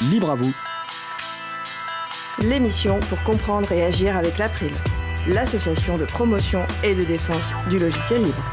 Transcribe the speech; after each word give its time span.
Libre 0.00 0.30
à 0.30 0.36
vous. 0.36 0.54
L'émission 2.40 3.00
pour 3.00 3.20
comprendre 3.24 3.72
et 3.72 3.84
agir 3.84 4.16
avec 4.16 4.38
l'April, 4.38 4.70
l'association 5.26 5.98
de 5.98 6.04
promotion 6.04 6.64
et 6.84 6.94
de 6.94 7.02
défense 7.02 7.52
du 7.68 7.80
logiciel 7.80 8.22
libre. 8.22 8.44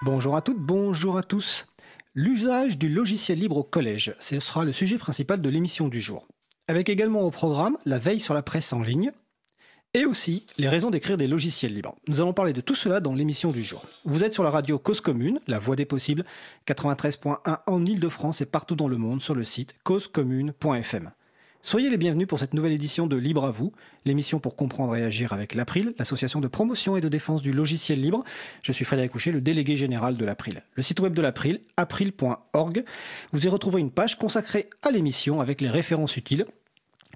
Bonjour 0.00 0.36
à 0.36 0.40
toutes, 0.40 0.58
bonjour 0.58 1.18
à 1.18 1.22
tous. 1.22 1.66
L'usage 2.14 2.78
du 2.78 2.88
logiciel 2.88 3.40
libre 3.40 3.58
au 3.58 3.62
collège, 3.62 4.14
ce 4.20 4.40
sera 4.40 4.64
le 4.64 4.72
sujet 4.72 4.96
principal 4.96 5.42
de 5.42 5.48
l'émission 5.50 5.88
du 5.88 6.00
jour. 6.00 6.26
Avec 6.66 6.88
également 6.88 7.20
au 7.20 7.30
programme 7.30 7.76
la 7.84 7.98
veille 7.98 8.20
sur 8.20 8.32
la 8.32 8.42
presse 8.42 8.72
en 8.72 8.80
ligne, 8.80 9.12
et 9.94 10.04
aussi 10.04 10.46
les 10.58 10.68
raisons 10.68 10.90
d'écrire 10.90 11.16
des 11.16 11.26
logiciels 11.26 11.74
libres. 11.74 11.96
Nous 12.06 12.20
allons 12.20 12.32
parler 12.32 12.52
de 12.52 12.60
tout 12.60 12.74
cela 12.74 13.00
dans 13.00 13.14
l'émission 13.14 13.50
du 13.50 13.62
jour. 13.62 13.84
Vous 14.04 14.24
êtes 14.24 14.34
sur 14.34 14.44
la 14.44 14.50
radio 14.50 14.78
Cause 14.78 15.00
Commune, 15.00 15.40
la 15.48 15.58
voix 15.58 15.76
des 15.76 15.84
possibles, 15.84 16.24
93.1 16.66 17.58
en 17.66 17.86
Ile-de-France 17.86 18.40
et 18.40 18.46
partout 18.46 18.76
dans 18.76 18.88
le 18.88 18.98
monde 18.98 19.20
sur 19.20 19.34
le 19.34 19.44
site 19.44 19.74
causecommune.fm. 19.82 21.10
Soyez 21.62 21.90
les 21.90 21.98
bienvenus 21.98 22.26
pour 22.26 22.38
cette 22.38 22.54
nouvelle 22.54 22.72
édition 22.72 23.06
de 23.06 23.16
Libre 23.16 23.44
à 23.44 23.50
vous, 23.50 23.72
l'émission 24.06 24.38
pour 24.38 24.56
comprendre 24.56 24.96
et 24.96 25.02
agir 25.02 25.34
avec 25.34 25.54
l'April, 25.54 25.92
l'association 25.98 26.40
de 26.40 26.48
promotion 26.48 26.96
et 26.96 27.02
de 27.02 27.08
défense 27.08 27.42
du 27.42 27.52
logiciel 27.52 28.00
libre. 28.00 28.24
Je 28.62 28.72
suis 28.72 28.86
Frédéric 28.86 29.12
Couchet, 29.12 29.30
le 29.30 29.42
délégué 29.42 29.76
général 29.76 30.16
de 30.16 30.24
l'April. 30.24 30.62
Le 30.74 30.82
site 30.82 31.00
web 31.00 31.12
de 31.12 31.20
l'April, 31.20 31.60
april.org, 31.76 32.84
vous 33.32 33.44
y 33.44 33.48
retrouverez 33.48 33.82
une 33.82 33.90
page 33.90 34.16
consacrée 34.16 34.70
à 34.82 34.90
l'émission 34.90 35.42
avec 35.42 35.60
les 35.60 35.68
références 35.68 36.16
utiles 36.16 36.46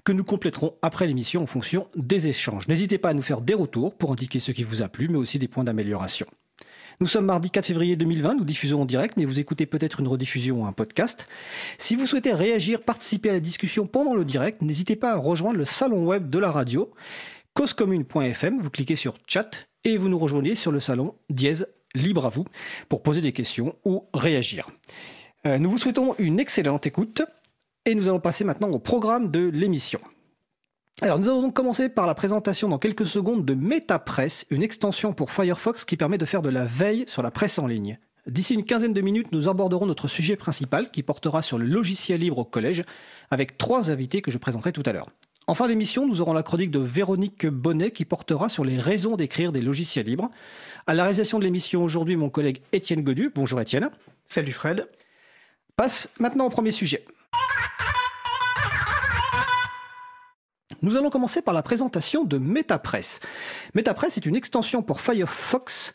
que 0.05 0.11
nous 0.11 0.23
compléterons 0.23 0.75
après 0.81 1.07
l'émission 1.07 1.41
en 1.41 1.47
fonction 1.47 1.89
des 1.95 2.29
échanges. 2.29 2.67
N'hésitez 2.67 2.97
pas 2.97 3.09
à 3.09 3.13
nous 3.13 3.23
faire 3.23 3.41
des 3.41 3.55
retours 3.55 3.95
pour 3.95 4.11
indiquer 4.11 4.39
ce 4.39 4.51
qui 4.51 4.63
vous 4.63 4.81
a 4.81 4.87
plu, 4.87 5.09
mais 5.09 5.17
aussi 5.17 5.39
des 5.39 5.47
points 5.47 5.63
d'amélioration. 5.63 6.27
Nous 7.01 7.07
sommes 7.07 7.25
mardi 7.25 7.49
4 7.49 7.65
février 7.65 7.97
2020, 7.97 8.35
nous 8.35 8.45
diffusons 8.45 8.83
en 8.83 8.85
direct, 8.85 9.17
mais 9.17 9.25
vous 9.25 9.39
écoutez 9.39 9.65
peut-être 9.65 9.99
une 9.99 10.07
rediffusion 10.07 10.61
ou 10.61 10.65
un 10.65 10.71
podcast. 10.71 11.27
Si 11.77 11.95
vous 11.95 12.05
souhaitez 12.05 12.31
réagir, 12.31 12.83
participer 12.83 13.31
à 13.31 13.33
la 13.33 13.39
discussion 13.41 13.85
pendant 13.85 14.13
le 14.13 14.23
direct, 14.23 14.61
n'hésitez 14.61 14.95
pas 14.95 15.11
à 15.11 15.17
rejoindre 15.17 15.57
le 15.57 15.65
salon 15.65 16.05
web 16.05 16.29
de 16.29 16.39
la 16.39 16.51
radio, 16.51 16.91
causecommune.fm, 17.55 18.61
vous 18.61 18.69
cliquez 18.69 18.95
sur 18.95 19.17
chat 19.27 19.67
et 19.83 19.97
vous 19.97 20.07
nous 20.07 20.19
rejoignez 20.19 20.55
sur 20.55 20.71
le 20.71 20.79
salon 20.79 21.15
dièse 21.29 21.67
libre 21.95 22.25
à 22.25 22.29
vous 22.29 22.45
pour 22.87 23.01
poser 23.01 23.21
des 23.21 23.33
questions 23.33 23.73
ou 23.83 24.05
réagir. 24.13 24.69
Euh, 25.45 25.57
nous 25.57 25.71
vous 25.71 25.77
souhaitons 25.77 26.15
une 26.17 26.39
excellente 26.39 26.85
écoute 26.85 27.23
et 27.85 27.95
nous 27.95 28.07
allons 28.07 28.19
passer 28.19 28.43
maintenant 28.43 28.71
au 28.71 28.79
programme 28.79 29.31
de 29.31 29.47
l'émission. 29.47 29.99
Alors 31.01 31.19
nous 31.19 31.27
allons 31.29 31.41
donc 31.41 31.53
commencer 31.53 31.89
par 31.89 32.07
la 32.07 32.15
présentation 32.15 32.69
dans 32.69 32.79
quelques 32.79 33.05
secondes 33.05 33.45
de 33.45 33.53
MetaPress, 33.53 34.45
une 34.49 34.63
extension 34.63 35.13
pour 35.13 35.31
Firefox 35.31 35.85
qui 35.85 35.97
permet 35.97 36.17
de 36.17 36.25
faire 36.25 36.41
de 36.41 36.49
la 36.49 36.65
veille 36.65 37.03
sur 37.07 37.21
la 37.21 37.31
presse 37.31 37.59
en 37.59 37.67
ligne. 37.67 37.99
D'ici 38.27 38.55
une 38.55 38.65
quinzaine 38.65 38.93
de 38.93 39.01
minutes, 39.01 39.31
nous 39.31 39.49
aborderons 39.49 39.85
notre 39.85 40.07
sujet 40.07 40.35
principal 40.35 40.89
qui 40.89 41.03
portera 41.03 41.41
sur 41.41 41.59
le 41.59 41.65
logiciel 41.65 42.21
libre 42.21 42.39
au 42.39 42.45
collège 42.45 42.83
avec 43.29 43.57
trois 43.57 43.91
invités 43.91 44.21
que 44.21 44.31
je 44.31 44.37
présenterai 44.37 44.71
tout 44.71 44.83
à 44.85 44.93
l'heure. 44.93 45.09
En 45.47 45.53
fin 45.53 45.67
d'émission, 45.67 46.07
nous 46.07 46.21
aurons 46.21 46.33
la 46.33 46.41
chronique 46.41 46.71
de 46.71 46.79
Véronique 46.79 47.45
Bonnet 47.45 47.91
qui 47.91 48.03
portera 48.03 48.49
sur 48.49 48.65
les 48.65 48.79
raisons 48.79 49.15
d'écrire 49.15 49.51
des 49.51 49.61
logiciels 49.61 50.07
libres. 50.07 50.31
À 50.87 50.95
la 50.95 51.03
réalisation 51.03 51.37
de 51.37 51.43
l'émission 51.43 51.83
aujourd'hui, 51.83 52.15
mon 52.15 52.29
collègue 52.29 52.61
Étienne 52.71 53.03
Godu. 53.03 53.31
Bonjour 53.35 53.61
Étienne. 53.61 53.91
Salut 54.25 54.53
Fred. 54.53 54.87
Passe 55.75 56.09
maintenant 56.19 56.47
au 56.47 56.49
premier 56.49 56.71
sujet. 56.71 57.05
Nous 60.81 60.97
allons 60.97 61.09
commencer 61.09 61.41
par 61.41 61.53
la 61.53 61.61
présentation 61.61 62.23
de 62.23 62.37
MetaPress. 62.37 63.19
MetaPress 63.75 64.17
est 64.17 64.25
une 64.25 64.35
extension 64.35 64.81
pour 64.81 64.99
Firefox 64.99 65.93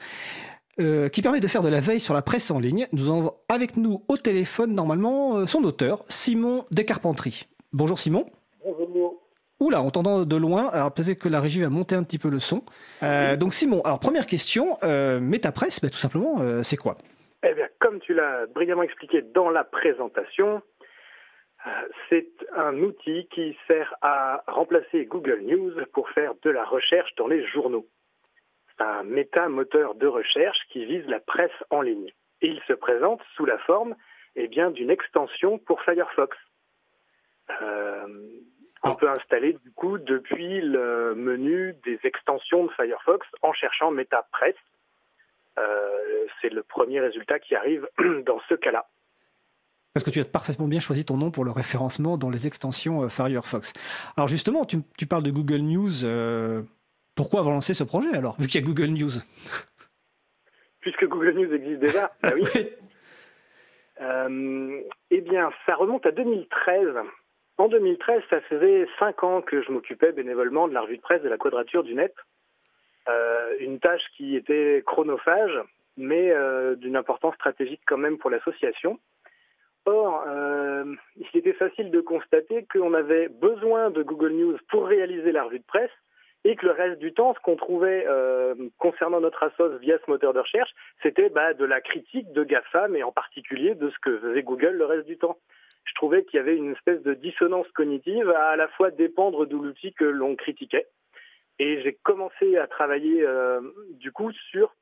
euh, 0.78 1.08
qui 1.08 1.22
permet 1.22 1.40
de 1.40 1.48
faire 1.48 1.62
de 1.62 1.68
la 1.68 1.80
veille 1.80 1.98
sur 1.98 2.14
la 2.14 2.22
presse 2.22 2.52
en 2.52 2.60
ligne. 2.60 2.86
Nous 2.92 3.08
avons 3.08 3.32
avec 3.48 3.76
nous 3.76 4.04
au 4.06 4.16
téléphone 4.16 4.72
normalement 4.72 5.38
euh, 5.38 5.46
son 5.46 5.64
auteur, 5.64 6.04
Simon 6.08 6.64
Descarpentries. 6.70 7.48
Bonjour 7.72 7.98
Simon. 7.98 8.26
Bonjour. 8.64 9.20
Oula, 9.59 9.82
on 9.82 9.91
t'entend 9.91 10.25
de 10.25 10.36
loin, 10.36 10.69
alors 10.69 10.92
peut-être 10.92 11.19
que 11.19 11.28
la 11.28 11.41
régie 11.41 11.60
va 11.60 11.69
monter 11.69 11.97
un 11.97 12.04
petit 12.04 12.19
peu 12.19 12.30
le 12.30 12.38
son. 12.38 12.62
Euh, 13.03 13.36
donc 13.36 13.53
Simon, 13.53 13.82
alors 13.82 13.98
première 13.98 14.26
question, 14.26 14.78
MetaPress, 14.82 15.80
ben, 15.80 15.91
tout 15.91 15.98
simplement, 15.98 16.62
c'est 16.62 16.78
quoi? 16.78 16.97
Eh 17.42 17.53
bien, 17.53 17.66
comme 17.78 18.00
tu 18.00 18.14
l'as 18.14 18.47
brillamment 18.47 18.84
expliqué 18.84 19.22
dans 19.34 19.50
la 19.50 19.64
présentation, 19.64 20.62
c'est 22.09 22.31
un 22.54 22.76
outil 22.78 23.26
qui 23.28 23.56
sert 23.66 23.94
à 24.00 24.43
remplacer 24.47 25.04
Google 25.04 25.41
News 25.43 25.75
pour 25.93 26.09
faire 26.10 26.34
de 26.43 26.50
la 26.50 26.65
recherche 26.65 27.15
dans 27.16 27.26
les 27.26 27.47
journaux. 27.47 27.87
C'est 28.69 28.84
un 28.84 29.03
méta-moteur 29.03 29.94
de 29.94 30.06
recherche 30.06 30.59
qui 30.71 30.84
vise 30.84 31.06
la 31.06 31.21
presse 31.21 31.50
en 31.71 31.82
ligne. 31.82 32.10
Et 32.41 32.48
il 32.48 32.60
se 32.62 32.72
présente 32.72 33.22
sous 33.34 33.44
la 33.44 33.59
forme 33.59 33.94
eh 34.37 34.48
bien, 34.48 34.71
d'une 34.71 34.91
extension 34.91 35.59
pour 35.59 35.82
Firefox. 35.82 36.37
Euh, 37.60 38.06
on 38.82 38.94
peut 38.94 39.10
installer 39.10 39.53
du 39.53 39.72
coup 39.72 39.98
depuis 39.98 40.60
le 40.62 41.15
menu 41.15 41.75
des 41.84 41.98
extensions 42.04 42.65
de 42.65 42.72
Firefox 42.72 43.27
en 43.42 43.53
cherchant 43.53 43.91
MetaPress. 43.91 44.54
Euh, 45.59 46.27
c'est 46.41 46.48
le 46.48 46.62
premier 46.62 47.00
résultat 47.00 47.38
qui 47.38 47.54
arrive 47.54 47.87
dans 48.25 48.41
ce 48.48 48.54
cas-là. 48.54 48.87
Parce 49.93 50.05
que 50.05 50.11
tu 50.11 50.21
as 50.21 50.25
parfaitement 50.25 50.69
bien 50.69 50.78
choisi 50.78 51.05
ton 51.05 51.17
nom 51.17 51.33
pour 51.33 51.45
le 51.45 51.51
référencement 51.51 52.17
dans 52.17 52.31
les 52.31 52.47
extensions 52.47 53.03
euh, 53.03 53.09
Firefox. 53.09 53.73
Alors 54.17 54.28
justement, 54.28 54.65
tu, 54.65 55.06
parles 55.06 55.25
de 55.25 55.33
Google 55.33 55.62
News. 55.62 56.05
Euh, 56.05 56.62
pourquoi 57.17 57.41
avoir 57.41 57.55
lancé 57.55 57.75
ce 57.75 57.83
projet 57.83 58.15
alors, 58.15 58.37
vu 58.39 58.47
qu'il 58.47 58.61
y 58.61 58.65
a 58.65 58.67
Google 58.67 58.91
News? 58.91 59.11
Puisque 60.81 61.06
Google 61.06 61.33
News 61.33 61.53
existe 61.53 61.81
déjà, 61.81 62.12
bah 62.23 62.33
oui. 62.34 62.69
Euh, 64.01 64.81
eh 65.11 65.21
bien, 65.21 65.51
ça 65.67 65.75
remonte 65.75 66.07
à 66.07 66.12
2013. 66.12 66.95
En 67.59 67.69
2013, 67.69 68.22
ça 68.31 68.41
faisait 68.43 68.87
cinq 68.99 69.25
ans 69.25 69.43
que 69.43 69.61
je 69.61 69.72
m'occupais 69.72 70.12
bénévolement 70.12 70.69
de 70.69 70.72
la 70.72 70.83
revue 70.83 70.97
de 70.97 71.03
presse 71.03 71.22
de 71.22 71.28
la 71.28 71.37
Quadrature 71.37 71.83
du 71.83 71.95
Net. 71.95 72.15
une 73.59 73.81
tâche 73.81 74.05
qui 74.17 74.37
était 74.37 74.83
chronophage, 74.87 75.61
mais 75.99 76.33
d'une 76.77 76.97
importance 76.97 77.34
stratégique 77.34 77.83
quand 77.87 77.99
même 77.99 78.17
pour 78.17 78.31
l'association. 78.31 78.99
Or, 79.91 80.23
euh, 80.28 80.84
il 81.17 81.37
était 81.37 81.53
facile 81.53 81.91
de 81.91 82.01
constater 82.01 82.65
qu'on 82.73 82.95
avait 82.95 83.28
besoin 83.28 83.91
de 83.91 84.05
Google 84.05 84.34
News 84.34 84.56
pour 84.69 84.87
réaliser 84.87 85.33
la 85.33 85.43
revue 85.43 85.59
de 85.59 85.65
presse 85.65 85.91
et 86.45 86.55
que 86.55 86.65
le 86.65 86.73
reste 86.73 87.01
du 87.01 87.12
temps, 87.12 87.34
ce 87.34 87.41
qu'on 87.41 87.56
trouvait 87.56 88.05
euh, 88.06 88.55
concernant 88.78 89.21
notre 89.21 89.43
assos 89.43 89.78
via 89.78 89.99
ce 89.99 90.09
moteur 90.09 90.33
de 90.33 90.39
recherche, 90.39 90.71
c'était 91.03 91.28
bah, 91.28 91.55
de 91.55 91.65
la 91.65 91.81
critique 91.81 92.33
de 92.33 92.45
GAFAM 92.45 92.95
et 92.95 93.03
en 93.03 93.11
particulier 93.11 93.75
de 93.75 93.91
ce 93.91 93.99
que 93.99 94.17
faisait 94.19 94.45
Google 94.45 94.77
le 94.77 94.84
reste 94.84 95.06
du 95.06 95.19
temps. 95.19 95.39
Je 95.83 95.95
trouvais 95.95 96.25
qu'il 96.25 96.37
y 96.37 96.41
avait 96.41 96.57
une 96.57 96.71
espèce 96.71 97.03
de 97.03 97.15
dissonance 97.15 97.67
cognitive 97.72 98.31
à 98.31 98.51
à 98.51 98.57
la 98.57 98.69
fois 98.69 98.93
dépendre 98.93 99.45
de 99.45 99.57
l'outil 99.57 99.93
que 99.93 100.05
l'on 100.05 100.37
critiquait. 100.37 100.87
Et 101.59 101.81
j'ai 101.81 101.95
commencé 102.05 102.57
à 102.57 102.69
travailler 102.69 103.22
euh, 103.22 103.61
du 103.95 104.12
coup 104.12 104.31
sur 104.53 104.72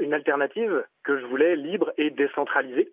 une 0.00 0.14
alternative 0.14 0.84
que 1.04 1.16
je 1.16 1.26
voulais 1.26 1.54
libre 1.54 1.92
et 1.96 2.10
décentralisée 2.10 2.92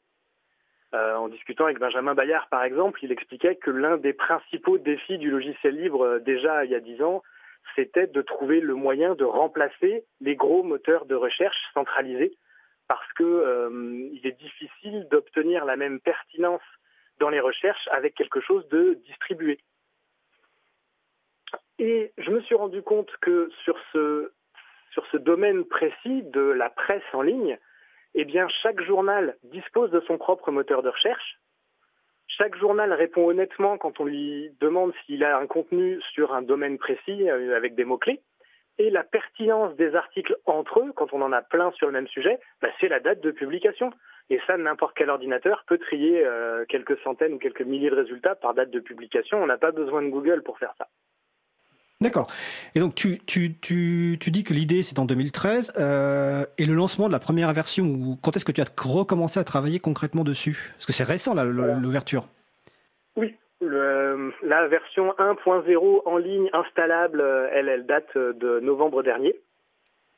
euh, 0.93 1.15
en 1.15 1.27
discutant 1.27 1.65
avec 1.65 1.79
Benjamin 1.79 2.13
Bayard, 2.13 2.47
par 2.49 2.63
exemple, 2.63 2.99
il 3.03 3.11
expliquait 3.11 3.55
que 3.55 3.71
l'un 3.71 3.97
des 3.97 4.13
principaux 4.13 4.77
défis 4.77 5.17
du 5.17 5.31
logiciel 5.31 5.75
libre 5.75 6.05
euh, 6.05 6.19
déjà 6.19 6.65
il 6.65 6.71
y 6.71 6.75
a 6.75 6.79
dix 6.79 7.01
ans, 7.01 7.23
c'était 7.75 8.07
de 8.07 8.21
trouver 8.21 8.59
le 8.59 8.75
moyen 8.75 9.15
de 9.15 9.23
remplacer 9.23 10.05
les 10.21 10.35
gros 10.35 10.61
moteurs 10.61 11.05
de 11.05 11.15
recherche 11.15 11.57
centralisés, 11.73 12.37
parce 12.87 13.11
qu'il 13.13 13.25
euh, 13.25 14.09
est 14.23 14.39
difficile 14.39 15.07
d'obtenir 15.09 15.65
la 15.65 15.77
même 15.77 15.99
pertinence 15.99 16.61
dans 17.19 17.29
les 17.29 17.39
recherches 17.39 17.87
avec 17.91 18.13
quelque 18.13 18.41
chose 18.41 18.67
de 18.69 18.99
distribué. 19.05 19.59
Et 21.79 22.13
je 22.19 22.29
me 22.29 22.41
suis 22.41 22.55
rendu 22.55 22.83
compte 22.83 23.09
que 23.21 23.49
sur 23.63 23.77
ce, 23.93 24.31
sur 24.91 25.05
ce 25.07 25.17
domaine 25.17 25.65
précis 25.65 26.23
de 26.23 26.41
la 26.41 26.69
presse 26.69 27.03
en 27.13 27.21
ligne, 27.23 27.57
eh 28.15 28.25
bien, 28.25 28.47
chaque 28.61 28.81
journal 28.81 29.37
dispose 29.43 29.91
de 29.91 29.99
son 30.01 30.17
propre 30.17 30.51
moteur 30.51 30.83
de 30.83 30.89
recherche. 30.89 31.39
Chaque 32.27 32.55
journal 32.55 32.93
répond 32.93 33.27
honnêtement 33.27 33.77
quand 33.77 33.99
on 33.99 34.05
lui 34.05 34.51
demande 34.59 34.93
s'il 35.05 35.23
a 35.23 35.37
un 35.37 35.47
contenu 35.47 35.99
sur 36.13 36.33
un 36.33 36.41
domaine 36.41 36.77
précis 36.77 37.29
euh, 37.29 37.55
avec 37.55 37.75
des 37.75 37.85
mots-clés. 37.85 38.21
Et 38.79 38.89
la 38.89 39.03
pertinence 39.03 39.75
des 39.75 39.93
articles 39.93 40.35
entre 40.45 40.79
eux, 40.79 40.93
quand 40.95 41.13
on 41.13 41.21
en 41.21 41.31
a 41.31 41.43
plein 41.43 41.71
sur 41.71 41.85
le 41.87 41.93
même 41.93 42.07
sujet, 42.07 42.39
bah, 42.61 42.69
c'est 42.79 42.87
la 42.87 42.99
date 42.99 43.21
de 43.21 43.31
publication. 43.31 43.91
Et 44.29 44.39
ça, 44.47 44.57
n'importe 44.57 44.95
quel 44.95 45.09
ordinateur 45.09 45.63
peut 45.67 45.77
trier 45.77 46.25
euh, 46.25 46.65
quelques 46.65 46.97
centaines 46.99 47.33
ou 47.33 47.39
quelques 47.39 47.61
milliers 47.61 47.91
de 47.91 47.95
résultats 47.95 48.35
par 48.35 48.53
date 48.53 48.71
de 48.71 48.79
publication. 48.79 49.43
On 49.43 49.45
n'a 49.45 49.57
pas 49.57 49.71
besoin 49.71 50.01
de 50.01 50.09
Google 50.09 50.41
pour 50.41 50.57
faire 50.57 50.73
ça. 50.77 50.87
D'accord. 52.03 52.27
Et 52.75 52.79
donc 52.79 52.95
tu, 52.95 53.19
tu, 53.25 53.55
tu, 53.61 54.17
tu 54.19 54.29
dis 54.29 54.43
que 54.43 54.53
l'idée 54.53 54.83
c'est 54.83 54.99
en 54.99 55.05
2013 55.05 55.73
euh, 55.77 56.45
et 56.57 56.65
le 56.65 56.73
lancement 56.73 57.07
de 57.07 57.13
la 57.13 57.19
première 57.19 57.51
version, 57.53 58.17
quand 58.21 58.35
est-ce 58.35 58.45
que 58.45 58.51
tu 58.51 58.61
as 58.61 58.65
recommencé 58.77 59.39
à 59.39 59.43
travailler 59.43 59.79
concrètement 59.79 60.23
dessus? 60.23 60.73
Parce 60.73 60.85
que 60.85 60.93
c'est 60.93 61.05
récent 61.05 61.33
l'ouverture. 61.33 62.25
Oui, 63.15 63.35
la 63.61 64.67
version 64.67 65.13
1.0 65.17 66.01
en 66.05 66.17
ligne 66.17 66.49
installable, 66.51 67.23
elle, 67.53 67.69
elle 67.69 67.85
date 67.85 68.17
de 68.17 68.59
novembre 68.59 69.01
dernier. 69.01 69.35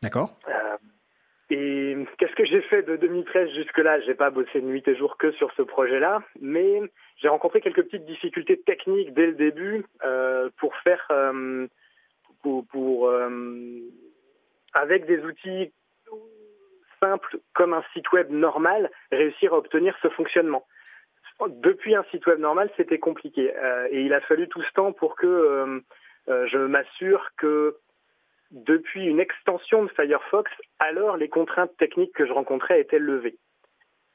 D'accord. 0.01 0.35
Euh, 0.49 0.77
Et 1.51 1.95
qu'est-ce 2.17 2.33
que 2.33 2.45
j'ai 2.45 2.61
fait 2.61 2.81
de 2.81 2.95
2013 2.95 3.51
jusque-là? 3.51 3.99
J'ai 3.99 4.15
pas 4.15 4.31
bossé 4.31 4.61
nuit 4.61 4.83
et 4.87 4.95
jour 4.95 5.15
que 5.17 5.31
sur 5.33 5.53
ce 5.53 5.61
projet-là, 5.61 6.23
mais 6.41 6.81
j'ai 7.17 7.27
rencontré 7.27 7.61
quelques 7.61 7.83
petites 7.83 8.05
difficultés 8.05 8.59
techniques 8.61 9.13
dès 9.13 9.27
le 9.27 9.33
début 9.33 9.85
euh, 10.03 10.49
pour 10.57 10.75
faire, 10.77 11.05
euh, 11.11 11.67
pour, 12.41 13.07
euh, 13.07 13.79
avec 14.73 15.05
des 15.05 15.23
outils 15.23 15.71
simples 16.99 17.37
comme 17.53 17.73
un 17.73 17.83
site 17.93 18.11
web 18.11 18.31
normal, 18.31 18.89
réussir 19.11 19.53
à 19.53 19.57
obtenir 19.57 19.95
ce 20.01 20.09
fonctionnement. 20.09 20.65
Depuis 21.47 21.93
un 21.95 22.03
site 22.05 22.25
web 22.25 22.39
normal, 22.39 22.71
c'était 22.75 22.97
compliqué, 22.97 23.53
et 23.91 24.01
il 24.01 24.13
a 24.13 24.21
fallu 24.21 24.47
tout 24.47 24.61
ce 24.61 24.71
temps 24.71 24.93
pour 24.93 25.15
que 25.15 25.83
je 26.27 26.57
m'assure 26.57 27.29
que 27.37 27.75
depuis 28.51 29.05
une 29.05 29.19
extension 29.19 29.83
de 29.83 29.89
Firefox, 29.89 30.51
alors 30.79 31.17
les 31.17 31.29
contraintes 31.29 31.75
techniques 31.77 32.13
que 32.13 32.25
je 32.25 32.33
rencontrais 32.33 32.79
étaient 32.79 32.99
levées. 32.99 33.37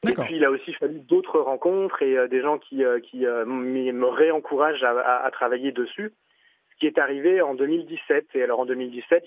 Et 0.08 0.14
puis 0.14 0.36
il 0.36 0.44
a 0.44 0.50
aussi 0.50 0.72
fallu 0.74 1.00
d'autres 1.00 1.40
rencontres 1.40 2.02
et 2.02 2.16
euh, 2.16 2.26
des 2.26 2.40
gens 2.40 2.58
qui, 2.58 2.84
euh, 2.84 3.00
qui 3.00 3.26
euh, 3.26 3.44
me 3.44 4.06
réencouragent 4.06 4.82
à, 4.82 5.28
travailler 5.30 5.72
dessus, 5.72 6.14
ce 6.70 6.76
qui 6.76 6.86
est 6.86 6.98
arrivé 6.98 7.42
en 7.42 7.54
2017. 7.54 8.28
Et 8.34 8.42
alors 8.42 8.60
en 8.60 8.66
2017, 8.66 9.24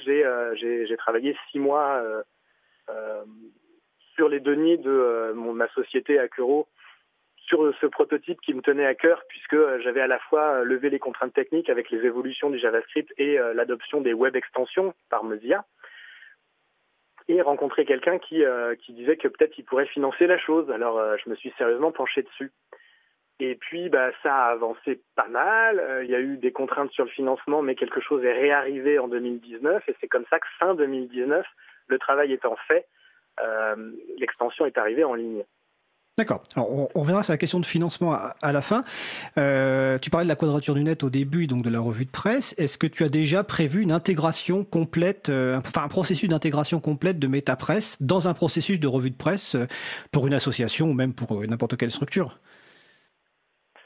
j'ai 0.55 0.97
travaillé 0.97 1.37
six 1.51 1.59
mois 1.59 2.03
sur 4.15 4.29
les 4.29 4.39
deniers 4.39 4.77
de 4.77 5.33
ma 5.33 5.67
société 5.69 6.17
Acuro 6.17 6.67
sur 7.53 7.75
ce 7.79 7.85
prototype 7.85 8.41
qui 8.41 8.53
me 8.53 8.61
tenait 8.61 8.85
à 8.85 8.95
cœur 8.95 9.23
puisque 9.27 9.57
j'avais 9.79 10.01
à 10.01 10.07
la 10.07 10.19
fois 10.19 10.63
levé 10.63 10.89
les 10.89 10.99
contraintes 10.99 11.33
techniques 11.33 11.69
avec 11.69 11.91
les 11.91 11.99
évolutions 11.99 12.49
du 12.49 12.57
JavaScript 12.57 13.13
et 13.17 13.37
l'adoption 13.53 14.01
des 14.01 14.13
web 14.13 14.35
extensions 14.35 14.93
par 15.09 15.23
Mozilla 15.23 15.65
et 17.27 17.41
rencontré 17.41 17.85
quelqu'un 17.85 18.19
qui, 18.19 18.43
euh, 18.43 18.75
qui 18.75 18.93
disait 18.93 19.17
que 19.17 19.27
peut-être 19.27 19.57
il 19.57 19.63
pourrait 19.63 19.85
financer 19.85 20.27
la 20.27 20.37
chose. 20.37 20.69
Alors 20.71 20.97
euh, 20.97 21.15
je 21.23 21.29
me 21.29 21.35
suis 21.35 21.53
sérieusement 21.57 21.91
penché 21.91 22.23
dessus. 22.23 22.51
Et 23.39 23.55
puis 23.55 23.89
bah, 23.89 24.11
ça 24.21 24.35
a 24.35 24.51
avancé 24.51 25.01
pas 25.15 25.27
mal. 25.27 25.79
Euh, 25.79 26.03
il 26.03 26.09
y 26.09 26.15
a 26.15 26.19
eu 26.19 26.37
des 26.37 26.51
contraintes 26.51 26.91
sur 26.91 27.05
le 27.05 27.09
financement, 27.09 27.61
mais 27.61 27.75
quelque 27.75 28.01
chose 28.01 28.23
est 28.23 28.33
réarrivé 28.33 28.99
en 28.99 29.07
2019. 29.07 29.87
Et 29.87 29.95
c'est 30.01 30.07
comme 30.07 30.25
ça 30.29 30.39
que 30.39 30.47
fin 30.59 30.75
2019, 30.75 31.45
le 31.87 31.99
travail 31.99 32.33
étant 32.33 32.55
fait, 32.67 32.87
l'extension 34.17 34.65
est 34.65 34.77
arrivée 34.77 35.03
en 35.03 35.15
ligne. 35.15 35.43
D'accord. 36.15 36.43
Alors, 36.55 36.71
on, 36.71 36.89
on, 36.93 37.01
verra 37.01 37.23
sur 37.23 37.33
la 37.33 37.39
question 37.39 37.59
de 37.59 37.65
financement 37.65 38.13
à, 38.13 38.51
la 38.51 38.61
fin. 38.61 38.83
Euh, 39.39 39.97
tu 39.97 40.11
parlais 40.11 40.25
de 40.25 40.29
la 40.29 40.35
quadrature 40.35 40.75
du 40.75 40.83
net 40.83 41.03
au 41.03 41.09
début, 41.09 41.47
donc 41.47 41.63
de 41.63 41.71
la 41.71 41.79
revue 41.79 42.05
de 42.05 42.11
presse. 42.11 42.53
Est-ce 42.59 42.77
que 42.77 42.85
tu 42.85 43.03
as 43.03 43.09
déjà 43.09 43.43
prévu 43.43 43.81
une 43.81 43.91
intégration 43.91 44.63
complète, 44.63 45.29
euh, 45.29 45.57
enfin 45.57 45.83
un 45.83 45.87
processus 45.87 46.29
d'intégration 46.29 46.79
complète 46.79 47.17
de 47.17 47.25
MetaPress 47.25 47.99
dans 47.99 48.27
un 48.27 48.35
processus 48.35 48.79
de 48.79 48.85
revue 48.85 49.09
de 49.09 49.17
presse 49.17 49.55
euh, 49.55 49.65
pour 50.11 50.27
une 50.27 50.35
association 50.35 50.91
ou 50.91 50.93
même 50.93 51.15
pour 51.15 51.41
n'importe 51.47 51.77
quelle 51.77 51.89
structure? 51.89 52.37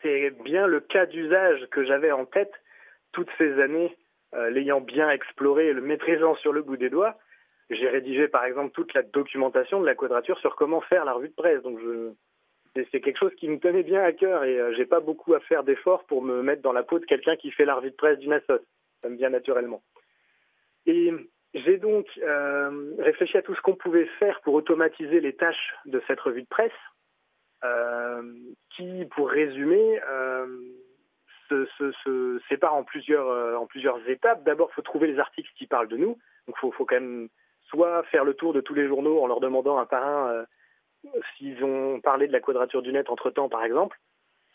C'est 0.03 0.31
bien 0.43 0.67
le 0.67 0.81
cas 0.81 1.05
d'usage 1.05 1.65
que 1.71 1.85
j'avais 1.85 2.11
en 2.11 2.25
tête 2.25 2.51
toutes 3.13 3.29
ces 3.37 3.61
années, 3.61 3.95
l'ayant 4.51 4.81
bien 4.81 5.09
exploré 5.09 5.71
le 5.71 5.81
maîtrisant 5.81 6.35
sur 6.35 6.51
le 6.51 6.61
bout 6.61 6.75
des 6.75 6.89
doigts 6.89 7.17
j'ai 7.69 7.89
rédigé 7.89 8.27
par 8.27 8.45
exemple 8.45 8.71
toute 8.71 8.93
la 8.93 9.03
documentation 9.03 9.81
de 9.81 9.85
la 9.85 9.95
quadrature 9.95 10.39
sur 10.39 10.55
comment 10.55 10.81
faire 10.81 11.05
la 11.05 11.13
revue 11.13 11.29
de 11.29 11.33
presse. 11.33 11.61
Donc 11.63 11.79
c'est 12.91 13.01
quelque 13.01 13.17
chose 13.17 13.35
qui 13.35 13.47
me 13.49 13.59
tenait 13.59 13.83
bien 13.83 14.03
à 14.03 14.11
cœur 14.11 14.43
et 14.43 14.59
euh, 14.59 14.73
j'ai 14.73 14.85
pas 14.85 14.99
beaucoup 14.99 15.33
à 15.33 15.39
faire 15.39 15.63
d'efforts 15.63 16.05
pour 16.05 16.21
me 16.21 16.41
mettre 16.41 16.61
dans 16.61 16.73
la 16.73 16.83
peau 16.83 16.99
de 16.99 17.05
quelqu'un 17.05 17.35
qui 17.35 17.51
fait 17.51 17.65
la 17.65 17.75
revue 17.75 17.91
de 17.91 17.95
presse 17.95 18.19
d'une 18.19 18.33
assoce. 18.33 18.61
Ça 19.01 19.09
me 19.09 19.17
vient 19.17 19.29
naturellement. 19.29 19.81
Et 20.85 21.11
j'ai 21.53 21.77
donc 21.77 22.07
euh, 22.17 22.93
réfléchi 22.99 23.37
à 23.37 23.41
tout 23.41 23.55
ce 23.55 23.61
qu'on 23.61 23.75
pouvait 23.75 24.05
faire 24.19 24.41
pour 24.41 24.53
automatiser 24.53 25.19
les 25.19 25.35
tâches 25.35 25.75
de 25.85 26.01
cette 26.07 26.19
revue 26.19 26.43
de 26.43 26.47
presse, 26.47 26.71
euh, 27.63 28.21
qui, 28.75 29.05
pour 29.15 29.29
résumer, 29.29 29.99
se, 31.49 32.39
sépare 32.49 32.75
en 32.75 32.83
plusieurs, 32.83 33.59
en 33.59 33.65
plusieurs 33.65 34.07
étapes. 34.09 34.43
D'abord, 34.43 34.69
il 34.71 34.75
faut 34.75 34.81
trouver 34.81 35.07
les 35.07 35.19
articles 35.19 35.51
qui 35.55 35.67
parlent 35.67 35.87
de 35.87 35.97
nous. 35.97 36.17
Donc, 36.47 36.55
il 36.63 36.71
faut, 36.73 36.85
quand 36.85 36.95
même 36.95 37.29
soit 37.69 38.03
faire 38.03 38.23
le 38.23 38.33
tour 38.33 38.53
de 38.53 38.61
tous 38.61 38.73
les 38.73 38.87
journaux 38.87 39.21
en 39.21 39.27
leur 39.27 39.39
demandant 39.39 39.77
un 39.77 39.85
par 39.85 40.05
un 40.05 40.27
euh, 40.29 40.45
s'ils 41.37 41.63
ont 41.63 42.01
parlé 42.01 42.27
de 42.27 42.33
la 42.33 42.39
quadrature 42.39 42.81
du 42.81 42.91
net 42.91 43.09
entre-temps, 43.09 43.49
par 43.49 43.63
exemple. 43.63 43.99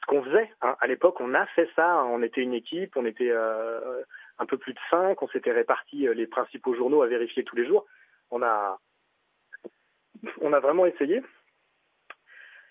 Ce 0.00 0.06
qu'on 0.06 0.22
faisait, 0.24 0.50
hein. 0.62 0.76
à 0.80 0.86
l'époque, 0.88 1.20
on 1.20 1.32
a 1.34 1.46
fait 1.46 1.68
ça, 1.76 2.04
on 2.04 2.22
était 2.22 2.42
une 2.42 2.54
équipe, 2.54 2.96
on 2.96 3.06
était 3.06 3.30
euh, 3.30 4.02
un 4.38 4.46
peu 4.46 4.58
plus 4.58 4.72
de 4.74 4.78
cinq, 4.90 5.22
on 5.22 5.28
s'était 5.28 5.52
répartis 5.52 6.08
euh, 6.08 6.14
les 6.14 6.26
principaux 6.26 6.74
journaux 6.74 7.02
à 7.02 7.06
vérifier 7.06 7.44
tous 7.44 7.54
les 7.54 7.66
jours. 7.66 7.86
On 8.30 8.42
a, 8.42 8.80
on 10.40 10.52
a 10.52 10.60
vraiment 10.60 10.86
essayé. 10.86 11.22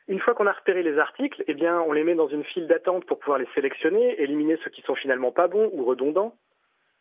Une 0.07 0.19
fois 0.19 0.33
qu'on 0.33 0.47
a 0.47 0.51
repéré 0.51 0.83
les 0.83 0.97
articles, 0.97 1.41
eh 1.47 1.53
bien, 1.53 1.79
on 1.79 1.93
les 1.93 2.03
met 2.03 2.15
dans 2.15 2.27
une 2.27 2.43
file 2.43 2.67
d'attente 2.67 3.05
pour 3.05 3.19
pouvoir 3.19 3.39
les 3.39 3.47
sélectionner, 3.55 4.21
éliminer 4.21 4.57
ceux 4.57 4.69
qui 4.69 4.81
sont 4.81 4.95
finalement 4.95 5.31
pas 5.31 5.47
bons 5.47 5.69
ou 5.71 5.85
redondants. 5.85 6.35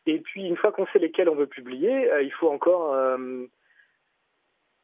Et 0.06 0.20
puis, 0.20 0.46
une 0.46 0.56
fois 0.56 0.72
qu'on 0.72 0.86
sait 0.88 0.98
lesquels 0.98 1.28
on 1.28 1.34
veut 1.34 1.46
publier, 1.46 2.10
euh, 2.10 2.22
il 2.22 2.32
faut 2.32 2.50
encore 2.50 2.94
euh, 2.94 3.44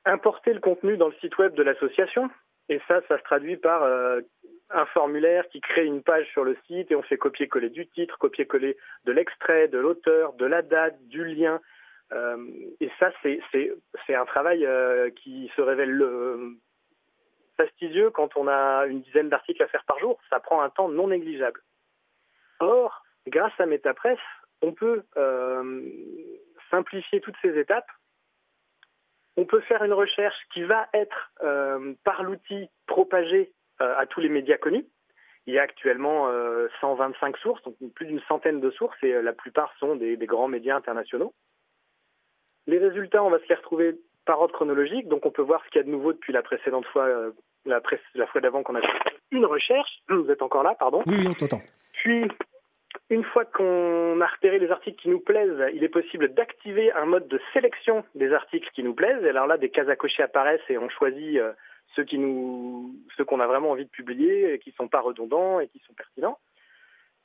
importer 0.04 0.52
le 0.52 0.60
contenu 0.60 0.96
dans 0.96 1.08
le 1.08 1.14
site 1.14 1.38
web 1.38 1.54
de 1.54 1.62
l'association. 1.62 2.30
Et 2.68 2.80
ça, 2.88 3.00
ça 3.08 3.18
se 3.18 3.22
traduit 3.22 3.56
par 3.56 3.82
euh, 3.84 4.20
un 4.70 4.86
formulaire 4.86 5.48
qui 5.48 5.60
crée 5.60 5.86
une 5.86 6.02
page 6.02 6.28
sur 6.32 6.44
le 6.44 6.56
site 6.66 6.90
et 6.90 6.96
on 6.96 7.02
fait 7.02 7.16
copier-coller 7.16 7.70
du 7.70 7.86
titre, 7.86 8.18
copier-coller 8.18 8.76
de 9.04 9.12
l'extrait, 9.12 9.68
de 9.68 9.78
l'auteur, 9.78 10.32
de 10.34 10.46
la 10.46 10.62
date, 10.62 10.96
du 11.06 11.24
lien. 11.24 11.60
et 12.80 12.90
ça, 12.98 13.12
c'est 13.22 14.14
un 14.14 14.24
travail 14.26 14.68
qui 15.16 15.50
se 15.54 15.62
révèle 15.62 16.04
fastidieux 17.56 18.10
quand 18.10 18.36
on 18.36 18.48
a 18.48 18.86
une 18.86 19.02
dizaine 19.02 19.28
d'articles 19.28 19.62
à 19.62 19.68
faire 19.68 19.84
par 19.84 19.98
jour. 19.98 20.18
Ça 20.30 20.40
prend 20.40 20.60
un 20.60 20.70
temps 20.70 20.88
non 20.88 21.08
négligeable. 21.08 21.60
Or, 22.60 23.02
grâce 23.26 23.52
à 23.58 23.66
MetaPress, 23.66 24.18
on 24.62 24.72
peut 24.72 25.04
euh, 25.16 25.82
simplifier 26.70 27.20
toutes 27.20 27.36
ces 27.42 27.58
étapes. 27.58 27.88
On 29.36 29.44
peut 29.44 29.60
faire 29.60 29.82
une 29.84 29.92
recherche 29.92 30.36
qui 30.52 30.62
va 30.62 30.88
être 30.94 31.32
euh, 31.42 31.94
par 32.04 32.22
l'outil 32.22 32.68
propagée 32.86 33.52
euh, 33.80 33.94
à 33.98 34.06
tous 34.06 34.20
les 34.20 34.28
médias 34.28 34.56
connus. 34.56 34.86
Il 35.46 35.54
y 35.54 35.60
a 35.60 35.62
actuellement 35.62 36.28
125 36.80 37.36
sources, 37.36 37.62
donc 37.62 37.76
plus 37.94 38.06
d'une 38.06 38.20
centaine 38.22 38.58
de 38.58 38.68
sources, 38.72 38.96
et 39.04 39.12
la 39.22 39.32
plupart 39.32 39.72
sont 39.78 39.94
des, 39.94 40.16
grands 40.16 40.48
médias 40.48 40.74
internationaux. 40.74 41.32
Les 42.66 42.78
résultats, 42.78 43.22
on 43.22 43.30
va 43.30 43.38
se 43.38 43.48
les 43.48 43.54
retrouver 43.54 43.96
par 44.24 44.40
ordre 44.40 44.52
chronologique, 44.52 45.06
donc 45.06 45.24
on 45.24 45.30
peut 45.30 45.42
voir 45.42 45.64
ce 45.64 45.70
qu'il 45.70 45.78
y 45.78 45.84
a 45.84 45.86
de 45.86 45.90
nouveau 45.92 46.12
depuis 46.12 46.32
la 46.32 46.42
précédente 46.42 46.84
fois, 46.86 47.06
la, 47.64 47.80
la, 48.16 48.26
fois 48.26 48.40
d'avant 48.40 48.64
qu'on 48.64 48.74
a 48.74 48.80
fait 48.80 49.20
une 49.30 49.46
recherche. 49.46 50.00
Vous 50.08 50.28
êtes 50.32 50.42
encore 50.42 50.64
là, 50.64 50.74
pardon 50.80 51.04
Oui, 51.06 51.18
oui 51.18 51.28
on 51.28 51.34
t'entend. 51.34 51.62
Puis 51.92 52.26
une 53.08 53.22
fois 53.22 53.44
qu'on 53.44 54.20
a 54.20 54.26
repéré 54.26 54.58
les 54.58 54.70
articles 54.70 55.00
qui 55.00 55.08
nous 55.08 55.20
plaisent, 55.20 55.64
il 55.74 55.84
est 55.84 55.88
possible 55.88 56.34
d'activer 56.34 56.90
un 56.92 57.04
mode 57.04 57.28
de 57.28 57.40
sélection 57.52 58.04
des 58.14 58.32
articles 58.32 58.68
qui 58.72 58.82
nous 58.82 58.94
plaisent. 58.94 59.24
Et 59.24 59.28
alors 59.28 59.46
là, 59.46 59.58
des 59.58 59.70
cases 59.70 59.88
à 59.88 59.96
cocher 59.96 60.24
apparaissent 60.24 60.68
et 60.68 60.78
on 60.78 60.88
choisit 60.88 61.38
euh, 61.38 61.52
ceux 61.94 62.02
qui 62.02 62.18
nous, 62.18 62.96
ceux 63.16 63.24
qu'on 63.24 63.38
a 63.38 63.46
vraiment 63.46 63.70
envie 63.70 63.84
de 63.84 63.90
publier 63.90 64.54
et 64.54 64.58
qui 64.58 64.70
ne 64.70 64.74
sont 64.74 64.88
pas 64.88 65.00
redondants 65.00 65.60
et 65.60 65.68
qui 65.68 65.78
sont 65.86 65.94
pertinents. 65.94 66.38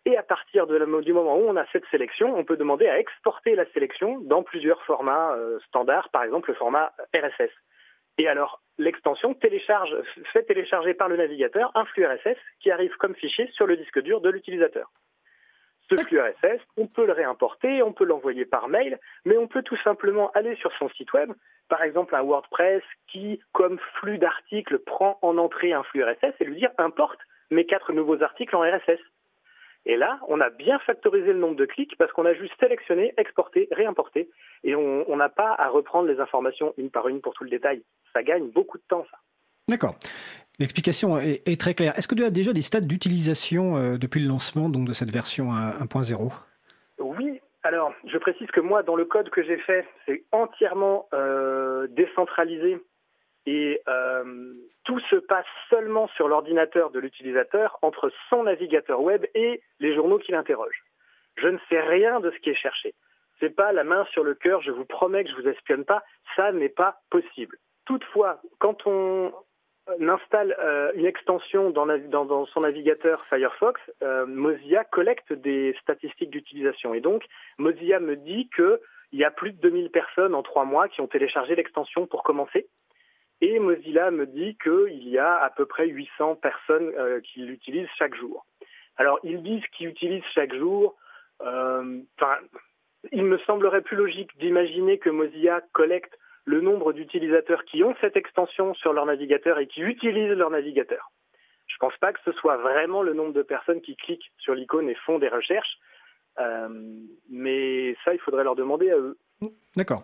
Et 0.05 0.17
à 0.17 0.23
partir 0.23 0.67
du 0.67 1.13
moment 1.13 1.37
où 1.37 1.47
on 1.47 1.55
a 1.55 1.65
cette 1.71 1.85
sélection, 1.91 2.35
on 2.35 2.43
peut 2.43 2.57
demander 2.57 2.87
à 2.87 2.99
exporter 2.99 3.55
la 3.55 3.65
sélection 3.71 4.19
dans 4.21 4.43
plusieurs 4.43 4.83
formats 4.83 5.33
euh, 5.33 5.59
standards, 5.67 6.09
par 6.09 6.23
exemple 6.23 6.49
le 6.49 6.55
format 6.55 6.91
RSS. 7.15 7.51
Et 8.17 8.27
alors, 8.27 8.61
l'extension 8.77 9.33
télécharge, 9.33 9.95
fait 10.33 10.43
télécharger 10.43 10.93
par 10.93 11.07
le 11.07 11.17
navigateur 11.17 11.71
un 11.75 11.85
flux 11.85 12.05
RSS 12.05 12.37
qui 12.59 12.69
arrive 12.69 12.95
comme 12.97 13.15
fichier 13.15 13.47
sur 13.51 13.65
le 13.65 13.77
disque 13.77 14.01
dur 14.01 14.21
de 14.21 14.29
l'utilisateur 14.29 14.91
ce 15.91 16.03
flux 16.03 16.19
RSS, 16.19 16.61
on 16.77 16.87
peut 16.87 17.05
le 17.05 17.13
réimporter, 17.13 17.83
on 17.83 17.93
peut 17.93 18.05
l'envoyer 18.05 18.45
par 18.45 18.69
mail, 18.69 18.99
mais 19.25 19.37
on 19.37 19.47
peut 19.47 19.61
tout 19.61 19.77
simplement 19.77 20.31
aller 20.31 20.55
sur 20.55 20.71
son 20.73 20.89
site 20.89 21.11
web, 21.13 21.31
par 21.67 21.83
exemple 21.83 22.15
un 22.15 22.21
WordPress 22.21 22.81
qui, 23.07 23.41
comme 23.51 23.77
flux 23.95 24.17
d'articles, 24.17 24.79
prend 24.79 25.19
en 25.21 25.37
entrée 25.37 25.73
un 25.73 25.83
flux 25.83 26.03
RSS 26.03 26.33
et 26.39 26.45
lui 26.45 26.55
dire 26.55 26.71
importe 26.77 27.19
mes 27.49 27.65
quatre 27.65 27.91
nouveaux 27.93 28.23
articles 28.23 28.55
en 28.55 28.61
RSS. 28.61 28.99
Et 29.85 29.97
là, 29.97 30.19
on 30.27 30.39
a 30.39 30.49
bien 30.49 30.77
factorisé 30.79 31.33
le 31.33 31.39
nombre 31.39 31.55
de 31.55 31.65
clics 31.65 31.97
parce 31.97 32.11
qu'on 32.11 32.25
a 32.25 32.33
juste 32.33 32.53
sélectionné, 32.59 33.13
exporté, 33.17 33.67
réimporté, 33.71 34.29
et 34.63 34.75
on 34.75 35.15
n'a 35.15 35.29
pas 35.29 35.55
à 35.57 35.69
reprendre 35.69 36.07
les 36.07 36.19
informations 36.19 36.73
une 36.77 36.91
par 36.91 37.07
une 37.07 37.19
pour 37.19 37.33
tout 37.33 37.43
le 37.43 37.49
détail. 37.49 37.83
Ça 38.13 38.21
gagne 38.21 38.49
beaucoup 38.49 38.77
de 38.77 38.83
temps, 38.87 39.05
ça. 39.09 39.17
D'accord. 39.67 39.95
L'explication 40.59 41.17
est, 41.17 41.59
très 41.59 41.73
claire. 41.73 41.97
Est-ce 41.97 42.07
que 42.07 42.15
tu 42.15 42.23
as 42.23 42.29
déjà 42.29 42.53
des 42.53 42.61
stades 42.61 42.85
d'utilisation 42.85 43.77
euh, 43.77 43.97
depuis 43.97 44.21
le 44.21 44.27
lancement 44.27 44.69
donc, 44.69 44.87
de 44.87 44.93
cette 44.93 45.09
version 45.09 45.45
1.0 45.45 46.31
Oui. 46.99 47.41
Alors, 47.63 47.93
je 48.05 48.17
précise 48.17 48.49
que 48.51 48.59
moi, 48.59 48.83
dans 48.83 48.95
le 48.95 49.05
code 49.05 49.29
que 49.29 49.43
j'ai 49.43 49.57
fait, 49.57 49.87
c'est 50.05 50.23
entièrement 50.31 51.07
euh, 51.13 51.87
décentralisé 51.87 52.79
et 53.45 53.81
euh, 53.87 54.53
tout 54.83 54.99
se 54.99 55.15
passe 55.15 55.45
seulement 55.69 56.07
sur 56.09 56.27
l'ordinateur 56.27 56.91
de 56.91 56.99
l'utilisateur 56.99 57.77
entre 57.81 58.11
son 58.29 58.43
navigateur 58.43 59.01
web 59.01 59.25
et 59.35 59.61
les 59.79 59.93
journaux 59.93 60.19
qui 60.19 60.31
l'interrogent. 60.31 60.83
Je 61.35 61.47
ne 61.47 61.57
sais 61.69 61.81
rien 61.81 62.19
de 62.19 62.31
ce 62.31 62.39
qui 62.39 62.49
est 62.49 62.55
cherché. 62.55 62.93
C'est 63.39 63.55
pas 63.55 63.71
la 63.71 63.83
main 63.83 64.05
sur 64.11 64.23
le 64.23 64.35
cœur, 64.35 64.61
je 64.61 64.71
vous 64.71 64.85
promets 64.85 65.23
que 65.23 65.31
je 65.31 65.35
vous 65.35 65.47
espionne 65.47 65.85
pas, 65.85 66.03
ça 66.35 66.51
n'est 66.51 66.69
pas 66.69 67.01
possible. 67.09 67.57
Toutefois, 67.85 68.41
quand 68.59 68.85
on 68.85 69.33
installe 69.99 70.55
une 70.95 71.05
extension 71.05 71.69
dans, 71.69 72.45
son 72.45 72.59
navigateur 72.61 73.25
Firefox, 73.25 73.79
Mozilla 74.27 74.83
collecte 74.85 75.33
des 75.33 75.75
statistiques 75.81 76.29
d'utilisation. 76.29 76.93
Et 76.93 77.01
donc, 77.01 77.23
Mozilla 77.57 77.99
me 77.99 78.15
dit 78.15 78.49
qu'il 78.55 78.79
y 79.13 79.23
a 79.23 79.31
plus 79.31 79.51
de 79.51 79.61
2000 79.61 79.91
personnes 79.91 80.35
en 80.35 80.43
trois 80.43 80.65
mois 80.65 80.87
qui 80.87 81.01
ont 81.01 81.07
téléchargé 81.07 81.55
l'extension 81.55 82.07
pour 82.07 82.23
commencer. 82.23 82.67
Et 83.41 83.57
Mozilla 83.59 84.11
me 84.11 84.27
dit 84.27 84.57
qu'il 84.61 85.07
y 85.07 85.17
a 85.17 85.35
à 85.35 85.49
peu 85.49 85.65
près 85.65 85.87
800 85.87 86.35
personnes 86.35 86.93
qui 87.23 87.41
l'utilisent 87.41 87.89
chaque 87.97 88.15
jour. 88.15 88.45
Alors, 88.97 89.19
ils 89.23 89.41
disent 89.41 89.65
qu'ils 89.67 89.87
utilisent 89.87 90.23
chaque 90.33 90.53
jour. 90.53 90.95
Il 93.11 93.23
me 93.25 93.37
semblerait 93.39 93.81
plus 93.81 93.97
logique 93.97 94.37
d'imaginer 94.37 94.99
que 94.99 95.09
Mozilla 95.09 95.61
collecte 95.73 96.15
le 96.45 96.61
nombre 96.61 96.93
d'utilisateurs 96.93 97.65
qui 97.65 97.83
ont 97.83 97.95
cette 98.01 98.17
extension 98.17 98.73
sur 98.73 98.93
leur 98.93 99.05
navigateur 99.05 99.59
et 99.59 99.67
qui 99.67 99.81
utilisent 99.81 100.31
leur 100.31 100.49
navigateur. 100.49 101.11
Je 101.67 101.75
ne 101.75 101.79
pense 101.79 101.97
pas 101.99 102.11
que 102.11 102.19
ce 102.25 102.31
soit 102.33 102.57
vraiment 102.57 103.01
le 103.01 103.13
nombre 103.13 103.33
de 103.33 103.43
personnes 103.43 103.81
qui 103.81 103.95
cliquent 103.95 104.31
sur 104.37 104.53
l'icône 104.53 104.89
et 104.89 104.95
font 104.95 105.19
des 105.19 105.29
recherches, 105.29 105.77
euh, 106.39 106.67
mais 107.29 107.95
ça, 108.03 108.13
il 108.13 108.19
faudrait 108.19 108.43
leur 108.43 108.55
demander 108.55 108.91
à 108.91 108.97
eux. 108.97 109.17
D'accord. 109.75 110.03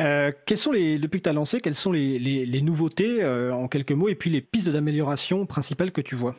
Euh, 0.00 0.32
sont 0.54 0.72
les, 0.72 0.98
depuis 0.98 1.18
que 1.18 1.24
tu 1.24 1.30
as 1.30 1.34
lancé, 1.34 1.60
quelles 1.60 1.74
sont 1.74 1.92
les, 1.92 2.60
nouveautés 2.62 3.22
euh, 3.22 3.52
en 3.52 3.68
quelques 3.68 3.92
mots 3.92 4.08
et 4.08 4.16
puis 4.16 4.30
les 4.30 4.40
pistes 4.40 4.68
d'amélioration 4.68 5.46
principales 5.46 5.92
que 5.92 6.00
tu 6.00 6.16
vois? 6.16 6.34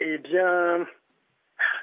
Eh 0.00 0.18
bien, 0.18 0.86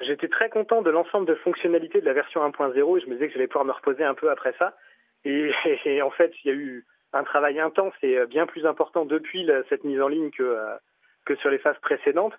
j'étais 0.00 0.28
très 0.28 0.48
content 0.48 0.82
de 0.82 0.90
l'ensemble 0.90 1.26
de 1.26 1.34
fonctionnalités 1.36 2.00
de 2.00 2.06
la 2.06 2.12
version 2.12 2.40
1.0 2.48 2.96
et 2.96 3.00
je 3.00 3.06
me 3.06 3.14
disais 3.14 3.28
que 3.28 3.34
j'allais 3.34 3.46
pouvoir 3.46 3.64
me 3.64 3.72
reposer 3.72 4.04
un 4.04 4.14
peu 4.14 4.30
après 4.30 4.54
ça. 4.58 4.76
Et, 5.84 6.02
en 6.02 6.10
fait, 6.10 6.32
il 6.44 6.48
y 6.48 6.50
a 6.50 6.56
eu 6.56 6.84
un 7.12 7.24
travail 7.24 7.60
intense 7.60 7.94
et 8.02 8.24
bien 8.26 8.46
plus 8.46 8.66
important 8.66 9.04
depuis 9.04 9.48
cette 9.68 9.84
mise 9.84 10.00
en 10.00 10.08
ligne 10.08 10.30
que, 10.30 10.42
euh, 10.42 11.36
sur 11.36 11.50
les 11.50 11.58
phases 11.58 11.78
précédentes, 11.80 12.34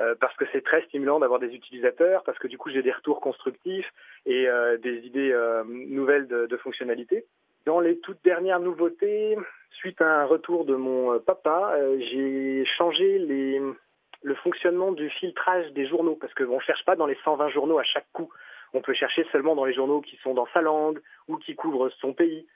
euh, 0.00 0.14
parce 0.20 0.34
que 0.36 0.44
c'est 0.52 0.62
très 0.62 0.82
stimulant 0.82 1.18
d'avoir 1.18 1.40
des 1.40 1.54
utilisateurs, 1.54 2.22
parce 2.24 2.38
que 2.38 2.48
du 2.48 2.56
coup 2.56 2.70
j'ai 2.70 2.82
des 2.82 2.92
retours 2.92 3.20
constructifs 3.20 3.92
et 4.24 4.48
euh, 4.48 4.78
des 4.78 5.06
idées 5.06 5.36
nouvelles 5.66 6.28
de, 6.28 6.46
de 6.46 6.56
fonctionnalités. 6.56 7.26
Dans 7.66 7.80
les 7.80 7.98
toutes 8.00 8.22
dernières 8.24 8.60
nouveautés, 8.60 9.36
suite 9.70 10.00
à 10.00 10.22
un 10.22 10.24
retour 10.24 10.64
de 10.64 10.74
mon 10.74 11.18
papa, 11.20 11.76
j'ai 11.98 12.64
changé 12.64 13.18
le 13.18 14.34
fonctionnement 14.36 14.92
du 14.92 15.10
filtrage 15.10 15.72
des 15.72 15.86
journaux, 15.86 16.16
parce 16.16 16.34
qu'on 16.34 16.56
ne 16.56 16.60
cherche 16.60 16.84
pas 16.84 16.96
dans 16.96 17.06
les 17.06 17.16
120 17.24 17.48
journaux 17.48 17.78
à 17.78 17.84
chaque 17.84 18.10
coup. 18.12 18.32
On 18.74 18.80
peut 18.80 18.94
chercher 18.94 19.24
seulement 19.32 19.54
dans 19.54 19.64
les 19.64 19.74
journaux 19.74 20.00
qui 20.00 20.16
sont 20.18 20.34
dans 20.34 20.46
sa 20.54 20.62
langue, 20.62 21.00
ou 21.28 21.36
qui 21.36 21.54
couvrent 21.54 21.90
son 22.00 22.14
pays, 22.14 22.46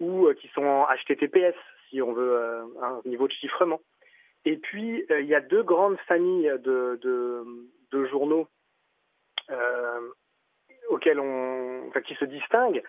ou 0.00 0.26
euh, 0.26 0.34
qui 0.34 0.48
sont 0.48 0.64
en 0.64 0.86
HTTPS, 0.86 1.54
si 1.88 2.02
on 2.02 2.12
veut 2.12 2.32
euh, 2.32 2.64
un 2.82 3.00
niveau 3.04 3.28
de 3.28 3.32
chiffrement. 3.32 3.80
Et 4.44 4.56
puis, 4.56 5.04
euh, 5.10 5.20
il 5.20 5.28
y 5.28 5.34
a 5.34 5.40
deux 5.40 5.62
grandes 5.62 5.98
familles 6.08 6.52
de, 6.60 7.36
journaux 8.10 8.48
auxquels 10.88 11.20
on, 11.20 11.90
qui 12.04 12.14
se 12.14 12.24
distinguent 12.24 12.82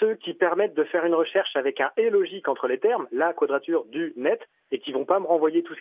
ceux 0.00 0.14
qui 0.16 0.34
permettent 0.34 0.74
de 0.74 0.84
faire 0.84 1.04
une 1.04 1.14
recherche 1.14 1.54
avec 1.54 1.80
un 1.80 1.92
et 1.96 2.10
logique 2.10 2.48
entre 2.48 2.66
les 2.66 2.78
termes, 2.78 3.06
la 3.12 3.32
quadrature 3.32 3.84
du 3.84 4.12
net, 4.16 4.40
et 4.72 4.78
qui 4.80 4.92
vont 4.92 5.04
pas 5.04 5.20
me 5.20 5.26
renvoyer 5.26 5.62
tout 5.62 5.74
ce 5.74 5.80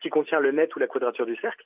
qui 0.00 0.10
contient 0.10 0.40
le 0.40 0.50
net 0.50 0.74
ou 0.74 0.78
la 0.80 0.88
quadrature 0.88 1.26
du 1.26 1.36
cercle, 1.36 1.64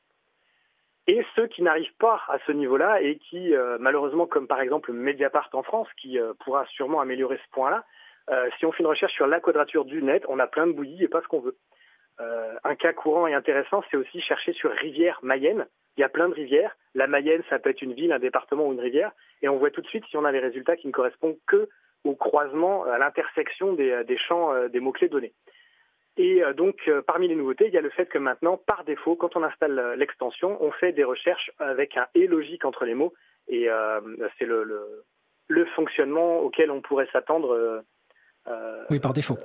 et 1.07 1.25
ceux 1.37 1.47
qui 1.47 1.63
n'arrivent 1.63 1.97
pas 1.99 2.23
à 2.29 2.39
ce 2.47 2.53
niveau-là 2.53 3.03
et 3.03 3.17
qui, 3.19 3.55
euh, 3.55 3.77
malheureusement, 3.79 4.27
comme 4.27 4.47
par 4.47 4.61
exemple 4.61 4.93
Mediapart 4.93 5.51
en 5.53 5.63
France, 5.63 5.89
qui 5.99 6.19
euh, 6.19 6.33
pourra 6.45 6.65
sûrement 6.67 7.01
améliorer 7.01 7.39
ce 7.45 7.51
point-là, 7.51 7.85
euh, 8.31 8.49
si 8.59 8.65
on 8.65 8.73
fait 8.73 8.83
une 8.83 8.89
recherche 8.89 9.13
sur 9.13 9.27
la 9.27 9.41
quadrature 9.41 9.85
du 9.85 10.03
net, 10.03 10.25
on 10.29 10.39
a 10.39 10.47
plein 10.47 10.67
de 10.67 10.73
bouillies 10.73 11.05
et 11.05 11.09
pas 11.09 11.21
ce 11.21 11.29
qu'on 11.29 11.41
veut. 11.41 11.57
un 12.19 12.75
cas 12.77 12.95
courant 12.95 13.27
et 13.27 13.35
intéressant, 13.35 13.83
c'est 13.91 13.99
aussi 13.99 14.21
chercher 14.21 14.53
sur 14.55 14.71
rivière 14.71 15.19
Mayenne. 15.23 15.67
Il 15.97 16.01
y 16.01 16.05
a 16.05 16.09
plein 16.09 16.29
de 16.29 16.35
rivières. 16.35 16.75
La 16.95 17.07
Mayenne, 17.07 17.43
ça 17.51 17.59
peut 17.59 17.71
être 17.71 17.83
une 17.83 17.93
ville, 17.93 18.13
un 18.13 18.19
département 18.19 18.67
ou 18.67 18.73
une 18.73 18.81
rivière. 18.81 19.13
Et 19.43 19.49
on 19.49 19.59
voit 19.59 19.71
tout 19.71 19.83
de 19.83 19.87
suite 19.89 20.05
si 20.07 20.17
on 20.17 20.25
a 20.25 20.33
les 20.33 20.41
résultats 20.41 20.77
qui 20.77 20.87
ne 20.87 20.93
correspondent 20.93 21.39
que 21.47 21.69
au 22.05 22.15
croisement, 22.15 22.85
à 22.85 22.99
l'intersection 22.99 23.73
des, 23.73 24.05
des 24.05 24.17
champs 24.17 24.69
des 24.69 24.81
mots-clés 24.81 25.09
donnés. 25.09 25.33
Et 26.17 26.43
euh, 26.43 26.53
donc, 26.53 26.77
euh, 26.87 27.03
parmi 27.03 27.29
les 27.29 27.35
nouveautés, 27.35 27.67
il 27.67 27.75
y 27.75 27.79
a 27.79 27.81
le 27.81 27.91
fait 27.91 28.07
que 28.07 28.19
maintenant, 28.19 28.57
par 28.57 28.85
défaut, 28.85 29.17
quand 29.17 29.37
on 29.37 29.43
installe 29.43 29.79
euh, 29.79 29.97
l'extension, 29.97 30.63
on 30.63 30.71
fait 30.71 30.93
des 30.93 31.05
recherches 31.05 31.51
avec 31.59 31.97
un 31.97 32.07
et 32.15 32.27
logique 32.27 32.65
entre 32.65 32.85
les 32.85 32.95
mots. 32.95 33.13
Et 33.49 33.69
c'est 34.39 34.47
le, 34.47 34.65
le, 35.49 35.65
fonctionnement 35.67 36.39
auquel 36.39 36.71
on 36.71 36.81
pourrait 36.81 37.09
s'attendre. 37.13 37.85
oui, 38.89 38.99
par 39.01 39.13
défaut. 39.13 39.37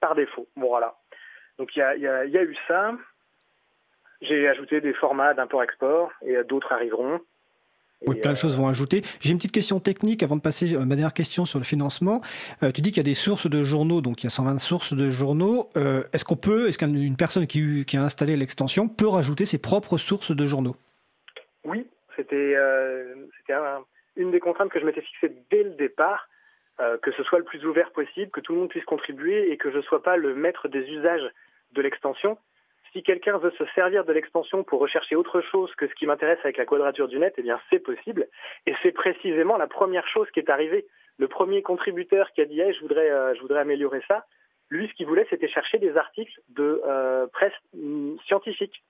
par 0.00 0.14
défaut. 0.14 0.48
Bon, 0.56 0.68
voilà. 0.68 0.94
Donc, 1.58 1.76
il 1.76 1.80
y 1.80 1.82
a, 1.82 1.94
y 1.96 2.06
a, 2.06 2.42
eu 2.42 2.56
ça. 2.66 2.94
J'ai 4.22 4.48
ajouté 4.48 4.80
des 4.80 4.94
formats 4.94 5.34
d'import-export 5.34 6.10
et 6.22 6.42
d'autres 6.44 6.72
arriveront. 6.72 7.20
Oui, 8.06 8.18
plein 8.18 8.32
de 8.32 8.36
choses 8.36 8.56
vont 8.56 8.68
ajouter. 8.68 9.02
J'ai 9.20 9.30
une 9.30 9.36
petite 9.36 9.52
question 9.52 9.78
technique 9.78 10.22
avant 10.22 10.36
de 10.36 10.40
passer 10.40 10.74
à 10.74 10.78
ma 10.80 10.96
dernière 10.96 11.12
question 11.12 11.44
sur 11.44 11.58
le 11.58 11.64
financement. 11.64 12.22
Euh, 12.62 12.72
tu 12.72 12.80
dis 12.80 12.90
qu'il 12.90 12.98
y 12.98 13.00
a 13.00 13.10
des 13.10 13.14
sources 13.14 13.48
de 13.48 13.62
journaux, 13.62 14.00
donc 14.00 14.22
il 14.22 14.24
y 14.24 14.26
a 14.26 14.30
120 14.30 14.58
sources 14.58 14.94
de 14.94 15.10
journaux. 15.10 15.68
Euh, 15.76 16.02
est-ce 16.14 16.24
qu'on 16.24 16.36
peut, 16.36 16.68
est-ce 16.68 16.78
qu'une 16.78 17.16
personne 17.16 17.46
qui, 17.46 17.84
a 17.92 18.02
installé 18.02 18.36
l'extension 18.36 18.88
peut 18.88 19.08
rajouter 19.08 19.44
ses 19.44 19.58
propres 19.58 19.98
sources 19.98 20.34
de 20.34 20.46
journaux? 20.46 20.76
Oui, 21.64 21.86
c'était 22.16 22.54
euh, 22.56 23.14
une 24.16 24.30
des 24.30 24.40
contraintes 24.40 24.70
que 24.70 24.80
je 24.80 24.86
m'étais 24.86 25.02
fixée 25.02 25.36
dès 25.50 25.62
le 25.62 25.70
départ, 25.70 26.28
que 27.02 27.12
ce 27.12 27.22
soit 27.24 27.38
le 27.38 27.44
plus 27.44 27.62
ouvert 27.66 27.90
possible, 27.90 28.30
que 28.30 28.40
tout 28.40 28.54
le 28.54 28.60
monde 28.60 28.70
puisse 28.70 28.86
contribuer 28.86 29.52
et 29.52 29.58
que 29.58 29.70
je 29.70 29.76
ne 29.76 29.82
sois 29.82 30.02
pas 30.02 30.16
le 30.16 30.34
maître 30.34 30.66
des 30.66 30.80
usages 30.88 31.30
de 31.72 31.82
l'extension 31.82 32.38
si 32.92 33.02
quelqu'un 33.02 33.38
veut 33.38 33.52
se 33.52 33.64
servir 33.74 34.04
de 34.04 34.12
l'extension 34.12 34.64
pour 34.64 34.80
rechercher 34.80 35.16
autre 35.16 35.40
chose 35.40 35.74
que 35.76 35.86
ce 35.86 35.94
qui 35.94 36.06
m'intéresse 36.06 36.38
avec 36.42 36.56
la 36.56 36.66
quadrature 36.66 37.08
du 37.08 37.18
net, 37.18 37.34
eh 37.38 37.42
bien 37.42 37.60
c'est 37.70 37.78
possible. 37.78 38.28
Et 38.66 38.74
c'est 38.82 38.92
précisément 38.92 39.56
la 39.56 39.66
première 39.66 40.06
chose 40.06 40.30
qui 40.30 40.40
est 40.40 40.50
arrivée. 40.50 40.86
Le 41.18 41.28
premier 41.28 41.62
contributeur 41.62 42.32
qui 42.32 42.40
a 42.40 42.46
dit 42.46 42.60
je, 42.72 42.80
voudrais, 42.80 43.10
euh, 43.10 43.34
je 43.34 43.40
voudrais 43.40 43.60
améliorer 43.60 44.02
ça, 44.08 44.26
lui 44.70 44.88
ce 44.88 44.94
qu'il 44.94 45.06
voulait 45.06 45.26
c'était 45.30 45.48
chercher 45.48 45.78
des 45.78 45.96
articles 45.96 46.40
de 46.48 46.82
euh, 46.86 47.26
presse 47.28 47.52
mm, 47.74 48.16
scientifique. 48.26 48.82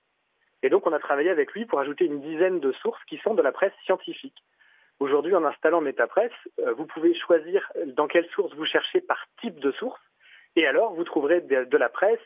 Et 0.63 0.69
donc 0.69 0.87
on 0.87 0.93
a 0.93 0.99
travaillé 0.99 1.29
avec 1.29 1.51
lui 1.53 1.65
pour 1.65 1.79
ajouter 1.79 2.05
une 2.05 2.21
dizaine 2.21 2.59
de 2.59 2.71
sources 2.71 3.03
qui 3.05 3.17
sont 3.17 3.33
de 3.33 3.41
la 3.41 3.51
presse 3.51 3.73
scientifique. 3.85 4.43
Aujourd'hui, 4.99 5.33
en 5.33 5.43
installant 5.43 5.81
MetaPress, 5.81 6.31
euh, 6.59 6.73
vous 6.73 6.85
pouvez 6.85 7.15
choisir 7.15 7.71
dans 7.87 8.07
quelle 8.07 8.27
source 8.29 8.53
vous 8.53 8.65
cherchez 8.65 9.01
par 9.01 9.25
type 9.41 9.59
de 9.59 9.71
source. 9.71 9.99
Et 10.55 10.67
alors, 10.67 10.93
vous 10.93 11.03
trouverez 11.03 11.41
de 11.41 11.77
la 11.77 11.89
presse, 11.89 12.19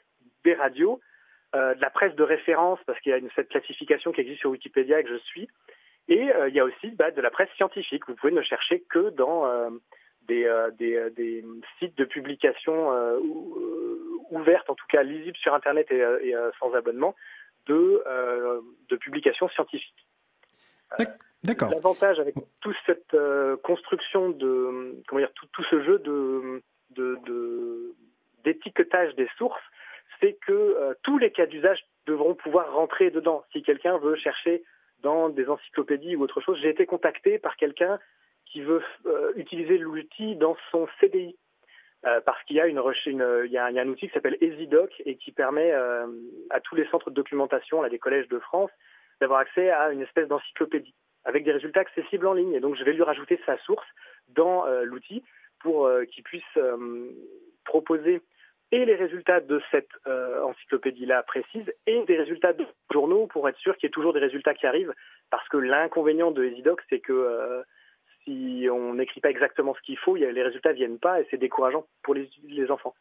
des 0.43 0.55
radios, 0.55 0.99
de 1.55 1.81
la 1.81 1.89
presse 1.89 2.15
de 2.15 2.23
référence, 2.23 2.79
parce 2.85 2.99
qu'il 2.99 3.11
y 3.11 3.13
a 3.13 3.17
une, 3.17 3.29
cette 3.35 3.49
classification 3.49 4.11
qui 4.11 4.21
existe 4.21 4.39
sur 4.39 4.51
Wikipédia 4.51 4.99
et 4.99 5.03
que 5.03 5.09
je 5.09 5.17
suis. 5.17 5.47
Et 6.07 6.31
euh, 6.31 6.49
il 6.49 6.55
y 6.55 6.59
a 6.59 6.65
aussi 6.65 6.91
bah, 6.91 7.11
de 7.11 7.21
la 7.21 7.31
presse 7.31 7.49
scientifique. 7.55 8.07
Vous 8.07 8.15
pouvez 8.15 8.33
ne 8.33 8.41
chercher 8.41 8.81
que 8.81 9.09
dans 9.09 9.45
euh, 9.45 9.69
des, 10.27 11.09
des, 11.15 11.43
sites 11.79 11.97
de 11.97 12.05
publication 12.05 12.91
ouvertes, 14.31 14.69
en 14.69 14.75
tout 14.75 14.87
cas 14.89 15.03
lisibles 15.03 15.37
sur 15.37 15.53
Internet 15.53 15.91
et, 15.91 16.33
sans 16.59 16.73
abonnement, 16.73 17.15
de, 17.67 18.03
de 18.89 18.95
publications 18.95 19.47
scientifiques. 19.49 20.07
D'accord. 21.43 21.69
L'avantage 21.69 22.19
avec 22.19 22.33
toute 22.59 22.75
cette 22.87 23.15
construction 23.61 24.29
de, 24.29 24.95
comment 25.07 25.21
dire, 25.21 25.31
tout, 25.33 25.45
tout 25.53 25.63
ce 25.63 25.83
jeu 25.83 25.99
de, 25.99 26.63
d'étiquetage 28.43 29.15
de, 29.15 29.23
des 29.23 29.29
sources, 29.37 29.61
c'est 30.19 30.33
que 30.45 30.51
euh, 30.51 30.93
tous 31.03 31.17
les 31.17 31.31
cas 31.31 31.45
d'usage 31.45 31.85
devront 32.05 32.35
pouvoir 32.35 32.73
rentrer 32.73 33.11
dedans. 33.11 33.43
Si 33.51 33.61
quelqu'un 33.63 33.97
veut 33.97 34.15
chercher 34.15 34.63
dans 34.99 35.29
des 35.29 35.47
encyclopédies 35.49 36.15
ou 36.15 36.23
autre 36.23 36.41
chose, 36.41 36.59
j'ai 36.59 36.69
été 36.69 36.85
contacté 36.85 37.39
par 37.39 37.55
quelqu'un 37.57 37.99
qui 38.45 38.61
veut 38.61 38.83
euh, 39.05 39.31
utiliser 39.35 39.77
l'outil 39.77 40.35
dans 40.35 40.55
son 40.71 40.87
CDI. 40.99 41.35
Euh, 42.05 42.21
parce 42.21 42.41
qu'il 42.43 42.55
y 42.55 42.59
a, 42.59 42.65
un 42.65 43.87
outil 43.87 44.07
qui 44.07 44.13
s'appelle 44.13 44.37
EasyDoc 44.39 45.01
et 45.05 45.15
qui 45.17 45.31
permet 45.31 45.71
à 45.71 46.59
tous 46.61 46.75
les 46.75 46.85
centres 46.89 47.09
de 47.09 47.15
documentation, 47.15 47.81
à 47.81 47.89
des 47.89 47.97
collèges 47.97 48.27
de 48.27 48.37
France, 48.37 48.69
d'avoir 49.19 49.39
accès 49.39 49.71
à 49.71 49.91
une 49.91 50.01
espèce 50.01 50.27
d'encyclopédie 50.27 50.93
avec 51.23 51.43
des 51.43 51.51
résultats 51.51 51.79
accessibles 51.79 52.27
en 52.27 52.33
ligne. 52.33 52.53
Et 52.53 52.59
donc 52.59 52.75
je 52.75 52.83
vais 52.83 52.93
lui 52.93 53.01
rajouter 53.01 53.39
sa 53.47 53.57
source 53.59 53.87
dans 54.27 54.67
l'outil 54.83 55.23
pour 55.61 55.89
qu'il 56.11 56.23
puisse 56.23 56.59
proposer 57.63 58.21
et 58.71 58.85
les 58.85 58.95
résultats 58.95 59.41
de 59.41 59.61
cette 59.71 59.89
euh, 60.07 60.41
encyclopédie-là 60.43 61.23
précise 61.23 61.71
et 61.85 62.03
des 62.05 62.17
résultats 62.17 62.53
de 62.53 62.65
journaux 62.91 63.27
pour 63.27 63.47
être 63.47 63.57
sûr 63.57 63.75
qu'il 63.77 63.87
y 63.87 63.89
ait 63.89 63.91
toujours 63.91 64.13
des 64.13 64.19
résultats 64.19 64.53
qui 64.53 64.65
arrivent. 64.65 64.93
Parce 65.29 65.47
que 65.49 65.57
l'inconvénient 65.57 66.31
de 66.31 66.43
EasyDoc, 66.43 66.81
c'est 66.89 66.99
que 66.99 67.13
euh, 67.13 67.63
si 68.23 68.67
on 68.71 68.95
n'écrit 68.95 69.21
pas 69.21 69.29
exactement 69.29 69.75
ce 69.75 69.81
qu'il 69.81 69.97
faut, 69.97 70.15
les 70.15 70.43
résultats 70.43 70.71
ne 70.71 70.75
viennent 70.75 70.99
pas 70.99 71.21
et 71.21 71.27
c'est 71.29 71.37
décourageant 71.37 71.85
pour 72.03 72.15
les, 72.15 72.29
les 72.47 72.71
enfants. 72.71 72.95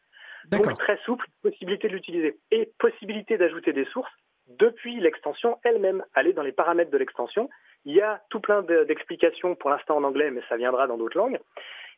Donc 0.51 0.77
très 0.77 0.97
souple, 0.97 1.25
possibilité 1.41 1.87
de 1.87 1.93
l'utiliser 1.93 2.37
et 2.51 2.71
possibilité 2.77 3.37
d'ajouter 3.37 3.73
des 3.73 3.85
sources 3.85 4.11
depuis 4.47 4.99
l'extension 4.99 5.57
elle-même. 5.63 6.03
Aller 6.13 6.33
dans 6.33 6.43
les 6.43 6.51
paramètres 6.51 6.91
de 6.91 6.97
l'extension. 6.97 7.49
Il 7.85 7.93
y 7.93 8.01
a 8.01 8.21
tout 8.29 8.39
plein 8.39 8.61
d'explications 8.63 9.55
pour 9.55 9.69
l'instant 9.69 9.97
en 9.97 10.03
anglais, 10.03 10.31
mais 10.31 10.41
ça 10.49 10.57
viendra 10.57 10.87
dans 10.87 10.97
d'autres 10.97 11.17
langues. 11.17 11.39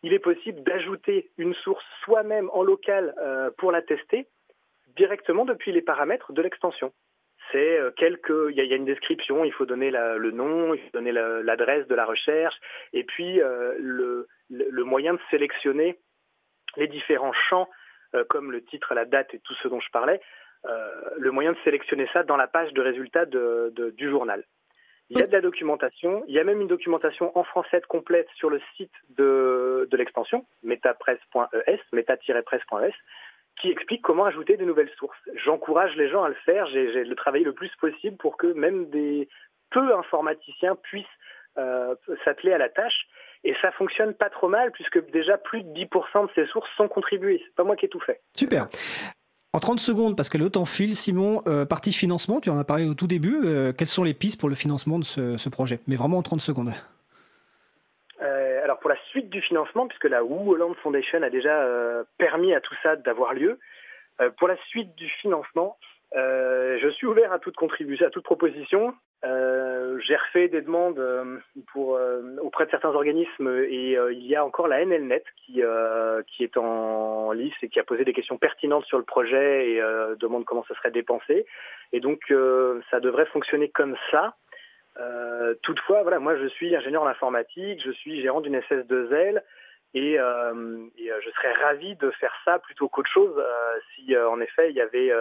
Il 0.03 0.13
est 0.13 0.19
possible 0.19 0.63
d'ajouter 0.63 1.31
une 1.37 1.53
source 1.53 1.85
soi-même 2.03 2.49
en 2.53 2.63
local 2.63 3.15
pour 3.57 3.71
la 3.71 3.81
tester 3.81 4.27
directement 4.95 5.45
depuis 5.45 5.71
les 5.71 5.81
paramètres 5.81 6.33
de 6.33 6.41
l'extension 6.41 6.93
c'est 7.51 7.79
euh, 7.79 7.91
il 7.99 8.55
y, 8.55 8.73
a 8.73 8.75
une 8.75 8.85
description, 8.85 9.43
il 9.45 9.53
faut 9.53 9.65
donner 9.65 9.91
le 9.91 10.31
nom, 10.31 10.73
il 10.73 10.81
faut 10.81 10.89
donner 10.93 11.11
l'adresse 11.11 11.87
de 11.87 11.95
la 11.95 12.05
recherche, 12.05 12.55
et 12.93 13.03
puis 13.03 13.41
euh, 13.41 13.73
le, 13.79 14.83
moyen 14.83 15.13
de 15.13 15.19
sélectionner 15.29 15.99
les 16.75 16.87
différents 16.87 17.33
champs, 17.33 17.69
euh, 18.15 18.23
comme 18.25 18.51
le 18.51 18.63
titre, 18.63 18.93
la 18.93 19.05
date 19.05 19.33
et 19.33 19.39
tout 19.39 19.53
ce 19.55 19.67
dont 19.67 19.79
je 19.79 19.91
parlais, 19.91 20.21
le 21.17 21.31
moyen 21.31 21.53
de 21.53 21.57
sélectionner 21.63 22.09
ça 22.11 22.23
dans 22.23 22.35
la 22.35 22.47
page 22.47 22.73
de 22.73 22.81
résultats 22.81 23.25
du 23.25 24.09
journal. 24.09 24.43
Il 25.09 25.17
y 25.17 25.21
a 25.21 25.27
de 25.27 25.31
la 25.31 25.41
documentation, 25.41 26.23
il 26.27 26.35
y 26.35 26.39
a 26.39 26.43
même 26.43 26.59
une 26.59 26.67
documentation 26.67 27.37
en 27.37 27.43
français 27.43 27.81
complète 27.87 28.27
sur 28.35 28.49
le 28.49 28.59
site 28.75 28.91
de, 29.09 29.87
de 29.89 29.97
l'extension, 29.97 30.45
metapresse.es, 30.63 31.79
meta-presse.es, 31.93 32.93
qui 33.55 33.71
explique 33.71 34.01
comment 34.01 34.25
ajouter 34.25 34.57
de 34.57 34.65
nouvelles 34.65 34.91
sources. 34.97 35.17
J'encourage 35.35 35.95
les 35.95 36.09
gens 36.09 36.23
à 36.23 36.29
le 36.29 36.35
faire, 36.45 36.65
j'ai 36.67 37.03
le 37.03 37.15
travailler 37.15 37.45
le 37.45 37.53
plus 37.53 37.73
possible 37.77 38.17
pour 38.17 38.37
que 38.37 38.47
même 38.47 38.89
des 38.89 39.29
peu 39.69 39.95
informaticiens 39.95 40.75
puissent 40.75 41.05
euh, 41.57 41.95
s'atteler 42.23 42.53
à 42.53 42.57
la 42.57 42.69
tâche. 42.69 43.07
Et 43.43 43.55
ça 43.61 43.71
fonctionne 43.71 44.13
pas 44.13 44.29
trop 44.29 44.47
mal 44.47 44.71
puisque 44.71 45.09
déjà 45.11 45.37
plus 45.37 45.63
de 45.63 45.69
10% 45.69 46.27
de 46.27 46.31
ces 46.35 46.45
sources 46.47 46.69
sont 46.75 46.87
contribuées. 46.87 47.41
C'est 47.45 47.55
pas 47.55 47.63
moi 47.63 47.75
qui 47.75 47.85
ai 47.85 47.89
tout 47.89 47.99
fait. 47.99 48.21
Super. 48.35 48.67
En 49.57 49.59
30 49.59 49.79
secondes, 49.79 50.15
parce 50.15 50.29
que 50.29 50.37
le 50.37 50.51
temps 50.51 50.65
file, 50.65 50.95
Simon, 50.95 51.41
euh, 51.47 51.65
partie 51.65 51.91
financement, 51.91 52.39
tu 52.39 52.51
en 52.51 52.59
as 52.59 52.63
parlé 52.63 52.85
au 52.85 52.93
tout 52.93 53.07
début. 53.07 53.39
Euh, 53.43 53.73
quelles 53.73 53.87
sont 53.87 54.03
les 54.03 54.13
pistes 54.13 54.39
pour 54.39 54.49
le 54.49 54.53
financement 54.55 54.99
de 54.99 55.03
ce 55.03 55.49
projet? 55.49 55.79
Mais 55.87 55.95
vraiment 55.95 56.19
en 56.19 56.21
30 56.21 56.41
secondes 56.41 56.73
alors 58.67 58.79
pour 58.79 58.89
la 58.89 58.97
suite 59.11 59.29
du 59.29 59.41
financement, 59.41 59.87
puisque 59.87 60.09
la 60.09 60.25
Wu 60.25 60.49
Holland 60.49 60.75
Foundation 60.83 61.23
a 61.23 61.29
déjà 61.29 61.61
euh, 61.63 62.03
permis 62.17 62.53
à 62.53 62.59
tout 62.59 62.75
ça 62.83 62.97
d'avoir 62.97 63.33
lieu, 63.33 63.59
euh, 64.19 64.29
pour 64.37 64.49
la 64.49 64.57
suite 64.67 64.93
du 64.95 65.07
financement, 65.07 65.77
euh, 66.17 66.77
je 66.77 66.89
suis 66.89 67.07
ouvert 67.07 67.31
à 67.31 67.39
toute 67.39 67.55
contribution, 67.55 68.05
à 68.05 68.09
toute 68.09 68.25
proposition. 68.25 68.93
J'ai 69.23 70.15
refait 70.15 70.47
des 70.47 70.61
demandes 70.61 71.01
pour, 71.73 71.99
auprès 72.41 72.65
de 72.65 72.71
certains 72.71 72.93
organismes 72.93 73.63
et 73.67 73.97
il 74.11 74.25
y 74.25 74.35
a 74.35 74.45
encore 74.45 74.67
la 74.67 74.85
NLNet 74.85 75.23
qui, 75.45 75.61
est 75.61 76.57
en 76.57 77.31
lice 77.31 77.55
et 77.61 77.69
qui 77.69 77.79
a 77.79 77.83
posé 77.83 78.05
des 78.05 78.13
questions 78.13 78.37
pertinentes 78.37 78.85
sur 78.85 78.97
le 78.97 79.03
projet 79.03 79.71
et 79.71 79.81
demande 80.19 80.45
comment 80.45 80.63
ça 80.67 80.75
serait 80.75 80.91
dépensé. 80.91 81.45
Et 81.93 81.99
donc 81.99 82.21
ça 82.91 82.99
devrait 82.99 83.25
fonctionner 83.25 83.69
comme 83.69 83.95
ça. 84.11 84.35
Euh, 84.99 85.53
toutefois, 85.61 86.01
voilà, 86.01 86.19
moi 86.19 86.35
je 86.37 86.47
suis 86.47 86.75
ingénieur 86.75 87.03
en 87.03 87.07
informatique, 87.07 87.81
je 87.83 87.91
suis 87.91 88.21
gérant 88.21 88.41
d'une 88.41 88.57
SS2L 88.59 89.43
et, 89.93 90.19
euh, 90.19 90.53
euh, 90.53 91.21
je 91.21 91.29
serais 91.31 91.53
ravi 91.53 91.95
de 91.95 92.09
faire 92.11 92.33
ça 92.45 92.59
plutôt 92.59 92.89
qu'autre 92.89 93.09
chose 93.09 93.43
si 93.95 94.17
en 94.17 94.39
effet 94.41 94.69
il 94.69 94.75
y 94.75 94.81
avait 94.81 95.11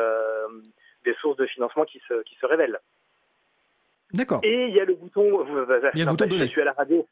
des 1.05 1.15
sources 1.15 1.37
de 1.37 1.47
financement 1.47 1.85
qui 1.85 2.01
se 2.09 2.47
révèlent. 2.47 2.81
D'accord. 4.13 4.41
Et 4.43 4.67
il 4.67 4.75
y 4.75 4.81
a 4.81 4.85
le 4.85 4.95
bouton, 4.95 5.45
il 5.95 5.99
y 5.99 6.03
a 6.03 6.05
le 6.05 6.11
bouton 6.11 6.27
je 6.31 6.45
suis 6.47 6.61
à 6.61 6.65
la 6.65 6.73
radio. 6.73 7.07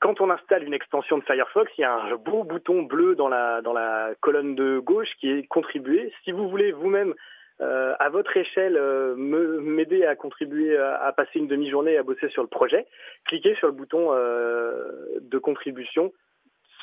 Quand 0.00 0.20
on 0.20 0.30
installe 0.30 0.64
une 0.64 0.74
extension 0.74 1.18
de 1.18 1.24
Firefox, 1.24 1.70
il 1.78 1.82
y 1.82 1.84
a 1.84 1.94
un 1.94 2.16
beau 2.16 2.44
bouton 2.44 2.82
bleu 2.82 3.14
dans 3.14 3.28
la, 3.28 3.62
dans 3.62 3.72
la 3.72 4.10
colonne 4.20 4.54
de 4.54 4.78
gauche 4.78 5.08
qui 5.20 5.30
est 5.30 5.46
contribuer. 5.46 6.12
Si 6.24 6.32
vous 6.32 6.48
voulez 6.48 6.72
vous-même 6.72 7.14
euh, 7.62 7.94
à 7.98 8.10
votre 8.10 8.36
échelle 8.36 8.76
euh, 8.76 9.14
m'aider 9.16 10.04
à 10.04 10.14
contribuer 10.14 10.76
à, 10.76 11.10
passer 11.12 11.38
une 11.38 11.46
demi-journée 11.46 11.96
à 11.96 12.02
bosser 12.02 12.28
sur 12.28 12.42
le 12.42 12.48
projet, 12.48 12.86
cliquez 13.24 13.54
sur 13.54 13.68
le 13.68 13.72
bouton 13.72 14.12
euh, 14.12 14.84
de 15.22 15.38
contribution 15.38 16.12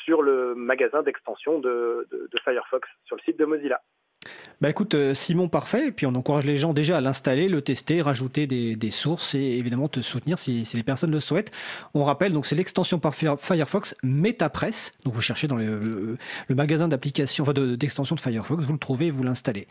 sur 0.03 0.24
le 0.24 0.55
magasin 0.55 1.03
d'extension 1.03 1.60
de, 1.60 2.08
Firefox 2.43 2.89
sur 3.05 3.15
le 3.15 3.22
site 3.22 3.38
de 3.38 3.46
Mozilla. 3.46 3.82
Bah 4.61 4.69
écoute, 4.69 4.95
euh, 4.95 5.13
Simon, 5.13 5.49
parfait. 5.49 5.87
Et 5.87 5.91
puis 5.91 6.05
on 6.05 6.15
encourage 6.15 6.45
les 6.45 6.55
gens 6.55 6.73
déjà 6.73 6.97
à 6.97 7.01
l'installer, 7.01 7.49
le 7.49 7.62
tester, 7.62 8.01
rajouter 8.01 8.47
des, 8.47 8.89
sources 8.89 9.36
et 9.36 9.57
évidemment 9.57 9.89
te 9.89 9.99
soutenir 9.99 10.39
si, 10.39 10.65
les 10.73 10.83
personnes 10.83 11.12
le 11.12 11.19
souhaitent. 11.19 11.51
On 11.93 12.03
rappelle, 12.03 12.31
donc 12.31 12.45
c'est 12.45 12.55
l'extension 12.55 12.97
par 12.97 13.13
Firefox 13.13 13.95
MetaPress. 14.03 14.93
Donc 15.03 15.13
vous 15.13 15.21
cherchez 15.21 15.47
dans 15.47 15.57
le, 15.57 16.17
magasin 16.49 16.88
d'applications, 16.88 17.43
enfin 17.43 17.53
d'extension 17.53 18.15
de, 18.15 18.21
Firefox, 18.21 18.63
vous 18.63 18.73
le 18.73 18.79
trouvez 18.79 19.07
et 19.07 19.12
vous 19.12 19.23
l'installez. 19.23 19.67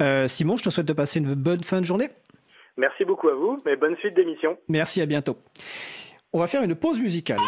Euh, 0.00 0.28
Simon, 0.28 0.56
je 0.56 0.64
te 0.64 0.70
souhaite 0.70 0.86
de 0.86 0.92
passer 0.92 1.18
une 1.18 1.34
bonne 1.34 1.64
fin 1.64 1.80
de 1.80 1.86
journée. 1.86 2.10
Merci 2.76 3.04
beaucoup 3.04 3.28
à 3.28 3.34
vous 3.34 3.58
et 3.66 3.74
bonne 3.74 3.96
suite 3.96 4.14
d'émission. 4.14 4.56
Merci, 4.68 5.02
à 5.02 5.06
bientôt. 5.06 5.36
On 6.32 6.38
va 6.38 6.46
faire 6.46 6.62
une 6.62 6.76
pause 6.76 7.00
musicale. 7.00 7.38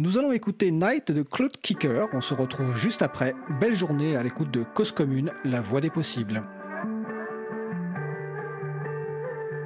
Nous 0.00 0.16
allons 0.16 0.30
écouter 0.30 0.70
Night 0.70 1.10
de 1.10 1.22
Claude 1.22 1.56
Kicker. 1.56 2.06
On 2.12 2.20
se 2.20 2.32
retrouve 2.32 2.76
juste 2.76 3.02
après. 3.02 3.34
Belle 3.60 3.74
journée 3.74 4.16
à 4.16 4.22
l'écoute 4.22 4.50
de 4.52 4.62
Cause 4.62 4.92
Commune, 4.92 5.32
la 5.44 5.60
voix 5.60 5.80
des 5.80 5.90
possibles. 5.90 6.42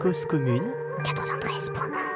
Cause 0.00 0.24
Commune 0.24 0.72
93.1 1.04 2.11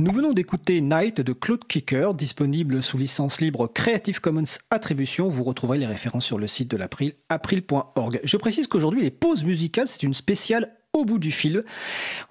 Nous 0.00 0.12
venons 0.12 0.32
d'écouter 0.32 0.80
Night 0.80 1.20
de 1.20 1.32
Claude 1.32 1.66
Kicker, 1.66 2.14
disponible 2.14 2.84
sous 2.84 2.96
licence 2.96 3.40
libre 3.40 3.66
Creative 3.66 4.20
Commons 4.20 4.44
Attribution. 4.70 5.28
Vous 5.28 5.42
retrouverez 5.42 5.78
les 5.78 5.86
références 5.86 6.24
sur 6.24 6.38
le 6.38 6.46
site 6.46 6.70
de 6.70 6.76
l'April, 6.76 7.14
april.org. 7.28 8.20
Je 8.22 8.36
précise 8.36 8.68
qu'aujourd'hui, 8.68 9.02
les 9.02 9.10
pauses 9.10 9.42
musicales, 9.42 9.88
c'est 9.88 10.04
une 10.04 10.14
spéciale 10.14 10.70
Au 10.98 11.04
bout 11.04 11.20
du 11.20 11.30
fil. 11.30 11.62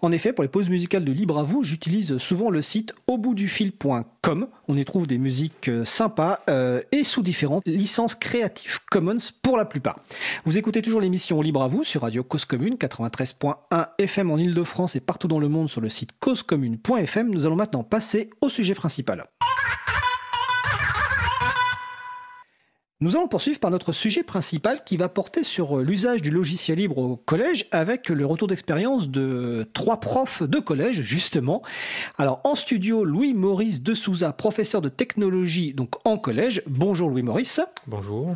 En 0.02 0.12
effet, 0.12 0.34
pour 0.34 0.44
les 0.44 0.50
pauses 0.50 0.68
musicales 0.68 1.06
de 1.06 1.12
Libre 1.14 1.38
à 1.38 1.44
vous, 1.44 1.64
j'utilise 1.64 2.18
souvent 2.18 2.50
le 2.50 2.62
site 2.62 2.94
auboutdufil.com. 3.08 4.48
On 4.68 4.76
y 4.76 4.84
trouve 4.84 5.08
des 5.08 5.18
musiques 5.18 5.70
euh, 5.70 5.86
sympas 5.86 6.42
euh, 6.50 6.82
et 6.92 7.06
sous 7.06 7.22
différentes 7.22 7.66
licences 7.66 8.14
Creative 8.14 8.80
Commons 8.92 9.32
pour 9.42 9.56
la 9.56 9.64
plupart. 9.64 9.98
Vous 10.44 10.58
écoutez 10.58 10.82
toujours 10.82 11.00
l'émission 11.00 11.42
Libre 11.42 11.64
à 11.64 11.70
vous 11.70 11.86
sur 11.86 12.02
Radio 12.02 12.26
Cause 12.26 12.44
Commune 12.44 12.74
93.1 12.74 13.88
FM 14.00 14.32
en 14.32 14.38
Ile-de-France 14.38 14.98
et 14.98 15.00
partout 15.00 15.30
dans 15.30 15.40
le 15.40 15.48
monde 15.48 15.70
sur 15.70 15.80
le 15.80 15.88
site 15.88 16.10
causecommune.fm. 16.20 17.30
Nous 17.30 17.46
allons 17.46 17.56
maintenant 17.56 17.86
passer 17.86 18.32
au 18.42 18.50
sujet 18.50 18.74
principal. 18.74 19.24
Nous 23.00 23.16
allons 23.16 23.28
poursuivre 23.28 23.60
par 23.60 23.70
notre 23.70 23.94
sujet 23.94 24.24
principal 24.24 24.84
qui 24.84 24.98
va 24.98 25.08
porter 25.08 25.44
sur 25.44 25.78
l'usage 25.78 26.24
du 26.24 26.32
logiciel 26.32 26.80
libre 26.80 26.98
au 26.98 27.16
collège 27.16 27.68
avec 27.70 28.10
le 28.10 28.26
retour 28.26 28.48
d'expérience 28.48 29.10
de 29.10 29.68
trois 29.76 30.00
profs 30.00 30.42
de 30.42 30.58
collège 30.58 31.04
justement. 31.04 31.62
Alors 32.18 32.42
en 32.44 32.56
studio 32.56 33.04
Louis-Maurice 33.04 33.84
de 33.84 33.94
Souza, 33.94 34.34
professeur 34.34 34.82
de 34.82 34.90
technologie 34.90 35.76
donc 35.76 35.92
en 36.08 36.18
collège. 36.18 36.64
Bonjour 36.66 37.10
Louis-Maurice. 37.10 37.62
Bonjour. 37.86 38.36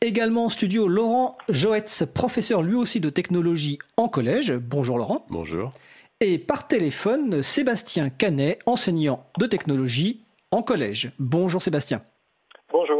Également 0.00 0.46
en 0.46 0.48
studio 0.48 0.88
Laurent 0.88 1.36
Joetz, 1.50 2.06
professeur 2.14 2.62
lui 2.62 2.76
aussi 2.76 3.00
de 3.00 3.10
technologie 3.10 3.78
en 3.98 4.08
collège. 4.08 4.52
Bonjour 4.52 4.96
Laurent. 4.96 5.26
Bonjour. 5.28 5.70
Et 6.20 6.38
par 6.38 6.66
téléphone 6.66 7.42
Sébastien 7.42 8.08
Canet, 8.08 8.58
enseignant 8.64 9.26
de 9.38 9.44
technologie 9.44 10.22
en 10.50 10.62
collège. 10.62 11.12
Bonjour 11.18 11.60
Sébastien. 11.60 12.00
Bonjour. 12.72 12.95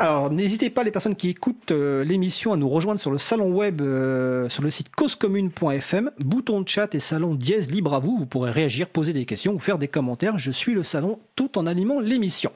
Alors, 0.00 0.30
n'hésitez 0.30 0.70
pas, 0.70 0.84
les 0.84 0.92
personnes 0.92 1.16
qui 1.16 1.28
écoutent 1.28 1.72
euh, 1.72 2.04
l'émission, 2.04 2.52
à 2.52 2.56
nous 2.56 2.68
rejoindre 2.68 3.00
sur 3.00 3.10
le 3.10 3.18
salon 3.18 3.52
web, 3.52 3.80
euh, 3.80 4.48
sur 4.48 4.62
le 4.62 4.70
site 4.70 4.94
causecommune.fm, 4.94 6.12
bouton 6.20 6.60
de 6.60 6.68
chat 6.68 6.94
et 6.94 7.00
salon 7.00 7.34
dièse 7.34 7.68
libre 7.68 7.94
à 7.94 7.98
vous. 7.98 8.16
Vous 8.16 8.26
pourrez 8.26 8.52
réagir, 8.52 8.88
poser 8.88 9.12
des 9.12 9.24
questions 9.24 9.54
ou 9.54 9.58
faire 9.58 9.76
des 9.76 9.88
commentaires. 9.88 10.38
Je 10.38 10.52
suis 10.52 10.72
le 10.72 10.84
salon 10.84 11.18
tout 11.34 11.58
en 11.58 11.66
animant 11.66 11.98
l'émission. 11.98 12.52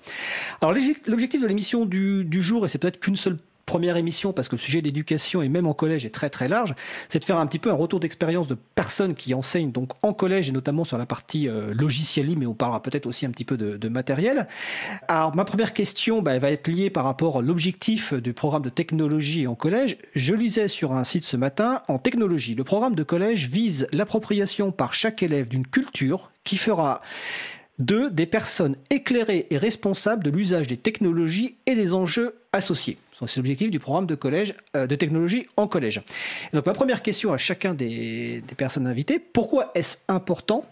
Alors, 0.61 0.73
l'objectif 1.07 1.43
de 1.43 1.49
l'émission 1.49 1.85
du, 1.85 2.25
du 2.25 2.45
jour, 2.45 2.65
et 2.65 2.69
c'est 2.69 2.79
peut-être 2.79 3.01
qu'une 3.01 3.17
seule 3.17 3.39
première 3.67 3.97
émission, 3.97 4.33
parce 4.33 4.49
que 4.49 4.57
le 4.57 4.61
sujet 4.61 4.83
d'éducation 4.83 5.43
et 5.43 5.49
même 5.49 5.67
en 5.67 5.75
collège 5.75 6.05
est 6.05 6.11
très 6.11 6.31
très 6.31 6.49
large, 6.49 6.75
c'est 7.09 7.19
de 7.19 7.25
faire 7.25 7.39
un 7.39 7.47
petit 7.47 7.59
peu 7.59 7.71
un 7.71 7.75
retour 7.75 8.01
d'expérience 8.01 8.47
de 8.47 8.57
personnes 8.75 9.15
qui 9.15 9.35
enseignent 9.35 9.73
donc 9.73 9.91
en 10.03 10.13
collège 10.13 10.49
et 10.49 10.53
notamment 10.53 10.85
sur 10.85 10.99
la 10.99 11.07
partie 11.07 11.49
euh, 11.49 11.73
logicielle 11.75 12.23
mais 12.37 12.47
on 12.47 12.55
parlera 12.55 12.83
peut-être 12.83 13.07
aussi 13.07 13.27
un 13.27 13.31
petit 13.31 13.45
peu 13.45 13.57
de, 13.57 13.89
matériel. 13.89 14.49
Alors 15.09 15.35
ma 15.35 15.45
première 15.45 15.75
question, 15.75 16.23
bah, 16.23 16.39
va 16.39 16.51
être 16.51 16.69
liée 16.69 16.89
par 16.89 17.05
rapport 17.05 17.39
à 17.39 17.43
l'objectif 17.43 18.15
du 18.15 18.33
programme 18.33 18.63
de 18.63 18.71
technologie 18.71 19.47
en 19.47 19.55
collège. 19.55 19.99
Je 20.15 20.35
lisais 20.35 20.69
sur 20.69 20.93
un 20.93 21.05
site 21.05 21.25
ce 21.25 21.37
matin, 21.37 21.83
en 21.89 21.99
technologie, 21.99 22.55
le 22.55 22.65
programme 22.65 22.95
de 22.95 23.03
collège 23.03 23.49
vise 23.49 23.87
l'appropriation 23.93 24.73
par 24.73 24.95
chaque 24.95 25.23
élève 25.23 25.49
d'une 25.49 25.67
culture 25.67 26.31
qui 26.45 26.57
fera 26.57 27.03
deux, 27.79 28.11
des 28.11 28.27
personnes 28.27 28.77
éclairées 28.91 29.47
et 29.51 29.59
responsables 29.59 30.25
de 30.25 30.31
l'usage 30.31 30.67
des 30.67 30.77
technologies 30.77 31.57
et 31.67 31.75
des 31.75 31.93
enjeux 31.93 32.35
associés. 32.53 32.99
C'est 33.13 33.37
l'objectif 33.37 33.71
du 33.71 33.79
programme 33.79 34.07
de 34.07 34.15
collège 34.15 34.55
euh, 34.77 34.87
de 34.87 34.97
technologie 34.97 35.47
en 35.57 35.69
collège. 35.69 36.03
donc 36.53 36.67
ma 36.67 36.73
première 36.73 37.03
question 37.03 37.33
à 37.33 37.39
chacun 37.39 37.75
des, 37.75 38.43
personnes 38.57 38.87
invitées, 38.87 39.19
pourquoi 39.19 39.71
est-ce 39.75 39.99
important 40.09 40.65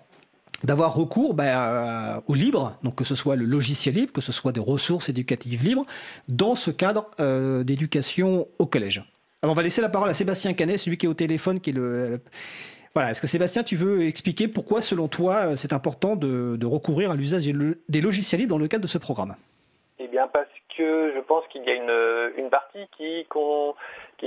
d'avoir 0.64 0.94
recours 0.94 1.32
bah, 1.32 2.22
au 2.26 2.34
libre, 2.34 2.76
donc 2.82 2.96
que 2.96 3.04
ce 3.04 3.14
soit 3.14 3.36
le 3.36 3.46
logiciel 3.46 3.94
libre, 3.94 4.12
que 4.12 4.20
ce 4.20 4.32
soit 4.32 4.52
des 4.52 4.60
ressources 4.60 5.08
éducatives 5.08 5.64
libres, 5.64 5.86
dans 6.28 6.54
ce 6.54 6.70
cadre 6.70 7.10
euh, 7.18 7.64
d'éducation 7.64 8.46
au 8.58 8.66
collège? 8.66 9.02
Alors 9.42 9.52
on 9.52 9.56
va 9.56 9.62
laisser 9.62 9.80
la 9.80 9.88
parole 9.88 10.10
à 10.10 10.14
Sébastien 10.14 10.52
Canet, 10.52 10.78
celui 10.78 10.98
qui 10.98 11.06
est 11.06 11.08
au 11.08 11.14
téléphone, 11.14 11.60
qui 11.60 11.70
est 11.70 11.74
le, 11.74 12.20
voilà. 12.94 13.10
Est-ce 13.10 13.20
que 13.20 13.26
Sébastien, 13.26 13.62
tu 13.62 13.76
veux 13.76 14.06
expliquer 14.06 14.48
pourquoi, 14.48 14.80
selon 14.80 15.06
toi, 15.08 15.52
euh, 15.52 15.56
c'est 15.56 15.72
important 15.72 16.16
de, 16.16 16.58
recourir 16.66 17.12
à 17.12 17.16
l'usage 17.16 17.48
des 17.88 18.00
logiciels 18.00 18.40
libres 18.40 18.50
dans 18.50 18.58
le 18.58 18.68
cadre 18.68 18.82
de 18.82 18.88
ce 18.88 18.98
programme? 18.98 19.36
Eh 19.98 20.08
bien, 20.08 20.26
parce 20.32 20.49
que 20.80 21.12
je 21.14 21.20
pense 21.20 21.46
qu'il 21.48 21.62
y 21.64 21.70
a 21.70 21.74
une, 21.74 22.50
partie 22.50 22.88
qui, 22.96 23.26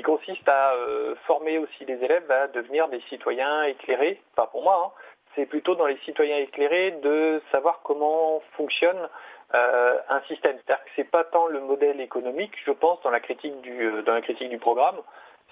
consiste 0.04 0.48
à 0.48 0.74
euh, 0.74 1.16
former 1.26 1.58
aussi 1.58 1.84
les 1.86 1.96
élèves 1.96 2.30
à 2.30 2.48
devenir 2.48 2.88
des 2.90 3.02
citoyens 3.10 3.64
éclairés. 3.64 4.22
Enfin, 4.36 4.48
pour 4.52 4.64
moi, 4.64 4.76
hein, 4.86 5.02
c'est 5.34 5.48
plutôt 5.48 5.74
dans 5.74 5.88
les 5.88 5.98
citoyens 6.06 6.38
éclairés 6.38 6.92
de 7.02 7.42
savoir 7.52 7.82
comment 7.84 8.42
fonctionne 8.56 9.10
euh, 9.56 9.98
un 10.10 10.22
système. 10.28 10.58
C'est-à-dire 10.58 10.86
que 10.86 10.92
c'est 10.96 11.10
pas 11.10 11.24
tant 11.24 11.48
le 11.48 11.60
modèle 11.60 12.00
économique, 12.00 12.54
je 12.64 12.72
pense, 12.72 13.02
dans 13.02 13.10
la 13.10 13.20
critique 13.20 13.60
du, 13.62 13.92
dans 14.06 14.14
la 14.14 14.22
critique 14.22 14.50
du 14.50 14.60
programme, 14.60 14.98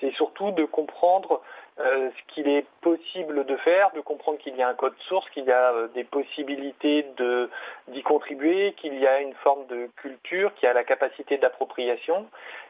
c'est 0.01 0.11
surtout 0.13 0.51
de 0.51 0.65
comprendre 0.65 1.41
euh, 1.79 2.09
ce 2.09 2.33
qu'il 2.33 2.49
est 2.49 2.65
possible 2.81 3.45
de 3.45 3.55
faire, 3.57 3.91
de 3.93 4.01
comprendre 4.01 4.39
qu'il 4.39 4.55
y 4.57 4.61
a 4.61 4.67
un 4.67 4.73
code 4.73 4.97
source, 5.07 5.29
qu'il 5.29 5.45
y 5.45 5.51
a 5.51 5.71
euh, 5.71 5.87
des 5.89 6.03
possibilités 6.03 7.05
d'y 7.87 8.03
contribuer, 8.03 8.73
qu'il 8.73 8.99
y 8.99 9.07
a 9.07 9.21
une 9.21 9.33
forme 9.35 9.65
de 9.67 9.89
culture, 9.95 10.53
qu'il 10.55 10.67
y 10.67 10.69
a 10.69 10.73
la 10.73 10.83
capacité 10.83 11.37
d'appropriation. 11.37 12.27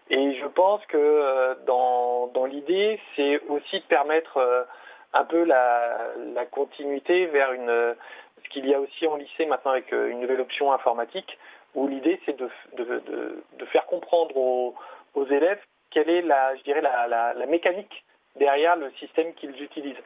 Et 0.09 0.35
je 0.35 0.45
pense 0.45 0.85
que 0.85 0.97
euh, 0.97 1.55
dans, 1.65 2.45
l'idée, 2.45 2.99
c'est 3.15 3.41
aussi 3.47 3.79
de 3.79 3.85
permettre 3.85 4.67
un 5.13 5.23
peu 5.23 5.43
la, 5.43 6.11
continuité 6.51 7.27
vers 7.27 7.51
ce 7.51 8.49
qu'il 8.49 8.67
y 8.67 8.73
a 8.73 8.79
aussi 8.79 9.07
en 9.07 9.15
lycée 9.15 9.45
maintenant 9.45 9.71
avec 9.71 9.91
une 9.91 10.19
nouvelle 10.19 10.41
option 10.41 10.73
informatique, 10.73 11.37
où 11.75 11.87
l'idée 11.87 12.19
c'est 12.25 12.37
de, 12.37 12.49
faire 13.71 13.85
comprendre 13.85 14.35
aux 14.37 15.25
élèves 15.27 15.61
quelle 15.91 16.09
est 16.09 16.21
la, 16.21 16.55
je 16.55 16.63
dirais, 16.63 16.81
la, 16.81 17.45
mécanique 17.47 18.03
derrière 18.35 18.75
le 18.75 18.89
système 18.91 19.33
qu'ils 19.33 19.61
utilisent. 19.61 20.01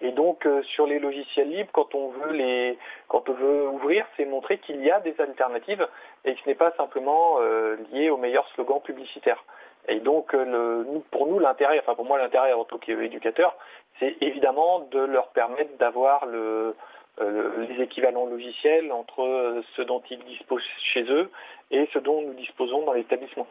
Et 0.00 0.10
donc 0.10 0.46
euh, 0.46 0.62
sur 0.62 0.86
les 0.86 0.98
logiciels 0.98 1.48
libres, 1.48 1.70
quand 1.72 1.94
on 1.94 2.08
veut 2.08 2.32
les, 2.32 2.76
quand 3.06 3.28
on 3.28 3.68
ouvrir, 3.72 4.04
c'est 4.16 4.24
montrer 4.24 4.58
qu'il 4.58 4.84
y 4.84 4.90
a 4.90 4.98
des 4.98 5.14
alternatives 5.20 5.86
et 6.24 6.34
que 6.34 6.40
ce 6.40 6.48
n'est 6.48 6.56
pas 6.56 6.72
simplement 6.72 7.36
euh, 7.40 7.76
lié 7.92 8.10
au 8.10 8.16
meilleur 8.16 8.46
slogan 8.48 8.80
publicitaire. 8.80 9.44
Et 9.86 10.00
donc 10.00 10.34
euh, 10.34 10.84
pour 11.12 11.28
nous 11.28 11.38
l'intérêt, 11.38 11.78
enfin 11.78 11.94
pour 11.94 12.04
moi 12.04 12.18
l'intérêt 12.18 12.52
en 12.52 12.64
tant 12.64 12.78
qu'éducateur, 12.78 13.56
c'est 14.00 14.16
évidemment 14.20 14.80
de 14.90 14.98
leur 14.98 15.28
permettre 15.28 15.76
d'avoir 15.78 16.26
les 16.26 17.80
équivalents 17.80 18.26
logiciels 18.26 18.90
entre 18.90 19.62
ce 19.76 19.82
dont 19.82 20.02
ils 20.10 20.24
disposent 20.24 20.66
chez 20.92 21.04
eux 21.12 21.30
et 21.70 21.88
ce 21.92 22.00
dont 22.00 22.22
nous 22.22 22.34
disposons 22.34 22.84
dans 22.84 22.92
l'établissement. 22.92 23.46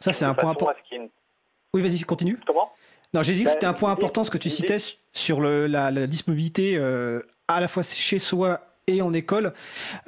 Ça, 0.00 0.12
c'est 0.12 0.24
un 0.24 0.34
point 0.34 0.50
important. 0.50 0.74
Oui, 1.74 1.82
vas-y, 1.82 2.00
continue. 2.00 2.38
Comment? 2.46 2.72
Non, 3.14 3.22
j'ai 3.22 3.34
dit 3.34 3.44
que 3.44 3.50
c'était 3.50 3.66
un 3.66 3.72
point 3.72 3.90
important 3.90 4.24
ce 4.24 4.30
que 4.30 4.38
tu 4.38 4.50
citais 4.50 4.78
sur 5.12 5.40
la, 5.40 5.90
disponibilité 6.06 6.76
euh, 6.76 7.22
à 7.48 7.60
la 7.60 7.68
fois 7.68 7.82
chez 7.82 8.18
soi 8.18 8.60
et 8.86 9.02
en 9.02 9.12
école 9.12 9.52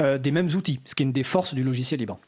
euh, 0.01 0.19
des 0.19 0.31
mêmes 0.31 0.49
outils, 0.55 0.81
ce 0.85 0.95
qui 0.95 1.03
est 1.03 1.07
une 1.07 1.13
des 1.13 1.25
forces 1.25 1.55
du 1.55 1.63
logiciel 1.63 2.01
libre. 2.01 2.19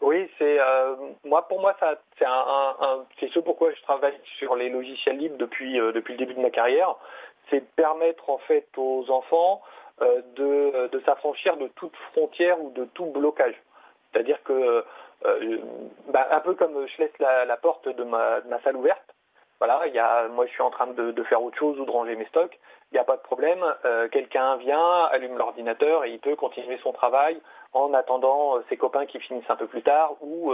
Oui, 0.00 0.28
c'est 0.38 0.58
euh, 0.58 0.94
moi 1.24 1.46
pour 1.46 1.60
moi 1.60 1.76
ça 1.78 2.00
c'est 2.18 2.24
un, 2.24 3.04
c'est 3.18 3.30
ce 3.30 3.38
pourquoi 3.38 3.70
je 3.74 3.82
travaille 3.82 4.18
sur 4.38 4.56
les 4.56 4.70
logiciels 4.70 5.18
libres 5.18 5.36
depuis 5.36 5.74
depuis 5.74 6.14
le 6.14 6.18
début 6.18 6.34
de 6.34 6.40
ma 6.40 6.50
carrière, 6.50 6.96
c'est 7.50 7.60
permettre 7.74 8.30
en 8.30 8.38
fait 8.38 8.66
aux 8.78 9.10
enfants 9.10 9.60
de, 10.00 10.88
de 10.88 11.00
s'affranchir 11.04 11.58
de 11.58 11.68
toute 11.76 11.94
frontière 12.12 12.58
ou 12.62 12.70
de 12.70 12.86
tout 12.86 13.06
blocage. 13.06 13.54
C'est-à-dire 14.12 14.42
que 14.42 14.84
euh, 15.26 15.58
bah, 16.08 16.26
un 16.30 16.40
peu 16.40 16.54
comme 16.54 16.86
je 16.86 16.98
laisse 16.98 17.18
la, 17.18 17.56
porte 17.56 17.88
de 17.88 18.04
ma, 18.04 18.40
salle 18.64 18.76
ouverte, 18.76 19.14
voilà, 19.58 19.86
il 19.86 19.94
y 19.94 19.98
a, 19.98 20.28
moi 20.28 20.46
je 20.46 20.52
suis 20.52 20.62
en 20.62 20.70
train 20.70 20.86
de, 20.86 21.22
faire 21.24 21.42
autre 21.42 21.58
chose 21.58 21.78
ou 21.78 21.84
de 21.84 21.90
ranger 21.90 22.16
mes 22.16 22.24
stocks, 22.26 22.58
il 22.90 22.94
n'y 22.94 23.00
a 23.00 23.04
pas 23.04 23.16
de 23.16 23.22
problème, 23.22 23.62
euh, 23.84 24.08
quelqu'un 24.08 24.56
vient, 24.56 25.04
allume 25.12 25.36
l'ordinateur 25.36 26.04
et 26.04 26.10
il 26.10 26.18
peut 26.18 26.36
continuer 26.36 26.78
son 26.78 26.92
travail 26.92 27.40
en 27.74 27.92
attendant 27.92 28.56
euh, 28.56 28.64
ses 28.70 28.78
copains 28.78 29.04
qui 29.04 29.20
finissent 29.20 29.50
un 29.50 29.56
peu 29.56 29.66
plus 29.66 29.82
tard 29.82 30.16
ou, 30.22 30.52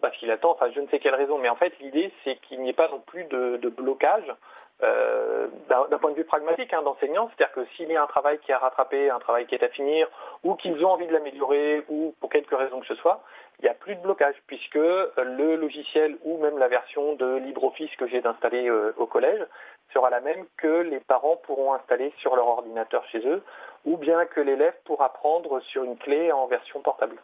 parce 0.00 0.16
qu'il 0.16 0.30
attend, 0.30 0.52
enfin 0.52 0.70
je 0.72 0.80
ne 0.80 0.86
sais 0.86 1.00
quelle 1.00 1.16
raison, 1.16 1.38
mais 1.38 1.48
en 1.48 1.56
fait 1.56 1.76
l'idée 1.80 2.12
c'est 2.22 2.36
qu'il 2.36 2.60
n'y 2.60 2.70
ait 2.70 2.74
pas 2.74 2.88
non 2.88 3.00
plus 3.00 3.24
de, 3.24 3.68
blocage 3.68 4.32
d'un 4.80 5.98
point 5.98 6.10
de 6.10 6.16
vue 6.16 6.24
pragmatique 6.24 6.72
hein, 6.74 6.82
d'enseignant, 6.82 7.28
c'est-à-dire 7.28 7.54
que 7.54 7.64
s'il 7.76 7.90
y 7.90 7.96
a 7.96 8.02
un 8.02 8.06
travail 8.06 8.38
qui 8.40 8.50
est 8.50 8.54
à 8.54 8.58
rattraper, 8.58 9.10
un 9.10 9.18
travail 9.18 9.46
qui 9.46 9.54
est 9.54 9.64
à 9.64 9.68
finir, 9.68 10.08
ou 10.44 10.54
qu'ils 10.54 10.84
ont 10.84 10.90
envie 10.90 11.06
de 11.06 11.12
l'améliorer, 11.12 11.84
ou 11.88 12.14
pour 12.20 12.30
quelque 12.30 12.54
raison 12.54 12.80
que 12.80 12.86
ce 12.86 12.94
soit, 12.96 13.22
il 13.58 13.62
n'y 13.62 13.70
a 13.70 13.74
plus 13.74 13.94
de 13.94 14.00
blocage 14.00 14.34
puisque 14.46 14.76
euh, 14.76 15.10
le 15.16 15.56
logiciel 15.56 16.18
ou 16.24 16.38
même 16.38 16.58
la 16.58 16.68
version 16.68 17.14
de 17.14 17.36
LibreOffice 17.36 17.94
que 17.96 18.06
j'ai 18.06 18.24
installé 18.26 18.68
euh, 18.68 18.92
au 18.98 19.06
collège 19.06 19.44
sera 19.92 20.10
la 20.10 20.20
même 20.20 20.44
que 20.58 20.82
les 20.82 21.00
parents 21.00 21.36
pourront 21.36 21.72
installer 21.72 22.12
sur 22.18 22.36
leur 22.36 22.46
ordinateur 22.46 23.04
chez 23.06 23.26
eux 23.26 23.42
ou 23.84 23.96
bien 23.96 24.26
que 24.26 24.40
l'élève 24.40 24.74
pourra 24.84 25.12
prendre 25.12 25.60
sur 25.60 25.84
une 25.84 25.96
clé 25.96 26.32
en 26.32 26.46
version 26.46 26.80
portable. 26.80 27.16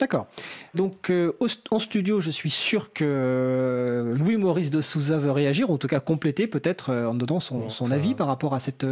D'accord. 0.00 0.26
Donc 0.74 1.10
euh, 1.10 1.32
en 1.70 1.78
studio, 1.78 2.20
je 2.20 2.30
suis 2.30 2.50
sûr 2.50 2.92
que 2.92 4.14
Louis-Maurice 4.18 4.70
de 4.70 4.80
Souza 4.80 5.18
veut 5.18 5.30
réagir, 5.30 5.70
ou 5.70 5.74
en 5.74 5.78
tout 5.78 5.88
cas 5.88 6.00
compléter 6.00 6.46
peut-être 6.46 6.92
en 6.92 7.14
donnant 7.14 7.40
son, 7.40 7.90
avis 7.90 8.14
par 8.14 8.26
rapport 8.26 8.54
à 8.54 8.60
cette, 8.60 8.86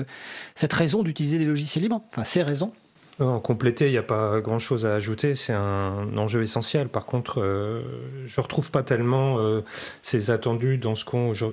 cette 0.55 0.73
raison 0.73 1.03
d'utiliser 1.03 1.39
des 1.39 1.47
logiciels 1.47 1.83
libres, 1.83 2.03
enfin 2.11 2.25
ces 2.25 2.43
raisons. 2.43 2.73
En 3.21 3.41
compléter, 3.41 3.87
il 3.87 3.91
n'y 3.91 3.99
a 3.99 4.03
pas 4.05 4.41
grand-chose 4.41 4.87
à 4.87 4.95
ajouter. 4.95 5.35
C'est 5.35 5.53
un 5.53 6.17
enjeu 6.17 6.43
essentiel. 6.43 6.89
Par 6.89 7.05
contre, 7.05 7.41
euh, 7.41 7.83
je 8.27 8.41
ne 8.41 8.43
retrouve 8.43 8.71
pas 8.71 8.85
tellement 8.85 9.39
euh, 9.39 9.63
ces 10.03 10.31
attendus 10.31 10.79
dans 10.79 10.95
ce, 10.95 11.05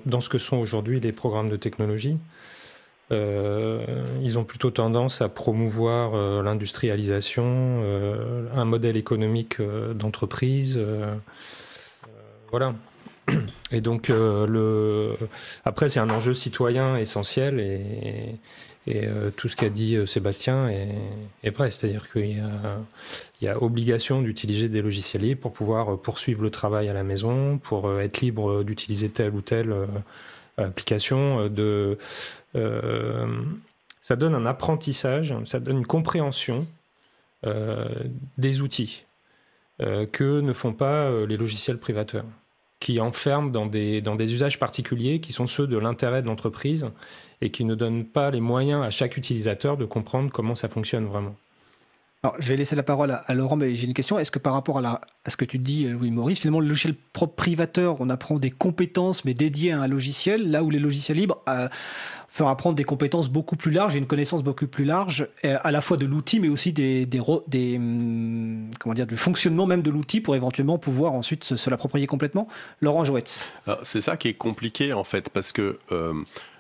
dans 0.08 0.22
ce, 0.22 0.30
que 0.30 0.38
sont 0.38 0.58
aujourd'hui 0.58 1.00
les 1.00 1.12
programmes 1.12 1.50
de 1.50 1.56
technologie. 1.56 2.18
Euh, 3.12 3.86
ils 4.24 4.39
ont 4.39 4.44
plutôt 4.44 4.72
tendance 4.72 5.22
à 5.22 5.30
promouvoir 5.30 6.44
l'industrialisation, 6.44 7.84
un 8.54 8.65
modèle 8.65 8.98
économique 8.98 9.58
d'entreprise. 9.94 10.80
voilà. 12.52 12.74
Et 13.72 13.82
donc, 13.82 14.10
le... 14.10 15.15
après, 15.65 15.89
c'est 15.89 16.00
un 16.00 16.10
enjeu 16.10 16.34
citoyen 16.34 16.98
essentiel 16.98 17.60
et, 17.60 18.39
euh, 18.88 19.32
tout 19.36 19.48
ce 19.48 19.56
qu'a 19.56 19.70
dit 19.70 19.96
euh, 19.96 20.06
Sébastien 20.06 20.70
est, 20.70 21.50
vrai, 21.50 21.72
c'est-à-dire 21.72 22.12
qu'il 22.12 22.44
y, 23.41 23.48
a 23.48 23.63
obligation 23.63 24.22
d'utiliser 24.22 24.70
des 24.70 24.82
logiciels 24.82 25.24
libres 25.24 25.41
pour 25.41 25.54
pouvoir 25.54 25.94
euh, 25.94 25.98
poursuivre 25.98 26.44
le 26.44 26.52
travail 26.52 26.88
à 26.88 26.94
la 26.94 27.04
maison, 27.04 27.58
pour 27.58 28.00
être 28.00 28.22
libre 28.22 28.63
d'utiliser 28.63 29.10
telle 29.10 29.34
ou 29.34 29.41
telle 29.41 29.74
application. 30.58 31.48
De, 31.48 31.98
ça 34.02 34.15
donne 34.15 34.36
un 34.36 34.46
apprentissage, 34.46 35.36
ça 35.46 35.60
donne 35.60 35.78
une 35.78 35.88
compréhension 35.88 36.60
des 38.38 38.62
outils 38.62 39.06
que 39.80 40.39
ne 40.41 40.54
font 40.54 40.74
pas 40.74 41.12
les 41.26 41.38
logiciels 41.38 41.78
privateurs 41.78 42.26
qui 42.80 43.00
enferment 43.00 43.50
dans 43.50 43.65
des, 43.65 44.02
dans 44.02 44.15
des 44.15 44.34
usages 44.34 44.60
particuliers 44.60 45.20
qui 45.20 45.34
sont 45.34 45.48
ceux 45.48 45.68
de 45.68 45.78
l'intérêt 45.78 46.22
de 46.22 46.28
l'entreprise 46.28 46.88
et 47.41 47.50
qui 47.50 47.65
ne 47.65 47.76
donnent 47.76 48.06
pas 48.06 48.32
les 48.32 48.41
moyens 48.41 48.84
à 48.84 48.91
chaque 48.91 49.18
utilisateur 49.18 49.78
de 49.78 49.86
comprendre 49.86 50.32
comment 50.32 50.56
ça 50.56 50.70
fonctionne 50.70 51.06
vraiment. 51.06 51.36
Alors, 52.26 52.38
je 52.40 52.50
vais 52.50 52.58
laisser 52.58 52.76
la 52.76 52.82
parole 52.82 53.12
à, 53.12 53.34
Laurent, 53.36 53.56
mais 53.56 53.76
j'ai 53.76 53.86
une 53.86 53.94
question. 53.94 54.18
Est-ce 54.18 54.32
que 54.32 54.40
par 54.40 54.54
rapport 54.54 54.84
à, 54.84 55.02
ce 55.28 55.38
que 55.38 55.46
tu 55.46 55.60
dis, 55.60 55.84
Louis-Maurice, 55.86 56.40
finalement, 56.40 56.60
le 56.60 56.68
logiciel 56.68 56.96
propre 57.14 57.36
privateur, 57.36 57.98
on 58.00 58.10
apprend 58.10 58.40
des 58.40 58.50
compétences, 58.50 59.26
mais 59.26 59.36
dédiées 59.36 59.74
à 59.74 59.82
un 59.82 59.88
logiciel, 59.88 60.50
là 60.50 60.64
où 60.64 60.72
les 60.72 60.80
logiciels 60.80 61.18
libres 61.18 61.44
euh, 61.48 61.68
font 62.28 62.48
apprendre 62.48 62.76
des 62.76 62.84
compétences 62.84 63.30
beaucoup 63.30 63.58
plus 63.58 63.70
larges 63.70 63.96
et 63.96 64.00
une 64.00 64.08
connaissance 64.08 64.42
beaucoup 64.42 64.66
plus 64.66 64.86
large, 64.86 65.28
euh, 65.46 65.58
à 65.62 65.70
la 65.70 65.82
fois 65.82 65.98
de 65.98 66.08
l'outil, 66.08 66.40
mais 66.40 66.50
aussi 66.50 66.74
des, 66.74 67.08
hum, 67.20 68.72
comment 68.80 68.96
dire, 68.96 69.06
du 69.06 69.18
fonctionnement 69.18 69.68
même 69.68 69.84
de 69.84 69.92
l'outil 69.92 70.20
pour 70.20 70.36
éventuellement 70.36 70.80
pouvoir 70.80 71.14
ensuite 71.14 71.44
se, 71.44 71.70
l'approprier 71.70 72.08
complètement. 72.08 72.48
Laurent 72.82 73.04
Joetz. 73.04 73.48
C'est 73.84 74.02
ça 74.02 74.18
qui 74.18 74.30
est 74.30 74.34
compliqué, 74.34 74.94
en 74.94 75.04
fait, 75.04 75.30
parce 75.30 75.52
que... 75.52 75.78
Euh, 75.92 76.14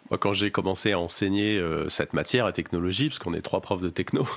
moi, 0.09 0.19
quand 0.19 0.33
j'ai 0.33 0.51
commencé 0.51 0.91
à 0.91 0.99
enseigner 0.99 1.57
euh, 1.57 1.89
cette 1.89 2.13
matière, 2.13 2.45
la 2.45 2.51
technologie, 2.51 3.09
parce 3.09 3.19
qu'on 3.19 3.33
est 3.33 3.41
trois 3.41 3.61
profs 3.61 3.81
de 3.81 3.89
techno, 3.89 4.27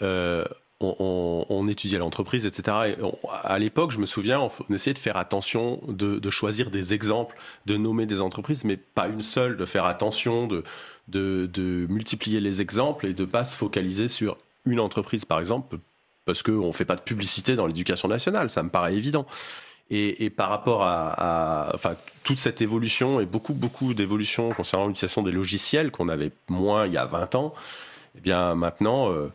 euh, 0.00 0.44
on, 0.82 1.68
étudiait 1.68 1.98
l'entreprise, 1.98 2.46
etc. 2.46 2.76
Et 2.88 2.96
à 3.44 3.58
l'époque, 3.58 3.92
je 3.92 3.98
me 3.98 4.06
souviens, 4.06 4.40
on, 4.40 4.74
essayait 4.74 4.94
de 4.94 4.98
faire 4.98 5.16
attention, 5.16 5.80
de, 5.88 6.30
choisir 6.30 6.70
des 6.70 6.94
exemples, 6.94 7.36
de 7.66 7.76
nommer 7.76 8.06
des 8.06 8.20
entreprises, 8.20 8.64
mais 8.64 8.76
pas 8.76 9.08
une 9.08 9.22
seule, 9.22 9.56
de 9.56 9.64
faire 9.64 9.84
attention, 9.84 10.46
de, 10.46 10.64
de, 11.08 11.86
multiplier 11.88 12.40
les 12.40 12.60
exemples 12.60 13.06
et 13.06 13.14
de 13.14 13.22
ne 13.22 13.30
pas 13.30 13.44
se 13.44 13.56
focaliser 13.56 14.08
sur 14.08 14.36
une 14.64 14.80
entreprise, 14.80 15.24
par 15.24 15.38
exemple, 15.38 15.78
parce 16.24 16.42
qu'on 16.42 16.68
ne 16.68 16.72
fait 16.72 16.84
pas 16.84 16.96
de 16.96 17.00
publicité 17.00 17.54
dans 17.54 17.66
l'éducation 17.66 18.08
nationale, 18.08 18.50
ça 18.50 18.62
me 18.62 18.68
paraît 18.68 18.94
évident. 18.94 19.26
Et, 19.90 20.30
par 20.30 20.48
rapport 20.48 20.84
à, 20.84 21.70
enfin, 21.74 21.96
toute 22.24 22.38
cette 22.38 22.62
évolution 22.62 23.20
et 23.20 23.26
beaucoup, 23.26 23.52
beaucoup 23.52 23.92
d'évolutions 23.92 24.48
concernant 24.50 24.86
l'utilisation 24.86 25.22
des 25.22 25.32
logiciels 25.32 25.90
qu'on 25.90 26.08
avait 26.08 26.30
moins 26.48 26.86
il 26.86 26.94
y 26.94 26.96
a 26.96 27.04
20 27.04 27.34
ans, 27.34 27.52
eh 28.16 28.20
bien 28.20 28.54
maintenant, 28.54 29.12
euh, 29.12 29.30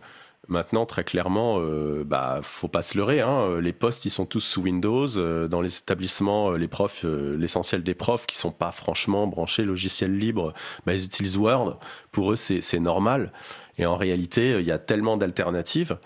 maintenant 0.47 0.86
très 0.86 1.03
clairement, 1.03 1.57
euh, 1.60 2.03
bah, 2.03 2.39
faut 2.41 2.67
pas 2.67 2.81
se 2.81 2.97
leurrer. 2.97 3.21
Hein, 3.21 3.60
les 3.62 3.73
postes, 3.73 4.05
ils 4.05 4.10
sont 4.10 4.25
tous 4.25 4.39
sous 4.39 4.62
Windows. 4.62 5.17
Euh, 5.17 5.47
dans 5.47 5.62
les 5.62 5.77
établissements, 5.77 6.51
les 6.51 6.67
profs, 6.67 7.03
l'essentiel 7.03 7.83
des 7.83 7.93
profs 7.93 8.27
qui 8.27 8.38
sont 8.38 8.51
pas 8.51 8.71
franchement 8.71 9.27
branchés 9.27 9.63
logiciel 9.63 10.17
libre, 10.17 10.53
bah, 10.86 10.93
ils 10.93 11.05
utilisent 11.05 11.38
Word. 11.38 11.79
Pour 12.12 12.31
eux, 12.31 12.36
c'est 12.36 12.79
normal. 12.79 13.31
Et 13.77 13.86
en 13.86 13.97
réalité, 13.97 14.51
il 14.60 14.65
y 14.65 14.71
a 14.71 14.79
tellement 14.79 15.17
d'alternatives. 15.17 15.97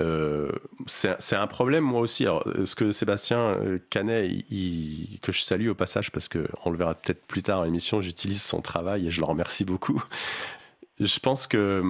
Euh, 0.00 0.50
c'est 0.86 1.36
un 1.36 1.46
problème, 1.46 1.84
moi 1.84 2.00
aussi. 2.00 2.26
Ce 2.64 2.74
que 2.74 2.92
Sébastien 2.92 3.38
euh, 3.38 3.78
Canet, 3.90 4.44
que 5.22 5.32
je 5.32 5.42
salue 5.42 5.68
au 5.68 5.74
passage, 5.74 6.10
parce 6.10 6.28
qu'on 6.28 6.70
le 6.70 6.76
verra 6.76 6.94
peut-être 6.94 7.24
plus 7.26 7.42
tard 7.42 7.62
à 7.62 7.64
l'émission, 7.66 8.00
j'utilise 8.00 8.42
son 8.42 8.60
travail 8.60 9.06
et 9.06 9.10
je 9.10 9.20
le 9.20 9.26
remercie 9.26 9.64
beaucoup. 9.64 10.02
Je 11.00 11.18
pense 11.18 11.46
que, 11.46 11.82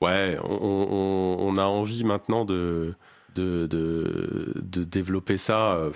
ouais, 0.00 0.38
on, 0.42 1.54
a 1.56 1.64
envie 1.64 2.04
maintenant 2.04 2.44
de, 2.44 2.94
de, 3.34 3.66
de, 3.66 4.84
développer 4.84 5.38
ça. 5.38 5.72
Euh, 5.74 5.90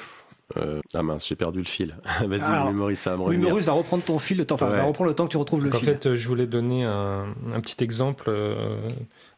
euh, 0.56 0.80
ah 0.94 1.02
mince, 1.02 1.28
j'ai 1.28 1.36
perdu 1.36 1.60
le 1.60 1.64
fil. 1.64 1.96
Vas-y, 2.26 2.72
Maurice, 2.72 3.00
ça 3.00 3.16
va 3.16 3.16
me 3.16 3.36
Maurice 3.36 3.66
va 3.66 3.72
reprendre 3.72 4.02
ton 4.02 4.18
fil, 4.18 4.38
le 4.38 4.44
temps, 4.44 4.56
enfin, 4.56 4.68
va 4.68 4.82
reprendre 4.82 5.08
le 5.08 5.14
temps 5.14 5.26
que 5.26 5.30
tu 5.30 5.36
retrouves 5.36 5.64
le 5.64 5.70
fil. 5.70 5.78
En 5.78 5.82
fait, 5.82 6.14
je 6.14 6.28
voulais 6.28 6.46
donner 6.46 6.84
un, 6.84 7.26
petit 7.62 7.82
exemple. 7.84 8.24
Euh, 8.28 8.80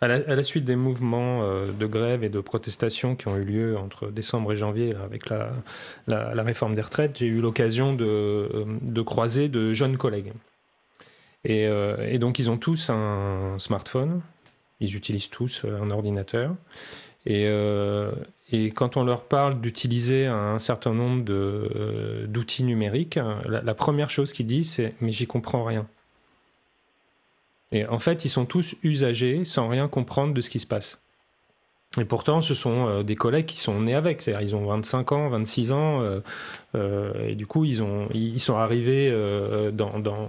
à, 0.00 0.08
la, 0.08 0.42
suite 0.42 0.64
des 0.64 0.76
mouvements 0.76 1.42
euh, 1.42 1.66
de 1.66 1.86
grève 1.86 2.24
et 2.24 2.28
de 2.28 2.40
protestation 2.40 3.14
qui 3.14 3.28
ont 3.28 3.36
eu 3.36 3.44
lieu 3.44 3.76
entre 3.76 4.08
décembre 4.08 4.52
et 4.52 4.56
janvier 4.56 4.94
avec 5.04 5.28
la, 5.28 5.52
la, 6.06 6.42
réforme 6.42 6.74
des 6.74 6.82
retraites, 6.82 7.18
j'ai 7.18 7.26
eu 7.26 7.40
l'occasion 7.40 7.92
de, 7.92 8.66
de, 8.80 9.02
croiser 9.02 9.48
de 9.48 9.72
jeunes 9.72 9.98
collègues. 9.98 10.32
Et, 11.44 11.68
et, 12.08 12.18
donc, 12.18 12.38
ils 12.38 12.50
ont 12.50 12.56
tous 12.56 12.88
un 12.88 13.56
smartphone, 13.58 14.22
ils 14.82 14.96
utilisent 14.96 15.30
tous 15.30 15.64
un 15.64 15.90
ordinateur. 15.90 16.54
Et, 17.24 17.46
et 18.52 18.70
quand 18.70 18.98
on 18.98 19.04
leur 19.04 19.22
parle 19.22 19.62
d'utiliser 19.62 20.26
un 20.26 20.58
certain 20.58 20.92
nombre 20.92 21.24
euh, 21.30 22.26
d'outils 22.26 22.64
numériques, 22.64 23.18
la, 23.46 23.74
première 23.74 24.10
chose 24.10 24.34
qu'ils 24.34 24.46
disent, 24.46 24.72
c'est 24.72 24.94
Mais 25.00 25.10
j'y 25.10 25.26
comprends 25.26 25.64
rien. 25.64 25.86
Et 27.72 27.86
en 27.86 27.98
fait, 27.98 28.26
ils 28.26 28.28
sont 28.28 28.44
tous 28.44 28.74
usagers 28.82 29.46
sans 29.46 29.68
rien 29.68 29.88
comprendre 29.88 30.34
de 30.34 30.42
ce 30.42 30.50
qui 30.50 30.58
se 30.58 30.66
passe. 30.66 31.00
Et 31.98 32.04
pourtant, 32.04 32.42
ce 32.42 32.52
sont 32.52 32.86
euh, 32.88 33.02
des 33.02 33.16
collègues 33.16 33.46
qui 33.46 33.58
sont 33.58 33.80
nés 33.80 33.94
avec. 33.94 34.20
C'est-à-dire, 34.20 34.46
ils 34.46 34.54
ont 34.54 34.64
25 34.64 35.12
ans, 35.12 35.28
26 35.30 35.72
ans. 35.72 36.02
Euh, 36.74 37.26
et 37.26 37.34
du 37.34 37.46
coup, 37.46 37.64
ils, 37.64 37.82
ont, 37.82 38.08
ils 38.12 38.40
sont 38.40 38.56
arrivés 38.56 39.10
dans. 39.72 40.28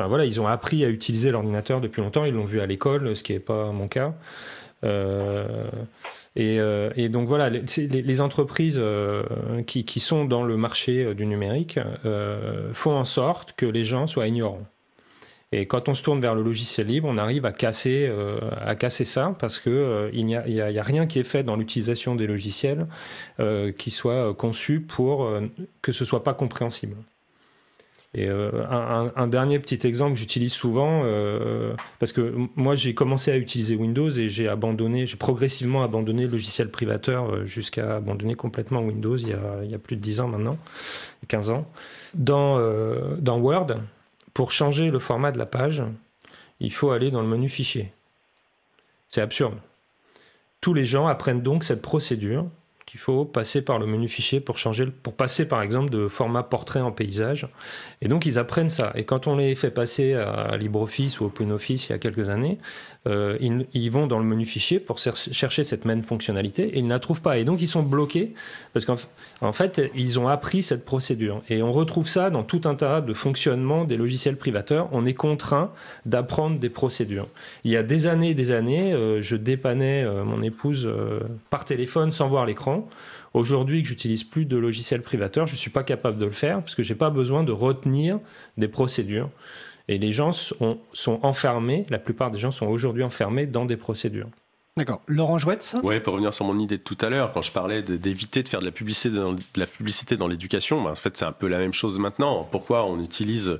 Enfin 0.00 0.08
voilà, 0.08 0.24
ils 0.24 0.40
ont 0.40 0.46
appris 0.46 0.82
à 0.82 0.88
utiliser 0.88 1.30
l'ordinateur 1.30 1.82
depuis 1.82 2.00
longtemps. 2.00 2.24
Ils 2.24 2.32
l'ont 2.32 2.46
vu 2.46 2.62
à 2.62 2.66
l'école, 2.66 3.14
ce 3.14 3.22
qui 3.22 3.34
n'est 3.34 3.38
pas 3.38 3.70
mon 3.70 3.86
cas. 3.86 4.14
Euh, 4.82 5.68
euh, 6.38 6.90
et, 6.96 7.10
donc 7.10 7.28
voilà, 7.28 7.50
les, 7.50 8.20
entreprises 8.22 8.78
euh, 8.80 9.22
qui, 9.66 10.00
sont 10.00 10.24
dans 10.24 10.42
le 10.42 10.56
marché 10.56 11.14
du 11.14 11.26
numérique 11.26 11.78
font 12.72 12.92
en 12.92 13.04
sorte 13.04 13.52
que 13.52 13.66
les 13.66 13.84
gens 13.84 14.06
soient 14.06 14.26
ignorants. 14.26 14.66
Et 15.52 15.66
quand 15.66 15.90
on 15.90 15.94
se 15.94 16.02
tourne 16.02 16.22
vers 16.22 16.34
le 16.34 16.42
logiciel 16.42 16.86
libre, 16.86 17.06
on 17.06 17.18
arrive 17.18 17.44
à 17.44 17.52
casser, 17.52 18.10
à 18.64 18.74
casser 18.76 19.04
ça 19.04 19.36
parce 19.38 19.58
qu'il 19.58 20.10
il 20.14 20.24
n'y 20.24 20.34
a, 20.34 20.42
a, 20.64 20.82
rien 20.82 21.06
qui 21.06 21.18
est 21.18 21.24
fait 21.24 21.42
dans 21.42 21.56
l'utilisation 21.56 22.14
des 22.14 22.26
logiciels 22.26 22.86
qui 23.76 23.90
soit 23.90 24.32
conçu 24.32 24.80
pour 24.80 25.30
que 25.82 25.92
ce 25.92 26.06
soit 26.06 26.24
pas 26.24 26.32
compréhensible. 26.32 26.96
Et 28.12 28.26
euh, 28.28 28.64
un, 28.68 29.28
dernier 29.28 29.60
petit 29.60 29.86
exemple 29.86 30.14
que 30.14 30.18
j'utilise 30.18 30.52
souvent, 30.52 31.02
euh, 31.04 31.74
parce 32.00 32.12
que 32.12 32.34
moi 32.56 32.74
j'ai 32.74 32.92
commencé 32.92 33.30
à 33.30 33.36
utiliser 33.36 33.76
Windows 33.76 34.10
et 34.10 34.28
j'ai 34.28 34.48
abandonné, 34.48 35.06
j'ai 35.06 35.16
progressivement 35.16 35.84
abandonné 35.84 36.24
le 36.24 36.32
logiciel 36.32 36.70
privateur 36.72 37.32
euh, 37.32 37.44
jusqu'à 37.44 37.96
abandonner 37.96 38.34
complètement 38.34 38.80
Windows 38.80 39.16
il 39.16 39.28
y, 39.28 39.74
a, 39.74 39.78
plus 39.78 39.94
de 39.94 40.00
10 40.00 40.20
ans 40.22 40.28
maintenant, 40.28 40.58
15 41.28 41.50
ans. 41.52 41.70
Dans, 42.14 42.58
dans 43.18 43.38
Word, 43.38 43.76
pour 44.34 44.50
changer 44.50 44.90
le 44.90 44.98
format 44.98 45.30
de 45.30 45.38
la 45.38 45.46
page, 45.46 45.84
il 46.58 46.72
faut 46.72 46.90
aller 46.90 47.12
dans 47.12 47.22
le 47.22 47.28
menu 47.28 47.48
fichier. 47.48 47.92
C'est 49.08 49.20
absurde. 49.20 49.54
Tous 50.60 50.74
les 50.74 50.84
gens 50.84 51.06
apprennent 51.06 51.42
donc 51.42 51.62
cette 51.62 51.80
procédure 51.80 52.46
il 52.94 52.98
faut 52.98 53.24
passer 53.24 53.62
par 53.62 53.78
le 53.78 53.86
menu 53.86 54.08
fichier 54.08 54.40
pour 54.40 54.58
changer, 54.58 54.86
pour 54.86 55.14
passer 55.14 55.46
par 55.46 55.62
exemple 55.62 55.90
de 55.90 56.08
format 56.08 56.42
portrait 56.42 56.80
en 56.80 56.92
paysage. 56.92 57.48
Et 58.02 58.08
donc 58.08 58.26
ils 58.26 58.38
apprennent 58.38 58.70
ça. 58.70 58.92
Et 58.94 59.04
quand 59.04 59.26
on 59.26 59.36
les 59.36 59.54
fait 59.54 59.70
passer 59.70 60.14
à 60.14 60.56
LibreOffice 60.56 61.20
ou 61.20 61.26
OpenOffice 61.26 61.88
il 61.88 61.92
y 61.92 61.94
a 61.94 61.98
quelques 61.98 62.28
années, 62.28 62.58
euh, 63.08 63.38
ils, 63.40 63.90
vont 63.90 64.06
dans 64.06 64.18
le 64.18 64.26
menu 64.26 64.44
fichier 64.44 64.78
pour 64.78 64.98
chercher 64.98 65.64
cette 65.64 65.86
même 65.86 66.02
fonctionnalité 66.02 66.64
et 66.64 66.80
ils 66.80 66.84
ne 66.84 66.90
la 66.90 66.98
trouvent 66.98 67.22
pas. 67.22 67.38
Et 67.38 67.44
donc 67.44 67.62
ils 67.62 67.66
sont 67.66 67.82
bloqués 67.82 68.34
parce 68.74 68.84
qu'en 68.84 69.52
fait 69.52 69.90
ils 69.94 70.18
ont 70.18 70.28
appris 70.28 70.62
cette 70.62 70.84
procédure. 70.84 71.42
Et 71.48 71.62
on 71.62 71.72
retrouve 71.72 72.08
ça 72.08 72.28
dans 72.28 72.42
tout 72.42 72.60
un 72.64 72.74
tas 72.74 73.00
de 73.00 73.12
fonctionnements 73.14 73.84
des 73.84 73.96
logiciels 73.96 74.36
privateurs. 74.36 74.88
On 74.92 75.06
est 75.06 75.14
contraint 75.14 75.70
d'apprendre 76.04 76.58
des 76.58 76.68
procédures. 76.68 77.28
Il 77.64 77.70
y 77.70 77.76
a 77.76 77.82
des 77.82 78.06
années 78.06 78.30
et 78.30 78.34
des 78.34 78.52
années, 78.52 78.92
euh, 78.92 79.22
je 79.22 79.36
dépannais 79.36 80.04
euh, 80.04 80.24
mon 80.24 80.42
épouse 80.42 80.90
par 81.48 81.64
téléphone 81.64 82.12
sans 82.12 82.28
voir 82.28 82.44
l'écran. 82.44 82.79
Aujourd'hui, 83.34 83.82
que 83.82 83.88
j'utilise 83.88 84.24
plus 84.24 84.44
de 84.44 84.56
logiciels 84.56 85.02
privateurs, 85.02 85.46
je 85.46 85.52
ne 85.52 85.58
suis 85.58 85.70
pas 85.70 85.84
capable 85.84 86.18
de 86.18 86.24
le 86.24 86.32
faire 86.32 86.60
parce 86.60 86.74
que 86.74 86.82
je 86.82 86.92
n'ai 86.92 86.98
pas 86.98 87.10
besoin 87.10 87.42
de 87.42 87.52
retenir 87.52 88.18
des 88.56 88.68
procédures. 88.68 89.30
Et 89.88 89.98
les 89.98 90.12
gens 90.12 90.32
sont, 90.32 90.78
sont 90.92 91.20
enfermés, 91.22 91.86
la 91.90 91.98
plupart 91.98 92.30
des 92.30 92.38
gens 92.38 92.50
sont 92.50 92.66
aujourd'hui 92.66 93.02
enfermés 93.02 93.46
dans 93.46 93.64
des 93.64 93.76
procédures. 93.76 94.28
D'accord. 94.76 95.02
Laurent 95.08 95.36
Jouette 95.36 95.76
Oui, 95.82 95.98
pour 96.00 96.14
revenir 96.14 96.32
sur 96.32 96.44
mon 96.44 96.58
idée 96.58 96.78
de 96.78 96.82
tout 96.82 96.96
à 97.00 97.10
l'heure, 97.10 97.32
quand 97.32 97.42
je 97.42 97.50
parlais 97.50 97.82
d'éviter 97.82 98.42
de, 98.42 98.48
faire 98.48 98.60
de 98.60 98.64
la 98.64 98.70
publicité 98.70 99.10
dans, 99.10 99.32
de 99.32 99.40
la 99.56 99.66
publicité 99.66 100.16
dans 100.16 100.28
l'éducation, 100.28 100.82
ben, 100.82 100.92
en 100.92 100.94
fait 100.94 101.16
c'est 101.16 101.24
un 101.24 101.32
peu 101.32 101.48
la 101.48 101.58
même 101.58 101.74
chose 101.74 101.98
maintenant. 101.98 102.48
Pourquoi 102.50 102.86
on 102.86 103.02
utilise 103.02 103.58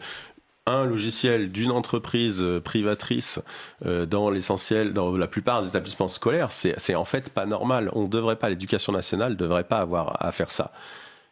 un 0.67 0.85
logiciel 0.85 1.51
d'une 1.51 1.71
entreprise 1.71 2.45
privatrice 2.65 3.41
euh, 3.85 4.07
dans 4.07 4.31
l'essentiel, 4.31 4.93
dans 4.93 5.17
la 5.17 5.27
plupart 5.27 5.63
des 5.63 5.69
établissements 5.69 6.09
scolaires, 6.09 6.53
c'est 6.53 6.95
en 6.95 7.05
fait 7.05 7.31
pas 7.31 7.47
normal. 7.47 7.91
On 7.93 8.07
devrait 8.07 8.37
pas, 8.37 8.49
l'éducation 8.49 8.93
nationale 8.93 9.33
ne 9.33 9.37
devrait 9.37 9.65
pas 9.65 9.79
avoir 9.79 10.25
à 10.25 10.33
faire 10.33 10.53
ça. 10.53 10.73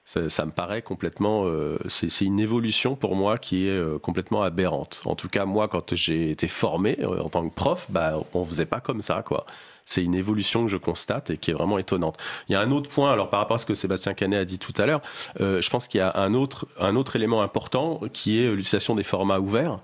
Ça, 0.05 0.47
me 0.47 0.51
paraît 0.51 0.81
complètement. 0.81 1.45
Euh, 1.45 1.77
c'est 1.89 2.25
une 2.25 2.41
évolution 2.41 2.97
pour 2.97 3.15
moi 3.15 3.37
qui 3.37 3.69
est 3.69 3.77
euh, 3.77 3.99
complètement 3.99 4.43
aberrante. 4.43 5.03
En 5.05 5.15
tout 5.15 5.29
cas, 5.29 5.45
moi, 5.45 5.69
quand 5.69 5.95
j'ai 5.95 6.31
été 6.31 6.49
formé 6.49 6.99
en 7.05 7.29
tant 7.29 7.47
que 7.47 7.55
prof, 7.55 7.87
bah, 7.91 8.15
on 8.33 8.47
faisait 8.47 8.65
pas 8.65 8.81
comme 8.81 9.03
ça, 9.03 9.23
quoi 9.23 9.45
c'est 9.89 10.05
une 10.05 10.15
évolution 10.15 10.65
que 10.65 10.71
je 10.71 10.77
constate 10.77 11.31
et 11.31 11.39
qui 11.39 11.51
est 11.51 11.55
vraiment 11.55 11.79
étonnante. 11.79 12.19
Il 12.49 12.53
y 12.53 12.55
a 12.55 12.61
un 12.61 12.71
autre 12.71 12.89
point, 12.89 13.11
alors 13.11 13.31
par 13.31 13.41
rapport 13.41 13.55
à 13.57 13.59
ce 13.59 13.67
que 13.67 13.75
Sébastien 13.75 14.15
Canet 14.15 14.41
a 14.41 14.45
dit 14.45 14.59
tout 14.59 14.75
à 14.77 14.87
l'heure, 14.87 15.01
euh, 15.41 15.63
je 15.63 15.71
pense 15.71 15.89
qu'il 15.89 15.99
y 15.99 16.03
a 16.03 16.17
un 16.17 16.35
autre, 16.35 16.69
un 16.79 16.95
autre 16.95 17.17
élément 17.17 17.43
important 17.43 18.01
qui 18.13 18.43
est 18.43 18.51
l'utilisation 18.51 18.95
des 18.95 19.03
formats 19.03 19.41
ouverts. 19.41 19.81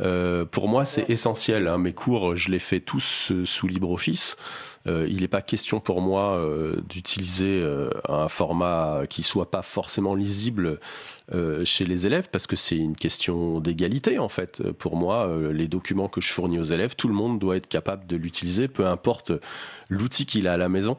Euh, 0.00 0.46
pour 0.46 0.68
moi, 0.68 0.84
c'est 0.84 1.08
essentiel. 1.10 1.68
Hein. 1.68 1.78
Mes 1.78 1.92
cours, 1.92 2.34
je 2.36 2.50
les 2.50 2.58
fais 2.58 2.80
tous 2.80 3.30
euh, 3.30 3.44
sous 3.44 3.66
LibreOffice. 3.66 4.36
Euh, 4.86 5.06
il 5.08 5.20
n'est 5.20 5.28
pas 5.28 5.42
question 5.42 5.80
pour 5.80 6.00
moi 6.00 6.36
euh, 6.36 6.80
d'utiliser 6.88 7.60
euh, 7.60 7.90
un 8.08 8.28
format 8.28 9.02
qui 9.08 9.22
soit 9.22 9.50
pas 9.50 9.62
forcément 9.62 10.14
lisible 10.14 10.80
chez 11.64 11.84
les 11.84 12.06
élèves 12.06 12.28
parce 12.30 12.46
que 12.46 12.56
c'est 12.56 12.76
une 12.76 12.96
question 12.96 13.60
d'égalité 13.60 14.18
en 14.18 14.28
fait. 14.28 14.62
Pour 14.72 14.96
moi, 14.96 15.30
les 15.52 15.68
documents 15.68 16.08
que 16.08 16.20
je 16.20 16.32
fournis 16.32 16.58
aux 16.58 16.64
élèves, 16.64 16.94
tout 16.96 17.08
le 17.08 17.14
monde 17.14 17.38
doit 17.38 17.56
être 17.56 17.68
capable 17.68 18.06
de 18.06 18.16
l'utiliser, 18.16 18.68
peu 18.68 18.86
importe 18.86 19.32
l'outil 19.88 20.26
qu'il 20.26 20.48
a 20.48 20.54
à 20.54 20.56
la 20.56 20.68
maison. 20.68 20.98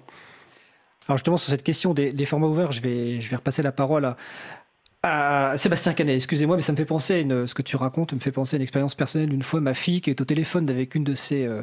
Alors 1.07 1.17
justement 1.17 1.37
sur 1.37 1.49
cette 1.49 1.63
question 1.63 1.93
des, 1.93 2.25
formats 2.25 2.47
ouverts, 2.47 2.71
je 2.71 2.81
vais, 2.81 3.19
je 3.19 3.29
vais 3.29 3.35
repasser 3.35 3.61
la 3.61 3.71
parole 3.71 4.05
à, 4.05 5.57
Sébastien 5.57 5.93
Canet, 5.93 6.15
excusez-moi, 6.15 6.55
mais 6.55 6.61
ça 6.61 6.71
me 6.71 6.77
fait 6.77 6.85
penser 6.85 7.13
à 7.15 7.19
une, 7.19 7.45
ce 7.45 7.53
que 7.53 7.61
tu 7.61 7.75
racontes, 7.75 8.13
me 8.13 8.19
fait 8.19 8.31
penser 8.31 8.55
à 8.55 8.57
une 8.57 8.63
expérience 8.63 8.95
personnelle. 8.95 9.33
Une 9.33 9.43
fois, 9.43 9.59
ma 9.59 9.73
fille 9.73 9.99
qui 9.99 10.09
est 10.09 10.21
au 10.21 10.25
téléphone 10.25 10.69
avec 10.69 10.95
une 10.95 11.03
de 11.03 11.13
ses 11.13 11.45
euh, 11.45 11.61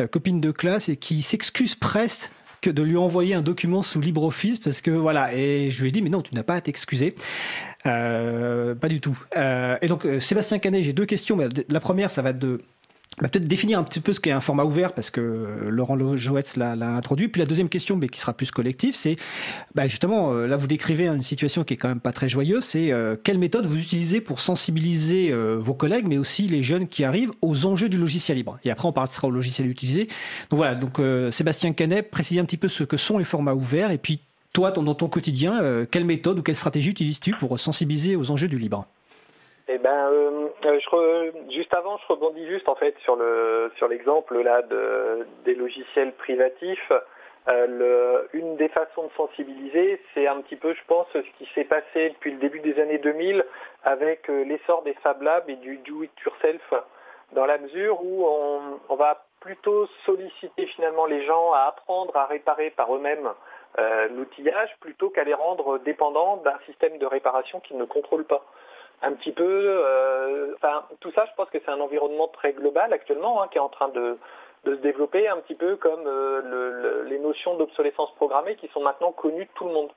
euh, 0.00 0.06
copines 0.06 0.40
de 0.40 0.50
classe 0.50 0.88
et 0.88 0.96
qui 0.96 1.22
s'excuse 1.22 1.74
presque 1.74 2.30
que 2.62 2.70
de 2.70 2.82
lui 2.82 2.96
envoyer 2.96 3.34
un 3.34 3.42
document 3.42 3.82
sous 3.82 4.00
LibreOffice 4.00 4.60
parce 4.60 4.80
que 4.80 4.92
voilà 4.92 5.34
et 5.34 5.72
je 5.72 5.82
lui 5.82 5.88
ai 5.88 5.92
dit 5.92 6.00
mais 6.00 6.10
non 6.10 6.22
tu 6.22 6.32
n'as 6.32 6.44
pas 6.44 6.54
à 6.54 6.60
t'excuser 6.60 7.16
euh, 7.16 7.71
pas 7.84 8.88
du 8.88 9.00
tout 9.00 9.18
et 9.34 9.86
donc 9.88 10.06
Sébastien 10.20 10.58
Canet 10.58 10.84
j'ai 10.84 10.92
deux 10.92 11.06
questions 11.06 11.38
la 11.68 11.80
première 11.80 12.10
ça 12.10 12.22
va 12.22 12.32
de 12.32 12.60
va 13.20 13.28
peut-être 13.28 13.46
définir 13.46 13.78
un 13.78 13.84
petit 13.84 14.00
peu 14.00 14.12
ce 14.12 14.20
qu'est 14.20 14.30
un 14.30 14.40
format 14.40 14.64
ouvert 14.64 14.92
parce 14.92 15.10
que 15.10 15.20
euh, 15.20 15.70
Laurent 15.70 16.16
Joetz 16.16 16.56
l'a 16.56 16.72
introduit. 16.94 17.28
Puis 17.28 17.40
la 17.40 17.46
deuxième 17.46 17.68
question, 17.68 17.96
mais 17.96 18.08
qui 18.08 18.18
sera 18.18 18.32
plus 18.32 18.50
collective, 18.50 18.94
c'est 18.94 19.16
bah 19.74 19.86
justement, 19.86 20.32
euh, 20.32 20.46
là 20.46 20.56
vous 20.56 20.66
décrivez 20.66 21.08
une 21.08 21.22
situation 21.22 21.64
qui 21.64 21.74
est 21.74 21.76
quand 21.76 21.88
même 21.88 22.00
pas 22.00 22.12
très 22.12 22.28
joyeuse, 22.28 22.64
c'est 22.64 22.90
euh, 22.90 23.16
quelle 23.22 23.38
méthode 23.38 23.66
vous 23.66 23.78
utilisez 23.78 24.20
pour 24.20 24.40
sensibiliser 24.40 25.32
vos 25.32 25.74
collègues, 25.74 26.06
mais 26.06 26.18
aussi 26.18 26.46
les 26.48 26.62
jeunes 26.62 26.88
qui 26.88 27.04
arrivent 27.04 27.32
aux 27.42 27.66
enjeux 27.66 27.88
du 27.88 27.98
logiciel 27.98 28.36
libre? 28.36 28.58
Et 28.64 28.70
après 28.70 28.88
on 28.88 28.92
parlera 28.92 29.28
au 29.28 29.30
logiciel 29.30 29.68
utilisé. 29.68 30.06
Donc 30.50 30.58
voilà, 30.58 30.74
donc 30.74 31.00
Sébastien 31.30 31.72
Canet, 31.72 32.10
précisez 32.10 32.40
un 32.40 32.44
petit 32.44 32.56
peu 32.56 32.68
ce 32.68 32.84
que 32.84 32.96
sont 32.96 33.18
les 33.18 33.24
formats 33.24 33.54
ouverts 33.54 33.90
et 33.90 33.98
puis 33.98 34.20
toi, 34.52 34.70
dans 34.70 34.94
ton 34.94 35.08
quotidien, 35.08 35.86
quelle 35.90 36.04
méthode 36.04 36.38
ou 36.38 36.42
quelle 36.42 36.54
stratégie 36.54 36.90
utilises-tu 36.90 37.32
pour 37.32 37.58
sensibiliser 37.58 38.16
aux 38.16 38.30
enjeux 38.30 38.48
du 38.48 38.58
libre? 38.58 38.86
Eh 39.68 39.78
ben, 39.78 40.10
euh, 40.10 40.48
euh, 40.64 41.30
juste 41.50 41.72
avant, 41.72 41.96
je 41.98 42.06
rebondis 42.12 42.46
juste 42.46 42.68
en 42.68 42.74
fait 42.74 42.94
sur 42.98 43.16
le 43.16 43.72
sur 43.76 43.88
l'exemple 43.88 44.42
là 44.42 44.62
de, 44.62 45.26
des 45.44 45.54
logiciels 45.54 46.12
privatifs. 46.12 46.92
Euh, 47.48 48.22
une 48.32 48.56
des 48.56 48.68
façons 48.68 49.04
de 49.04 49.12
sensibiliser, 49.16 50.00
c'est 50.14 50.26
un 50.28 50.40
petit 50.42 50.56
peu, 50.56 50.74
je 50.74 50.84
pense, 50.86 51.06
ce 51.12 51.20
qui 51.38 51.48
s'est 51.54 51.64
passé 51.64 52.10
depuis 52.10 52.32
le 52.32 52.38
début 52.38 52.60
des 52.60 52.78
années 52.80 52.98
2000 52.98 53.44
avec 53.84 54.28
l'essor 54.28 54.82
des 54.82 54.94
Fab 55.02 55.22
Labs 55.22 55.48
et 55.48 55.56
du 55.56 55.78
do 55.78 56.02
it 56.02 56.12
yourself, 56.24 56.74
dans 57.32 57.46
la 57.46 57.58
mesure 57.58 58.04
où 58.04 58.26
on, 58.26 58.78
on 58.88 58.96
va 58.96 59.24
plutôt 59.40 59.86
solliciter 60.04 60.66
finalement 60.66 61.06
les 61.06 61.24
gens 61.24 61.52
à 61.52 61.60
apprendre 61.68 62.16
à 62.16 62.26
réparer 62.26 62.70
par 62.70 62.94
eux-mêmes 62.94 63.30
l'outillage 63.78 64.76
plutôt 64.80 65.10
qu'à 65.10 65.24
les 65.24 65.34
rendre 65.34 65.78
dépendants 65.78 66.36
d'un 66.38 66.58
système 66.66 66.98
de 66.98 67.06
réparation 67.06 67.60
qu'ils 67.60 67.78
ne 67.78 67.84
contrôlent 67.84 68.26
pas 68.26 68.44
un 69.02 69.12
petit 69.12 69.32
peu. 69.32 69.44
Euh, 69.44 70.54
enfin, 70.54 70.84
tout 71.00 71.10
ça, 71.12 71.26
je 71.26 71.34
pense 71.36 71.50
que 71.50 71.58
c'est 71.58 71.70
un 71.70 71.80
environnement 71.80 72.28
très 72.28 72.52
global 72.52 72.92
actuellement 72.92 73.42
hein, 73.42 73.48
qui 73.50 73.58
est 73.58 73.60
en 73.60 73.68
train 73.68 73.88
de, 73.88 74.18
se 74.64 74.70
développer, 74.70 75.28
un 75.28 75.38
petit 75.38 75.56
peu 75.56 75.76
comme 75.76 76.06
euh, 76.06 77.04
les 77.04 77.18
notions 77.18 77.56
d'obsolescence 77.56 78.14
programmée 78.14 78.54
qui 78.56 78.68
sont 78.68 78.80
maintenant 78.80 79.12
connues 79.12 79.44
de 79.44 79.50
tout 79.54 79.66
le 79.66 79.72
monde. 79.72 79.90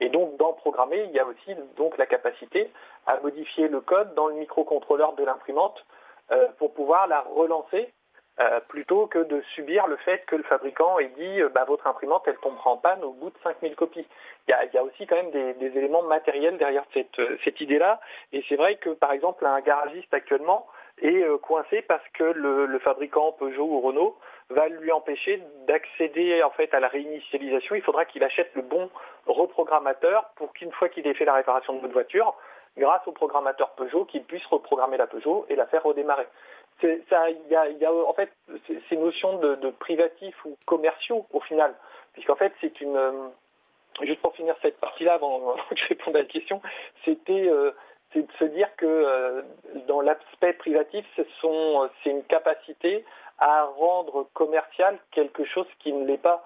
Et 0.00 0.08
donc, 0.08 0.36
dans 0.36 0.52
programmer, 0.52 1.04
il 1.04 1.12
y 1.12 1.20
a 1.20 1.26
aussi 1.26 1.54
donc 1.76 1.96
la 1.96 2.06
capacité 2.06 2.70
à 3.06 3.20
modifier 3.20 3.68
le 3.68 3.80
code 3.80 4.14
dans 4.14 4.28
le 4.28 4.34
microcontrôleur 4.34 5.12
de 5.12 5.24
l'imprimante 5.24 5.84
euh, 6.32 6.48
pour 6.58 6.74
pouvoir 6.74 7.06
la 7.06 7.20
relancer 7.20 7.92
euh, 8.40 8.60
plutôt 8.68 9.06
que 9.06 9.18
de 9.18 9.42
subir 9.54 9.86
le 9.86 9.96
fait 9.96 10.24
que 10.24 10.34
le 10.34 10.42
fabricant 10.44 10.98
ait 10.98 11.12
dit 11.18 11.42
euh, 11.42 11.50
bah, 11.50 11.64
votre 11.66 11.86
imprimante 11.86 12.22
elle 12.26 12.38
tombera 12.38 12.70
en 12.70 12.78
panne 12.78 13.04
au 13.04 13.12
bout 13.12 13.28
de 13.28 13.36
5000 13.42 13.76
copies. 13.76 14.06
Il 14.48 14.54
y 14.72 14.78
a, 14.78 14.82
aussi 14.82 15.06
quand 15.06 15.16
même 15.16 15.30
des, 15.30 15.76
éléments 15.76 16.02
matériels 16.04 16.56
derrière 16.56 16.84
cette, 16.94 17.18
euh, 17.18 17.36
cette 17.44 17.60
idée-là. 17.60 18.00
Et 18.32 18.42
c'est 18.48 18.56
vrai 18.56 18.76
que 18.76 18.90
par 18.90 19.12
exemple 19.12 19.44
un 19.44 19.60
garagiste 19.60 20.14
actuellement 20.14 20.66
est 21.02 21.22
coincé 21.40 21.82
parce 21.82 22.06
que 22.14 22.24
le, 22.24 22.78
fabricant 22.78 23.32
Peugeot 23.32 23.64
ou 23.64 23.80
Renault 23.80 24.16
va 24.50 24.68
lui 24.68 24.92
empêcher 24.92 25.42
d'accéder 25.66 26.42
à 26.42 26.80
la 26.80 26.88
réinitialisation. 26.88 27.74
Il 27.74 27.82
faudra 27.82 28.04
qu'il 28.04 28.22
achète 28.22 28.50
le 28.54 28.62
bon 28.62 28.90
reprogrammateur 29.26 30.30
pour 30.36 30.52
qu'une 30.52 30.72
fois 30.72 30.88
qu'il 30.88 31.06
ait 31.06 31.14
fait 31.14 31.24
la 31.24 31.34
réparation 31.34 31.74
de 31.74 31.80
votre 31.80 31.94
voiture, 31.94 32.34
grâce 32.76 33.06
au 33.06 33.12
programmateur 33.12 33.70
Peugeot, 33.70 34.04
qu'il 34.04 34.24
puisse 34.24 34.44
reprogrammer 34.46 34.98
la 34.98 35.06
Peugeot 35.06 35.46
et 35.48 35.56
la 35.56 35.66
faire 35.66 35.82
redémarrer 35.82 36.26
il 36.82 37.78
y 37.80 37.84
a, 37.84 37.92
en 37.92 38.12
fait 38.12 38.30
ces 38.88 38.96
notions 38.96 39.38
de, 39.38 39.70
privatifs 39.70 40.44
ou 40.44 40.56
commerciaux 40.66 41.26
au 41.32 41.40
final, 41.40 41.74
puisqu'en 42.12 42.36
fait 42.36 42.52
c'est 42.60 42.80
une 42.80 42.96
euh, 42.96 43.28
juste 44.02 44.20
pour 44.20 44.34
finir 44.34 44.54
cette 44.62 44.78
partie-là 44.78 45.14
avant, 45.14 45.54
que 45.70 45.76
je 45.76 45.88
réponde 45.88 46.16
à 46.16 46.20
la 46.20 46.24
question, 46.24 46.60
c'était 47.04 47.48
euh, 47.48 47.72
de 48.14 48.26
se 48.38 48.44
dire 48.44 48.68
que 48.76 48.86
euh, 48.86 49.42
dans 49.86 50.00
l'aspect 50.00 50.52
privatif, 50.54 51.06
c'est 51.16 52.10
une 52.10 52.24
capacité 52.24 53.04
à 53.38 53.64
rendre 53.64 54.26
commercial 54.34 54.98
quelque 55.12 55.44
chose 55.44 55.66
qui 55.78 55.92
ne 55.92 56.06
l'est 56.06 56.18
pas. 56.18 56.44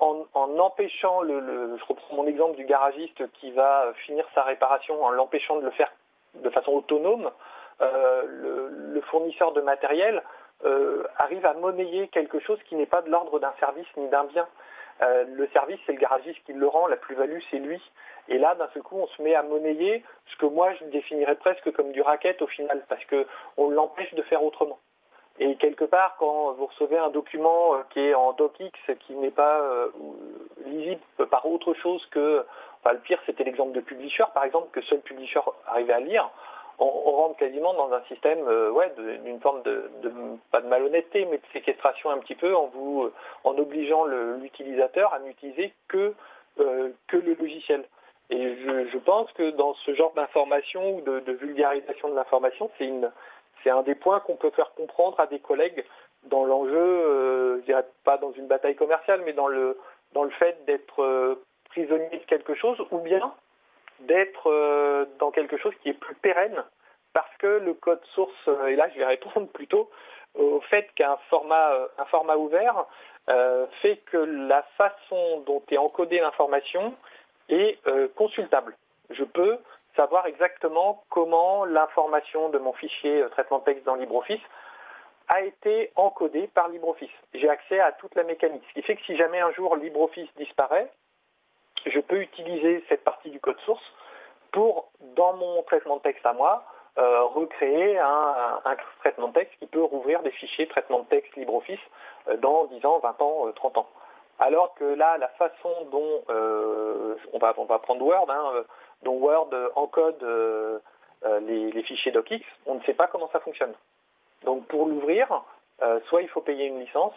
en, 0.00 0.58
empêchant 0.58 1.22
le, 1.22 1.76
je 1.78 1.84
reprends 1.84 2.16
mon 2.16 2.26
exemple 2.26 2.56
du 2.56 2.64
garagiste 2.64 3.26
qui 3.34 3.50
va 3.52 3.92
finir 4.04 4.24
sa 4.34 4.42
réparation 4.42 5.02
en 5.04 5.10
l'empêchant 5.10 5.56
de 5.56 5.64
le 5.64 5.70
faire 5.72 5.92
de 6.34 6.50
façon 6.50 6.72
autonome, 6.72 7.30
euh, 7.82 8.22
le, 8.92 9.00
fournisseur 9.10 9.52
de 9.52 9.60
matériel 9.60 10.22
euh, 10.64 11.02
arrive 11.18 11.44
à 11.44 11.54
monnayer 11.54 12.08
quelque 12.08 12.38
chose 12.38 12.58
qui 12.68 12.76
n'est 12.76 12.86
pas 12.86 13.02
de 13.02 13.10
l'ordre 13.10 13.40
d'un 13.40 13.52
service 13.58 13.86
ni 13.96 14.08
d'un 14.08 14.24
bien. 14.24 14.46
Euh, 15.02 15.24
le 15.26 15.48
service, 15.48 15.80
c'est 15.84 15.92
le 15.92 15.98
garagiste 15.98 16.38
qui 16.46 16.52
le 16.52 16.66
rend, 16.66 16.86
la 16.86 16.96
plus-value, 16.96 17.40
c'est 17.50 17.58
lui. 17.58 17.82
Et 18.28 18.38
là, 18.38 18.54
d'un 18.54 18.68
seul 18.72 18.82
coup, 18.82 18.96
on 18.96 19.06
se 19.08 19.20
met 19.20 19.34
à 19.34 19.42
monnayer 19.42 20.04
ce 20.26 20.36
que 20.36 20.46
moi, 20.46 20.72
je 20.74 20.84
définirais 20.86 21.34
presque 21.34 21.72
comme 21.72 21.90
du 21.90 22.00
racket 22.00 22.40
au 22.40 22.46
final, 22.46 22.84
parce 22.88 23.04
qu'on 23.06 23.70
l'empêche 23.70 24.14
de 24.14 24.22
faire 24.22 24.42
autrement. 24.44 24.78
Et 25.40 25.56
quelque 25.56 25.84
part, 25.84 26.16
quand 26.18 26.52
vous 26.52 26.66
recevez 26.66 26.98
un 26.98 27.10
document 27.10 27.74
qui 27.90 28.00
est 28.00 28.14
en 28.14 28.32
docx, 28.32 28.70
qui 29.00 29.14
n'est 29.14 29.30
pas 29.30 29.60
lisible 30.66 31.00
par 31.30 31.46
autre 31.46 31.74
chose 31.74 32.06
que... 32.06 32.44
Enfin, 32.80 32.94
le 32.94 33.00
pire, 33.00 33.20
c'était 33.26 33.44
l'exemple 33.44 33.72
de 33.72 33.80
Publisher, 33.80 34.24
par 34.34 34.44
exemple, 34.44 34.68
que 34.72 34.82
seul 34.82 35.00
Publisher 35.00 35.40
arrivait 35.66 35.94
à 35.94 36.00
lire 36.00 36.30
on, 36.82 37.12
rentre 37.12 37.36
quasiment 37.36 37.74
dans 37.74 37.92
un 37.92 38.02
système 38.04 38.40
euh, 38.46 38.72
d'une 39.24 39.40
forme 39.40 39.62
de, 39.62 39.90
pas 40.50 40.60
de 40.60 40.68
malhonnêteté, 40.68 41.26
mais 41.26 41.38
de 41.38 41.46
séquestration 41.52 42.10
un 42.10 42.18
petit 42.18 42.34
peu 42.34 42.54
en 42.54 42.66
vous 42.66 43.04
euh, 43.04 43.12
en 43.44 43.56
obligeant 43.56 44.04
l'utilisateur 44.04 45.12
à 45.14 45.20
n'utiliser 45.20 45.72
que, 45.88 46.14
euh, 46.60 46.90
le 47.12 47.34
logiciel. 47.34 47.84
Et 48.30 48.56
je, 48.56 48.98
pense 48.98 49.30
que 49.32 49.50
dans 49.50 49.74
ce 49.74 49.94
genre 49.94 50.12
d'information 50.14 50.96
ou 50.96 51.00
de, 51.02 51.32
vulgarisation 51.32 52.08
de 52.08 52.14
l'information, 52.14 52.70
c'est 52.78 52.90
c'est 53.62 53.70
un 53.70 53.82
des 53.82 53.94
points 53.94 54.20
qu'on 54.20 54.36
peut 54.36 54.50
faire 54.50 54.72
comprendre 54.74 55.20
à 55.20 55.26
des 55.26 55.38
collègues 55.38 55.84
dans 56.24 56.44
l'enjeu, 56.44 57.60
je 57.60 57.64
dirais 57.64 57.86
pas 58.04 58.16
dans 58.16 58.32
une 58.32 58.46
bataille 58.46 58.74
commerciale, 58.74 59.22
mais 59.24 59.34
dans 59.34 59.48
le, 59.48 59.78
dans 60.14 60.24
le 60.24 60.30
fait 60.30 60.64
d'être 60.64 61.36
prisonnier 61.66 62.18
de 62.18 62.24
quelque 62.26 62.54
chose, 62.54 62.82
ou 62.90 62.98
bien 62.98 63.32
d'être 64.06 64.50
euh, 64.50 65.06
dans 65.18 65.30
quelque 65.30 65.56
chose 65.56 65.74
qui 65.82 65.90
est 65.90 65.98
plus 65.98 66.14
pérenne 66.16 66.64
parce 67.12 67.34
que 67.38 67.46
le 67.46 67.74
code 67.74 68.04
source, 68.14 68.48
euh, 68.48 68.66
et 68.66 68.76
là 68.76 68.88
je 68.90 68.98
vais 68.98 69.04
répondre 69.04 69.48
plutôt 69.52 69.90
au 70.34 70.60
fait 70.62 70.88
qu'un 70.94 71.16
format, 71.28 71.72
euh, 71.72 72.36
ouvert 72.36 72.86
fait 73.82 73.98
que 74.06 74.16
la 74.16 74.62
façon 74.76 75.40
dont 75.46 75.62
est 75.70 75.78
encodée 75.78 76.20
l'information 76.20 76.94
est 77.48 77.78
consultable. 78.16 78.76
Je 79.10 79.22
peux 79.22 79.58
savoir 79.94 80.26
exactement 80.26 81.04
comment 81.08 81.64
l'information 81.64 82.48
de 82.48 82.58
mon 82.58 82.72
fichier 82.72 83.24
traitement 83.30 83.60
texte 83.60 83.84
dans 83.84 83.94
LibreOffice 83.94 84.40
a 85.28 85.42
été 85.42 85.92
encodé 85.96 86.48
par 86.48 86.68
LibreOffice. 86.68 87.10
J'ai 87.34 87.48
accès 87.48 87.78
à 87.78 87.92
toute 87.92 88.14
la 88.14 88.24
mécanique. 88.24 88.64
Ce 88.68 88.74
qui 88.74 88.82
fait 88.82 88.96
que 88.96 89.04
si 89.04 89.16
jamais 89.16 89.40
un 89.40 89.52
jour 89.52 89.76
LibreOffice 89.76 90.28
disparaît, 90.36 90.90
je 91.86 92.00
peux 92.00 92.20
utiliser 92.20 92.84
cette 92.88 93.04
partie 93.04 93.30
du 93.30 93.40
code 93.40 93.58
source 93.60 93.82
pour, 94.52 94.90
dans 95.16 95.34
mon 95.34 95.62
traitement 95.62 95.96
de 95.96 96.02
texte 96.02 96.24
à 96.26 96.32
moi, 96.32 96.64
euh, 96.98 97.22
recréer 97.24 97.98
un, 97.98 98.60
traitement 99.00 99.28
de 99.28 99.32
texte 99.32 99.58
qui 99.58 99.66
peut 99.66 99.82
rouvrir 99.82 100.22
des 100.22 100.30
fichiers 100.32 100.66
traitement 100.66 101.00
de 101.00 101.06
texte 101.06 101.34
LibreOffice 101.36 101.80
euh, 102.28 102.36
dans 102.36 102.66
10 102.66 102.84
ans, 102.84 102.98
20 102.98 103.22
ans, 103.22 103.52
30 103.54 103.78
ans. 103.78 103.88
Alors 104.38 104.74
que 104.74 104.84
là, 104.84 105.16
la 105.18 105.28
façon 105.28 105.70
dont 105.90 106.24
on, 106.28 107.38
va, 107.38 107.78
prendre 107.78 108.04
Word, 108.04 108.26
hein, 108.28 108.64
dont 109.02 109.14
Word 109.14 109.50
encode 109.76 110.24
les, 111.42 111.82
fichiers 111.82 112.12
docx, 112.12 112.44
on 112.66 112.74
ne 112.74 112.82
sait 112.82 112.94
pas 112.94 113.06
comment 113.06 113.28
ça 113.32 113.40
fonctionne. 113.40 113.74
Donc 114.44 114.66
pour 114.66 114.86
l'ouvrir, 114.86 115.42
euh, 115.82 116.00
soit 116.06 116.22
il 116.22 116.28
faut 116.28 116.40
payer 116.40 116.66
une 116.66 116.80
licence 116.80 117.14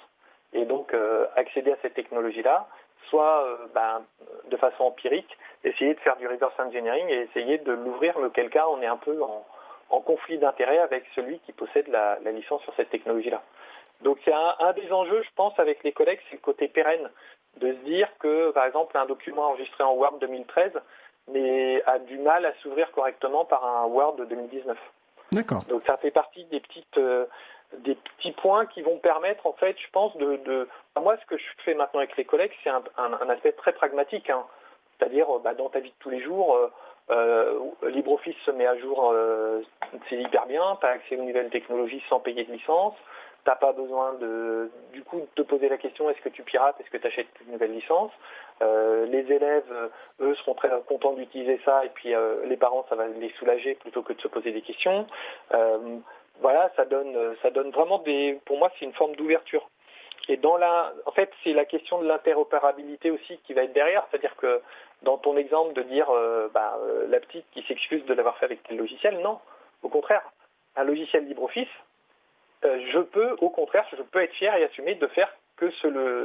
et 0.53 0.66
donc 0.66 0.93
euh, 0.93 1.28
accéder 1.36 1.72
à 1.72 1.78
cette 1.82 1.93
technologie-là, 1.93 2.68
soit 3.10 3.45
euh, 3.45 3.58
ben, 3.74 4.03
de 4.49 4.58
façon 4.58 4.86
empirique, 4.86 5.38
essayer 5.64 5.93
de 5.93 5.99
faire 5.99 6.18
du 6.18 6.28
reverse 6.28 6.53
engineering 6.60 7.08
et 7.10 7.22
essayer 7.22 7.58
de 7.58 7.72
l'ouvrir, 7.72 8.20
lequel 8.20 8.49
cas 8.49 8.68
on 8.68 8.82
est 8.82 8.88
un 8.88 8.97
peu 8.97 9.22
en, 9.22 9.45
conflit 10.01 10.38
d'intérêt 10.38 10.78
avec 10.80 11.06
celui 11.16 11.39
qui 11.39 11.53
possède 11.53 11.88
la, 11.88 12.20
licence 12.32 12.62
sur 12.64 12.74
cette 12.76 12.89
technologie-là. 12.89 13.41
Donc 14.01 14.20
c'est 14.26 14.34
un, 14.34 14.74
des 14.74 14.91
enjeux, 14.91 15.22
je 15.24 15.30
pense, 15.36 15.58
avec 15.58 15.84
les 15.84 15.93
collègues, 15.93 16.20
c'est 16.30 16.36
le 16.36 16.41
côté 16.41 16.68
pérenne, 16.68 17.10
de 17.58 17.72
se 17.72 17.78
dire 17.86 18.10
que, 18.20 18.51
par 18.51 18.66
exemple, 18.66 18.97
un 18.97 19.06
document 19.06 19.47
enregistré 19.47 19.84
en 19.84 19.93
Word 19.93 20.20
2013 20.20 20.74
mais 21.28 21.82
a 21.86 21.99
du 21.99 22.18
mal 22.20 22.45
à 22.45 22.53
s'ouvrir 22.62 22.91
correctement 22.91 23.45
par 23.45 23.66
un 23.66 23.86
Word 23.86 24.18
2019. 24.18 24.78
D'accord. 25.32 25.64
Donc 25.66 25.82
ça 25.88 25.97
fait 25.97 26.12
partie 26.12 26.45
des 26.45 26.60
petites 26.60 26.97
euh, 26.97 27.26
des 27.80 27.95
petits 27.95 28.32
points 28.32 28.65
qui 28.65 28.82
vont 28.82 28.97
permettre 28.97 29.45
en 29.47 29.53
fait, 29.53 29.78
je 29.80 29.89
pense, 29.91 30.15
de, 30.17 30.67
moi 30.99 31.17
ce 31.17 31.26
que 31.26 31.38
je 31.38 31.45
fais 31.59 31.73
maintenant 31.73 31.99
avec 31.99 32.15
les 32.17 32.26
collègues, 32.26 32.51
c'est 32.63 32.69
un, 32.69 33.30
aspect 33.30 33.51
très 33.53 33.73
pragmatique. 33.73 34.30
Hein. 34.30 34.43
C'est-à-dire 34.97 35.28
bah, 35.43 35.53
dans 35.53 35.69
ta 35.69 35.80
vie 35.80 35.89
de 35.89 35.95
tous 35.99 36.09
les 36.09 36.21
jours, 36.21 36.55
euh, 36.55 36.71
euh, 37.11 37.59
LibreOffice 37.89 38.38
se 38.45 38.51
met 38.51 38.65
à 38.65 38.78
jour, 38.78 39.13
c'est 40.09 40.17
hyper 40.17 40.45
bien, 40.47 40.78
tu 40.80 40.88
as 40.88 40.89
accès 40.89 41.17
aux 41.17 41.23
nouvelles 41.23 41.49
technologies 41.49 42.03
sans 42.09 42.19
payer 42.19 42.43
de 42.43 42.51
licence, 42.51 42.95
n'as 43.47 43.55
pas 43.55 43.73
besoin 43.73 44.13
de, 44.15 44.71
du 44.93 45.03
coup, 45.03 45.19
de 45.19 45.28
te 45.36 45.41
poser 45.41 45.69
la 45.69 45.78
question 45.78 46.09
est-ce 46.09 46.21
que 46.21 46.30
tu 46.30 46.43
pirates, 46.43 46.80
est-ce 46.80 46.89
que 46.89 46.97
tu 46.97 47.07
achètes 47.07 47.28
une 47.45 47.53
nouvelle 47.53 47.73
licence 47.73 48.11
euh, 48.61 49.05
Les 49.05 49.32
élèves, 49.32 49.71
eux, 50.21 50.36
seront 50.36 50.55
très 50.55 50.69
contents 50.88 51.13
d'utiliser 51.13 51.59
ça 51.65 51.86
et 51.86 51.89
puis 51.89 52.13
euh, 52.13 52.45
les 52.45 52.57
parents, 52.57 52.86
ça 52.89 52.95
va 52.95 53.07
les 53.07 53.30
soulager 53.38 53.76
plutôt 53.76 54.01
que 54.01 54.13
de 54.13 54.21
se 54.21 54.28
poser 54.28 54.51
des 54.51 54.61
questions. 54.61 55.05
Euh, 55.53 55.97
voilà, 56.42 56.72
ça 56.76 56.86
donne, 56.86 57.36
ça 57.42 57.52
donne 57.52 57.72
vraiment 57.72 58.00
des, 58.00 58.40
pour 58.46 58.58
moi, 58.58 58.72
c'est 58.78 58.86
une 58.86 58.94
forme 58.94 59.16
d'ouverture. 59.16 59.70
Et 60.28 60.38
dans 60.38 60.58
la, 60.58 60.94
en 61.06 61.12
fait, 61.12 61.32
c'est 61.44 61.54
la 61.54 61.66
question 61.66 62.02
de 62.02 62.08
l'interopérabilité 62.08 63.12
aussi 63.12 63.38
qui 63.46 63.54
va 63.54 63.64
être 63.64 63.74
derrière, 63.74 64.06
c'est-à-dire 64.10 64.36
que 64.38 64.62
dans 65.04 65.18
ton 65.18 65.38
exemple 65.38 65.74
de 65.74 65.84
dire 65.84 66.08
bah, 66.54 66.80
la 67.10 67.20
petite 67.20 67.46
qui 67.52 67.62
s'excuse 67.68 68.04
de 68.06 68.14
l'avoir 68.14 68.38
fait 68.38 68.46
avec 68.46 68.64
tel 68.64 68.78
logiciel, 68.78 69.20
non, 69.20 69.40
au 69.84 69.90
contraire, 69.90 70.24
un 70.76 70.84
logiciel 70.84 71.26
LibreOffice, 71.26 71.70
euh, 72.64 72.80
je 72.92 73.00
peux, 73.00 73.36
au 73.42 73.50
contraire, 73.50 73.86
je 73.96 74.02
peux 74.02 74.22
être 74.22 74.34
fier 74.34 74.56
et 74.56 74.64
assumer 74.64 74.96
de 74.96 75.08
faire 75.08 75.34
que, 75.58 75.66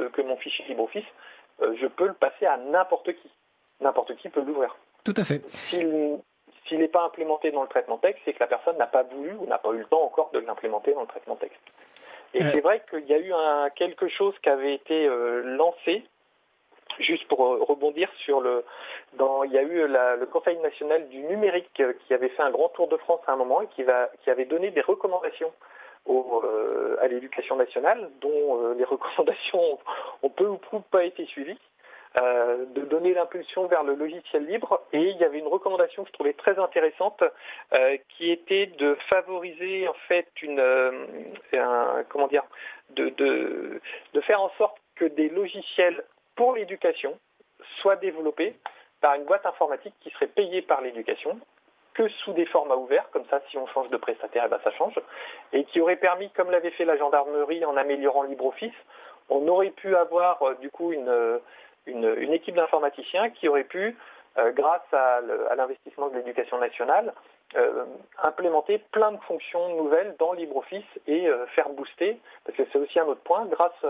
que 0.09 0.21
mon 0.21 0.37
fichier 0.37 0.65
LibreOffice, 0.67 1.05
euh, 1.61 1.75
je 1.79 1.87
peux 1.87 2.07
le 2.07 2.13
passer 2.13 2.45
à 2.45 2.57
n'importe 2.57 3.13
qui. 3.13 3.29
N'importe 3.79 4.15
qui 4.15 4.29
peut 4.29 4.41
l'ouvrir. 4.41 4.75
Tout 5.03 5.13
à 5.17 5.23
fait. 5.23 5.41
S'il 5.69 6.19
n'est 6.77 6.87
pas 6.87 7.03
implémenté 7.03 7.51
dans 7.51 7.61
le 7.61 7.67
traitement 7.67 7.97
texte, 7.97 8.21
c'est 8.25 8.33
que 8.33 8.39
la 8.39 8.47
personne 8.47 8.77
n'a 8.77 8.87
pas 8.87 9.03
voulu 9.03 9.33
ou 9.39 9.45
n'a 9.45 9.57
pas 9.57 9.71
eu 9.71 9.79
le 9.79 9.85
temps 9.85 10.03
encore 10.03 10.31
de 10.31 10.39
l'implémenter 10.39 10.93
dans 10.93 11.01
le 11.01 11.07
traitement 11.07 11.35
texte. 11.35 11.59
Et 12.33 12.43
euh. 12.43 12.49
c'est 12.51 12.61
vrai 12.61 12.83
qu'il 12.89 13.05
y 13.07 13.13
a 13.13 13.19
eu 13.19 13.33
quelque 13.75 14.07
chose 14.07 14.33
qui 14.39 14.49
avait 14.49 14.73
été 14.73 15.07
lancé, 15.43 16.03
juste 16.99 17.27
pour 17.27 17.39
rebondir 17.39 18.09
sur 18.25 18.41
le... 18.41 18.63
Dans, 19.13 19.43
il 19.43 19.51
y 19.51 19.57
a 19.57 19.63
eu 19.63 19.87
le 19.87 20.25
Conseil 20.27 20.57
national 20.59 21.09
du 21.09 21.19
numérique 21.19 21.81
qui 22.07 22.13
avait 22.13 22.29
fait 22.29 22.43
un 22.43 22.51
grand 22.51 22.69
tour 22.69 22.87
de 22.87 22.97
France 22.97 23.21
à 23.27 23.33
un 23.33 23.37
moment 23.37 23.61
et 23.61 23.67
qui, 23.67 23.83
va, 23.83 24.09
qui 24.23 24.29
avait 24.29 24.45
donné 24.45 24.71
des 24.71 24.81
recommandations 24.81 25.51
euh, 26.09 26.97
à 26.99 27.07
l'éducation 27.07 27.55
nationale, 27.55 28.09
dont 28.21 28.63
euh, 28.63 28.73
les 28.73 28.83
recommandations 28.85 29.79
ont 30.23 30.29
peu 30.29 30.47
ou 30.47 30.57
prou 30.57 30.79
pas 30.79 31.03
été 31.03 31.25
suivies. 31.25 31.59
Euh, 32.19 32.65
de 32.75 32.81
donner 32.81 33.13
l'impulsion 33.13 33.67
vers 33.67 33.83
le 33.83 33.95
logiciel 33.95 34.45
libre. 34.45 34.81
Et 34.91 34.99
il 34.99 35.17
y 35.17 35.23
avait 35.23 35.39
une 35.39 35.47
recommandation 35.47 36.03
que 36.03 36.09
je 36.09 36.13
trouvais 36.13 36.33
très 36.33 36.59
intéressante 36.59 37.23
qui 38.09 38.29
était 38.29 38.65
de 38.65 38.95
favoriser 39.07 39.87
en 39.87 39.93
fait 40.09 40.27
une 40.41 40.61
comment 42.09 42.27
dire 42.27 42.43
de, 42.89 43.79
faire 44.23 44.41
en 44.41 44.49
sorte 44.57 44.77
que 44.95 45.05
des 45.05 45.29
logiciels 45.29 46.03
pour 46.35 46.53
l'éducation 46.55 47.17
soient 47.79 47.95
développés 47.95 48.55
par 48.99 49.15
une 49.15 49.23
boîte 49.23 49.45
informatique 49.45 49.95
qui 50.01 50.09
serait 50.11 50.27
payée 50.27 50.61
par 50.61 50.81
l'éducation 50.81 51.39
que 51.93 52.07
sous 52.09 52.33
des 52.33 52.45
formats 52.45 52.77
ouverts, 52.77 53.09
comme 53.11 53.25
ça, 53.29 53.41
si 53.49 53.57
on 53.57 53.67
change 53.67 53.89
de 53.89 53.97
prestataire, 53.97 54.43
eh 54.45 54.49
ben, 54.49 54.59
ça 54.63 54.71
change, 54.71 54.97
et 55.51 55.65
qui 55.65 55.81
aurait 55.81 55.97
permis, 55.97 56.29
comme 56.31 56.49
l'avait 56.49 56.71
fait 56.71 56.85
la 56.85 56.95
gendarmerie 56.95 57.65
en 57.65 57.75
améliorant 57.75 58.23
LibreOffice, 58.23 58.71
on 59.27 59.45
aurait 59.49 59.71
pu 59.71 59.93
avoir 59.95 60.41
euh, 60.41 60.55
du 60.55 60.69
coup 60.69 60.93
une, 60.93 61.39
une, 61.85 62.33
équipe 62.33 62.55
d'informaticiens 62.55 63.29
qui 63.29 63.47
aurait 63.47 63.63
pu, 63.63 63.97
euh, 64.37 64.51
grâce 64.51 64.93
à 64.93 65.21
l'investissement 65.55 66.09
de 66.09 66.15
l'éducation 66.15 66.57
nationale, 66.57 67.13
euh, 67.55 67.83
implémenter 68.23 68.77
plein 68.91 69.11
de 69.11 69.17
fonctions 69.23 69.75
nouvelles 69.75 70.15
dans 70.19 70.31
LibreOffice 70.31 70.85
et 71.07 71.27
faire 71.55 71.69
booster, 71.69 72.17
parce 72.45 72.57
que 72.57 72.63
c'est 72.71 72.79
aussi 72.79 72.99
un 72.99 73.05
autre 73.05 73.21
point, 73.21 73.45
grâce 73.45 73.85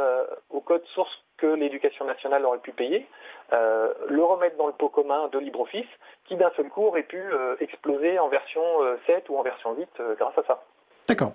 au 0.49 0.61
code 0.61 0.83
source 0.87 1.23
que 1.37 1.47
l'éducation 1.47 2.05
nationale 2.05 2.43
aurait 2.45 2.59
pu 2.59 2.71
payer, 2.71 3.07
le 3.51 4.23
remettre 4.23 4.57
dans 4.57 4.67
le 4.67 4.73
pot 4.73 4.89
commun 4.89 5.27
de 5.27 5.37
LibreOffice 5.37 5.85
qui 6.25 6.37
d'un 6.37 6.51
seul 6.55 6.69
coup 6.69 6.85
aurait 6.85 7.03
pu 7.03 7.17
euh, 7.19 7.55
exploser 7.59 8.17
en 8.19 8.29
version 8.29 8.61
7 9.05 9.15
euh, 9.29 9.33
ou 9.33 9.37
en 9.37 9.43
version 9.43 9.75
8 9.75 9.89
euh, 9.99 10.15
grâce 10.15 10.37
à 10.37 10.43
ça. 10.43 10.63
D'accord. 11.11 11.33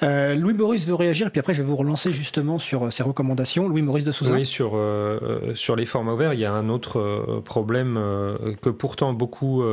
Louis 0.00 0.54
Maurice 0.54 0.86
veut 0.86 0.94
réagir, 0.94 1.32
puis 1.32 1.40
après 1.40 1.52
je 1.52 1.62
vais 1.62 1.68
vous 1.68 1.74
relancer 1.74 2.12
justement 2.12 2.60
sur 2.60 2.92
ses 2.92 3.02
recommandations. 3.02 3.68
Louis 3.68 3.82
Maurice 3.82 4.04
de 4.04 4.12
Souza. 4.12 4.32
Oui, 4.32 4.46
sur, 4.46 4.78
sur 5.54 5.74
les 5.74 5.86
formats 5.86 6.14
ouverts, 6.14 6.34
il 6.34 6.40
y 6.40 6.44
a 6.44 6.52
un 6.52 6.68
autre 6.68 7.40
problème 7.44 7.98
que 8.62 8.70
pourtant 8.70 9.12
beaucoup 9.12 9.64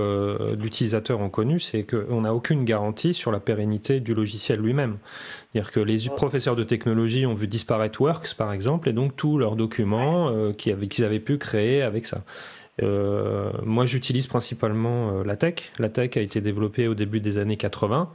d'utilisateurs 0.57 1.19
ont 1.19 1.29
connu, 1.29 1.59
c'est 1.59 1.83
qu'on 1.83 2.21
n'a 2.21 2.33
aucune 2.33 2.63
garantie 2.63 3.13
sur 3.13 3.31
la 3.31 3.39
pérennité 3.39 3.99
du 3.99 4.15
logiciel 4.15 4.59
lui-même. 4.61 4.97
C'est-à-dire 5.51 5.71
que 5.71 5.79
les 5.79 6.09
professeurs 6.09 6.55
de 6.55 6.63
technologie 6.63 7.27
ont 7.27 7.33
vu 7.33 7.47
disparaître 7.47 8.01
Works, 8.01 8.33
par 8.35 8.51
exemple, 8.51 8.89
et 8.89 8.93
donc 8.93 9.15
tous 9.15 9.37
leurs 9.37 9.55
documents 9.55 10.31
qu'ils 10.57 11.03
avaient 11.03 11.19
pu 11.19 11.37
créer 11.37 11.83
avec 11.83 12.07
ça. 12.07 12.23
Euh, 12.83 13.51
moi, 13.63 13.85
j'utilise 13.85 14.27
principalement 14.27 15.19
euh, 15.19 15.23
la 15.23 15.35
tech. 15.35 15.71
La 15.79 15.89
tech 15.89 16.17
a 16.17 16.21
été 16.21 16.41
développée 16.41 16.87
au 16.87 16.93
début 16.93 17.19
des 17.19 17.37
années 17.37 17.57
80. 17.57 18.11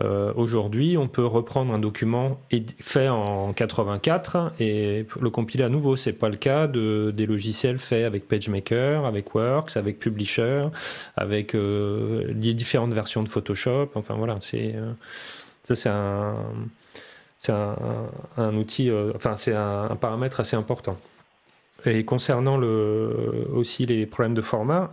Euh, 0.00 0.32
aujourd'hui, 0.34 0.96
on 0.96 1.06
peut 1.06 1.24
reprendre 1.24 1.72
un 1.72 1.78
document 1.78 2.40
fait 2.80 3.08
en 3.08 3.52
84 3.52 4.52
et 4.58 5.06
le 5.20 5.30
compiler 5.30 5.64
à 5.64 5.68
nouveau. 5.68 5.96
C'est 5.96 6.14
pas 6.14 6.28
le 6.28 6.36
cas 6.36 6.66
de, 6.66 7.12
des 7.14 7.26
logiciels 7.26 7.78
faits 7.78 8.04
avec 8.04 8.26
PageMaker, 8.26 9.04
avec 9.04 9.34
Works, 9.34 9.76
avec 9.76 9.98
Publisher, 9.98 10.66
avec 11.16 11.54
les 11.54 12.54
différentes 12.54 12.92
versions 12.92 13.22
de 13.22 13.28
Photoshop. 13.28 13.90
Enfin 13.94 14.14
voilà, 14.14 14.36
c'est 14.40 14.74
ça, 15.62 16.34
c'est 17.36 17.52
un, 17.52 18.56
outil, 18.56 18.90
enfin 19.14 19.36
c'est 19.36 19.54
un 19.54 19.96
paramètre 19.96 20.40
assez 20.40 20.56
important. 20.56 20.98
Et 21.86 22.04
concernant 22.04 22.58
aussi 23.52 23.86
les 23.86 24.06
problèmes 24.06 24.34
de 24.34 24.42
format, 24.42 24.90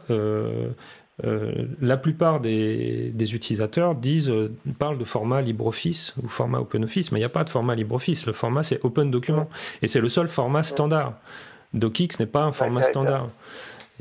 euh, 1.23 1.51
euh, 1.51 1.65
la 1.81 1.97
plupart 1.97 2.39
des, 2.39 3.13
utilisateurs 3.33 3.95
disent, 3.95 4.29
euh, 4.29 4.53
parlent 4.79 4.97
de 4.97 5.03
format 5.03 5.41
LibreOffice 5.41 6.13
ou 6.23 6.27
format 6.27 6.59
OpenOffice, 6.59 7.11
mais 7.11 7.19
il 7.19 7.21
n'y 7.21 7.25
a 7.25 7.29
pas 7.29 7.43
de 7.43 7.49
format 7.49 7.75
LibreOffice. 7.75 8.25
Le 8.25 8.33
format, 8.33 8.63
c'est 8.63 8.83
Open 8.83 9.11
Document. 9.11 9.49
Et 9.81 9.87
c'est 9.87 9.99
le 9.99 10.07
seul 10.07 10.27
format 10.27 10.63
standard. 10.63 11.13
DocX 11.73 12.19
n'est 12.19 12.25
pas 12.25 12.43
un 12.43 12.51
format 12.51 12.81
standard. 12.81 13.29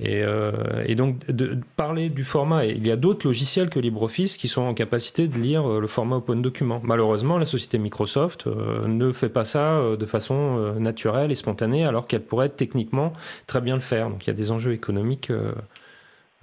Euh, 0.06 0.84
et, 0.86 0.94
donc, 0.94 1.26
de, 1.30 1.58
parler 1.76 2.08
du 2.08 2.24
format, 2.24 2.64
il 2.64 2.86
y 2.86 2.90
a 2.90 2.96
d'autres 2.96 3.26
logiciels 3.26 3.68
que 3.68 3.78
LibreOffice 3.78 4.36
qui 4.36 4.48
sont 4.48 4.62
en 4.62 4.74
capacité 4.74 5.28
de 5.28 5.38
lire 5.38 5.68
euh, 5.68 5.80
le 5.80 5.86
format 5.86 6.16
Open 6.16 6.40
Document. 6.40 6.80
Malheureusement, 6.82 7.38
la 7.38 7.44
société 7.44 7.78
Microsoft 7.78 8.46
euh, 8.46 8.86
ne 8.86 9.12
fait 9.12 9.28
pas 9.28 9.44
ça 9.44 9.80
de 9.98 10.06
façon 10.06 10.74
naturelle 10.78 11.30
et 11.32 11.34
spontanée, 11.34 11.84
alors 11.84 12.06
qu'elle 12.06 12.22
pourrait 12.22 12.48
techniquement 12.48 13.12
très 13.46 13.60
bien 13.60 13.74
le 13.74 13.80
faire. 13.80 14.10
Donc, 14.10 14.26
il 14.26 14.28
y 14.28 14.30
a 14.30 14.34
des 14.34 14.50
enjeux 14.50 14.72
économiques. 14.72 15.30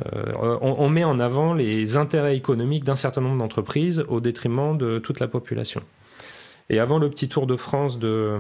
On, 0.06 0.76
on, 0.78 0.90
met 0.90 1.04
en 1.04 1.20
avant 1.20 1.54
les 1.54 1.98
intérêts 1.98 2.38
économiques 2.38 2.84
d'un 2.84 2.96
certain 2.96 3.22
nombre 3.22 3.38
d'entreprises 3.38 4.06
au 4.08 4.20
détriment 4.20 4.78
de 4.78 5.00
toute 5.00 5.20
la 5.20 5.28
population. 5.28 5.82
Et 6.70 6.80
avant 6.80 7.00
le 7.00 7.10
petit 7.10 7.28
tour 7.28 7.48
de 7.48 7.56
France 7.56 7.98
de 7.98 8.38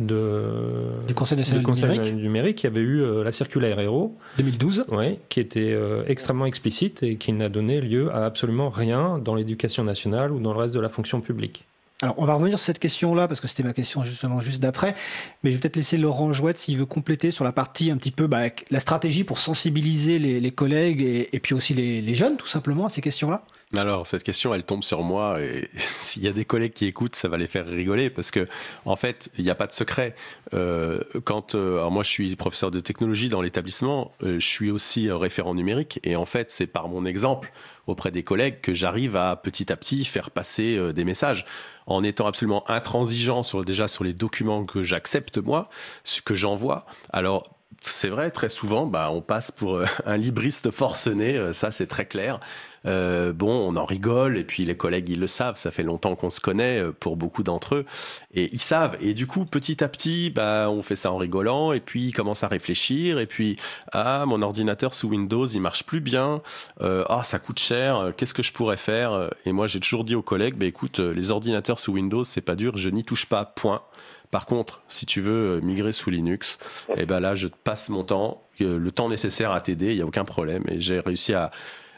de, 0.00 1.06
du 1.06 1.14
Conseil 1.14 1.38
national 1.38 2.02
du, 2.04 2.14
numérique. 2.14 2.62
Il 2.62 2.64
y 2.64 2.66
avait 2.66 2.80
eu 2.80 3.02
euh, 3.02 3.22
la 3.22 3.32
circulaire 3.32 3.78
Hero 3.78 4.16
2012, 4.38 4.86
ouais, 4.88 5.20
qui 5.28 5.40
était 5.40 5.72
euh, 5.72 6.04
extrêmement 6.06 6.46
explicite 6.46 7.02
et 7.02 7.16
qui 7.16 7.32
n'a 7.32 7.48
donné 7.48 7.80
lieu 7.80 8.12
à 8.12 8.24
absolument 8.24 8.70
rien 8.70 9.18
dans 9.18 9.34
l'éducation 9.34 9.84
nationale 9.84 10.32
ou 10.32 10.40
dans 10.40 10.52
le 10.52 10.58
reste 10.58 10.74
de 10.74 10.80
la 10.80 10.88
fonction 10.88 11.20
publique. 11.20 11.64
Alors, 12.02 12.16
on 12.18 12.24
va 12.24 12.34
revenir 12.34 12.58
sur 12.58 12.66
cette 12.66 12.80
question-là, 12.80 13.28
parce 13.28 13.40
que 13.40 13.46
c'était 13.46 13.62
ma 13.62 13.72
question 13.72 14.02
justement 14.02 14.40
juste 14.40 14.60
d'après, 14.60 14.96
mais 15.42 15.50
je 15.50 15.56
vais 15.56 15.60
peut-être 15.60 15.76
laisser 15.76 15.96
Laurent 15.96 16.32
Jouette 16.32 16.58
s'il 16.58 16.76
veut 16.76 16.86
compléter 16.86 17.30
sur 17.30 17.44
la 17.44 17.52
partie 17.52 17.92
un 17.92 17.96
petit 17.96 18.10
peu 18.10 18.26
bah, 18.26 18.42
la 18.70 18.80
stratégie 18.80 19.22
pour 19.22 19.38
sensibiliser 19.38 20.18
les, 20.18 20.50
collègues 20.50 21.02
et, 21.02 21.38
puis 21.38 21.54
aussi 21.54 21.72
les, 21.72 22.14
jeunes, 22.16 22.36
tout 22.36 22.48
simplement, 22.48 22.86
à 22.86 22.88
ces 22.88 23.00
questions-là. 23.00 23.44
Alors, 23.76 24.08
cette 24.08 24.24
question, 24.24 24.52
elle 24.54 24.64
tombe 24.64 24.82
sur 24.82 25.04
moi, 25.04 25.40
et 25.40 25.68
s'il 25.76 26.24
y 26.24 26.28
a 26.28 26.32
des 26.32 26.44
collègues 26.44 26.72
qui 26.72 26.86
écoutent, 26.86 27.14
ça 27.14 27.28
va 27.28 27.36
les 27.36 27.46
faire 27.46 27.66
rigoler, 27.66 28.10
parce 28.10 28.32
que, 28.32 28.48
en 28.86 28.96
fait, 28.96 29.30
il 29.38 29.44
n'y 29.44 29.50
a 29.50 29.54
pas 29.54 29.68
de 29.68 29.72
secret. 29.72 30.16
Euh, 30.52 31.00
quand, 31.24 31.54
euh, 31.54 31.76
alors 31.76 31.92
moi, 31.92 32.02
je 32.02 32.10
suis 32.10 32.34
professeur 32.34 32.72
de 32.72 32.80
technologie 32.80 33.28
dans 33.28 33.40
l'établissement, 33.40 34.12
euh, 34.24 34.40
je 34.40 34.46
suis 34.46 34.72
aussi 34.72 35.10
référent 35.12 35.54
numérique, 35.54 36.00
et 36.02 36.16
en 36.16 36.26
fait, 36.26 36.50
c'est 36.50 36.66
par 36.66 36.88
mon 36.88 37.04
exemple 37.04 37.52
auprès 37.86 38.10
des 38.10 38.22
collègues 38.22 38.60
que 38.62 38.74
j'arrive 38.74 39.14
à 39.14 39.36
petit 39.36 39.70
à 39.70 39.76
petit 39.76 40.04
faire 40.04 40.30
passer 40.30 40.92
des 40.94 41.04
messages 41.04 41.44
en 41.86 42.02
étant 42.02 42.26
absolument 42.26 42.68
intransigeant 42.70 43.42
sur, 43.42 43.64
déjà 43.64 43.88
sur 43.88 44.04
les 44.04 44.12
documents 44.12 44.64
que 44.64 44.82
j'accepte 44.82 45.38
moi, 45.38 45.68
ce 46.04 46.22
que 46.22 46.34
j'envoie. 46.34 46.86
Alors, 47.12 47.54
c'est 47.80 48.08
vrai, 48.08 48.30
très 48.30 48.48
souvent, 48.48 48.86
bah, 48.86 49.08
on 49.10 49.20
passe 49.20 49.50
pour 49.50 49.76
euh, 49.76 49.86
un 50.06 50.16
libriste 50.16 50.70
forcené, 50.70 51.36
euh, 51.36 51.52
ça 51.52 51.70
c'est 51.70 51.86
très 51.86 52.06
clair. 52.06 52.40
Euh, 52.86 53.32
bon, 53.32 53.50
on 53.50 53.76
en 53.76 53.84
rigole, 53.84 54.36
et 54.36 54.44
puis 54.44 54.64
les 54.64 54.76
collègues, 54.76 55.08
ils 55.08 55.20
le 55.20 55.26
savent, 55.26 55.56
ça 55.56 55.70
fait 55.70 55.82
longtemps 55.82 56.16
qu'on 56.16 56.30
se 56.30 56.40
connaît 56.40 56.80
euh, 56.80 56.92
pour 56.92 57.16
beaucoup 57.16 57.42
d'entre 57.42 57.76
eux, 57.76 57.86
et 58.34 58.50
ils 58.52 58.60
savent. 58.60 58.96
Et 59.00 59.14
du 59.14 59.26
coup, 59.26 59.44
petit 59.44 59.82
à 59.82 59.88
petit, 59.88 60.30
bah, 60.30 60.68
on 60.70 60.82
fait 60.82 60.96
ça 60.96 61.10
en 61.10 61.16
rigolant, 61.16 61.72
et 61.72 61.80
puis 61.80 62.08
ils 62.08 62.12
commencent 62.12 62.44
à 62.44 62.48
réfléchir, 62.48 63.18
et 63.18 63.26
puis, 63.26 63.56
ah, 63.92 64.24
mon 64.26 64.42
ordinateur 64.42 64.94
sous 64.94 65.08
Windows, 65.08 65.46
il 65.46 65.60
marche 65.60 65.84
plus 65.84 66.00
bien, 66.00 66.42
euh, 66.82 67.04
ah, 67.08 67.24
ça 67.24 67.38
coûte 67.38 67.58
cher, 67.58 68.12
qu'est-ce 68.16 68.34
que 68.34 68.42
je 68.42 68.52
pourrais 68.52 68.76
faire 68.76 69.30
Et 69.46 69.52
moi, 69.52 69.66
j'ai 69.66 69.80
toujours 69.80 70.04
dit 70.04 70.14
aux 70.14 70.22
collègues, 70.22 70.56
bah, 70.56 70.66
écoute, 70.66 70.98
les 70.98 71.30
ordinateurs 71.30 71.78
sous 71.78 71.92
Windows, 71.92 72.24
c'est 72.24 72.42
pas 72.42 72.56
dur, 72.56 72.76
je 72.76 72.90
n'y 72.90 73.04
touche 73.04 73.26
pas, 73.26 73.44
point. 73.44 73.82
Par 74.30 74.46
contre, 74.46 74.82
si 74.88 75.06
tu 75.06 75.20
veux 75.20 75.60
migrer 75.60 75.92
sous 75.92 76.10
Linux, 76.10 76.58
eh 76.96 77.06
ben 77.06 77.20
là, 77.20 77.36
je 77.36 77.46
passe 77.46 77.88
mon 77.88 78.02
temps, 78.02 78.42
le 78.58 78.90
temps 78.90 79.08
nécessaire 79.08 79.52
à 79.52 79.60
t'aider, 79.60 79.90
il 79.90 79.96
n'y 79.96 80.02
a 80.02 80.06
aucun 80.06 80.24
problème. 80.24 80.64
Et 80.68 80.80
j'ai 80.80 80.98
réussi 80.98 81.34
à, 81.34 81.52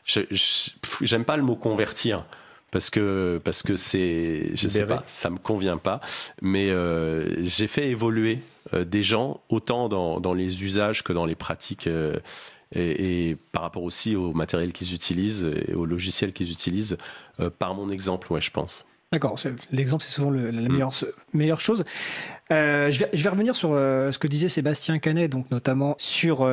j'aime 0.07 1.25
pas 1.25 1.37
le 1.37 1.43
mot 1.43 1.57
convertir 1.57 2.25
parce 2.71 2.91
que 2.91 3.41
parce 3.45 3.63
que 3.63 3.77
c'est 3.77 4.51
je 4.55 4.69
sais 4.69 4.87
pas 4.87 5.03
ça 5.07 5.31
me 5.31 5.39
convient 5.39 5.79
pas 5.79 6.01
mais 6.43 6.71
euh, 6.71 7.43
j'ai 7.43 7.67
fait 7.67 7.89
évoluer 7.89 8.41
euh, 8.75 8.85
des 8.85 9.03
gens 9.03 9.41
autant 9.49 9.89
dans, 9.89 10.21
dans, 10.21 10.35
les 10.35 10.65
usages 10.65 11.05
que 11.05 11.13
dans 11.13 11.27
les 11.27 11.37
pratiques 11.37 11.87
euh, 11.87 12.19
et, 12.75 13.37
par 13.53 13.63
rapport 13.63 13.85
aussi 13.85 14.17
au 14.17 14.33
matériel 14.33 14.73
qu'ils 14.73 14.93
utilisent 14.93 15.49
et 15.69 15.75
au 15.75 15.87
logiciel 15.87 16.33
qu'ils 16.33 16.51
utilisent 16.51 16.97
par 17.59 17.75
mon 17.75 17.91
exemple 17.91 18.33
ouais 18.33 18.41
je 18.41 18.51
pense 18.51 18.87
D'accord, 19.13 19.39
l'exemple 19.71 20.03
c'est 20.05 20.13
souvent 20.13 20.33
la 20.33 20.51
mm. 20.51 20.69
meilleure, 20.69 20.93
meilleure 21.33 21.61
chose. 21.61 21.85
je, 22.51 22.99
vais, 22.99 23.11
je, 23.13 23.23
vais, 23.23 23.29
revenir 23.29 23.55
sur 23.55 23.69
ce 23.71 24.19
que 24.19 24.27
disait 24.27 24.49
Sébastien 24.49 24.99
Canet, 24.99 25.31
donc 25.31 25.49
notamment 25.53 25.95
sur 25.99 26.45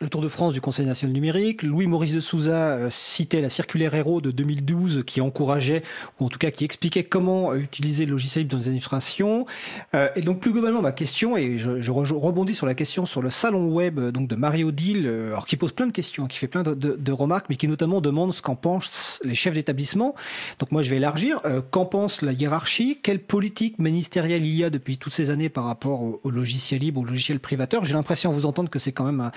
le 0.00 0.10
Tour 0.10 0.20
de 0.20 0.28
France 0.28 0.52
du 0.52 0.60
Conseil 0.60 0.84
national 0.84 1.14
numérique. 1.14 1.62
Louis-Maurice 1.62 2.12
de 2.12 2.20
Souza 2.20 2.74
euh, 2.74 2.90
citait 2.90 3.40
la 3.40 3.48
circulaire 3.48 3.94
Héros 3.94 4.20
de 4.20 4.30
2012 4.30 5.04
qui 5.06 5.22
encourageait, 5.22 5.82
ou 6.20 6.26
en 6.26 6.28
tout 6.28 6.38
cas 6.38 6.50
qui 6.50 6.66
expliquait 6.66 7.04
comment 7.04 7.52
euh, 7.52 7.56
utiliser 7.56 8.04
le 8.04 8.12
logiciel 8.12 8.42
libre 8.42 8.52
dans 8.52 8.58
les 8.58 8.66
administrations. 8.66 9.46
Euh, 9.94 10.08
et 10.14 10.20
donc 10.20 10.40
plus 10.40 10.52
globalement, 10.52 10.82
ma 10.82 10.92
question, 10.92 11.38
et 11.38 11.56
je, 11.56 11.90
rebondis 11.90 12.54
sur 12.54 12.66
la 12.66 12.74
question 12.74 13.06
sur 13.06 13.22
le 13.22 13.30
salon 13.30 13.68
web 13.68 13.98
donc 14.10 14.28
de 14.28 14.36
Mario 14.36 14.70
Deal, 14.70 15.06
alors 15.06 15.46
qui 15.46 15.56
pose 15.56 15.72
plein 15.72 15.86
de 15.86 15.92
questions, 15.92 16.24
hein, 16.24 16.28
qui 16.28 16.38
fait 16.38 16.46
plein 16.46 16.62
de, 16.62 17.12
remarques, 17.12 17.46
mais 17.48 17.56
qui 17.56 17.66
notamment 17.66 18.02
demande 18.02 18.34
ce 18.34 18.42
qu'en 18.42 18.54
pensent 18.54 19.20
les 19.24 19.34
chefs 19.34 19.54
d'établissement. 19.54 20.14
Donc 20.58 20.72
moi 20.72 20.82
je 20.82 20.90
vais 20.90 20.96
élargir. 20.96 21.40
qu'en 21.70 21.86
pense 21.86 22.20
la 22.20 22.32
hiérarchie? 22.32 22.98
Quelle 23.02 23.20
politique 23.20 23.78
ministérielle 23.78 24.44
il 24.44 24.54
y 24.54 24.64
a 24.64 24.68
depuis 24.68 24.98
toutes 24.98 25.14
ces 25.14 25.30
années 25.30 25.48
par 25.48 25.64
rapport 25.64 26.02
au, 26.02 26.30
logiciel 26.30 26.82
libre, 26.82 27.00
au 27.00 27.04
logiciel 27.04 27.40
privateur? 27.40 27.86
J'ai 27.86 27.94
l'impression 27.94 28.30
à 28.30 28.34
vous 28.34 28.44
entendre 28.44 28.68
que 28.68 28.78
c'est 28.78 28.92
quand 28.92 29.04
même 29.04 29.20
un 29.20 29.30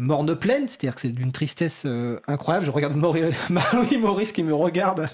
morne 0.00 0.34
pleine, 0.34 0.68
c'est-à-dire 0.68 0.94
que 0.94 1.00
c'est 1.00 1.08
d'une 1.08 1.32
tristesse 1.32 1.82
euh, 1.86 2.18
incroyable. 2.26 2.66
Je 2.66 2.70
regarde 2.70 2.96
Marie 3.50 3.98
Maurice 3.98 4.32
qui 4.32 4.42
me 4.42 4.54
regarde. 4.54 5.06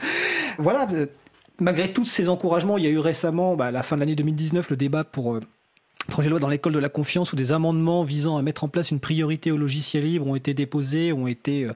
Voilà, 0.59 0.89
euh, 0.93 1.07
malgré 1.59 1.93
tous 1.93 2.05
ces 2.05 2.29
encouragements, 2.29 2.79
il 2.79 2.85
y 2.85 2.87
a 2.87 2.91
eu 2.91 2.99
récemment, 2.99 3.57
bah, 3.57 3.67
à 3.67 3.71
la 3.71 3.83
fin 3.83 3.97
de 3.97 4.01
l'année 4.01 4.15
2019, 4.15 4.71
le 4.71 4.77
débat 4.77 5.05
pour 5.05 5.35
euh, 5.35 5.41
projet 6.09 6.29
de 6.29 6.31
loi 6.31 6.41
dans 6.41 6.49
l'école 6.49 6.73
de 6.73 6.79
la 6.79 6.89
confiance 6.89 7.33
où 7.33 7.37
des 7.37 7.53
amendements 7.53 8.03
visant 8.03 8.37
à 8.37 8.43
mettre 8.43 8.65
en 8.65 8.69
place 8.69 8.91
une 8.91 9.01
priorité 9.01 9.53
au 9.53 9.57
logiciel 9.57 10.05
libre 10.05 10.27
ont 10.27 10.35
été 10.35 10.55
déposés, 10.55 11.13
ont 11.13 11.29
été 11.29 11.69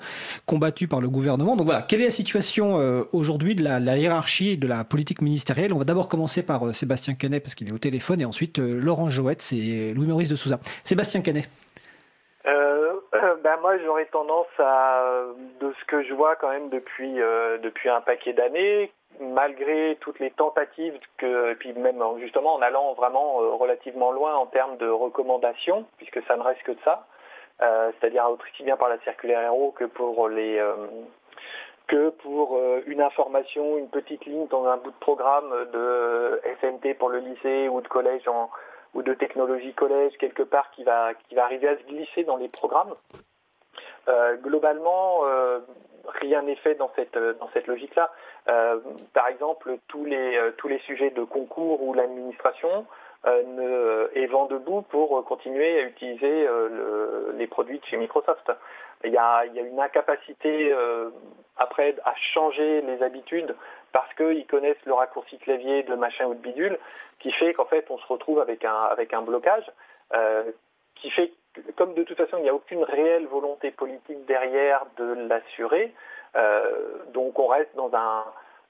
combattus 0.45 0.89
par 0.89 1.01
le 1.01 1.09
gouvernement. 1.09 1.55
Donc 1.55 1.67
voilà, 1.67 1.83
quelle 1.83 2.01
est 2.01 2.07
la 2.07 2.11
situation 2.11 3.07
aujourd'hui 3.13 3.55
de 3.55 3.63
la, 3.63 3.97
hiérarchie 3.97 4.49
et 4.49 4.57
de 4.57 4.67
la 4.67 4.83
politique 4.83 5.23
ministérielle? 5.23 5.73
On 5.73 5.79
va 5.79 5.85
d'abord 5.85 6.09
commencer 6.09 6.43
par 6.43 6.75
Sébastien 6.75 7.15
Canet 7.15 7.45
parce 7.45 7.55
qu'il 7.55 7.69
est 7.69 7.73
au 7.73 7.79
téléphone 7.79 8.21
et 8.23 8.25
ensuite 8.25 8.59
Laurent 8.59 9.09
Joët 9.09 9.53
et 9.53 9.95
Louis-Maurice 9.95 10.29
de 10.29 10.37
Souza. 10.37 10.59
Sébastien 10.83 11.21
Canet. 11.21 11.49
Ben 13.43 13.57
moi 13.61 13.79
j'aurais 13.79 14.07
tendance 14.07 14.47
à, 14.59 15.25
de 15.61 15.73
ce 15.79 15.85
que 15.85 16.03
je 16.03 16.15
vois 16.15 16.37
quand 16.37 16.51
même 16.51 16.69
depuis, 16.69 17.21
euh, 17.21 17.59
depuis 17.59 17.89
un 17.89 18.01
paquet 18.01 18.33
d'années, 18.33 18.93
malgré 19.21 19.97
toutes 20.01 20.19
les 20.19 20.31
tentatives 20.33 20.99
que, 21.19 21.53
et 21.53 21.55
puis 21.55 21.73
même 21.75 22.03
justement 22.19 22.55
en 22.55 22.63
allant 22.63 22.95
vraiment 22.95 23.41
euh, 23.41 23.51
relativement 23.51 24.11
loin 24.11 24.35
en 24.35 24.47
termes 24.47 24.77
de 24.79 24.89
recommandations, 24.89 25.87
puisque 25.97 26.23
ça 26.27 26.37
ne 26.37 26.43
reste 26.43 26.63
que 26.63 26.73
de 26.73 26.81
ça, 26.85 27.07
euh, 27.63 27.93
c'est-à-dire 28.01 28.29
aussi 28.29 28.65
bien 28.65 28.77
par 28.77 28.89
la 28.89 28.99
circulaire 29.01 29.43
Héros 29.43 29.73
que 29.73 29.85
pour 29.85 30.29
les 30.29 30.61
que 31.87 32.09
pour 32.09 32.59
une 32.87 33.03
information, 33.03 33.77
une 33.77 33.91
petite 33.91 34.25
ligne 34.25 34.47
dans 34.49 34.67
un 34.67 34.79
bout 34.79 34.91
de 34.91 34.97
programme 35.01 35.53
de 35.71 36.41
SNT 36.63 36.95
pour 36.95 37.11
le 37.11 37.19
lycée 37.19 37.69
ou 37.69 37.83
de 37.83 37.89
collège 37.89 38.27
en, 38.27 38.49
ou 38.95 39.03
de 39.03 39.15
technologie 39.15 39.75
collège 39.75 40.17
quelque 40.19 40.43
part 40.43 40.71
qui 40.71 40.85
va, 40.85 41.15
qui 41.15 41.35
va 41.35 41.45
arriver 41.45 41.69
à 41.69 41.77
se 41.77 41.83
glisser 41.85 42.25
dans 42.25 42.37
les 42.37 42.49
programmes. 42.49 42.95
Euh, 44.09 44.37
globalement, 44.37 45.27
euh, 45.27 45.61
rien 46.07 46.43
n'est 46.43 46.57
fait 46.57 46.75
dans 46.75 46.91
cette, 46.95 47.17
dans 47.17 47.49
cette 47.53 47.67
logique-là. 47.67 48.13
Euh, 48.49 48.79
par 49.13 49.29
exemple, 49.29 49.79
tous 49.89 50.05
les, 50.05 50.39
tous 50.59 50.69
les 50.69 50.79
sujets 50.81 51.11
de 51.11 51.25
concours 51.25 51.83
ou 51.83 51.95
l'administration 51.95 52.87
est 54.15 54.27
vent 54.27 54.45
debout 54.45 54.83
pour 54.83 55.25
continuer 55.25 55.81
à 55.81 55.85
utiliser 55.85 56.47
les 57.39 57.47
produits 57.47 57.79
de 57.79 57.85
chez 57.87 57.97
Microsoft. 57.97 58.53
Il 59.03 59.13
y 59.13 59.17
a 59.17 59.47
une 59.47 59.81
incapacité 59.81 60.77
après 61.57 61.97
à 62.05 62.15
changer 62.35 62.83
les 62.83 63.03
habitudes 63.03 63.57
parce 63.95 64.13
qu'ils 64.15 64.47
connaissent 64.49 64.85
le 64.87 64.93
raccourci 64.93 65.39
clavier 65.39 65.85
de 65.85 65.95
machin 65.95 66.27
ou 66.27 66.35
de 66.35 66.41
bidule, 66.41 66.79
qui 67.21 67.31
fait 67.31 67.55
qu'en 67.55 67.65
fait 67.65 67.87
on 67.91 67.97
se 67.97 68.07
retrouve 68.09 68.41
avec 68.41 68.65
un, 68.65 69.23
blocage, 69.23 69.71
euh, 70.13 70.51
qui 70.97 71.11
fait 71.11 71.33
que, 71.55 71.61
comme 71.77 71.95
de 71.95 72.03
toute 72.03 72.17
façon 72.17 72.39
il 72.39 72.43
n'y 72.43 72.49
a 72.49 72.55
aucune 72.55 72.83
réelle 72.83 73.27
volonté 73.29 73.71
politique 73.71 74.27
derrière 74.27 74.85
de 74.97 75.15
l'assurer, 75.29 75.95
euh, 76.35 77.05
donc 77.13 77.39
on 77.39 77.47
reste 77.47 77.71
dans 77.77 77.89
un, 77.95 78.25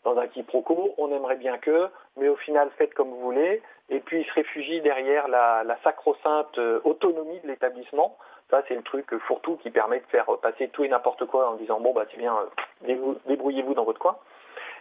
dans 0.05 0.29
quiproquo, 0.29 0.95
on 0.99 1.11
aimerait 1.11 1.37
bien 1.37 1.57
que, 1.57 1.89
mais 2.19 2.29
au 2.29 2.37
final 2.37 2.69
faites 2.77 2.93
comme 2.93 3.09
vous 3.09 3.21
voulez, 3.21 3.63
et 3.89 4.01
puis 4.01 4.21
il 4.21 4.27
se 4.27 4.33
réfugie 4.35 4.83
derrière 4.83 5.27
la, 5.29 5.65
la 5.65 5.79
sacro-sainte 5.85 6.59
euh, 6.59 6.81
autonomie 6.85 7.41
de 7.41 7.49
l'établissement. 7.49 8.19
Ça, 8.51 8.63
c'est 8.69 8.75
le 8.75 8.83
truc 8.83 9.07
fourre-tout 9.21 9.57
qui 9.57 9.71
permet 9.71 10.01
de 10.01 10.07
faire 10.07 10.27
passer 10.43 10.69
tout 10.69 10.85
et 10.85 10.89
n'importe 10.89 11.25
quoi 11.25 11.49
en 11.49 11.55
disant 11.55 11.81
bon 11.81 11.95
bah 11.95 12.05
c'est 12.11 12.19
bien, 12.19 12.37
débrouillez-vous 13.27 13.73
dans 13.73 13.85
votre 13.85 13.99
coin. 13.99 14.19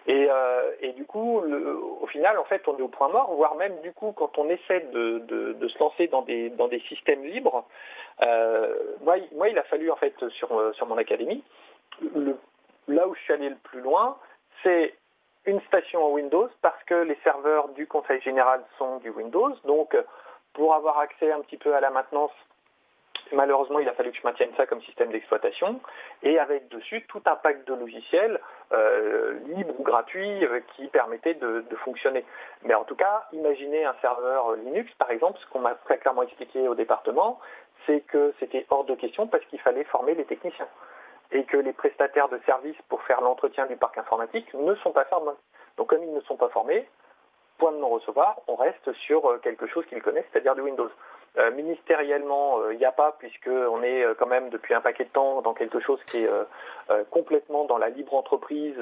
Euh, 0.10 0.72
et, 0.82 0.92
du 0.94 1.06
coup, 1.06 1.40
au 1.40 2.08
final, 2.08 2.38
en 2.38 2.44
fait, 2.44 2.68
on 2.68 2.78
est 2.78 2.82
au 2.82 2.88
point 2.88 3.08
mort, 3.08 3.34
voire 3.34 3.56
même 3.56 3.80
du 3.82 3.94
coup, 3.94 4.12
quand 4.12 4.38
on 4.38 4.50
essaie 4.50 4.82
de, 4.92 5.68
se 5.68 5.80
lancer 5.80 6.08
dans 6.08 6.22
des, 6.22 6.84
systèmes 6.88 7.24
libres, 7.24 7.66
euh, 8.22 8.96
moi, 9.02 9.18
il 9.50 9.58
a 9.58 9.64
fallu 9.64 9.90
en 9.92 9.96
fait 9.96 10.14
sur, 10.30 10.76
sur 10.76 10.88
mon 10.88 10.98
académie, 10.98 11.44
là 12.88 13.08
où 13.08 13.16
je 13.16 13.22
suis 13.22 13.34
allé 13.34 13.50
le 13.50 13.56
plus 13.56 13.82
loin, 13.82 14.18
c'est 14.62 14.94
une 15.46 15.62
station 15.62 16.12
Windows 16.12 16.50
parce 16.62 16.82
que 16.86 16.96
les 16.96 17.18
serveurs 17.24 17.70
du 17.70 17.88
Conseil 17.88 18.22
général 18.22 18.64
sont 18.78 18.98
du 18.98 19.10
Windows. 19.10 19.54
Donc, 19.66 19.96
pour 20.54 20.74
avoir 20.74 21.00
accès 21.00 21.32
un 21.32 21.42
petit 21.42 21.58
peu 21.58 21.76
à 21.76 21.82
la 21.82 21.90
maintenance 21.90 22.32
Malheureusement, 23.34 23.80
il 23.80 23.90
a 23.90 23.94
fallu 23.94 24.12
que 24.12 24.18
je 24.18 24.24
maintienne 24.24 24.52
ça 24.56 24.68
comme 24.68 24.82
système 24.82 25.12
d'exploitation 25.12 25.80
et 26.22 26.38
avec 26.38 26.68
dessus 26.70 27.04
tout 27.08 27.22
un 27.26 27.36
pack 27.36 27.66
de 27.66 27.74
logiciels 27.74 28.40
euh, 28.72 29.40
libres 29.48 29.74
ou 29.80 29.84
gratuits 29.84 30.46
euh, 30.46 30.60
qui 30.76 30.88
permettaient 30.88 31.34
de, 31.34 31.66
fonctionner. 31.84 32.24
Mais 32.64 32.76
en 32.76 32.84
tout 32.84 32.96
cas, 32.96 33.28
imaginez 33.34 33.84
un 33.86 33.96
serveur 34.02 34.56
Linux, 34.56 34.94
par 35.00 35.10
exemple, 35.10 35.40
ce 35.40 35.48
qu'on 35.48 35.60
m'a 35.60 35.74
très 35.74 35.98
clairement 35.98 36.22
expliqué 36.22 36.68
au 36.68 36.76
département, 36.76 37.40
c'est 37.86 38.02
que 38.02 38.34
c'était 38.40 38.66
hors 38.70 38.86
de 38.86 38.96
question 38.96 39.28
parce 39.28 39.44
qu'il 39.46 39.60
fallait 39.60 39.84
former 39.86 40.14
les 40.14 40.26
techniciens 40.26 40.68
et 41.32 41.44
que 41.44 41.58
les 41.58 41.74
prestataires 41.74 42.30
de 42.30 42.40
services 42.46 42.80
pour 42.88 43.02
faire 43.04 43.22
l'entretien 43.22 43.66
du 43.66 43.76
parc 43.76 43.98
informatique 43.98 44.54
ne 44.54 44.76
sont 44.76 44.92
pas 44.92 45.06
formés. 45.06 45.32
Donc 45.78 45.88
comme 45.90 46.04
ils 46.04 46.14
ne 46.14 46.22
sont 46.22 46.38
pas 46.38 46.50
formés, 46.50 46.88
point 47.58 47.72
de 47.72 47.78
non-recevoir, 47.78 48.40
on 48.48 48.56
reste 48.56 48.94
sur 48.94 49.26
euh, 49.26 49.38
quelque 49.40 49.68
chose 49.68 49.86
qu'ils 49.88 50.02
connaissent, 50.02 50.26
c'est-à-dire 50.32 50.56
du 50.56 50.62
Windows. 50.62 50.90
Euh, 51.38 51.50
ministériellement, 51.52 52.70
il 52.70 52.78
n'y 52.78 52.86
a 52.86 52.92
pas, 52.92 53.16
puisqu'on 53.18 53.82
est 53.82 54.06
quand 54.20 54.28
même 54.28 54.50
depuis 54.50 54.74
un 54.74 54.82
paquet 54.82 55.06
de 55.06 55.10
temps 55.10 55.42
dans 55.42 55.54
quelque 55.54 55.80
chose 55.80 56.00
qui 56.06 56.24
est 56.24 56.30
complètement 57.10 57.66
dans 57.66 57.78
la 57.78 57.90
libre 57.90 58.14
entreprise 58.14 58.78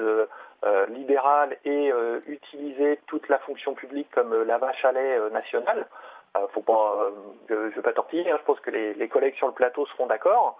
libérale 0.88 1.56
et 1.64 1.90
utiliser 2.26 3.00
toute 3.06 3.28
la 3.28 3.38
fonction 3.38 3.74
publique 3.74 4.10
comme 4.10 4.42
la 4.42 4.58
vache 4.58 4.84
à 4.84 4.92
lait 4.92 5.30
nationale. 5.30 5.86
faut 6.50 6.62
je 7.48 7.54
ne 7.54 7.68
vais 7.70 7.82
pas 7.82 7.94
tortiller, 7.94 8.30
hein, 8.30 8.36
je 8.38 8.44
pense 8.44 8.60
que 8.60 8.70
les, 8.70 9.08
collègues 9.08 9.36
sur 9.36 9.46
le 9.46 9.54
plateau 9.54 9.86
seront 9.86 10.06
d'accord. 10.06 10.58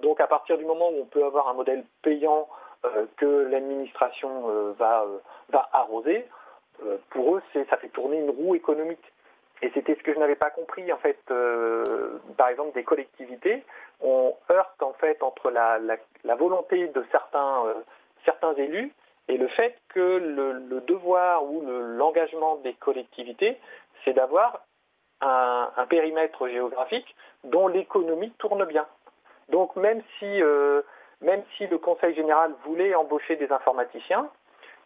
donc 0.00 0.20
à 0.20 0.26
partir 0.26 0.56
du 0.56 0.64
moment 0.64 0.88
où 0.88 1.02
on 1.02 1.06
peut 1.06 1.24
avoir 1.24 1.48
un 1.48 1.54
modèle 1.54 1.84
payant 2.00 2.48
que 3.18 3.48
l'administration 3.50 4.74
va 4.78 5.04
arroser, 5.72 6.26
pour 7.10 7.36
eux, 7.36 7.42
ça 7.68 7.76
fait 7.76 7.88
tourner 7.88 8.18
une 8.18 8.30
roue 8.30 8.54
économique. 8.54 9.12
Et 9.62 9.70
c'était 9.74 9.94
ce 9.96 10.02
que 10.02 10.14
je 10.14 10.18
n'avais 10.18 10.36
pas 10.36 10.50
compris, 10.50 10.92
en 10.92 10.98
fait, 10.98 11.18
euh, 11.30 12.18
par 12.36 12.48
exemple, 12.48 12.74
des 12.74 12.84
collectivités. 12.84 13.64
On 14.00 14.34
heurte, 14.50 14.82
en 14.82 14.92
fait, 14.94 15.22
entre 15.22 15.50
la, 15.50 15.78
volonté 16.36 16.88
de 16.88 17.04
certains, 17.10 17.66
euh, 17.66 17.74
certains 18.24 18.54
élus 18.54 18.92
et 19.28 19.36
le 19.36 19.48
fait 19.48 19.76
que 19.88 20.18
le, 20.18 20.80
devoir 20.80 21.44
ou 21.44 21.62
l'engagement 21.66 22.56
des 22.56 22.72
collectivités, 22.74 23.58
c'est 24.04 24.14
d'avoir 24.14 24.64
un, 25.20 25.70
périmètre 25.88 26.48
géographique 26.48 27.14
dont 27.44 27.68
l'économie 27.68 28.32
tourne 28.38 28.64
bien. 28.64 28.86
Donc, 29.50 29.76
même 29.76 30.02
si, 30.18 30.42
euh, 30.42 30.82
même 31.20 31.42
si 31.56 31.66
le 31.66 31.78
Conseil 31.78 32.14
général 32.14 32.54
voulait 32.64 32.94
embaucher 32.94 33.36
des 33.36 33.50
informaticiens, 33.52 34.30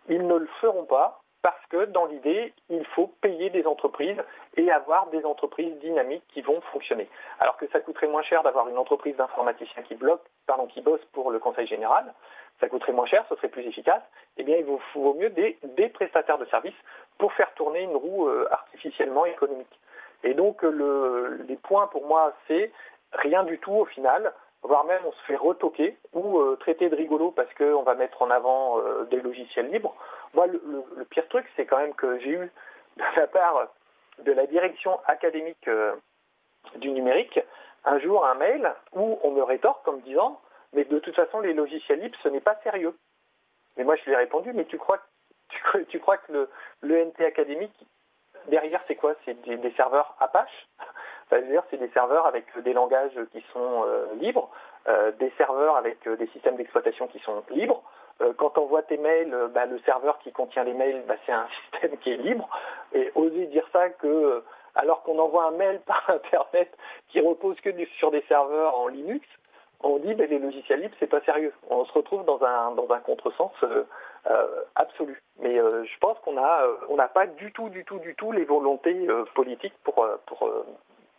ils 0.08 0.26
ne 0.26 0.36
le 0.36 0.46
feront 0.60 0.84
pas 0.84 1.21
parce 1.42 1.66
que 1.70 1.86
dans 1.86 2.06
l'idée, 2.06 2.54
il 2.70 2.84
faut 2.86 3.08
payer 3.20 3.50
des 3.50 3.66
entreprises 3.66 4.22
et 4.56 4.70
avoir 4.70 5.08
des 5.08 5.24
entreprises 5.24 5.76
dynamiques 5.80 6.22
qui 6.28 6.40
vont 6.40 6.60
fonctionner. 6.72 7.08
Alors 7.40 7.56
que 7.56 7.66
ça 7.68 7.80
coûterait 7.80 8.06
moins 8.06 8.22
cher 8.22 8.44
d'avoir 8.44 8.68
une 8.68 8.78
entreprise 8.78 9.16
d'informaticiens 9.16 9.82
qui 9.82 9.96
bloque, 9.96 10.22
pardon, 10.46 10.66
qui 10.66 10.80
bosse 10.80 11.04
pour 11.12 11.32
le 11.32 11.40
Conseil 11.40 11.66
général, 11.66 12.14
ça 12.60 12.68
coûterait 12.68 12.92
moins 12.92 13.06
cher, 13.06 13.24
ce 13.28 13.34
serait 13.34 13.48
plus 13.48 13.66
efficace, 13.66 14.02
eh 14.36 14.44
bien 14.44 14.56
il 14.56 14.64
vaut, 14.64 15.14
mieux 15.14 15.30
des, 15.30 15.58
prestataires 15.88 16.38
de 16.38 16.44
services 16.46 16.80
pour 17.18 17.32
faire 17.32 17.52
tourner 17.54 17.82
une 17.82 17.96
roue 17.96 18.28
euh, 18.28 18.46
artificiellement 18.52 19.26
économique. 19.26 19.80
Et 20.22 20.34
donc 20.34 20.62
les 20.62 21.56
points 21.56 21.88
pour 21.88 22.06
moi, 22.06 22.32
c'est 22.46 22.70
rien 23.12 23.42
du 23.42 23.58
tout 23.58 23.72
au 23.72 23.84
final, 23.84 24.32
voire 24.62 24.84
même 24.84 25.02
on 25.04 25.12
se 25.12 25.22
fait 25.24 25.36
retoquer 25.36 25.96
ou 26.12 26.38
euh, 26.38 26.56
traiter 26.56 26.88
de 26.88 26.96
rigolo 26.96 27.30
parce 27.30 27.52
qu'on 27.54 27.82
va 27.82 27.94
mettre 27.94 28.22
en 28.22 28.30
avant 28.30 28.78
euh, 28.78 29.04
des 29.04 29.20
logiciels 29.20 29.70
libres. 29.70 29.94
Moi, 30.34 30.46
le, 30.46 31.04
pire 31.10 31.28
truc, 31.28 31.46
c'est 31.56 31.66
quand 31.66 31.78
même 31.78 31.94
que 31.94 32.18
j'ai 32.20 32.30
eu 32.30 32.50
de 32.96 33.02
la 33.16 33.26
part 33.26 33.68
de 34.18 34.32
la 34.32 34.46
direction 34.46 35.00
académique 35.06 35.68
euh, 35.68 35.94
du 36.76 36.90
numérique 36.90 37.40
un 37.84 37.98
jour 37.98 38.24
un 38.24 38.34
mail 38.34 38.72
où 38.92 39.18
on 39.22 39.30
me 39.32 39.42
rétorque 39.42 39.84
comme 39.84 40.00
disant 40.02 40.40
mais 40.72 40.84
de 40.84 40.98
toute 40.98 41.16
façon 41.16 41.40
les 41.40 41.54
logiciels 41.54 42.00
libres 42.00 42.18
ce 42.22 42.28
n'est 42.28 42.40
pas 42.40 42.56
sérieux. 42.62 42.96
Mais 43.76 43.84
moi 43.84 43.96
je 43.96 44.04
lui 44.04 44.12
ai 44.12 44.16
répondu 44.16 44.52
mais 44.52 44.64
tu 44.64 44.78
crois 44.78 44.98
tu, 45.88 46.00
crois 46.00 46.16
que 46.16 46.48
le 46.80 47.04
NT 47.04 47.24
académique 47.24 47.86
derrière 48.48 48.82
c'est 48.86 48.94
quoi? 48.94 49.14
C'est 49.24 49.40
des, 49.42 49.70
serveurs 49.72 50.16
Apache? 50.20 50.68
C'est 51.70 51.78
des 51.78 51.88
serveurs 51.88 52.26
avec 52.26 52.46
des 52.62 52.72
langages 52.72 53.18
qui 53.32 53.44
sont 53.52 53.84
euh, 53.86 54.06
libres, 54.20 54.50
euh, 54.88 55.12
des 55.12 55.32
serveurs 55.38 55.76
avec 55.76 56.08
des 56.08 56.26
systèmes 56.28 56.56
d'exploitation 56.56 57.06
qui 57.06 57.18
sont 57.20 57.42
libres, 57.50 57.82
euh, 58.20 58.32
quand 58.36 58.58
on 58.58 58.66
voit 58.66 58.82
tes 58.82 58.98
mails, 58.98 59.32
euh, 59.32 59.48
bah, 59.48 59.66
le 59.66 59.78
serveur 59.80 60.18
qui 60.18 60.32
contient 60.32 60.64
les 60.64 60.74
mails, 60.74 61.02
bah, 61.06 61.14
c'est 61.26 61.32
un 61.32 61.46
système 61.72 61.98
qui 61.98 62.12
est 62.12 62.16
libre. 62.16 62.48
Et 62.92 63.10
oser 63.14 63.46
dire 63.46 63.66
ça 63.72 63.88
que, 63.90 64.06
euh, 64.06 64.44
alors 64.74 65.02
qu'on 65.02 65.18
envoie 65.18 65.44
un 65.44 65.52
mail 65.52 65.80
par 65.86 66.08
Internet 66.08 66.70
qui 67.08 67.20
repose 67.20 67.60
que 67.60 67.70
sur 67.98 68.10
des 68.10 68.22
serveurs 68.28 68.78
en 68.78 68.88
Linux, 68.88 69.26
on 69.80 69.98
dit 69.98 70.14
bah, 70.14 70.26
les 70.26 70.38
logiciels 70.38 70.80
libres, 70.80 70.94
c'est 71.00 71.08
pas 71.08 71.20
sérieux. 71.22 71.52
On 71.68 71.84
se 71.84 71.92
retrouve 71.92 72.24
dans 72.24 72.42
un, 72.44 72.74
contresens 73.00 73.50
absolu. 74.76 75.20
Mais 75.40 75.56
je 75.56 75.98
pense 75.98 76.16
qu'on 76.20 76.34
n'a 76.34 77.08
pas 77.08 77.26
du 77.26 77.50
tout, 77.50 77.68
du 77.68 77.84
tout, 77.84 77.98
du 77.98 78.14
tout 78.14 78.30
les 78.30 78.44
volontés 78.44 79.08
politiques 79.34 79.74
pour, 79.82 80.06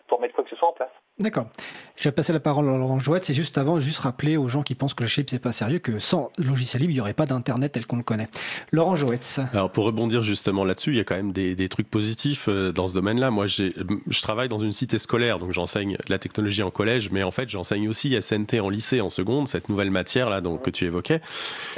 pour 0.08 0.20
mettre 0.20 0.36
quoi 0.36 0.44
que 0.44 0.50
ce 0.50 0.56
soit 0.56 0.70
en 0.70 0.74
place. 0.74 1.03
D'accord. 1.20 1.48
Je 1.96 2.06
vais 2.06 2.12
passer 2.12 2.34
la 2.34 2.40
parole 2.40 2.68
à 2.68 2.76
Laurent 2.76 2.98
Jouette. 2.98 3.26
C'est 3.26 3.36
juste 3.36 3.60
avant, 3.60 3.80
juste 3.80 4.00
rappeler 4.00 4.36
aux 4.36 4.48
gens 4.48 4.64
qui 4.64 4.74
pensent 4.74 4.96
que 4.96 5.04
le 5.04 5.10
chip 5.10 5.30
c'est 5.30 5.38
pas 5.38 5.52
sérieux 5.52 5.78
que 5.78 6.00
sans 6.00 6.32
logiciel 6.40 6.82
libre, 6.82 6.92
il 6.92 6.96
n'y 6.96 7.02
aurait 7.02 7.14
pas 7.14 7.28
d'internet 7.28 7.72
tel 7.72 7.86
qu'on 7.86 7.98
le 7.98 8.04
connaît. 8.04 8.30
Laurent 8.72 8.96
Jouette. 8.96 9.40
Alors 9.54 9.72
pour 9.72 9.86
rebondir 9.86 10.24
justement 10.24 10.66
là-dessus, 10.66 10.90
il 10.90 10.98
y 10.98 11.00
a 11.00 11.04
quand 11.04 11.16
même 11.16 11.32
des, 11.32 11.70
trucs 11.70 11.90
positifs 11.90 12.48
euh, 12.50 12.72
dans 12.72 12.88
ce 12.88 12.96
domaine-là. 12.96 13.30
Moi, 13.30 13.46
je 13.46 14.22
travaille 14.22 14.50
dans 14.50 14.58
une 14.58 14.74
cité 14.74 14.98
scolaire, 14.98 15.38
donc 15.38 15.52
j'enseigne 15.52 15.98
la 16.08 16.18
technologie 16.18 16.64
en 16.64 16.72
collège, 16.72 17.12
mais 17.12 17.22
en 17.22 17.32
fait, 17.32 17.48
j'enseigne 17.48 17.88
aussi 17.88 18.20
SNT 18.20 18.60
en 18.60 18.70
lycée 18.70 19.00
en 19.00 19.10
seconde, 19.10 19.48
cette 19.48 19.70
nouvelle 19.70 19.92
matière 19.92 20.30
là 20.30 20.42
donc 20.42 20.64
que 20.64 20.72
tu 20.72 20.86
évoquais. 20.86 21.22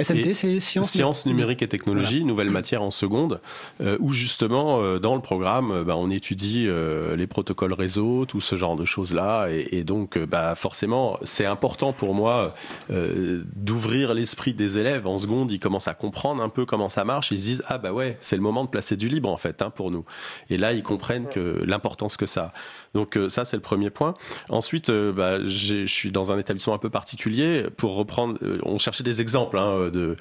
SNT, 0.02 0.34
c'est 0.34 0.60
sciences, 0.62 0.92
sciences 0.92 1.26
numériques 1.26 1.62
et 1.62 1.68
technologies, 1.68 2.24
nouvelle 2.24 2.50
matière 2.50 2.84
en 2.84 2.92
seconde, 2.92 3.42
euh, 3.82 3.98
où 4.00 4.14
justement 4.14 4.82
euh, 4.82 4.98
dans 4.98 5.16
le 5.16 5.22
programme, 5.22 5.84
bah, 5.84 5.96
on 5.98 6.10
étudie 6.10 6.68
les 7.16 7.28
protocoles 7.28 7.74
réseau, 7.74 8.26
tout 8.26 8.42
ce 8.42 8.56
genre 8.56 8.78
de 8.78 8.86
choses 8.86 9.14
et, 9.49 9.84
donc, 9.84 10.17
euh, 10.17 10.26
bah, 10.26 10.55
forcément, 10.55 11.17
c'est 11.23 11.45
important 11.45 11.93
pour 11.93 12.13
moi 12.13 12.55
euh, 12.91 13.43
d'ouvrir 13.55 14.13
l'esprit 14.13 14.53
des 14.53 14.78
élèves. 14.78 15.07
En 15.07 15.19
seconde, 15.19 15.51
ils 15.51 15.59
commencent 15.59 15.88
à 15.88 15.93
comprendre 15.93 16.43
un 16.43 16.49
peu 16.49 16.65
comment 16.65 16.89
ça 16.89 17.03
marche. 17.03 17.32
Ils 17.32 17.39
se 17.39 17.45
disent 17.45 17.63
ah 17.67 17.78
bah 17.78 17.91
ouais, 17.91 18.17
c'est 18.21 18.36
le 18.36 18.41
moment 18.41 18.63
de 18.63 18.69
placer 18.69 18.95
du 18.95 19.07
libre 19.07 19.30
en 19.30 19.38
fait 19.38 19.61
hein, 19.61 19.69
pour 19.69 19.91
nous. 19.91 20.05
Et 20.49 20.57
là, 20.57 20.73
ils 20.73 20.84
comprennent 20.84 21.28
que 21.28 21.63
l'importance 21.65 22.17
que 22.17 22.26
ça. 22.26 22.41
a. 22.41 22.53
Donc 22.93 23.17
euh, 23.17 23.30
ça, 23.30 23.45
c'est 23.45 23.57
le 23.57 23.61
premier 23.61 23.89
point. 23.89 24.13
Ensuite, 24.49 24.91
bah, 24.91 25.45
je 25.45 25.86
suis 25.86 26.11
dans 26.11 26.32
un 26.32 26.38
établissement 26.38 26.73
un 26.73 26.80
peu 26.80 26.89
particulier. 26.89 27.65
Pour 27.78 27.95
reprendre, 27.95 28.38
on 28.63 28.78
cherchait 28.78 29.03
des 29.03 29.21
exemples 29.21 29.57
hein, 29.57 29.89
de 29.91 30.17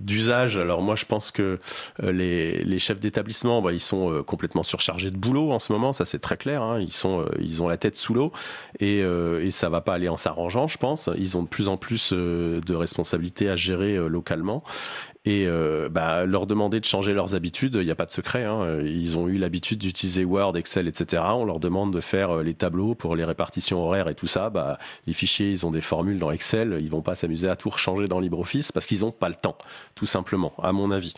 d'usage. 0.00 0.56
Alors 0.56 0.82
moi, 0.82 0.96
je 0.96 1.04
pense 1.04 1.30
que 1.30 1.58
les, 2.02 2.62
les 2.62 2.78
chefs 2.78 3.00
d'établissement, 3.00 3.62
bah, 3.62 3.72
ils 3.72 3.80
sont 3.80 4.22
complètement 4.24 4.62
surchargés 4.62 5.10
de 5.10 5.16
boulot 5.16 5.52
en 5.52 5.58
ce 5.58 5.72
moment. 5.72 5.92
Ça, 5.92 6.04
c'est 6.04 6.18
très 6.18 6.36
clair. 6.36 6.62
Hein. 6.62 6.80
Ils 6.80 6.92
sont, 6.92 7.24
ils 7.38 7.62
ont 7.62 7.69
la 7.70 7.78
tête 7.78 7.96
sous 7.96 8.12
l'eau 8.12 8.32
et, 8.78 9.02
euh, 9.02 9.44
et 9.44 9.50
ça 9.50 9.68
va 9.68 9.80
pas 9.80 9.94
aller 9.94 10.08
en 10.08 10.16
s'arrangeant, 10.16 10.68
je 10.68 10.78
pense. 10.78 11.08
Ils 11.16 11.36
ont 11.36 11.42
de 11.42 11.48
plus 11.48 11.68
en 11.68 11.76
plus 11.76 12.12
euh, 12.12 12.60
de 12.60 12.74
responsabilités 12.74 13.48
à 13.48 13.56
gérer 13.56 13.96
euh, 13.96 14.08
localement 14.08 14.62
et 15.26 15.44
euh, 15.46 15.90
bah, 15.90 16.24
leur 16.24 16.46
demander 16.46 16.80
de 16.80 16.84
changer 16.86 17.12
leurs 17.12 17.34
habitudes, 17.34 17.74
il 17.74 17.84
n'y 17.84 17.90
a 17.90 17.94
pas 17.94 18.06
de 18.06 18.10
secret. 18.10 18.44
Hein. 18.44 18.80
Ils 18.82 19.18
ont 19.18 19.28
eu 19.28 19.36
l'habitude 19.36 19.78
d'utiliser 19.78 20.24
Word, 20.24 20.56
Excel, 20.56 20.88
etc. 20.88 21.22
On 21.34 21.44
leur 21.44 21.60
demande 21.60 21.92
de 21.92 22.00
faire 22.00 22.38
euh, 22.38 22.42
les 22.42 22.54
tableaux 22.54 22.94
pour 22.94 23.14
les 23.16 23.24
répartitions 23.24 23.84
horaires 23.84 24.08
et 24.08 24.14
tout 24.14 24.26
ça. 24.26 24.48
Bah, 24.48 24.78
les 25.06 25.12
fichiers, 25.12 25.50
ils 25.50 25.66
ont 25.66 25.70
des 25.70 25.82
formules 25.82 26.18
dans 26.18 26.30
Excel. 26.30 26.78
Ils 26.80 26.88
vont 26.88 27.02
pas 27.02 27.14
s'amuser 27.14 27.50
à 27.50 27.56
tout 27.56 27.68
rechanger 27.68 28.06
dans 28.06 28.18
LibreOffice 28.18 28.72
parce 28.72 28.86
qu'ils 28.86 29.00
n'ont 29.00 29.10
pas 29.10 29.28
le 29.28 29.34
temps, 29.34 29.58
tout 29.94 30.06
simplement, 30.06 30.54
à 30.62 30.72
mon 30.72 30.90
avis. 30.90 31.12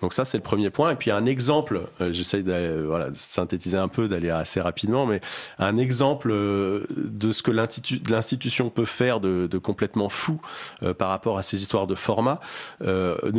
Donc 0.00 0.14
ça, 0.14 0.24
c'est 0.24 0.38
le 0.38 0.42
premier 0.42 0.70
point. 0.70 0.92
Et 0.92 0.96
puis 0.96 1.10
un 1.10 1.26
exemple, 1.26 1.82
euh, 2.00 2.10
j'essaye 2.10 2.44
de, 2.44 2.88
synthétiser 3.12 3.76
un 3.76 3.88
peu, 3.88 4.08
d'aller 4.08 4.30
assez 4.30 4.62
rapidement, 4.62 5.04
mais 5.04 5.20
un 5.58 5.76
exemple 5.76 6.30
de 6.32 7.32
ce 7.32 7.42
que 7.42 7.50
l'institution 7.50 8.70
peut 8.70 8.86
faire 8.86 9.20
de, 9.20 9.58
complètement 9.58 10.08
fou 10.08 10.40
par 10.98 11.10
rapport 11.10 11.36
à 11.36 11.42
ces 11.42 11.60
histoires 11.60 11.86
de 11.86 11.94
format. 11.94 12.40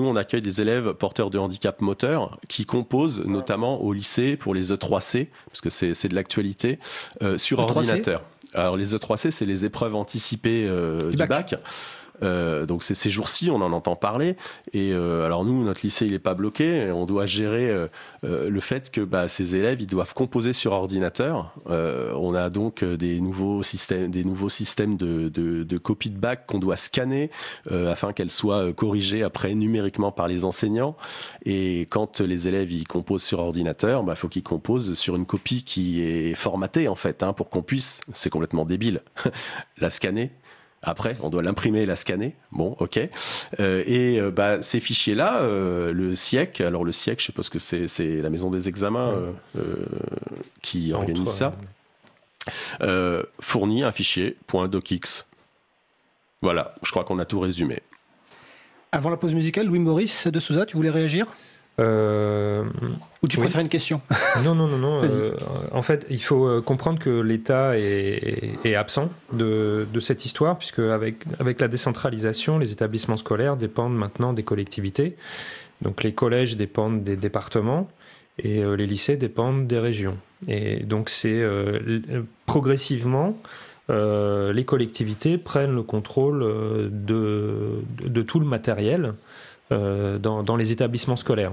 On 0.06 0.16
accueille 0.16 0.42
des 0.42 0.62
élèves 0.62 0.94
porteurs 0.94 1.30
de 1.30 1.38
handicap 1.38 1.82
moteur 1.82 2.38
qui 2.48 2.66
composent 2.66 3.24
notamment 3.26 3.82
au 3.82 3.94
lycée 3.94 4.36
pour 4.38 4.54
les 4.54 4.72
E3C, 4.72 5.28
parce 5.48 5.62
que 5.62 5.70
c'est 5.70 6.08
de 6.08 6.16
l'actualité, 6.16 6.80
euh, 7.22 7.38
sur 7.38 7.60
e 7.60 7.64
ordinateur. 7.64 8.24
Alors 8.54 8.78
les 8.78 8.96
E3C, 8.96 9.32
c'est 9.32 9.46
les 9.46 9.66
épreuves 9.66 9.96
anticipées 9.96 10.66
euh, 10.68 11.12
du, 11.12 11.18
bac. 11.18 11.56
Euh, 12.24 12.66
donc 12.66 12.84
ces 12.84 13.10
jours-ci, 13.10 13.50
on 13.52 13.62
en 13.62 13.72
entend 13.74 13.96
parler. 13.96 14.36
Et 14.74 14.92
euh, 14.94 15.26
alors 15.26 15.46
nous, 15.46 15.64
notre 15.64 15.82
lycée, 15.84 16.06
il 16.06 16.14
n'est 16.14 16.20
pas 16.20 16.34
bloqué. 16.34 16.92
On 16.92 17.06
doit 17.06 17.26
gérer 17.26 17.70
euh, 17.70 17.88
le 18.24 18.60
fait 18.60 18.92
que 18.92 19.02
bah, 19.02 19.28
ces 19.28 19.56
élèves, 19.56 19.82
ils 19.82 19.88
doivent 19.88 20.14
composer 20.14 20.54
sur 20.54 20.72
ordinateur. 20.72 21.54
on 21.68 22.36
a 22.36 22.50
donc 22.50 22.84
des 22.84 23.20
nouveaux 23.20 23.64
systèmes, 23.64 24.12
des 24.12 24.24
nouveaux 24.24 24.50
systèmes 24.50 24.98
de, 24.98 25.30
de, 25.30 25.64
de 25.64 25.82
bac 26.12 26.46
qu'on 26.46 26.60
doit 26.60 26.78
scanner 26.78 27.30
afin 27.70 28.14
qu'elles 28.14 28.32
soient 28.32 28.74
corrigées 28.74 29.24
après 29.24 29.54
numériquement 29.54 30.12
par 30.12 30.28
les 30.28 30.46
enseignants. 30.46 30.96
Et 31.46 31.82
quand 31.90 32.22
les 32.22 32.48
élèves 32.48 32.72
ils 32.72 32.88
composent 32.88 33.24
sur 33.24 33.40
ordinateur, 33.40 34.02
il 34.02 34.06
bah, 34.06 34.16
faut 34.16 34.30
qu'ils 34.30 34.44
composent 34.44 34.94
sur 34.94 35.16
une 35.16 35.26
copie 35.26 35.64
qui 35.64 36.02
est 36.02 36.34
formatée 36.34 36.88
en 36.88 36.96
fait, 36.96 37.24
hein, 37.24 37.34
pour 37.34 37.50
qu'on 37.50 37.62
puisse, 37.62 38.02
c'est 38.14 38.30
complètement 38.30 38.66
débile, 38.66 39.02
la 39.78 39.90
scanner 39.90 40.32
après, 40.84 41.16
on 41.22 41.30
doit 41.30 41.42
l'imprimer 41.42 41.82
et 41.82 41.86
la 41.86 41.96
scanner. 41.96 42.36
Bon, 42.52 42.76
ok. 42.80 43.00
Euh, 43.60 43.84
et 43.88 44.20
euh, 44.20 44.32
bah, 44.32 44.62
ces 44.62 44.82
fichiers-là, 44.82 45.42
euh, 45.42 45.94
le 45.94 46.16
SIEC, 46.16 46.60
alors 46.62 46.84
le 46.84 46.92
SIEC, 46.92 47.22
je 47.22 47.28
sais 47.28 47.32
pas 47.32 47.42
ce 47.42 47.50
que 47.50 47.60
c'est, 47.60 47.88
c'est 47.88 48.18
la 48.18 48.30
maison 48.30 48.50
des 48.50 48.68
examens 48.68 49.14
qui 50.62 50.92
organise 50.94 51.30
ça, 51.30 51.54
fournit 53.40 53.84
un 53.84 53.92
fichier 53.92 54.38
.docx. 54.52 55.26
Voilà, 56.42 56.76
je 56.84 56.92
crois 56.92 57.06
qu'on 57.06 57.20
a 57.20 57.26
tout 57.26 57.40
résumé. 57.40 57.80
Avant 58.92 59.10
la 59.10 59.18
pause 59.18 59.34
musicale, 59.34 59.68
Louis 59.68 59.80
Maurice 59.80 60.28
de 60.28 60.40
Souza, 60.40 60.66
tu 60.66 60.76
voulais 60.76 60.90
réagir? 60.90 61.28
Euh, 61.80 62.66
Ou 63.24 63.28
tu 63.28 63.38
préfères 63.38 63.62
une 63.62 63.70
question 63.70 64.02
Non, 64.44 64.54
non, 64.54 64.68
non, 64.68 64.78
non. 64.78 65.04
Euh, 65.04 65.34
en 65.72 65.82
fait, 65.82 66.06
il 66.10 66.22
faut 66.22 66.46
euh, 66.46 66.62
comprendre 66.62 67.00
que 67.00 67.22
l'État 67.22 67.78
est, 67.78 68.76
absent 68.76 69.10
de, 69.34 69.88
cette 70.00 70.26
histoire, 70.26 70.58
puisque 70.58 70.80
avec, 70.80 71.24
avec 71.40 71.60
la 71.60 71.68
décentralisation, 71.68 72.60
les 72.60 72.72
établissements 72.72 73.18
scolaires 73.18 73.58
dépendent 73.58 73.96
maintenant 73.96 74.34
des 74.34 74.44
collectivités. 74.44 75.16
Donc 75.82 76.04
les 76.04 76.14
collèges 76.14 76.56
dépendent 76.56 77.04
des 77.04 77.16
départements 77.18 77.90
et 78.40 78.64
les 78.64 78.88
lycées 78.88 79.18
dépendent 79.18 79.68
des 79.68 79.80
régions. 79.80 80.18
Et 80.48 80.78
donc 80.78 81.10
c'est 81.10 81.44
progressivement 82.46 83.38
les 83.90 84.64
collectivités 84.66 85.38
prennent 85.38 85.76
le 85.76 85.84
contrôle 85.84 86.40
de, 86.90 87.82
de, 88.02 88.22
tout 88.22 88.40
le 88.40 88.46
matériel 88.46 89.14
euh, 89.74 90.18
dans, 90.18 90.56
les 90.56 90.72
établissements 90.72 91.16
scolaires. 91.16 91.52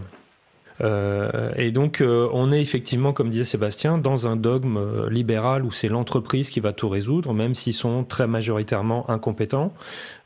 Euh, 0.82 1.50
et 1.56 1.70
donc, 1.70 2.00
euh, 2.00 2.28
on 2.32 2.52
est 2.52 2.60
effectivement, 2.60 3.12
comme 3.12 3.28
disait 3.28 3.44
Sébastien, 3.44 3.98
dans 3.98 4.28
un 4.28 4.36
dogme 4.36 5.08
libéral 5.08 5.64
où 5.64 5.70
c'est 5.70 5.88
l'entreprise 5.88 6.50
qui 6.50 6.60
va 6.60 6.72
tout 6.72 6.88
résoudre, 6.88 7.34
même 7.34 7.54
s'ils 7.54 7.74
sont 7.74 8.04
très 8.04 8.26
majoritairement 8.26 9.08
incompétents. 9.10 9.72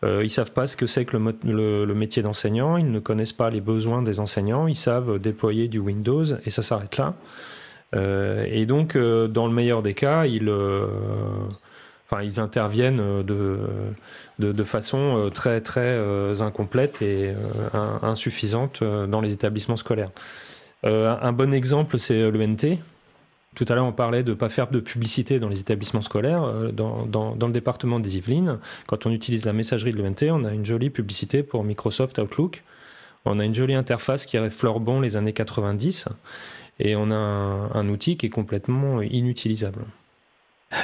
ils 0.03 0.31
savent 0.31 0.53
pas 0.53 0.67
ce 0.67 0.77
que 0.77 0.87
c'est 0.87 1.05
que 1.05 1.17
le, 1.17 1.95
métier 1.95 2.23
d'enseignant, 2.23 2.77
ils 2.77 2.91
ne 2.91 3.01
connaissent 3.01 3.33
pas 3.33 3.51
les 3.51 3.61
besoins 3.61 4.03
des 4.03 4.21
enseignants, 4.21 4.67
ils 4.67 4.77
savent 4.77 5.19
déployer 5.19 5.69
du 5.69 5.79
Windows 5.79 6.25
et 6.45 6.51
ça 6.51 6.63
s'arrête 6.63 6.99
là. 6.99 7.15
et 8.47 8.67
donc, 8.67 8.97
dans 8.97 9.47
le 9.47 9.53
meilleur 9.53 9.83
des 9.83 9.95
cas, 9.95 10.27
ils 10.27 10.49
enfin, 12.07 12.23
ils 12.23 12.41
interviennent 12.41 13.01
euh, 13.01 13.57
de, 14.39 14.53
de, 14.53 14.65
façon 14.65 15.17
euh, 15.17 15.31
très 15.31 15.61
très 15.61 15.81
euh, 15.81 16.35
incomplète 16.41 17.03
et 17.03 17.33
insuffisante 18.03 18.83
dans 18.83 19.21
les 19.21 19.33
établissements 19.33 19.77
scolaires. 19.77 20.11
un 20.85 21.33
bon 21.33 21.53
exemple, 21.53 21.99
c'est 21.99 22.31
l'ENT. 22.31 22.79
Tout 23.55 23.65
à 23.69 23.75
l'heure, 23.75 23.87
on 23.87 23.93
parlait 23.93 24.25
de 24.25 24.31
ne 24.31 24.35
pas 24.35 24.49
faire 24.49 24.69
de 24.69 24.81
publicité 24.81 25.39
dans 25.39 25.49
les 25.49 25.61
établissements 25.61 26.03
scolaires. 26.03 26.73
Dans, 26.73 27.07
dans, 27.07 27.47
le 27.47 27.53
département 27.53 28.01
des 28.01 28.17
Yvelines, 28.17 28.59
quand 28.87 29.07
on 29.07 29.13
utilise 29.13 29.45
la 29.45 29.53
messagerie 29.53 29.93
de 29.93 30.03
l'ENT, 30.03 30.29
on 30.31 30.45
a 30.45 30.53
une 30.53 30.65
jolie 30.65 30.91
publicité 30.91 31.45
pour 31.45 31.63
Microsoft 31.63 32.19
Outlook. 32.19 32.65
On 33.25 33.39
a 33.39 33.45
une 33.45 33.55
jolie 33.55 33.75
interface 33.75 34.27
qui 34.27 34.39
reflète 34.39 34.75
bon 34.81 35.01
les 35.01 35.17
années 35.17 35.33
90 35.33 36.07
et 36.81 36.97
on 36.97 37.11
a 37.11 37.15
un 37.15 37.89
outil 37.89 38.17
qui 38.17 38.27
est 38.27 38.31
complètement 38.31 39.01
inutilisable. 39.03 39.85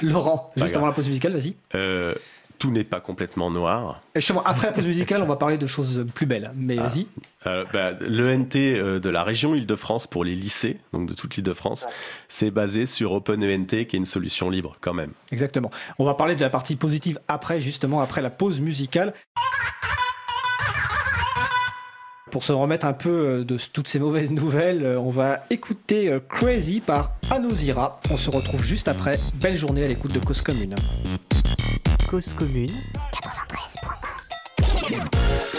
Laurent, 0.03 0.53
juste 0.57 0.77
avant 0.77 0.87
la 0.87 0.93
pause 0.93 1.09
musicale, 1.09 1.33
vas-y. 1.33 1.55
Euh, 1.75 2.15
tout 2.61 2.71
n'est 2.71 2.85
pas 2.85 3.01
complètement 3.01 3.51
noir. 3.51 4.03
après 4.45 4.67
la 4.67 4.73
pause 4.73 4.87
musicale, 4.87 5.23
on 5.23 5.27
va 5.27 5.37
parler 5.37 5.57
de 5.57 5.67
choses 5.67 6.07
plus 6.15 6.27
belles, 6.27 6.53
mais 6.55 6.77
ah. 6.79 6.83
vas-y. 6.83 7.07
Euh, 7.47 7.65
bah, 7.73 7.93
L'ENT 8.01 8.55
euh, 8.55 9.01
de 9.01 9.09
la 9.09 9.25
région 9.25 9.55
Île-de-France 9.55 10.07
pour 10.07 10.25
les 10.25 10.35
lycées, 10.35 10.79
donc 10.93 11.09
de 11.09 11.15
toute 11.15 11.37
l'Île-de-France, 11.37 11.87
c'est 12.29 12.51
basé 12.51 12.85
sur 12.85 13.13
OpenENT, 13.13 13.67
qui 13.67 13.75
est 13.77 13.95
une 13.95 14.05
solution 14.05 14.51
libre 14.51 14.77
quand 14.83 14.93
même. 14.93 15.13
Exactement. 15.33 15.71
On 15.99 16.05
va 16.05 16.13
parler 16.15 16.37
de 16.37 16.43
la 16.43 16.51
partie 16.51 16.77
positive 16.77 17.19
après, 17.29 17.63
justement, 17.63 18.03
après 18.03 18.21
la 18.21 18.31
pause 18.31 18.61
musicale. 18.61 19.15
Pour 22.31 22.45
se 22.45 22.53
remettre 22.53 22.85
un 22.85 22.93
peu 22.93 23.11
euh, 23.11 23.45
de 23.45 23.57
toutes 23.73 23.89
ces 23.89 23.99
mauvaises 23.99 24.31
nouvelles, 24.31 24.85
on 24.85 25.11
va 25.11 25.47
écouter 25.49 26.15
Crazy 26.29 26.81
par 26.81 27.13
Anozira. 27.31 28.01
On 28.11 28.19
se 28.19 28.29
retrouve 28.29 28.63
juste 28.63 28.87
après. 28.87 29.19
Belle 29.37 29.57
journée 29.57 29.83
à 29.83 29.89
l'écoute 29.89 30.13
de 30.13 30.21
Cause 30.21 30.43
Commune. 30.43 30.75
Cause 32.11 32.35
Commune. 32.35 32.83
93.1 34.89 35.50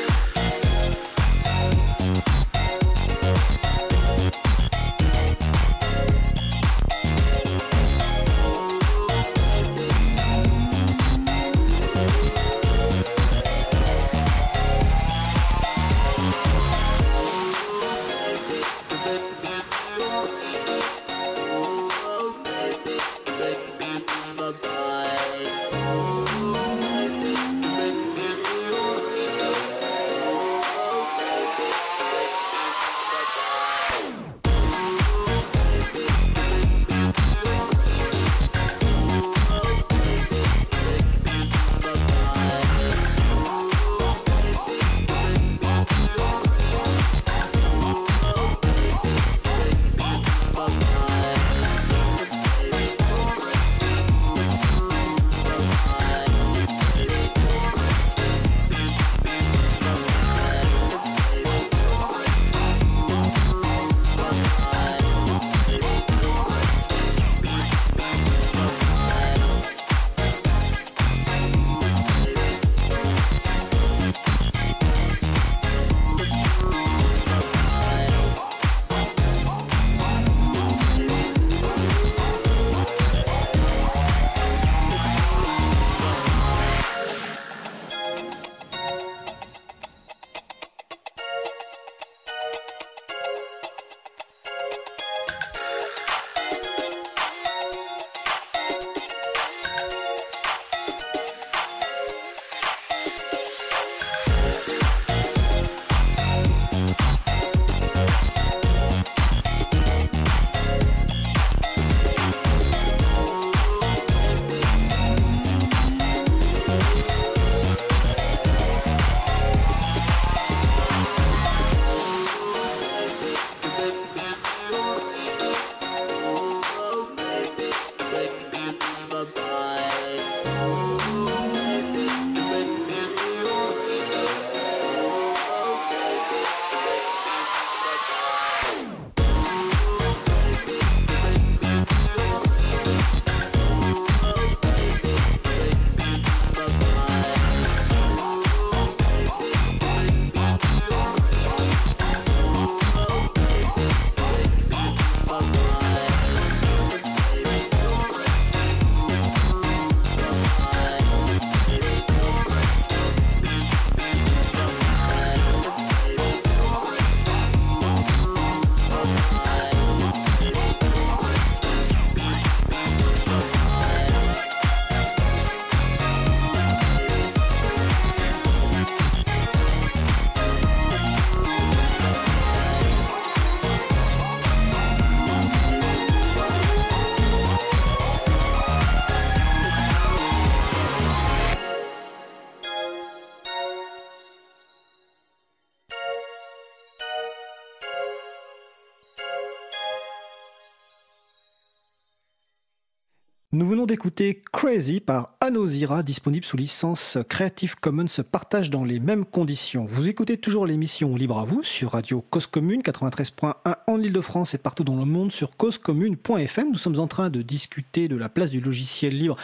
d'écouter 203.91 204.41
Crazy 204.53 205.01
par 205.01 205.35
Anosira, 205.43 206.03
disponible 206.03 206.45
sous 206.45 206.55
licence 206.55 207.17
Creative 207.27 207.75
Commons 207.75 208.05
partage 208.31 208.69
dans 208.69 208.83
les 208.83 208.99
mêmes 208.99 209.25
conditions. 209.25 209.87
Vous 209.89 210.07
écoutez 210.07 210.37
toujours 210.37 210.67
l'émission 210.67 211.15
Libre 211.15 211.39
à 211.39 211.45
vous 211.45 211.63
sur 211.63 211.93
Radio 211.93 212.23
Cause 212.29 212.45
Commune 212.45 212.81
93.1 212.81 213.55
en 213.87 213.99
Ile-de-France 213.99 214.53
et 214.53 214.59
partout 214.59 214.83
dans 214.83 214.97
le 214.97 215.05
monde 215.05 215.31
sur 215.31 215.57
causecommune.fm. 215.57 216.69
Nous 216.71 216.77
sommes 216.77 216.99
en 216.99 217.07
train 217.07 217.31
de 217.31 217.41
discuter 217.41 218.07
de 218.07 218.17
la 218.17 218.29
place 218.29 218.51
du 218.51 218.61
logiciel 218.61 219.17
libre 219.17 219.35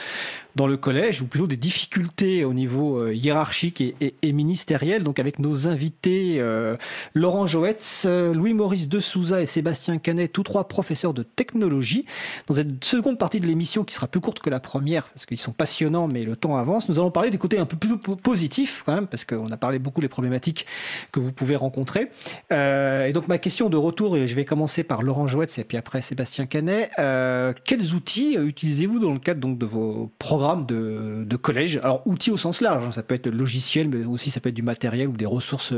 dans 0.58 0.68
le 0.68 0.76
collège, 0.76 1.22
ou 1.22 1.28
plutôt 1.28 1.48
des 1.48 1.56
difficultés 1.56 2.44
au 2.44 2.54
niveau 2.54 3.02
euh, 3.02 3.14
hiérarchique 3.14 3.80
et, 3.80 4.34
ministériel. 4.34 5.04
Donc 5.04 5.20
avec 5.20 5.40
nos 5.40 5.68
invités 5.68 6.38
euh, 6.40 6.76
Laurent 7.14 7.48
Joetz, 7.48 8.04
euh, 8.06 8.34
Louis-Maurice 8.34 8.90
de 8.90 9.00
Souza 9.00 9.42
et 9.42 9.46
Sébastien 9.46 10.00
Canet, 10.00 10.34
tous 10.34 10.44
trois 10.44 10.68
professeurs 10.68 11.14
de 11.14 11.24
technologie. 11.24 12.06
Dans 12.48 12.56
cette 12.56 12.84
seconde 12.84 13.20
partie 13.20 13.40
de 13.40 13.46
l'émission 13.46 13.84
qui 13.84 13.94
sera 13.94 14.08
plus 14.08 14.20
courte 14.20 14.40
que 14.40 14.50
la 14.50 14.60
première, 14.60 15.10
parce 15.10 15.28
qu'ils 15.28 15.40
sont 15.40 15.54
passionnants, 15.88 16.08
mais 16.08 16.24
le 16.24 16.36
temps 16.36 16.58
avance. 16.58 16.90
Nous 16.90 17.00
allons 17.00 17.12
parler 17.12 17.30
des 17.30 17.38
côtés 17.38 17.58
un 17.58 17.66
peu 17.66 17.78
plus 17.78 17.98
positifs, 17.98 18.84
quand 18.86 18.94
même, 18.94 19.08
parce 19.08 19.26
qu'on 19.26 19.50
a 19.52 19.58
parlé 19.58 19.80
beaucoup 19.80 20.02
des 20.02 20.08
problématiques 20.08 20.66
que 21.12 21.20
vous 21.20 21.32
pouvez 21.32 21.56
rencontrer. 21.56 22.10
Euh, 22.52 23.06
et 23.06 23.14
donc, 23.14 23.28
ma 23.28 23.38
question 23.38 23.70
de 23.70 23.78
retour, 23.78 24.18
et 24.18 24.28
je 24.28 24.36
vais 24.36 24.46
commencer 24.46 24.84
par 24.84 25.02
Laurent 25.02 25.28
Jouetz 25.28 25.58
et 25.58 25.64
puis 25.64 25.78
après 25.78 26.02
Sébastien 26.02 26.46
Canet. 26.46 26.92
Euh, 27.00 27.54
quels 27.66 27.94
outils 27.94 28.36
utilisez-vous 28.36 29.00
dans 29.00 29.14
le 29.14 29.20
cadre 29.20 29.40
donc, 29.40 29.58
de 29.58 29.66
vos 29.66 30.12
programmes 30.20 30.66
de, 30.66 31.36
collège? 31.36 31.78
Alors, 31.78 32.06
outils 32.06 32.32
au 32.32 32.38
sens 32.38 32.62
large, 32.62 32.86
hein, 32.86 32.92
ça 32.92 33.04
peut 33.04 33.16
être 33.16 33.30
logiciel, 33.30 33.90
mais 33.90 34.06
aussi 34.06 34.32
ça 34.32 34.40
peut 34.40 34.50
être 34.50 34.56
du 34.56 34.64
matériel 34.64 35.08
ou 35.08 35.18
des 35.18 35.26
ressources 35.26 35.74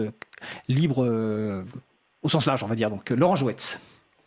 libres 0.68 1.05
euh, 1.05 1.64
au 2.24 2.30
sens 2.30 2.45
large, 2.45 2.64
on 2.64 2.68
va 2.68 2.76
dire. 2.76 2.89
Donc, 2.89 3.10
Laurent 3.10 3.36
Jouetz. 3.36 3.80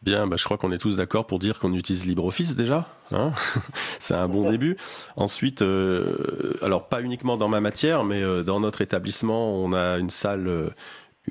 Bien, 0.03 0.27
bah, 0.27 0.37
je 0.37 0.45
crois 0.45 0.59
qu'on 0.59 0.73
est 0.73 0.79
tous 0.79 0.97
d'accord 0.97 1.27
pour 1.27 1.39
dire 1.39 1.61
qu'on 1.61 1.73
utilise 1.75 2.07
LibreOffice 2.07 2.57
déjà. 2.57 2.89
Hein 3.13 3.33
c'est 4.01 4.15
un 4.15 4.29
bon 4.29 4.51
début. 4.51 4.77
Ensuite, 5.17 5.63
euh, 5.63 6.55
alors 6.61 6.89
pas 6.89 7.03
uniquement 7.03 7.37
dans 7.37 7.49
ma 7.49 7.61
matière, 7.61 8.03
mais 8.03 8.21
euh, 8.21 8.43
dans 8.43 8.59
notre 8.59 8.83
établissement, 8.83 9.55
on 9.55 9.73
a 9.73 9.99
une 9.99 10.11
salle. 10.11 10.49
Euh, 10.49 10.71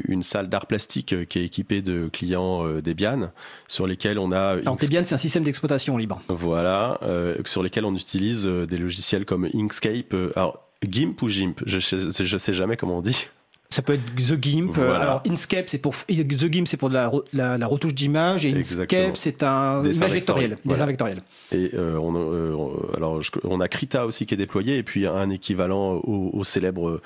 une 0.07 0.23
salle 0.23 0.47
d'art 0.47 0.67
plastique 0.67 1.27
qui 1.27 1.37
est 1.37 1.43
équipée 1.43 1.81
de 1.81 2.07
clients 2.07 2.63
Debian, 2.81 3.29
sur 3.67 3.87
lesquels 3.87 4.19
on 4.19 4.31
a... 4.31 4.51
Alors 4.51 4.77
Debian, 4.77 5.01
c'est 5.03 5.15
un 5.15 5.17
système 5.17 5.43
d'exploitation 5.43 5.97
libre. 5.97 6.21
Voilà, 6.29 6.97
sur 7.43 7.61
lesquels 7.61 7.83
on 7.83 7.93
utilise 7.93 8.45
des 8.45 8.77
logiciels 8.77 9.25
comme 9.25 9.49
Inkscape, 9.53 10.15
alors 10.37 10.65
GIMP 10.81 11.21
ou 11.21 11.27
GIMP, 11.27 11.61
je 11.65 11.75
ne 11.75 12.37
sais 12.37 12.53
jamais 12.53 12.77
comment 12.77 12.99
on 12.99 13.01
dit. 13.01 13.27
Ça 13.71 13.81
peut 13.81 13.93
être 13.93 14.15
The 14.15 14.37
Gimp. 14.39 14.77
Euh, 14.77 14.93
alors 14.93 15.23
Inkscape, 15.25 15.69
c'est 15.69 15.77
pour 15.77 15.95
The 15.95 16.51
Gimp, 16.51 16.67
c'est 16.67 16.77
pour 16.77 16.89
de 16.89 16.93
la, 16.93 17.09
la, 17.33 17.67
retouche 17.67 17.95
d'image 17.95 18.45
et 18.45 18.53
Inkscape, 18.53 19.15
c'est 19.15 19.43
un 19.43 19.81
image 19.83 20.11
vectorielle, 20.11 20.57
dessin 20.65 20.85
vectoriel. 20.85 21.23
Et 21.53 21.71
euh, 21.73 21.97
on, 21.97 22.13
euh, 22.15 22.97
alors 22.97 23.21
on 23.45 23.61
a 23.61 23.67
Krita 23.69 24.05
aussi 24.05 24.25
qui 24.25 24.33
est 24.33 24.37
déployé 24.37 24.77
et 24.77 24.83
puis 24.83 25.07
un 25.07 25.29
équivalent 25.29 25.93
au, 25.93 26.31
au 26.33 26.43
célèbre 26.43 27.01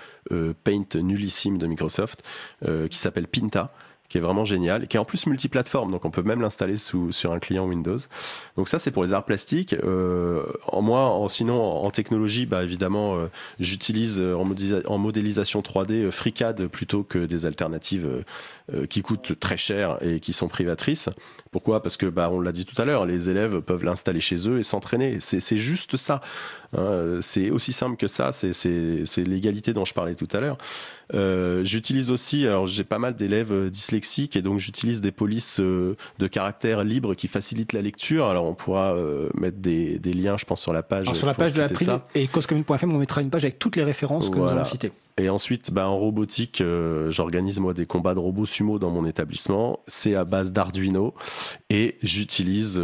Paint 0.63 0.95
nullissime 0.95 1.59
de 1.59 1.67
Microsoft 1.67 2.23
qui 2.89 2.97
s'appelle 2.97 3.27
Pinta 3.27 3.71
qui 4.15 4.19
est 4.19 4.21
vraiment 4.21 4.45
génial 4.45 4.87
qui 4.87 4.95
est 4.95 4.99
en 4.99 5.03
plus 5.03 5.27
multiplateforme, 5.27 5.91
donc 5.91 6.05
on 6.05 6.09
peut 6.09 6.21
même 6.21 6.39
l'installer 6.39 6.77
sur 6.77 7.31
un 7.33 7.39
client 7.39 7.65
Windows. 7.65 7.97
Donc 8.55 8.69
ça 8.69 8.79
c'est 8.79 8.91
pour 8.91 9.03
les 9.03 9.11
arts 9.11 9.25
plastiques. 9.25 9.73
Euh, 9.73 10.45
en 10.67 10.81
moi, 10.81 11.25
sinon 11.27 11.61
en, 11.61 11.91
technologie, 11.91 12.45
bah, 12.45 12.63
évidemment, 12.63 13.17
euh, 13.17 13.27
j'utilise 13.59 14.21
euh, 14.21 14.33
en, 14.33 14.45
en, 14.85 14.97
modélisation 14.97 15.59
3D 15.59 16.11
FreeCAD 16.11 16.67
plutôt 16.67 17.03
que 17.03 17.25
des 17.25 17.45
alternatives 17.45 18.23
qui 18.89 19.01
coûtent 19.01 19.37
très 19.39 19.57
cher 19.57 19.97
et 20.01 20.19
qui 20.19 20.31
sont 20.31 20.47
privatrices. 20.47 21.09
Pourquoi? 21.51 21.83
Parce 21.83 21.97
que 21.97 22.05
bah, 22.05 22.29
on 22.31 22.39
l'a 22.39 22.51
dit 22.51 22.65
tout 22.65 22.81
à 22.81 22.85
l'heure, 22.85 23.05
les 23.05 23.29
élèves 23.29 23.59
peuvent 23.61 23.83
l'installer 23.83 24.21
chez 24.21 24.49
eux 24.49 24.59
et 24.59 24.63
s'entraîner. 24.63 25.17
C'est 25.19 25.57
juste 25.57 25.97
ça. 25.97 26.21
Hein. 26.75 27.19
c'est 27.21 27.49
aussi 27.49 27.73
simple 27.73 27.97
que 27.97 28.07
ça. 28.07 28.31
C'est 28.31 29.17
l'égalité 29.17 29.73
dont 29.73 29.85
je 29.85 29.93
parlais 29.93 30.15
tout 30.15 30.29
à 30.31 30.39
l'heure. 30.39 30.57
J'utilise 31.13 32.11
aussi, 32.11 32.45
alors 32.45 32.65
j'ai 32.65 32.83
pas 32.83 32.99
mal 32.99 33.15
d'élèves 33.15 33.69
dyslexiques 33.69 34.35
et 34.35 34.41
donc 34.41 34.59
j'utilise 34.59 35.01
des 35.01 35.11
polices 35.11 35.59
euh, 35.59 35.95
de 36.19 36.27
caractère 36.27 36.83
libre 36.83 37.13
qui 37.15 37.27
facilitent 37.27 37.73
la 37.73 37.81
lecture. 37.81 38.27
Alors 38.27 38.45
on 38.45 38.53
pourra 38.53 38.93
euh, 38.93 39.29
mettre 39.35 39.57
des, 39.57 39.99
liens, 40.13 40.37
je 40.37 40.45
pense, 40.45 40.61
sur 40.61 40.73
la 40.73 40.83
page. 40.83 41.11
sur 41.13 41.27
la 41.27 41.33
page 41.33 41.53
de 41.53 41.61
la 41.61 42.03
et 42.15 42.27
causecommune.fm, 42.27 42.93
on 42.93 42.97
mettra 42.97 43.21
une 43.21 43.29
page 43.29 43.45
avec 43.45 43.59
toutes 43.59 43.75
les 43.75 43.83
références 43.83 44.29
que 44.29 44.37
nous 44.37 44.47
avons 44.47 44.63
citées. 44.63 44.91
Et 45.17 45.29
ensuite, 45.29 45.71
bah, 45.71 45.87
en 45.87 45.95
robotique, 45.95 46.59
euh, 46.59 47.09
j'organise 47.09 47.61
moi 47.61 47.73
des 47.73 47.85
combats 47.85 48.13
de 48.13 48.19
robots 48.19 48.45
sumo 48.45 48.79
dans 48.79 48.89
mon 48.89 49.05
établissement. 49.05 49.79
C'est 49.87 50.13
à 50.13 50.25
base 50.25 50.51
d'Arduino 50.51 51.13
et 51.69 51.97
j'utilise 52.03 52.81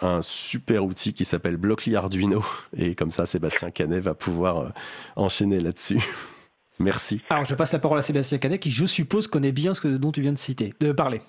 un 0.00 0.22
super 0.22 0.84
outil 0.84 1.12
qui 1.12 1.24
s'appelle 1.26 1.58
Blockly 1.58 1.94
Arduino. 1.94 2.42
Et 2.76 2.94
comme 2.94 3.10
ça, 3.10 3.26
Sébastien 3.26 3.70
Canet 3.70 4.02
va 4.02 4.14
pouvoir 4.14 4.72
enchaîner 5.16 5.60
là-dessus. 5.60 6.02
Merci. 6.78 7.22
Alors, 7.30 7.44
je 7.44 7.54
passe 7.54 7.72
la 7.72 7.78
parole 7.78 7.98
à 7.98 8.02
Sébastien 8.02 8.38
Canet, 8.38 8.60
qui, 8.60 8.70
je 8.70 8.86
suppose, 8.86 9.26
connaît 9.26 9.52
bien 9.52 9.74
ce 9.74 9.80
que, 9.80 9.88
dont 9.88 10.12
tu 10.12 10.20
viens 10.20 10.32
de 10.32 10.38
citer, 10.38 10.72
de 10.80 10.92
parler. 10.92 11.20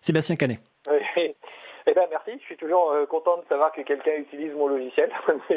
Sébastien 0.00 0.36
Canet. 0.36 0.60
Oui. 0.90 1.34
Eh 1.84 1.94
ben, 1.94 2.06
merci, 2.10 2.30
je 2.38 2.44
suis 2.44 2.56
toujours 2.56 2.92
euh, 2.92 3.06
content 3.06 3.38
de 3.38 3.44
savoir 3.48 3.72
que 3.72 3.80
quelqu'un 3.80 4.12
utilise 4.16 4.52
mon 4.54 4.68
logiciel. 4.68 5.10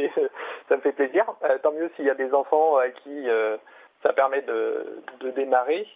ça 0.70 0.76
me 0.76 0.82
fait 0.82 0.92
plaisir. 0.92 1.24
Euh, 1.44 1.60
tant 1.62 1.72
mieux 1.72 1.92
s'il 1.96 2.06
y 2.06 2.10
a 2.10 2.16
des 2.16 2.34
enfants 2.34 2.78
à 2.78 2.90
qui 2.90 3.30
euh, 3.30 3.58
ça 4.04 4.12
permet 4.12 4.42
de, 4.42 5.04
démarrer. 5.36 5.88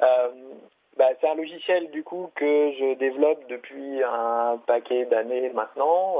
Bah, 0.00 1.04
c'est 1.20 1.28
un 1.28 1.36
logiciel 1.36 1.90
du 1.90 2.02
coup 2.02 2.30
que 2.34 2.72
je 2.72 2.94
développe 2.94 3.46
depuis 3.48 4.02
un 4.02 4.58
paquet 4.66 5.04
d'années 5.04 5.50
maintenant. 5.50 6.16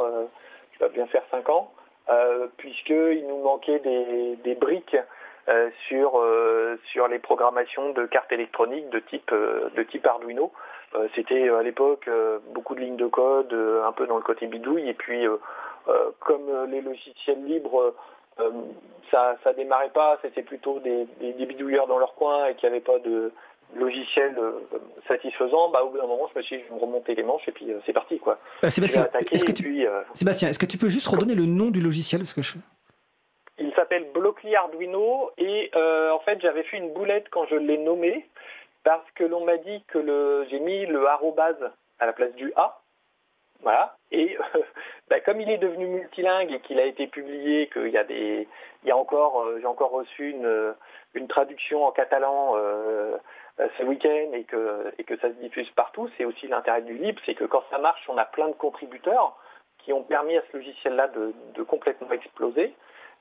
je 0.73 0.79
dois 0.79 0.91
bien 0.91 1.07
faire 1.07 1.25
5 1.31 1.49
ans, 1.49 1.73
puisqu'il 2.59 3.27
nous 3.27 3.43
manquait 3.43 3.81
des 3.81 4.55
briques 4.55 4.97
euh, 4.97 5.03
sur, 5.89 6.19
euh, 6.19 6.77
sur 6.87 7.09
les 7.09 7.19
programmations 7.19 7.93
de 7.93 8.07
cartes 8.07 8.33
électroniques 8.33 8.91
de 8.91 8.99
type, 8.99 9.31
euh, 9.33 9.69
de 9.77 9.83
type 9.83 10.07
Arduino. 10.07 10.53
C'était 11.15 11.51
à 11.51 11.63
l'époque 11.63 12.09
beaucoup 12.55 12.75
de 12.75 12.81
lignes 12.81 12.97
de 12.97 13.07
code, 13.07 13.53
un 13.53 13.93
peu 13.93 14.07
dans 14.07 14.17
le 14.17 14.23
côté 14.23 14.47
bidouille, 14.47 14.89
et 14.89 14.95
puis 14.95 15.27
comme 16.21 16.71
les 16.71 16.81
logiciels 16.81 17.45
libres 17.45 17.93
ça 19.11 19.37
ça 19.45 19.53
démarrait 19.53 19.91
pas, 19.91 20.19
c'était 20.23 20.43
plutôt 20.43 20.79
des, 20.79 21.07
des, 21.21 21.45
bidouilleurs 21.45 21.87
dans 21.87 21.99
leur 21.99 22.15
coin 22.15 22.47
et 22.47 22.55
qu'il 22.55 22.71
n'y 22.71 22.77
avait 22.77 22.85
pas 22.85 22.99
de 23.01 23.31
logiciel 23.75 24.41
satisfaisant, 25.07 25.71
bah, 25.71 25.83
au 25.85 25.91
bout 25.91 25.99
d'un 25.99 26.07
moment, 26.07 26.31
je 26.33 26.39
me 26.39 26.43
suis 26.43 26.57
dit, 26.57 26.63
je 26.63 26.69
vais 26.71 26.77
me 26.77 26.81
remonter 26.81 27.15
les 27.15 27.25
manches 27.25 27.47
et 27.47 27.53
puis 27.53 27.67
c'est 27.85 27.93
parti. 27.93 28.19
quoi. 28.19 28.39
Sébastien, 28.67 29.07
est-ce 29.33 29.45
que, 29.45 29.53
tu... 29.53 29.87
Sébastien, 30.15 30.49
est-ce 30.49 30.59
que 30.59 30.67
tu 30.67 30.79
peux 30.79 30.89
juste 30.89 31.09
redonner 31.09 31.35
le 31.35 31.45
nom 31.45 31.67
du 31.67 31.83
logiciel 31.83 32.23
parce 32.23 32.33
que 32.33 32.41
je... 32.41 32.55
Il 33.59 33.73
s'appelle 33.75 34.05
Blockly 34.13 34.55
Arduino 34.55 35.31
et 35.39 35.71
euh, 35.77 36.11
en 36.11 36.19
fait 36.21 36.41
j'avais 36.41 36.63
fait 36.65 36.77
une 36.77 36.93
boulette 36.93 37.29
quand 37.31 37.47
je 37.47 37.57
l'ai 37.57 37.79
nommé 37.79 38.27
parce 38.85 39.11
que 39.13 39.25
l'on 39.25 39.45
m'a 39.45 39.57
dit 39.57 39.83
que 39.89 39.99
le, 39.99 40.47
j'ai 40.49 40.61
mis 40.61 40.87
le 40.87 41.07
arrobase 41.07 41.73
à 41.99 42.07
la 42.07 42.13
place 42.13 42.35
du 42.35 42.53
A. 42.57 42.81
Voilà. 43.63 43.97
Et 44.13 44.37
bah, 45.09 45.21
comme 45.21 45.41
il 45.41 45.51
est 45.51 45.59
devenu 45.59 45.87
multilingue 45.87 46.53
et 46.53 46.61
qu'il 46.61 46.79
a 46.79 46.85
été 46.85 47.07
publié, 47.07 47.69
qu'il 47.69 47.89
y 47.89 47.99
a 47.99 48.05
des, 48.05 48.47
il 48.83 48.89
y 48.89 48.93
a 48.93 48.97
encore, 48.97 49.43
euh, 49.43 49.59
j'ai 49.61 49.67
encore 49.67 49.91
reçu 49.91 50.31
une, 50.31 50.75
une, 51.15 51.27
traduction 51.27 51.85
en 51.85 51.91
catalan 51.91 52.53
euh, 52.57 53.17
ce 53.79 53.83
week-end 53.83 54.33
et 54.35 54.45
que, 54.45 54.93
et 54.99 55.05
que 55.05 55.17
ça 55.17 55.29
se 55.29 55.35
diffuse 55.35 55.71
partout, 55.71 56.09
c'est 56.17 56.25
aussi 56.25 56.47
l'intérêt 56.47 56.83
du 56.83 56.95
libre, 56.95 57.21
c'est 57.25 57.35
que 57.35 57.45
quand 57.45 57.65
ça 57.71 57.79
marche, 57.79 58.07
on 58.09 58.19
a 58.19 58.25
plein 58.27 58.49
de 58.49 58.55
contributeurs 58.55 59.37
qui 59.79 59.93
ont 59.93 60.03
permis 60.03 60.37
à 60.37 60.43
ce 60.51 60.59
logiciel-là 60.59 61.09
de, 61.09 61.33
de 61.55 61.63
complètement 61.63 62.11
exploser. 62.13 62.75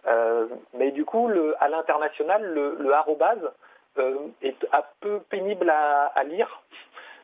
Euh, 0.07 0.47
mais 0.77 0.91
du 0.91 1.05
coup, 1.05 1.29
à 1.59 1.67
l'international, 1.67 2.43
le, 2.43 2.93
arrobase 2.93 3.51
euh, 3.97 4.15
est 4.41 4.65
un 4.71 4.83
peu 4.99 5.19
pénible 5.29 5.69
à, 5.69 6.23
lire. 6.23 6.61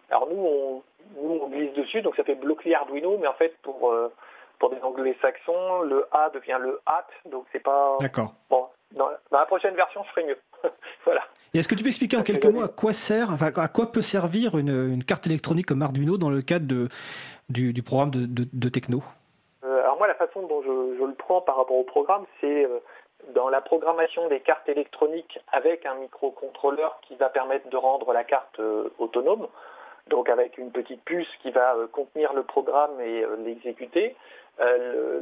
Alors 0.09 0.27
nous 0.27 0.41
on, 0.41 0.83
nous, 1.21 1.47
glisse 1.47 1.73
dessus, 1.73 2.01
donc 2.01 2.15
ça 2.15 2.23
fait 2.23 2.35
bloquer 2.35 2.75
Arduino, 2.75 3.17
mais 3.17 3.27
en 3.27 3.33
fait, 3.33 3.55
pour, 3.61 3.91
euh, 3.91 4.11
pour 4.59 4.69
des 4.71 4.81
anglo-saxons, 4.81 5.81
le 5.81 6.05
A 6.11 6.29
devient 6.31 6.57
le 6.59 6.81
hat, 6.85 7.07
donc 7.29 7.45
c'est 7.51 7.61
pas... 7.63 7.97
D'accord. 7.99 8.33
Bon, 8.49 8.67
dans, 8.91 9.09
la 9.31 9.45
prochaine 9.45 9.75
version, 9.75 10.03
je 10.03 10.09
ferai 10.09 10.25
mieux. 10.25 10.37
voilà. 11.05 11.21
Et 11.53 11.59
est-ce 11.59 11.67
que 11.67 11.75
tu 11.75 11.83
peux 11.83 11.89
expliquer 11.89 12.17
en 12.17 12.23
quelques 12.23 12.45
mots 12.45 12.63
à 12.63 12.67
quoi 12.67 12.93
sert, 12.93 13.29
à 13.41 13.67
quoi 13.67 13.91
peut 13.91 14.01
servir 14.01 14.57
une, 14.57 15.03
carte 15.03 15.27
électronique 15.27 15.65
comme 15.65 15.81
Arduino 15.81 16.17
dans 16.17 16.29
le 16.29 16.41
cadre 16.41 16.65
de, 16.65 16.89
du, 17.49 17.83
programme 17.83 18.11
de 18.11 18.69
Techno? 18.69 19.03
Façon 20.27 20.43
dont 20.43 20.61
je, 20.61 21.03
le 21.03 21.13
prends 21.13 21.41
par 21.41 21.57
rapport 21.57 21.77
au 21.77 21.83
programme, 21.83 22.25
c'est 22.39 22.65
euh, 22.65 22.79
dans 23.33 23.49
la 23.49 23.61
programmation 23.61 24.27
des 24.27 24.39
cartes 24.39 24.67
électroniques 24.69 25.39
avec 25.51 25.85
un 25.85 25.95
microcontrôleur 25.95 26.99
qui 27.01 27.15
va 27.15 27.29
permettre 27.29 27.69
de 27.69 27.77
rendre 27.77 28.13
la 28.13 28.23
carte 28.23 28.59
euh, 28.59 28.89
autonome, 28.99 29.47
donc 30.07 30.29
avec 30.29 30.57
une 30.57 30.71
petite 30.71 31.03
puce 31.03 31.29
qui 31.41 31.51
va 31.51 31.75
euh, 31.75 31.87
contenir 31.87 32.33
le 32.33 32.43
programme 32.43 32.99
et 33.01 33.25
l'exécuter. 33.43 34.15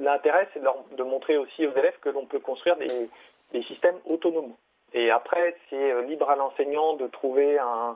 L'intérêt, 0.01 0.49
c'est 0.53 0.61
de, 0.61 1.03
montrer 1.03 1.37
aussi 1.37 1.65
aux 1.65 1.71
élèves 1.71 1.97
que 2.01 2.09
l'on 2.09 2.25
peut 2.25 2.39
construire 2.39 2.75
des, 2.75 3.63
systèmes 3.63 3.97
autonomes. 4.05 4.53
Et 4.91 5.11
après, 5.11 5.55
c'est 5.69 6.01
libre 6.07 6.29
à 6.29 6.35
l'enseignant 6.35 6.95
de 6.95 7.07
trouver 7.07 7.57
un 7.57 7.95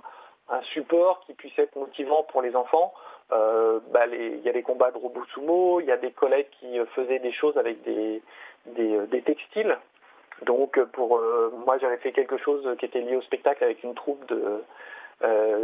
support 0.74 1.20
qui 1.26 1.34
puisse 1.34 1.58
être 1.60 1.76
motivant 1.76 2.24
pour 2.24 2.42
les 2.42 2.56
enfants. 2.56 2.94
Euh, 3.32 3.80
bah, 3.92 4.06
il 4.08 4.42
y 4.42 4.50
a 4.50 4.54
des 4.54 4.64
combats 4.64 4.92
de 4.92 4.98
robots 4.98 5.26
sumo, 5.34 5.80
il 5.80 5.88
y 5.88 5.92
a 5.92 5.98
des 5.98 6.12
collègues 6.12 6.50
qui 6.60 6.80
euh, 6.80 6.86
faisaient 6.88 7.20
des 7.20 7.32
choses 7.32 7.58
avec 7.58 7.82
des, 7.84 8.22
des, 8.68 9.22
textiles. 9.22 9.78
Donc 10.46 10.84
pour 10.92 11.22
moi 11.66 11.78
j'avais 11.78 11.98
fait 11.98 12.12
quelque 12.12 12.38
chose 12.38 12.68
qui 12.78 12.86
était 12.86 13.00
lié 13.00 13.16
au 13.16 13.22
spectacle 13.22 13.64
avec 13.64 13.82
une 13.84 13.94
troupe 13.94 14.26
de 14.26 14.62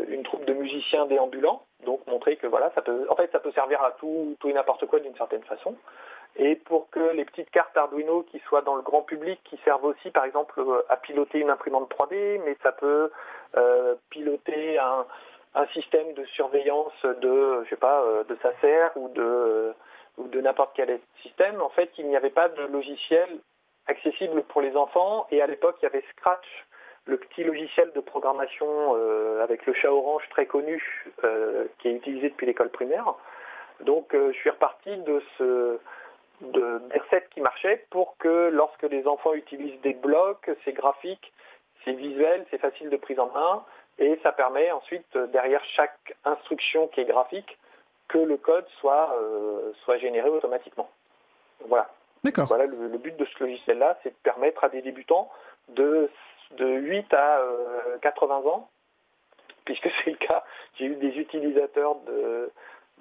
une 0.07 0.23
troupe 0.23 0.45
de 0.45 0.53
musiciens 0.53 1.05
déambulants. 1.07 1.63
Donc 1.85 2.05
montrer 2.07 2.37
que 2.37 2.47
voilà 2.47 2.71
ça 2.75 2.81
peut 2.81 3.05
en 3.09 3.15
fait 3.15 3.29
ça 3.31 3.39
peut 3.39 3.51
servir 3.51 3.81
à 3.83 3.91
tout 3.91 4.37
tout 4.39 4.47
et 4.47 4.53
n'importe 4.53 4.85
quoi 4.85 4.99
d'une 4.99 5.15
certaine 5.15 5.43
façon 5.43 5.75
et 6.35 6.55
pour 6.55 6.89
que 6.89 7.11
les 7.13 7.25
petites 7.25 7.49
cartes 7.49 7.75
Arduino 7.75 8.23
qui 8.23 8.39
soient 8.39 8.61
dans 8.61 8.75
le 8.75 8.81
grand 8.81 9.01
public, 9.01 9.39
qui 9.43 9.57
servent 9.65 9.85
aussi 9.85 10.11
par 10.11 10.25
exemple 10.25 10.61
à 10.89 10.97
piloter 10.97 11.39
une 11.39 11.49
imprimante 11.49 11.91
3D, 11.91 12.41
mais 12.45 12.55
ça 12.63 12.71
peut 12.71 13.11
euh, 13.57 13.95
piloter 14.09 14.77
un, 14.77 15.05
système 15.73 16.13
de 16.13 16.25
surveillance 16.25 16.93
de, 17.03 17.63
je 17.63 17.69
sais 17.69 17.75
pas, 17.75 18.01
euh, 18.01 18.23
de 18.23 18.37
Sacer 18.41 18.87
ou 18.95 19.09
de, 19.09 19.73
ou 20.17 20.27
de 20.27 20.41
n'importe 20.41 20.71
quel 20.75 20.99
système. 21.21 21.61
En 21.61 21.69
fait, 21.69 21.91
il 21.97 22.07
n'y 22.07 22.15
avait 22.15 22.29
pas 22.29 22.49
de 22.49 22.63
logiciel 22.63 23.27
accessible 23.87 24.43
pour 24.43 24.61
les 24.61 24.75
enfants 24.75 25.27
et 25.31 25.41
à 25.41 25.47
l'époque, 25.47 25.77
il 25.81 25.85
y 25.85 25.87
avait 25.87 26.03
Scratch, 26.11 26.65
le 27.05 27.17
petit 27.17 27.43
logiciel 27.43 27.91
de 27.93 28.01
programmation 28.01 28.67
euh, 28.95 29.43
avec 29.43 29.65
le 29.65 29.73
chat 29.73 29.91
orange 29.91 30.23
très 30.29 30.45
connu 30.45 30.83
qui 31.79 31.87
est 31.87 31.93
utilisé 31.93 32.29
depuis 32.29 32.45
l'école 32.45 32.69
primaire. 32.69 33.15
Donc 33.81 34.09
je 34.13 34.31
suis 34.33 34.49
reparti 34.49 34.95
de 34.97 35.21
ce, 35.37 35.79
de, 36.41 36.81
des 36.89 37.23
qui 37.31 37.41
marchaient 37.41 37.85
pour 37.89 38.17
que 38.17 38.49
lorsque 38.51 38.83
les 38.83 39.07
enfants 39.07 39.33
utilisent 39.33 39.79
des 39.81 39.93
blocs, 39.93 40.49
c'est 40.63 40.73
graphique, 40.73 41.33
c'est 41.83 41.93
visuel, 41.93 42.45
c'est 42.49 42.59
facile 42.59 42.89
de 42.89 42.97
prise 42.97 43.19
en 43.19 43.31
main, 43.31 43.63
et 43.99 44.19
ça 44.23 44.31
permet 44.31 44.71
ensuite, 44.71 45.17
derrière 45.31 45.63
chaque 45.63 46.15
instruction 46.25 46.87
qui 46.87 47.01
est 47.01 47.05
graphique, 47.05 47.57
que 48.07 48.17
le 48.17 48.37
code 48.37 48.67
soit, 48.79 49.15
euh, 49.21 49.71
soit 49.83 49.97
généré 49.97 50.29
automatiquement. 50.29 50.89
Voilà. 51.67 51.89
D'accord. 52.23 52.47
Voilà 52.47 52.65
le, 52.65 52.97
but 52.97 53.15
de 53.15 53.25
ce 53.25 53.43
logiciel-là, 53.43 53.97
c'est 54.03 54.09
de 54.09 54.15
permettre 54.23 54.63
à 54.63 54.69
des 54.69 54.81
débutants 54.81 55.29
de, 55.69 56.09
de 56.57 56.65
8 56.65 57.13
à 57.13 57.41
80 58.01 58.41
euh, 58.43 58.49
ans, 58.49 58.69
puisque 59.65 59.89
c'est 60.03 60.11
le 60.11 60.17
cas, 60.17 60.43
j'ai 60.75 60.85
eu 60.85 60.95
des 60.95 61.17
utilisateurs 61.17 61.95
de, 62.07 62.51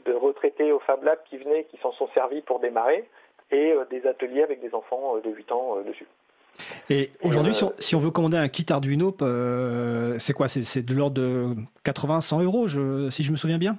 de 0.04 0.12
retraités 0.12 0.72
au 0.72 0.78
Fab 0.80 1.02
Lab 1.02 1.18
qui 1.24 1.38
venaient, 1.38 1.64
qui 1.64 1.78
s'en 1.78 1.92
sont 1.92 2.08
servis 2.08 2.42
pour 2.42 2.60
démarrer, 2.60 3.08
et 3.50 3.72
euh, 3.72 3.84
des 3.86 4.06
ateliers 4.06 4.42
avec 4.42 4.60
des 4.60 4.74
enfants 4.74 5.16
euh, 5.16 5.20
de 5.20 5.30
8 5.30 5.52
ans 5.52 5.78
euh, 5.78 5.82
dessus. 5.82 6.06
Et 6.90 7.10
aujourd'hui, 7.22 7.54
si, 7.78 7.94
on 7.94 7.98
veut 7.98 8.10
commander 8.10 8.36
un 8.36 8.48
kit 8.48 8.66
Arduino, 8.70 9.14
c'est 10.18 10.32
quoi? 10.32 10.48
C'est 10.48 10.82
de 10.82 10.94
l'ordre 10.94 11.20
de 11.20 11.54
80-100 11.84 12.44
euros, 12.44 12.68
si 13.10 13.22
je 13.22 13.32
me 13.32 13.36
souviens 13.36 13.58
bien? 13.58 13.74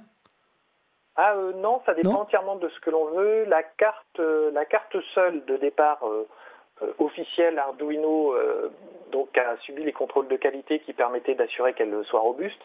Ah 1.16 1.34
non, 1.56 1.82
ça 1.84 1.94
dépend 1.94 2.22
entièrement 2.22 2.56
de 2.56 2.68
ce 2.68 2.80
que 2.80 2.90
l'on 2.90 3.06
veut. 3.06 3.44
La 3.46 3.62
carte, 3.62 4.20
la 4.52 4.64
carte 4.64 4.96
seule 5.14 5.44
de 5.46 5.56
départ 5.56 6.00
officielle 6.98 7.58
Arduino, 7.58 8.34
donc 9.12 9.36
a 9.36 9.56
subi 9.58 9.84
les 9.84 9.92
contrôles 9.92 10.28
de 10.28 10.36
qualité 10.36 10.78
qui 10.80 10.92
permettaient 10.92 11.34
d'assurer 11.34 11.74
qu'elle 11.74 11.94
soit 12.04 12.20
robuste, 12.20 12.60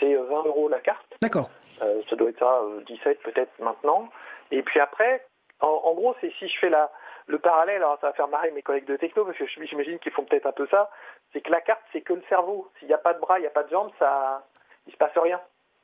c'est 0.00 0.14
20 0.14 0.46
euros 0.46 0.68
la 0.68 0.80
carte. 0.80 1.06
D'accord. 1.20 1.50
ça 1.78 2.16
doit 2.16 2.30
être 2.30 2.38
ça, 2.38 2.62
17 2.86 3.20
peut-être 3.22 3.52
maintenant. 3.58 4.08
Et 4.50 4.62
puis 4.62 4.80
après, 4.80 5.24
en, 5.60 5.92
gros, 5.94 6.14
c'est 6.20 6.32
si 6.38 6.48
je 6.48 6.58
fais 6.58 6.70
la, 6.70 6.90
le 7.28 7.38
parallèle, 7.38 7.76
alors 7.76 7.98
ça 8.00 8.08
va 8.08 8.12
faire 8.14 8.28
marrer 8.28 8.50
mes 8.50 8.62
collègues 8.62 8.86
de 8.86 8.96
techno, 8.96 9.24
parce 9.24 9.36
que 9.36 9.46
j'imagine 9.46 9.98
qu'ils 9.98 10.12
font 10.12 10.24
peut-être 10.24 10.46
un 10.46 10.52
peu 10.52 10.66
ça, 10.68 10.90
c'est 11.32 11.42
que 11.42 11.50
la 11.50 11.60
carte, 11.60 11.82
c'est 11.92 12.00
que 12.00 12.14
le 12.14 12.22
cerveau. 12.28 12.70
S'il 12.78 12.88
n'y 12.88 12.94
a 12.94 12.98
pas 12.98 13.14
de 13.14 13.20
bras, 13.20 13.38
il 13.38 13.42
n'y 13.42 13.46
a 13.46 13.50
pas 13.50 13.62
de 13.62 13.70
jambes, 13.70 13.90
ça, 13.98 14.46
il 14.86 14.92
se 14.92 14.96
passe 14.96 15.16
rien. 15.16 15.40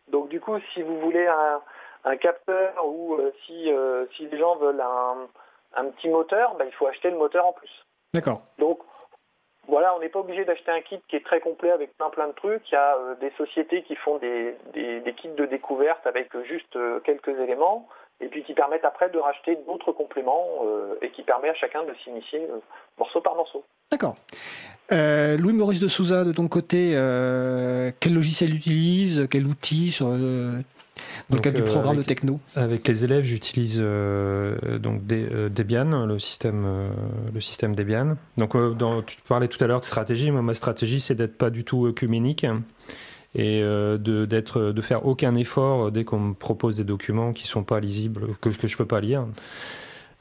Donc 0.09 0.29
du 0.29 0.41
coup, 0.41 0.59
si 0.73 0.83
vous 0.83 0.99
voulez 1.01 1.27
un, 1.27 2.17
capteur 2.17 2.87
ou 2.87 3.15
euh, 3.15 3.33
si, 3.45 3.73
euh, 3.73 4.07
si 4.17 4.27
les 4.27 4.39
gens 4.39 4.57
veulent 4.57 4.81
un, 4.81 5.85
petit 5.91 6.09
moteur, 6.09 6.55
bah, 6.57 6.65
il 6.65 6.73
faut 6.73 6.87
acheter 6.87 7.11
le 7.11 7.17
moteur 7.17 7.47
en 7.47 7.53
plus. 7.53 7.87
D'accord. 8.15 8.43
Donc 8.59 8.81
voilà, 9.67 9.95
on 9.97 10.01
n'est 10.01 10.11
pas 10.11 10.21
obligé 10.21 10.45
d'acheter 10.45 10.71
un 10.71 10.83
kit 10.83 11.01
qui 11.09 11.17
est 11.17 11.25
très 11.25 11.41
complet 11.41 11.71
avec 11.71 11.97
plein 11.97 12.11
plein 12.11 12.29
de 12.29 12.33
trucs. 12.33 12.71
Il 12.71 12.75
y 12.75 12.77
a 12.77 12.97
euh, 12.97 13.15
des 13.17 13.31
sociétés 13.33 13.83
qui 13.83 13.97
font 13.97 14.19
des, 14.19 14.57
des, 14.73 15.15
kits 15.15 15.29
de 15.29 15.47
découverte 15.47 16.07
avec 16.07 16.37
juste 16.43 16.79
quelques 17.05 17.39
éléments 17.39 17.89
et 18.21 18.29
puis 18.29 18.43
qui 18.45 18.55
permettent 18.55 18.85
après 18.85 19.11
de 19.11 19.19
racheter 19.19 19.59
d'autres 19.67 19.93
compléments 19.93 20.61
euh, 20.65 20.95
et 21.03 21.11
qui 21.11 21.23
permet 21.23 21.49
à 21.49 21.55
chacun 21.55 21.83
de 21.85 21.93
s'initier 22.05 22.41
euh, 22.41 22.59
morceau 22.99 23.21
par 23.21 23.35
morceau. 23.35 23.65
D'accord. 23.91 24.17
Euh, 24.93 25.37
Louis-Maurice 25.37 25.81
de 25.81 25.89
Souza, 25.89 26.25
de 26.25 26.33
ton 26.33 26.49
côté, 26.49 26.91
quel 28.01 28.15
logiciel 28.15 28.55
utilise 28.55 29.27
Quel 29.31 29.47
outil 29.47 29.91
sur, 29.91 30.07
dans 30.09 30.17
le 30.17 31.41
cadre 31.41 31.57
du 31.57 31.63
programme 31.63 31.97
de 31.97 32.03
techno? 32.03 32.39
Avec 32.55 32.87
les 32.87 33.05
élèves, 33.05 33.25
j'utilise 33.25 33.81
donc 33.81 35.07
Debian, 35.07 36.07
le 36.07 36.19
système, 36.19 36.91
le 37.33 37.41
système 37.41 37.75
Debian. 37.75 38.17
Donc, 38.37 38.57
dans, 38.77 39.03
tu 39.03 39.17
parlais 39.27 39.49
tout 39.49 39.63
à 39.65 39.67
l'heure 39.67 39.81
de 39.81 39.87
stratégie. 39.87 40.31
Moi, 40.31 40.43
ma 40.43 40.55
stratégie, 40.55 41.01
c'est 41.01 41.15
d'être 41.15 41.39
pas 41.39 41.51
du 41.51 41.65
tout 41.65 41.87
œcuménique 41.87 42.47
et 43.35 43.63
euh, 43.63 43.99
de, 43.99 44.27
d'être, 44.27 44.73
de 44.73 44.81
faire 44.81 45.07
aucun 45.07 45.35
effort 45.35 45.91
dès 45.91 46.05
qu'on 46.05 46.21
me 46.21 46.35
propose 46.35 46.77
des 46.77 46.85
documents 46.85 47.33
qui 47.33 47.47
sont 47.47 47.65
pas 47.65 47.81
lisibles, 47.81 48.29
que, 48.41 48.49
que 48.51 48.69
je 48.69 48.77
peux 48.77 48.87
pas 48.87 49.01
lire. 49.01 49.27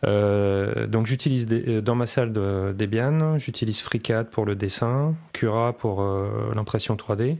Euh, 0.06 0.88
donc 0.88 1.06
j'utilise 1.06 1.46
des, 1.46 1.82
dans 1.82 1.96
ma 1.96 2.08
salle 2.08 2.34
de 2.34 2.76
Debian, 2.78 3.38
j'utilise 3.38 3.82
FreeCAD 3.82 4.30
pour 4.30 4.46
le 4.46 4.56
dessin, 4.56 5.16
Cura 5.32 5.74
pour 5.74 6.02
euh, 6.02 6.52
l'impression 6.56 6.96
3D, 6.96 7.38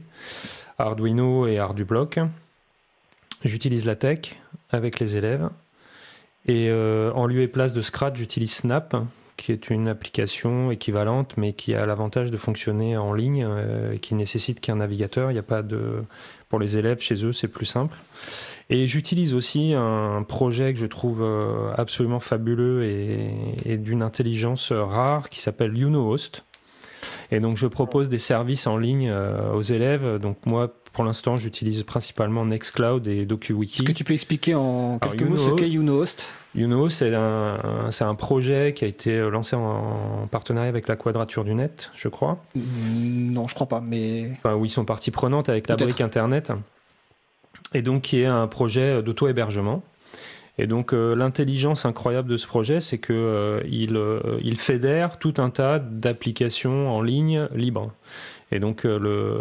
Arduino 0.78 1.46
et 1.46 1.58
Ardublok. 1.58 2.20
J'utilise 3.44 3.84
la 3.84 3.96
tech 3.96 4.36
avec 4.70 5.00
les 5.00 5.16
élèves. 5.16 5.50
Et 6.46 6.70
en 6.70 7.26
lieu 7.26 7.40
et 7.40 7.48
place 7.48 7.72
de 7.72 7.80
Scratch, 7.80 8.16
j'utilise 8.16 8.52
Snap, 8.52 8.94
qui 9.36 9.52
est 9.52 9.70
une 9.70 9.88
application 9.88 10.70
équivalente, 10.70 11.34
mais 11.36 11.52
qui 11.52 11.74
a 11.74 11.86
l'avantage 11.86 12.30
de 12.30 12.36
fonctionner 12.36 12.96
en 12.96 13.12
ligne, 13.12 13.44
euh, 13.46 13.96
qui 13.98 14.14
nécessite 14.14 14.60
qu'un 14.60 14.76
navigateur. 14.76 15.30
Il 15.30 15.34
n'y 15.34 15.40
a 15.40 15.44
pas 15.44 15.62
de 15.62 16.04
pour 16.48 16.60
les 16.60 16.78
élèves 16.78 17.00
chez 17.00 17.24
eux, 17.24 17.32
c'est 17.32 17.48
plus 17.48 17.66
simple. 17.66 17.96
Et 18.70 18.86
j'utilise 18.86 19.34
aussi 19.34 19.74
un 19.74 20.22
projet 20.22 20.72
que 20.72 20.78
je 20.78 20.86
trouve 20.86 21.22
euh, 21.22 21.72
absolument 21.76 22.20
fabuleux 22.20 22.84
et, 22.84 23.76
d'une 23.76 24.02
intelligence 24.02 24.70
rare 24.70 25.28
qui 25.30 25.40
s'appelle 25.40 25.76
UnoHost. 25.76 26.44
Et 27.30 27.40
donc 27.40 27.56
je 27.56 27.66
propose 27.66 28.08
des 28.08 28.18
services 28.18 28.66
en 28.66 28.76
ligne 28.76 29.10
euh, 29.10 29.52
aux 29.52 29.62
élèves. 29.62 30.18
Donc 30.20 30.38
moi, 30.46 30.72
pour 30.92 31.04
l'instant, 31.04 31.36
j'utilise 31.36 31.82
principalement 31.82 32.46
Nextcloud 32.46 33.08
et 33.08 33.26
DocuWiki. 33.26 33.80
Est-ce 33.80 33.82
que 33.82 33.92
tu 33.92 34.04
peux 34.04 34.14
expliquer 34.14 34.54
en 34.54 34.98
quelques 35.00 35.22
mots 35.22 35.36
ce 35.36 35.50
qu'est 35.50 35.70
UnoHost 35.70 36.24
Uno, 36.54 36.88
c'est 36.88 37.14
un, 37.14 37.90
un, 38.00 38.14
projet 38.14 38.74
qui 38.74 38.84
a 38.84 38.88
été 38.88 39.18
lancé 39.30 39.56
en, 39.56 40.28
partenariat 40.30 40.68
avec 40.68 40.86
la 40.88 40.96
Quadrature 40.96 41.44
du 41.44 41.54
Net, 41.54 41.90
je 41.94 42.08
crois. 42.08 42.38
Non, 42.54 43.48
je 43.48 43.54
crois 43.54 43.68
pas, 43.68 43.80
mais. 43.80 44.30
Enfin, 44.36 44.54
où 44.54 44.64
ils 44.64 44.70
sont 44.70 44.84
partie 44.84 45.10
prenante 45.10 45.48
avec 45.48 45.68
la 45.68 45.76
brique 45.76 46.00
Internet. 46.00 46.52
Et 47.72 47.82
donc, 47.82 48.02
qui 48.02 48.20
est 48.20 48.26
un 48.26 48.46
projet 48.46 49.02
d'auto-hébergement. 49.02 49.82
Et 50.56 50.66
donc, 50.66 50.92
euh, 50.92 51.14
l'intelligence 51.16 51.84
incroyable 51.84 52.28
de 52.28 52.36
ce 52.36 52.46
projet, 52.46 52.80
c'est 52.80 52.98
qu'il 52.98 53.16
euh, 53.16 53.60
euh, 53.66 54.38
il 54.42 54.56
fédère 54.56 55.18
tout 55.18 55.34
un 55.38 55.50
tas 55.50 55.80
d'applications 55.80 56.94
en 56.94 57.02
ligne 57.02 57.48
libres. 57.54 57.90
Et 58.52 58.60
donc, 58.60 58.84
le, 58.84 59.40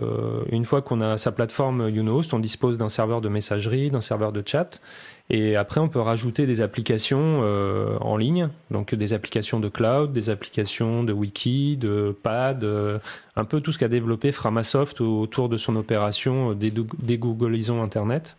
une 0.50 0.66
fois 0.66 0.82
qu'on 0.82 1.00
a 1.00 1.20
sa 1.20 1.32
plateforme 1.32 1.88
Unost, 1.88 2.34
on 2.34 2.40
dispose 2.40 2.80
d'un 2.80 2.90
serveur 2.90 3.22
de 3.22 3.30
messagerie, 3.30 3.92
d'un 3.92 4.02
serveur 4.02 4.32
de 4.32 4.42
chat. 4.44 4.82
Et 5.34 5.56
après, 5.56 5.80
on 5.80 5.90
peut 5.90 6.00
rajouter 6.00 6.46
des 6.46 6.62
applications 6.62 7.40
euh, 7.42 7.98
en 8.02 8.18
ligne, 8.18 8.50
donc 8.70 8.94
des 8.94 9.14
applications 9.14 9.60
de 9.60 9.68
cloud, 9.68 10.14
des 10.14 10.30
applications 10.30 11.04
de 11.04 11.12
wiki, 11.12 11.76
de 11.76 12.16
pad, 12.22 12.64
euh, 12.64 13.00
un 13.36 13.44
peu 13.44 13.60
tout 13.60 13.72
ce 13.72 13.80
qu'a 13.80 13.88
développé 13.88 14.32
Framasoft 14.32 15.02
autour 15.02 15.50
de 15.50 15.58
son 15.58 15.76
opération 15.76 16.52
euh, 16.52 16.54
des 16.54 16.70
Internet 17.82 18.38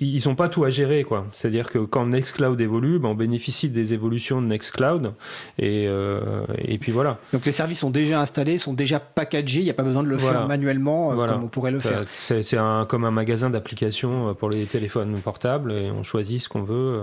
ils 0.00 0.22
n'ont 0.26 0.34
pas 0.34 0.48
tout 0.48 0.64
à 0.64 0.70
gérer, 0.70 1.04
quoi. 1.04 1.26
C'est-à-dire 1.32 1.70
que 1.70 1.78
quand 1.78 2.06
Nextcloud 2.06 2.60
évolue, 2.60 2.98
ben 2.98 3.10
on 3.10 3.14
bénéficie 3.14 3.68
des 3.68 3.94
évolutions 3.94 4.42
de 4.42 4.46
Nextcloud, 4.46 5.12
et, 5.58 5.86
euh, 5.88 6.44
et 6.58 6.78
puis 6.78 6.92
voilà. 6.92 7.18
Donc 7.32 7.46
les 7.46 7.52
services 7.52 7.80
sont 7.80 7.90
déjà 7.90 8.20
installés, 8.20 8.58
sont 8.58 8.74
déjà 8.74 9.00
packagés, 9.00 9.60
il 9.60 9.64
n'y 9.64 9.70
a 9.70 9.74
pas 9.74 9.82
besoin 9.82 10.02
de 10.02 10.08
le 10.08 10.18
faire 10.18 10.46
manuellement 10.46 11.12
euh, 11.12 11.26
comme 11.26 11.44
on 11.44 11.48
pourrait 11.48 11.70
le 11.70 11.80
faire. 11.80 12.04
C'est 12.14 12.56
un, 12.56 12.84
comme 12.86 13.04
un 13.04 13.10
magasin 13.10 13.50
d'applications 13.50 14.30
euh, 14.30 14.32
pour 14.34 14.50
les 14.50 14.66
téléphones 14.66 15.18
portables, 15.20 15.72
et 15.72 15.90
on 15.90 16.02
choisit 16.02 16.40
ce 16.40 16.48
qu'on 16.48 16.62
veut 16.62 17.02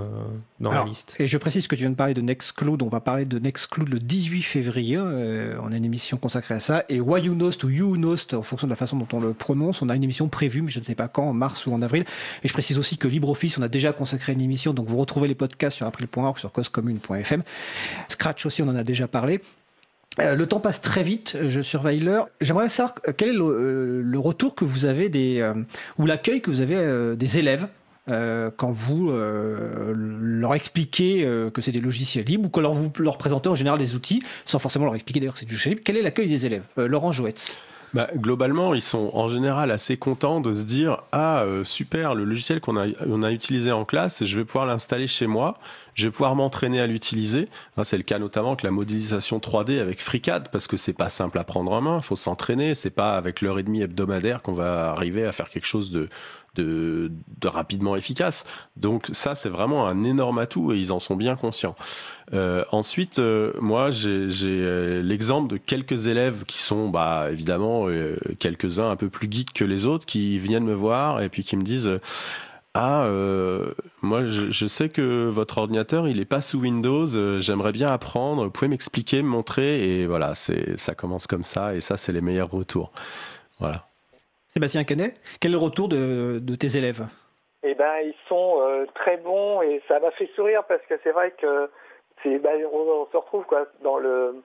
dans 0.59 0.71
la 0.71 0.83
liste. 0.83 1.15
Et 1.19 1.27
je 1.27 1.37
précise 1.37 1.67
que 1.67 1.75
tu 1.75 1.81
viens 1.81 1.91
de 1.91 1.95
parler 1.95 2.13
de 2.13 2.21
Nextcloud, 2.21 2.81
on 2.81 2.89
va 2.89 2.99
parler 2.99 3.25
de 3.25 3.39
Nextcloud 3.39 3.89
le 3.89 3.99
18 3.99 4.41
février, 4.43 4.99
on 4.99 5.71
a 5.71 5.75
une 5.75 5.85
émission 5.85 6.17
consacrée 6.17 6.55
à 6.55 6.59
ça, 6.59 6.83
et 6.89 6.99
Wayunost 6.99 7.63
ou 7.63 7.69
Younost, 7.69 8.33
en 8.33 8.43
fonction 8.43 8.67
de 8.67 8.71
la 8.71 8.75
façon 8.75 8.97
dont 8.97 9.07
on 9.13 9.19
le 9.19 9.33
prononce, 9.33 9.81
on 9.81 9.89
a 9.89 9.95
une 9.95 10.03
émission 10.03 10.27
prévue, 10.27 10.61
mais 10.61 10.71
je 10.71 10.79
ne 10.79 10.83
sais 10.83 10.95
pas 10.95 11.07
quand, 11.07 11.27
en 11.27 11.33
mars 11.33 11.65
ou 11.65 11.73
en 11.73 11.81
avril, 11.81 12.05
et 12.43 12.47
je 12.47 12.53
précise 12.53 12.77
aussi 12.77 12.82
que 12.97 13.07
LibreOffice, 13.07 13.57
on 13.57 13.61
a 13.61 13.67
déjà 13.67 13.93
consacré 13.93 14.33
une 14.33 14.41
émission, 14.41 14.73
donc 14.73 14.87
vous 14.87 14.97
retrouvez 14.97 15.27
les 15.27 15.35
podcasts 15.35 15.77
sur 15.77 15.87
april.org, 15.87 16.37
sur 16.37 16.51
causecommune.fm. 16.51 17.43
Scratch 18.09 18.45
aussi, 18.45 18.61
on 18.61 18.67
en 18.67 18.75
a 18.75 18.83
déjà 18.83 19.07
parlé. 19.07 19.41
le 20.19 20.45
temps 20.45 20.59
passe 20.59 20.81
très 20.81 21.03
vite, 21.03 21.37
je 21.47 21.61
surveille 21.61 21.99
l'heure. 21.99 22.27
J'aimerais 22.41 22.69
savoir 22.69 22.95
quel 23.17 23.29
est 23.29 23.33
le, 23.33 24.19
retour 24.19 24.55
que 24.55 24.65
vous 24.65 24.85
avez 24.85 25.09
des, 25.09 25.51
ou 25.97 26.05
l'accueil 26.05 26.41
que 26.41 26.51
vous 26.51 26.61
avez 26.61 27.15
des 27.15 27.37
élèves 27.37 27.67
quand 28.07 28.71
vous 28.71 29.11
leur 29.11 30.53
expliquez 30.53 31.27
que 31.53 31.61
c'est 31.61 31.71
des 31.71 31.81
logiciels 31.81 32.25
libres 32.25 32.49
ou 32.53 32.59
leur, 32.59 32.73
vous 32.73 32.91
leur 32.99 33.17
présentez 33.17 33.49
en 33.49 33.55
général 33.55 33.79
des 33.79 33.95
outils, 33.95 34.21
sans 34.45 34.59
forcément 34.59 34.85
leur 34.85 34.95
expliquer 34.95 35.19
d'ailleurs 35.19 35.33
que 35.33 35.39
c'est 35.39 35.45
du 35.45 35.53
logiciel 35.53 35.73
libre. 35.75 35.83
Quel 35.85 35.97
est 35.97 36.03
l'accueil 36.03 36.27
des 36.27 36.45
élèves? 36.45 36.63
Laurent 36.77 37.11
Jouetz 37.11 37.57
bah, 37.93 38.09
globalement, 38.15 38.73
ils 38.73 38.81
sont 38.81 39.11
en 39.13 39.27
général 39.27 39.69
assez 39.69 39.97
contents 39.97 40.41
de 40.41 40.51
se 40.53 40.63
dire 40.63 41.03
Ah, 41.11 41.43
euh, 41.43 41.63
super, 41.63 42.15
le 42.15 42.23
logiciel 42.23 42.59
qu'on 42.59 42.77
a, 42.77 43.31
utilisé 43.31 43.71
en 43.71 43.85
classe, 43.85 44.25
je 44.25 44.37
vais 44.37 44.45
pouvoir 44.45 44.65
l'installer 44.65 45.05
chez 45.05 45.27
moi, 45.27 45.59
je 45.93 46.05
vais 46.05 46.11
pouvoir 46.11 46.35
m'entraîner 46.35 46.81
à 46.81 46.87
l'utiliser. 46.87 47.49
Hein, 47.77 47.83
c'est 47.83 47.97
le 47.97 48.03
cas 48.03 48.17
notamment 48.17 48.49
avec 48.49 48.63
la 48.63 48.71
modélisation 48.71 49.37
3D 49.37 49.79
avec 49.79 50.01
FreeCAD, 50.01 50.49
parce 50.49 50.65
que 50.65 50.75
c'est 50.75 50.93
pas 50.93 51.09
simple 51.09 51.37
à 51.37 51.43
prendre 51.43 51.71
en 51.71 51.81
main, 51.81 52.01
faut 52.01 52.15
s'entraîner, 52.15 52.73
c'est 52.73 52.89
pas 52.89 53.15
avec 53.15 53.41
l'heure 53.41 53.59
et 53.59 53.63
demie 53.63 53.81
hebdomadaire 53.81 54.41
qu'on 54.41 54.53
va 54.53 54.89
arriver 54.89 55.25
à 55.25 55.31
faire 55.31 55.49
quelque 55.49 55.67
chose 55.67 55.91
de, 55.91 56.09
de, 56.55 57.11
rapidement 57.43 57.95
efficace. 57.95 58.45
Donc 58.77 59.09
ça, 59.11 59.35
c'est 59.35 59.49
vraiment 59.49 59.87
un 59.87 60.03
énorme 60.03 60.39
atout 60.39 60.71
et 60.71 60.77
ils 60.77 60.91
en 60.91 60.99
sont 60.99 61.15
bien 61.15 61.35
conscients. 61.35 61.75
Euh, 62.33 62.63
ensuite, 62.71 63.19
euh, 63.19 63.51
moi, 63.59 63.89
j'ai 63.91 64.29
euh, 64.43 65.01
l'exemple 65.01 65.49
de 65.49 65.57
quelques 65.57 66.07
élèves 66.07 66.45
qui 66.45 66.59
sont, 66.59 66.89
bah, 66.89 67.27
évidemment, 67.31 67.87
quelques-uns 68.39 68.89
un 68.89 68.95
peu 68.95 69.09
plus 69.09 69.27
geeks 69.29 69.53
que 69.53 69.65
les 69.65 69.85
autres, 69.85 70.05
qui 70.05 70.39
viennent 70.39 70.65
me 70.65 70.73
voir 70.73 71.21
et 71.21 71.29
puis 71.29 71.43
qui 71.43 71.57
me 71.57 71.63
disent 71.63 71.99
ah, 72.75 73.07
moi 74.01 74.25
je, 74.25 74.65
sais 74.65 74.89
que 74.89 75.29
votre 75.29 75.59
ordinateur 75.59 76.07
il 76.07 76.19
est 76.19 76.25
pas 76.25 76.41
sous 76.41 76.59
Windows, 76.59 77.05
j'aimerais 77.39 77.71
bien 77.71 77.87
apprendre, 77.87 78.45
vous 78.45 78.49
pouvez 78.49 78.67
m'expliquer, 78.67 79.21
me 79.21 79.27
montrer, 79.27 79.99
et 79.99 80.07
voilà, 80.07 80.33
c'est 80.33 80.79
ça 80.79 80.95
commence 80.95 81.27
comme 81.27 81.43
ça, 81.43 81.75
et 81.75 81.81
ça 81.81 81.97
c'est 81.97 82.11
les 82.11 82.21
meilleurs 82.21 82.49
retours. 82.49 82.91
Voilà. 83.59 83.85
Sébastien 84.53 84.83
Canet, 84.83 85.15
quel 85.41 85.49
est 85.49 85.57
le 85.57 85.59
retour 85.59 85.87
de, 85.89 86.55
tes 86.55 86.77
élèves? 86.77 87.07
Eh 87.63 87.73
ben, 87.73 88.01
ils 88.03 88.13
sont 88.27 88.61
euh, 88.61 88.85
très 88.93 89.17
bons 89.17 89.63
et 89.63 89.81
ça 89.87 89.99
m'a 89.99 90.11
fait 90.11 90.29
sourire 90.35 90.63
parce 90.65 90.83
que 90.83 90.93
c'est 91.03 91.09
vrai 91.09 91.31
que 91.31 91.71
ben, 92.23 92.63
on, 92.71 93.07
se 93.11 93.17
retrouve 93.17 93.45
quoi 93.45 93.65
dans 93.81 93.97
le 93.97 94.43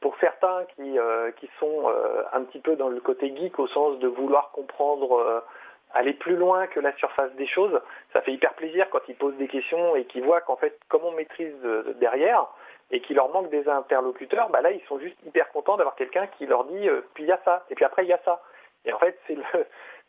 pour 0.00 0.14
certains 0.20 0.64
qui, 0.76 0.98
euh, 0.98 1.30
qui 1.40 1.48
sont 1.58 1.88
euh, 1.88 2.22
un 2.34 2.42
petit 2.42 2.58
peu 2.58 2.76
dans 2.76 2.90
le 2.90 3.00
côté 3.00 3.34
geek 3.34 3.58
au 3.58 3.66
sens 3.66 3.98
de 3.98 4.08
vouloir 4.08 4.50
comprendre, 4.50 5.42
aller 5.94 6.12
plus 6.12 6.36
loin 6.36 6.66
que 6.66 6.78
la 6.78 6.94
surface 6.98 7.32
des 7.36 7.46
choses, 7.46 7.80
ça 8.12 8.20
fait 8.20 8.32
hyper 8.32 8.52
plaisir 8.52 8.90
quand 8.90 9.00
ils 9.08 9.14
posent 9.14 9.38
des 9.38 9.48
questions 9.48 9.96
et 9.96 10.04
qu'ils 10.04 10.22
voient 10.22 10.42
qu'en 10.42 10.56
fait, 10.56 10.78
comme 10.88 11.04
on 11.04 11.12
maîtrise 11.12 11.56
derrière 11.98 12.46
et 12.90 13.00
qu'il 13.00 13.16
leur 13.16 13.30
manque 13.30 13.48
des 13.48 13.66
interlocuteurs, 13.66 14.50
bah 14.50 14.60
là, 14.60 14.70
ils 14.70 14.82
sont 14.82 14.98
juste 14.98 15.16
hyper 15.24 15.50
contents 15.50 15.78
d'avoir 15.78 15.96
quelqu'un 15.96 16.26
qui 16.26 16.44
leur 16.44 16.64
dit, 16.64 16.90
puis 17.14 17.24
il 17.24 17.28
y 17.28 17.32
a 17.32 17.40
ça, 17.46 17.64
et 17.70 17.74
puis 17.74 17.86
après, 17.86 18.04
il 18.04 18.08
y 18.08 18.12
a 18.12 18.20
ça. 18.22 18.42
Et 18.86 18.92
en 18.92 18.98
fait, 18.98 19.18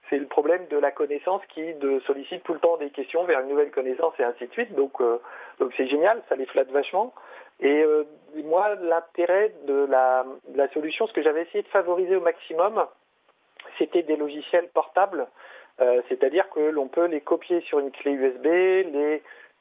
c'est 0.09 0.17
le, 0.17 0.27
problème 0.27 0.65
de 0.67 0.77
la 0.77 0.91
connaissance 0.91 1.41
qui 1.49 1.73
sollicite 2.05 2.43
tout 2.43 2.53
le 2.53 2.59
temps 2.59 2.77
des 2.77 2.91
questions 2.91 3.25
vers 3.25 3.41
une 3.41 3.49
nouvelle 3.49 3.71
connaissance 3.71 4.13
et 4.19 4.23
ainsi 4.23 4.47
de 4.47 4.53
suite. 4.53 4.73
Donc, 4.75 5.01
euh, 5.01 5.19
c'est 5.75 5.87
génial, 5.87 6.21
ça 6.29 6.35
les 6.35 6.45
flatte 6.45 6.71
vachement. 6.71 7.13
Et 7.59 7.81
euh, 7.83 8.03
moi, 8.45 8.75
l'intérêt 8.75 9.53
de 9.65 9.87
la, 9.89 10.25
solution, 10.73 11.07
ce 11.07 11.13
que 11.13 11.21
j'avais 11.21 11.41
essayé 11.41 11.63
de 11.63 11.67
favoriser 11.69 12.15
au 12.15 12.21
maximum, 12.21 12.85
c'était 13.77 14.03
des 14.03 14.15
logiciels 14.15 14.69
portables, 14.69 15.27
euh, 15.81 16.01
c'est-à-dire 16.07 16.49
que 16.49 16.59
l'on 16.59 16.87
peut 16.87 17.05
les 17.05 17.21
copier 17.21 17.61
sur 17.61 17.79
une 17.79 17.91
clé 17.91 18.11
USB, 18.11 18.45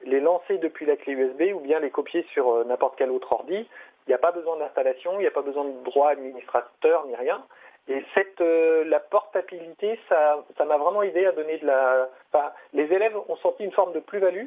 les 0.05 0.21
lancer 0.21 0.59
depuis 0.59 0.85
la 0.85 0.97
clé 0.97 1.15
USB 1.15 1.55
ou 1.55 1.61
bien 1.61 1.81
les 1.81 1.91
copier 1.91 2.23
sur 2.33 2.65
n'importe 2.67 2.97
quel 2.99 3.11
autre 3.11 3.33
ordi. 3.33 3.67
Il 4.07 4.11
n'y 4.11 4.15
a 4.15 4.19
pas 4.19 4.31
besoin 4.31 4.57
d'installation, 4.59 5.15
il 5.15 5.21
n'y 5.21 5.27
a 5.27 5.33
pas 5.33 5.43
besoin 5.43 5.65
de 5.65 5.83
droit 5.83 6.11
administrateur 6.11 7.07
ni 7.07 7.17
rien. 7.17 7.45
Et 7.89 8.05
cette, 8.15 8.41
euh, 8.41 8.85
la 8.85 8.99
portabilité, 8.99 9.99
ça, 10.09 10.45
ça 10.59 10.65
m'a 10.65 10.77
vraiment 10.77 11.03
aidé 11.03 11.25
à 11.25 11.33
donner 11.33 11.59
de 11.59 11.67
la. 11.67 12.09
Enfin, 12.33 12.53
les 12.73 12.93
élèves 12.93 13.17
ont 13.29 13.37
senti 13.37 13.65
une 13.65 13.73
forme 13.73 13.93
de 13.93 14.01
plus-value, 14.01 14.47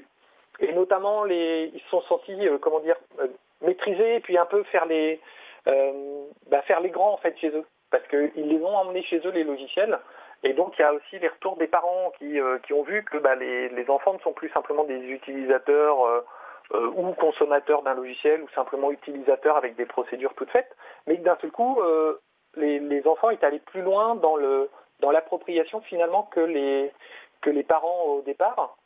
et 0.60 0.74
notamment 0.74 1.24
les, 1.24 1.72
ils 1.74 1.80
se 1.82 1.90
sont 1.90 2.02
sentis, 2.02 2.48
euh, 2.48 2.58
comment 2.58 2.82
dire, 2.82 2.98
euh, 3.20 3.28
maîtrisés, 3.62 4.16
et 4.16 4.20
puis 4.20 4.38
un 4.38 4.46
peu 4.46 4.64
faire 4.64 4.86
les, 4.86 5.22
bah, 6.48 6.62
faire 6.64 6.82
les 6.82 6.90
grands 6.90 7.14
en 7.14 7.18
fait 7.18 7.38
chez 7.38 7.50
eux, 7.50 7.66
parce 7.92 8.06
qu'ils 8.08 8.32
les 8.36 8.62
ont 8.62 8.76
emmenés 8.76 9.04
chez 9.04 9.22
eux 9.26 9.32
les 9.32 9.44
logiciels. 9.44 10.00
Et 10.44 10.54
donc 10.54 10.78
il 10.78 10.82
y 10.82 10.86
a 10.86 10.94
aussi 10.94 11.20
les 11.20 11.28
retours 11.28 11.58
des 11.58 11.68
parents 11.68 12.12
qui, 12.18 12.40
qui 12.64 12.74
ont 12.74 12.84
vu 12.84 13.04
que 13.04 13.18
bah, 13.18 13.36
les, 13.36 13.70
les, 13.70 13.90
enfants 13.90 14.14
ne 14.14 14.20
sont 14.20 14.34
plus 14.34 14.50
simplement 14.50 14.86
des 14.86 15.00
utilisateurs 15.00 16.24
ou 16.74 17.12
consommateurs 17.12 17.84
d'un 17.84 17.94
logiciel, 17.94 18.42
ou 18.42 18.50
simplement 18.50 18.92
utilisateurs 18.92 19.58
avec 19.58 19.76
des 19.76 19.86
procédures 19.86 20.34
toutes 20.36 20.52
faites, 20.52 20.76
mais 21.08 21.18
d'un 21.18 21.38
seul 21.42 21.52
coup 21.52 21.80
les, 22.56 23.08
enfants 23.08 23.30
étaient 23.30 23.46
allés 23.46 23.60
plus 23.60 23.82
loin 23.82 24.16
dans 24.16 25.12
l'appropriation 25.12 25.82
finalement 25.82 26.24
que 26.24 26.42
les 26.42 27.64
parents 27.64 28.04
au 28.06 28.22
départ. 28.22 28.78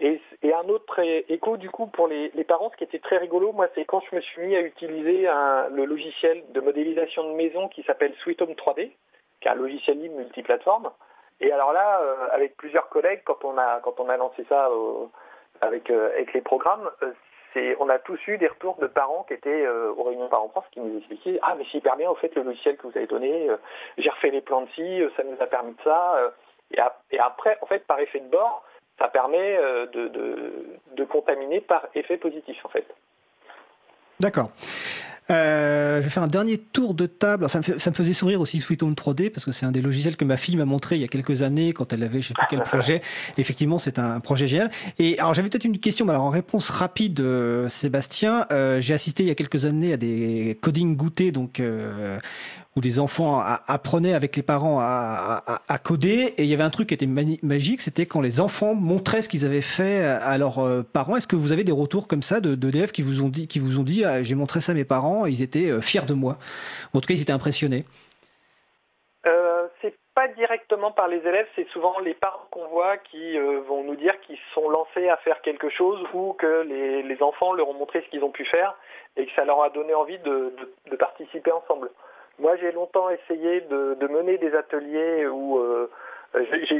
Et, 0.00 0.20
un 0.42 0.68
autre 0.68 0.98
écho 0.98 1.58
du 1.58 1.68
coup 1.68 1.86
pour 1.86 2.08
les, 2.08 2.30
parents, 2.44 2.70
ce 2.70 2.76
qui 2.76 2.84
était 2.84 2.98
très 2.98 3.18
rigolo, 3.18 3.52
moi, 3.52 3.68
c'est 3.74 3.84
quand 3.84 4.00
je 4.10 4.16
me 4.16 4.20
suis 4.20 4.46
mis 4.46 4.56
à 4.56 4.62
utiliser 4.62 5.28
le 5.70 5.84
logiciel 5.84 6.42
de 6.52 6.60
modélisation 6.60 7.30
de 7.30 7.36
maison 7.36 7.68
qui 7.68 7.82
s'appelle 7.82 8.14
Sweet 8.20 8.40
Home 8.42 8.52
3D, 8.52 8.90
qui 9.40 9.48
est 9.48 9.50
un 9.50 9.54
logiciel 9.54 10.00
libre 10.00 10.16
multiplateforme. 10.16 10.90
Et 11.40 11.52
alors 11.52 11.72
là, 11.72 12.00
euh, 12.02 12.28
avec 12.32 12.56
plusieurs 12.56 12.88
collègues, 12.90 13.22
quand 13.24 13.44
on 13.44 13.56
a 13.56 14.16
lancé 14.16 14.44
ça 14.48 14.70
avec 15.62 15.90
euh, 15.90 16.12
avec 16.12 16.34
les 16.34 16.42
programmes, 16.42 16.90
on 17.78 17.88
a 17.88 17.98
tous 17.98 18.18
eu 18.28 18.38
des 18.38 18.46
retours 18.46 18.76
de 18.76 18.86
parents 18.86 19.24
qui 19.26 19.34
étaient 19.34 19.66
euh, 19.66 19.92
aux 19.96 20.04
réunions 20.04 20.28
parents-France 20.28 20.64
qui 20.72 20.80
nous 20.80 20.98
expliquaient 20.98 21.38
Ah, 21.42 21.54
mais 21.56 21.64
c'est 21.70 21.78
hyper 21.78 21.96
bien, 21.96 22.10
au 22.10 22.14
fait, 22.14 22.34
le 22.34 22.42
logiciel 22.42 22.76
que 22.76 22.86
vous 22.86 22.96
avez 22.96 23.06
donné, 23.06 23.48
euh, 23.48 23.56
j'ai 23.98 24.10
refait 24.10 24.30
les 24.30 24.40
plans 24.40 24.62
de 24.62 24.70
ci, 24.70 25.02
euh, 25.02 25.10
ça 25.16 25.24
nous 25.24 25.36
a 25.40 25.46
permis 25.46 25.72
de 25.72 25.82
ça. 25.82 26.32
Et, 27.10 27.18
après, 27.18 27.58
en 27.62 27.66
fait, 27.66 27.86
par 27.86 27.98
effet 27.98 28.20
de 28.20 28.28
bord, 28.28 28.64
ça 28.98 29.08
permet 29.08 29.58
de, 29.92 31.04
contaminer 31.04 31.60
par 31.60 31.86
effet 31.94 32.16
positif, 32.16 32.64
en 32.64 32.68
fait. 32.68 32.86
D'accord. 34.20 34.50
Euh, 35.30 35.96
je 35.98 36.02
vais 36.02 36.10
faire 36.10 36.22
un 36.22 36.28
dernier 36.28 36.58
tour 36.58 36.94
de 36.94 37.06
table. 37.06 37.48
ça, 37.48 37.58
me 37.58 37.78
ça, 37.78 37.90
me 37.90 37.94
faisait 37.94 38.12
sourire 38.12 38.40
aussi 38.40 38.58
Sweet 38.58 38.82
Home 38.82 38.94
3D 38.94 39.30
parce 39.30 39.44
que 39.44 39.52
c'est 39.52 39.64
un 39.66 39.72
des 39.72 39.80
logiciels 39.80 40.16
que 40.16 40.24
ma 40.24 40.36
fille 40.36 40.56
m'a 40.56 40.64
montré 40.64 40.96
il 40.96 41.02
y 41.02 41.04
a 41.04 41.08
quelques 41.08 41.42
années 41.42 41.72
quand 41.72 41.92
elle 41.92 42.02
avait 42.02 42.20
je 42.20 42.28
sais 42.28 42.34
plus 42.34 42.46
quel 42.50 42.62
projet. 42.64 43.00
effectivement, 43.38 43.78
c'est 43.78 43.98
un 43.98 44.20
projet 44.20 44.46
génial. 44.46 44.70
Et 44.98 45.18
alors 45.18 45.34
j'avais 45.34 45.48
peut-être 45.48 45.64
une 45.64 45.78
question, 45.78 46.04
mais 46.04 46.12
alors 46.12 46.24
en 46.24 46.30
réponse 46.30 46.70
rapide, 46.70 47.20
euh, 47.20 47.68
Sébastien, 47.68 48.46
euh, 48.50 48.80
j'ai 48.80 48.94
assisté 48.94 49.22
il 49.22 49.26
y 49.26 49.32
a 49.32 49.34
quelques 49.34 49.64
années 49.64 49.92
à 49.92 49.96
des 49.96 50.58
coding 50.60 50.96
goûtés, 50.96 51.32
donc 51.32 51.60
euh, 51.60 52.18
où 52.76 52.80
des 52.80 53.00
enfants 53.00 53.40
apprenaient 53.40 54.14
avec 54.14 54.36
les 54.36 54.42
parents 54.42 54.78
à, 54.80 55.78
coder. 55.82 56.34
Et 56.36 56.44
il 56.44 56.48
y 56.48 56.54
avait 56.54 56.62
un 56.62 56.70
truc 56.70 56.88
qui 56.88 56.94
était 56.94 57.06
magique, 57.06 57.80
c'était 57.80 58.06
quand 58.06 58.20
les 58.20 58.40
enfants 58.40 58.74
montraient 58.74 59.22
ce 59.22 59.28
qu'ils 59.28 59.44
avaient 59.44 59.60
fait 59.60 60.04
à 60.04 60.38
leurs 60.38 60.60
euh, 60.60 60.82
parents. 60.82 61.16
Est-ce 61.16 61.26
que 61.26 61.36
vous 61.36 61.52
avez 61.52 61.64
des 61.64 61.72
retours 61.72 62.06
comme 62.06 62.22
ça 62.22 62.40
de 62.40 62.54
d'élèves 62.54 62.92
qui 62.92 63.02
vous 63.02 63.22
ont 63.22 63.28
dit, 63.28 63.48
qui 63.48 63.58
vous 63.58 63.78
ont 63.78 63.82
dit, 63.82 64.04
ah, 64.04 64.22
j'ai 64.22 64.36
montré 64.36 64.60
ça 64.60 64.72
à 64.72 64.74
mes 64.74 64.84
parents, 64.84 65.26
ils 65.26 65.42
étaient 65.42 65.70
euh, 65.70 65.80
fiers 65.80 66.06
de 66.06 66.14
moi? 66.14 66.36
En 66.94 67.00
tout 67.00 67.08
cas, 67.08 67.14
ils 67.14 67.22
étaient 67.22 67.32
impressionnés. 67.32 67.84
Euh, 69.26 69.66
c'est 69.82 69.94
pas 70.14 70.28
directement 70.28 70.92
par 70.92 71.08
les 71.08 71.18
élèves, 71.18 71.46
c'est 71.56 71.68
souvent 71.70 71.98
les 71.98 72.14
parents 72.14 72.46
qu'on 72.50 72.68
voit 72.68 72.98
qui 72.98 73.36
euh, 73.36 73.60
vont 73.66 73.82
nous 73.82 73.96
dire 73.96 74.18
qu'ils 74.20 74.38
sont 74.54 74.68
lancés 74.68 75.08
à 75.08 75.16
faire 75.18 75.40
quelque 75.42 75.68
chose 75.68 76.00
ou 76.14 76.34
que 76.34 76.62
les, 76.62 77.22
enfants 77.22 77.52
leur 77.52 77.68
ont 77.68 77.74
montré 77.74 78.00
ce 78.00 78.08
qu'ils 78.08 78.24
ont 78.24 78.30
pu 78.30 78.44
faire 78.46 78.74
et 79.16 79.26
que 79.26 79.32
ça 79.32 79.44
leur 79.44 79.62
a 79.62 79.70
donné 79.70 79.92
envie 79.92 80.18
de 80.18 80.96
participer 80.98 81.52
ensemble. 81.52 81.90
Moi, 82.40 82.56
j'ai 82.56 82.72
longtemps 82.72 83.10
essayé 83.10 83.60
de, 83.62 84.08
mener 84.08 84.38
des 84.38 84.54
ateliers 84.54 85.26
où 85.26 85.58
euh, 85.58 85.90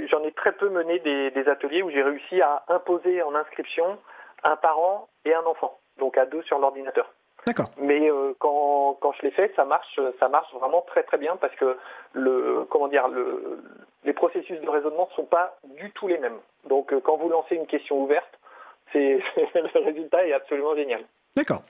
j'en 0.09 0.23
ai, 0.25 0.33
très 0.33 0.53
peu 0.53 0.71
mené 0.71 0.99
des, 1.01 1.49
ateliers 1.49 1.83
où 1.83 1.91
j'ai 1.91 2.03
réussi 2.03 2.41
à 2.41 2.65
imposer 2.69 3.23
en 3.23 3.35
inscription 3.35 3.99
un 4.43 4.57
parent 4.57 5.09
et 5.27 5.35
un 5.35 5.45
enfant, 5.45 5.79
donc 5.99 6.17
à 6.17 6.25
deux 6.25 6.43
sur 6.43 6.59
l'ordinateur. 6.59 7.13
D'accord. 7.47 7.71
Mais 7.79 8.11
euh, 8.11 8.35
quand, 8.39 8.99
je 9.19 9.23
l'ai 9.23 9.31
fait, 9.31 9.53
ça 9.55 9.65
marche, 9.65 10.01
ça 10.19 10.29
marche 10.29 10.53
vraiment 10.55 10.83
très 10.83 11.03
très 11.03 11.19
bien 11.19 11.37
parce 11.37 11.55
que 11.57 11.77
le, 12.15 12.67
comment 12.71 12.89
dire, 12.89 13.09
les 14.05 14.13
processus 14.13 14.61
de 14.61 14.69
raisonnement 14.69 15.09
ne 15.11 15.15
sont 15.15 15.25
pas 15.25 15.59
du 15.65 15.91
tout 15.93 16.09
les 16.09 16.19
mêmes. 16.19 16.39
Donc 16.65 16.93
euh, 16.93 17.01
quand 17.01 17.17
vous 17.17 17.29
lancez 17.29 17.55
une 17.57 17.67
question 17.67 18.01
ouverte, 18.03 18.39
c'est, 18.93 19.21
le 19.55 19.85
résultat 19.85 20.27
est 20.27 20.33
absolument 20.33 20.75
génial. 20.75 21.05
D'accord. 21.37 21.63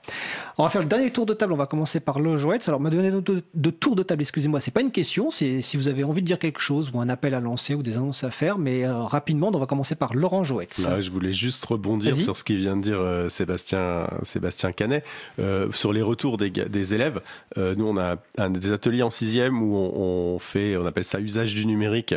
On 0.57 0.63
va 0.63 0.69
faire 0.69 0.81
le 0.81 0.87
dernier 0.87 1.11
tour 1.11 1.27
de 1.27 1.35
table. 1.35 1.53
On 1.53 1.57
va 1.57 1.67
commencer 1.67 1.99
par 1.99 2.19
le 2.19 2.35
Jouette. 2.35 2.67
Alors, 2.67 2.79
m'a 2.79 2.89
donné 2.89 3.11
de, 3.11 3.43
de, 3.53 3.69
tour 3.69 3.95
de 3.95 4.01
table, 4.01 4.23
excusez-moi. 4.23 4.59
C'est 4.59 4.71
pas 4.71 4.81
une 4.81 4.91
question. 4.91 5.29
C'est 5.29 5.61
si 5.61 5.77
vous 5.77 5.87
avez 5.87 6.03
envie 6.03 6.23
de 6.23 6.25
dire 6.25 6.39
quelque 6.39 6.59
chose 6.59 6.91
ou 6.91 6.99
un 6.99 7.09
appel 7.09 7.35
à 7.35 7.39
lancer 7.39 7.75
ou 7.75 7.83
des 7.83 7.95
annonces 7.95 8.23
à 8.23 8.31
faire. 8.31 8.57
Mais 8.57 8.85
euh, 8.85 9.03
rapidement, 9.03 9.51
on 9.53 9.59
va 9.59 9.67
commencer 9.67 9.93
par 9.93 10.15
Laurent 10.15 10.43
Jouette. 10.43 10.81
je 10.99 11.11
voulais 11.11 11.31
juste 11.31 11.63
rebondir 11.63 12.15
sur 12.15 12.35
ce 12.35 12.43
qu'il 12.43 12.57
vient 12.57 12.75
de 12.75 12.81
dire 12.81 12.99
euh, 12.99 13.29
Sébastien, 13.29 14.07
Sébastien 14.23 14.71
Canet. 14.71 15.03
Euh, 15.37 15.71
sur 15.71 15.93
les 15.93 16.01
retours 16.01 16.37
des, 16.37 16.49
des 16.49 16.93
élèves, 16.95 17.21
nous, 17.55 17.85
on 17.85 17.97
a 17.97 18.15
un, 18.39 18.49
des 18.49 18.71
ateliers 18.71 19.03
en 19.03 19.11
sixième 19.11 19.61
où 19.61 19.75
on, 19.75 20.33
on 20.35 20.39
fait, 20.39 20.75
on 20.75 20.87
appelle 20.87 21.03
ça 21.03 21.19
usage 21.19 21.53
du 21.53 21.67
numérique 21.67 22.15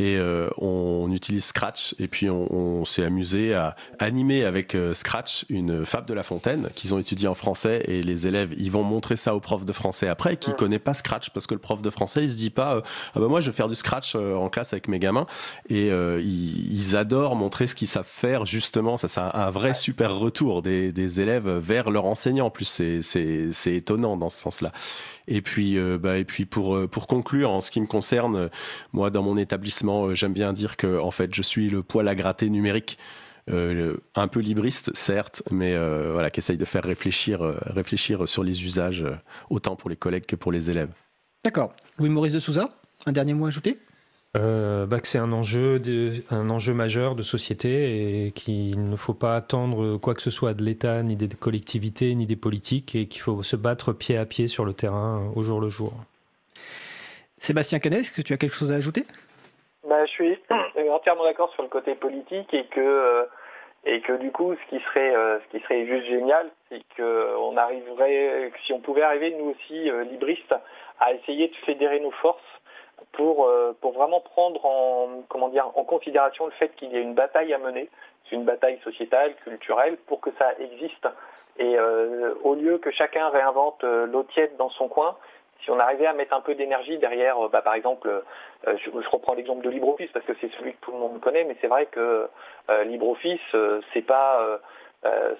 et 0.00 0.16
euh, 0.16 0.48
on 0.56 1.12
utilise 1.12 1.44
Scratch 1.44 1.94
et 1.98 2.08
puis 2.08 2.30
on, 2.30 2.86
s'est 2.86 3.04
amusé 3.04 3.52
à 3.52 3.76
animer 3.98 4.44
avec 4.46 4.74
euh, 4.74 4.94
Scratch 4.94 5.44
une 5.50 5.84
fable 5.84 6.06
de 6.06 6.14
La 6.14 6.22
Fontaine 6.22 6.70
qu'ils 6.74 6.94
ont 6.94 6.98
étudiée 6.98 7.28
en 7.28 7.34
français 7.34 7.84
et 7.86 8.02
les 8.02 8.26
élèves, 8.26 8.54
ils 8.56 8.72
vont 8.72 8.82
montrer 8.82 9.16
ça 9.16 9.34
au 9.34 9.40
prof 9.40 9.66
de 9.66 9.72
français 9.74 10.08
après, 10.08 10.38
qui 10.38 10.54
connaît 10.54 10.78
pas 10.78 10.94
Scratch 10.94 11.28
parce 11.30 11.46
que 11.46 11.52
le 11.52 11.60
prof 11.60 11.82
de 11.82 11.90
français, 11.90 12.24
il 12.24 12.30
se 12.30 12.36
dit 12.36 12.48
pas, 12.48 12.82
ah 13.14 13.20
bah 13.20 13.28
moi 13.28 13.42
je 13.42 13.50
vais 13.50 13.56
faire 13.56 13.68
du 13.68 13.74
Scratch 13.74 14.14
en 14.14 14.48
classe 14.48 14.72
avec 14.72 14.88
mes 14.88 14.98
gamins 14.98 15.26
et 15.68 15.88
ils, 15.88 16.96
adorent 16.96 17.36
montrer 17.36 17.66
ce 17.66 17.74
qu'ils 17.74 17.88
savent 17.88 18.08
faire 18.08 18.46
justement. 18.46 18.96
Ça, 18.96 19.06
c'est 19.06 19.20
un, 19.20 19.50
vrai 19.50 19.74
super 19.74 20.16
retour 20.16 20.62
des, 20.62 20.92
des 20.92 21.20
élèves 21.20 21.48
vers 21.48 21.90
leur 21.90 22.06
enseignant. 22.06 22.46
En 22.46 22.50
plus, 22.50 22.82
c'est 23.02 23.74
étonnant 23.74 24.16
dans 24.16 24.30
ce 24.30 24.40
sens-là. 24.40 24.72
Et 25.30 25.42
puis, 25.42 25.78
euh, 25.78 25.96
bah, 25.96 26.16
euh, 26.16 26.86
pour 26.88 27.06
conclure, 27.06 27.52
en 27.52 27.60
ce 27.60 27.70
qui 27.70 27.80
me 27.80 27.86
concerne, 27.86 28.36
euh, 28.36 28.48
moi, 28.92 29.10
dans 29.10 29.22
mon 29.22 29.38
établissement, 29.38 30.12
j'aime 30.12 30.32
bien 30.32 30.52
dire 30.52 30.76
que 30.76 30.98
en 30.98 31.12
fait, 31.12 31.32
je 31.32 31.40
suis 31.40 31.70
le 31.70 31.82
poil 31.84 32.08
à 32.08 32.14
gratter 32.14 32.50
numérique. 32.50 32.98
un 33.48 34.28
peu 34.28 34.38
libriste, 34.38 34.94
certes, 34.94 35.42
mais 35.50 35.76
voilà, 36.12 36.30
qui 36.30 36.38
essaye 36.38 36.56
de 36.56 36.64
faire 36.64 36.84
réfléchir, 36.84 37.40
réfléchir 37.62 38.28
sur 38.28 38.44
les 38.44 38.64
usages, 38.64 39.04
autant 39.48 39.74
pour 39.74 39.90
les 39.90 39.96
collègues 39.96 40.26
que 40.26 40.36
pour 40.36 40.52
les 40.52 40.70
élèves. 40.70 40.90
D'accord. 41.44 41.72
Louis-Maurice 41.98 42.32
de 42.32 42.38
Souza, 42.38 42.68
un 43.06 43.12
dernier 43.12 43.34
mot 43.34 43.46
à 43.46 43.48
ajouter? 43.48 43.76
Euh, 44.36 44.86
bah, 44.86 45.00
que 45.00 45.08
c'est 45.08 45.18
un 45.18 45.32
enjeu, 45.32 45.82
un 46.30 46.50
enjeu 46.50 46.72
majeur 46.72 47.16
de 47.16 47.22
société 47.22 48.26
et 48.26 48.30
qu'il 48.30 48.88
ne 48.88 48.96
faut 48.96 49.14
pas 49.14 49.34
attendre 49.34 49.96
quoi 49.98 50.14
que 50.14 50.22
ce 50.22 50.30
soit 50.30 50.54
de 50.54 50.62
l'État, 50.62 51.02
ni 51.02 51.16
des 51.16 51.28
collectivités, 51.28 52.14
ni 52.14 52.26
des 52.26 52.36
politiques, 52.36 52.94
et 52.94 53.06
qu'il 53.06 53.22
faut 53.22 53.42
se 53.42 53.56
battre 53.56 53.92
pied 53.92 54.16
à 54.16 54.26
pied 54.26 54.46
sur 54.46 54.64
le 54.64 54.72
terrain 54.72 55.32
au 55.34 55.42
jour 55.42 55.60
le 55.60 55.68
jour. 55.68 55.92
Sébastien 57.38 57.80
Canet, 57.80 58.00
est-ce 58.00 58.12
que 58.12 58.22
tu 58.22 58.32
as 58.32 58.36
quelque 58.36 58.54
chose 58.54 58.70
à 58.70 58.76
ajouter? 58.76 59.04
Bah, 59.88 60.04
Je 60.04 60.10
suis 60.10 60.38
entièrement 60.90 61.24
d'accord 61.24 61.52
sur 61.54 61.64
le 61.64 61.68
côté 61.68 61.96
politique 61.96 62.54
et 62.54 62.66
que, 62.66 62.80
euh, 62.80 63.24
et 63.84 64.00
que 64.00 64.12
du 64.12 64.30
coup, 64.30 64.54
ce 64.54 64.76
qui 64.76 64.84
serait, 64.84 65.12
euh, 65.12 65.40
ce 65.40 65.56
qui 65.56 65.64
serait 65.64 65.86
juste 65.86 66.06
génial, 66.06 66.48
c'est 66.68 66.82
qu'on 66.96 67.56
arriverait, 67.56 68.52
si 68.64 68.72
on 68.72 68.78
pouvait 68.80 69.02
arriver, 69.02 69.34
nous 69.36 69.50
aussi, 69.50 69.90
libristes, 70.08 70.54
à 71.00 71.14
essayer 71.14 71.48
de 71.48 71.56
fédérer 71.66 71.98
nos 71.98 72.12
forces 72.12 72.59
pour, 73.12 73.46
euh, 73.46 73.76
pour 73.80 73.92
vraiment 73.92 74.20
prendre 74.20 74.64
en, 74.64 75.22
considération 75.84 76.46
le 76.46 76.52
fait 76.52 76.74
qu'il 76.76 76.92
y 76.92 76.96
a 76.96 77.00
une 77.00 77.14
bataille 77.14 77.52
à 77.52 77.58
mener, 77.58 77.88
c'est 78.24 78.36
une 78.36 78.44
bataille 78.44 78.78
sociétale, 78.84 79.34
culturelle, 79.36 79.96
pour 80.06 80.20
que 80.20 80.30
ça 80.38 80.52
existe. 80.58 81.08
Et 81.58 81.76
euh, 81.76 82.34
au 82.44 82.54
lieu 82.54 82.78
que 82.78 82.90
chacun 82.90 83.28
réinvente 83.28 83.82
euh, 83.82 84.06
l'eau 84.06 84.22
tiède 84.22 84.56
dans 84.56 84.70
son 84.70 84.88
coin, 84.88 85.16
si 85.62 85.70
on 85.70 85.78
arrivait 85.78 86.06
à 86.06 86.12
mettre 86.12 86.34
un 86.34 86.40
peu 86.40 86.54
d'énergie 86.54 86.96
derrière, 86.98 87.48
bah, 87.50 87.60
par 87.60 87.74
exemple, 87.74 88.22
je, 88.66 88.90
reprends 89.10 89.34
l'exemple 89.34 89.62
de 89.62 89.68
LibreOffice 89.68 90.10
parce 90.10 90.24
que 90.24 90.32
c'est 90.40 90.50
celui 90.52 90.72
que 90.72 90.80
tout 90.80 90.92
le 90.92 90.98
monde 90.98 91.20
connaît, 91.20 91.44
mais 91.44 91.54
c'est 91.60 91.66
vrai 91.66 91.84
que 91.84 92.28
LibreOffice, 92.86 93.42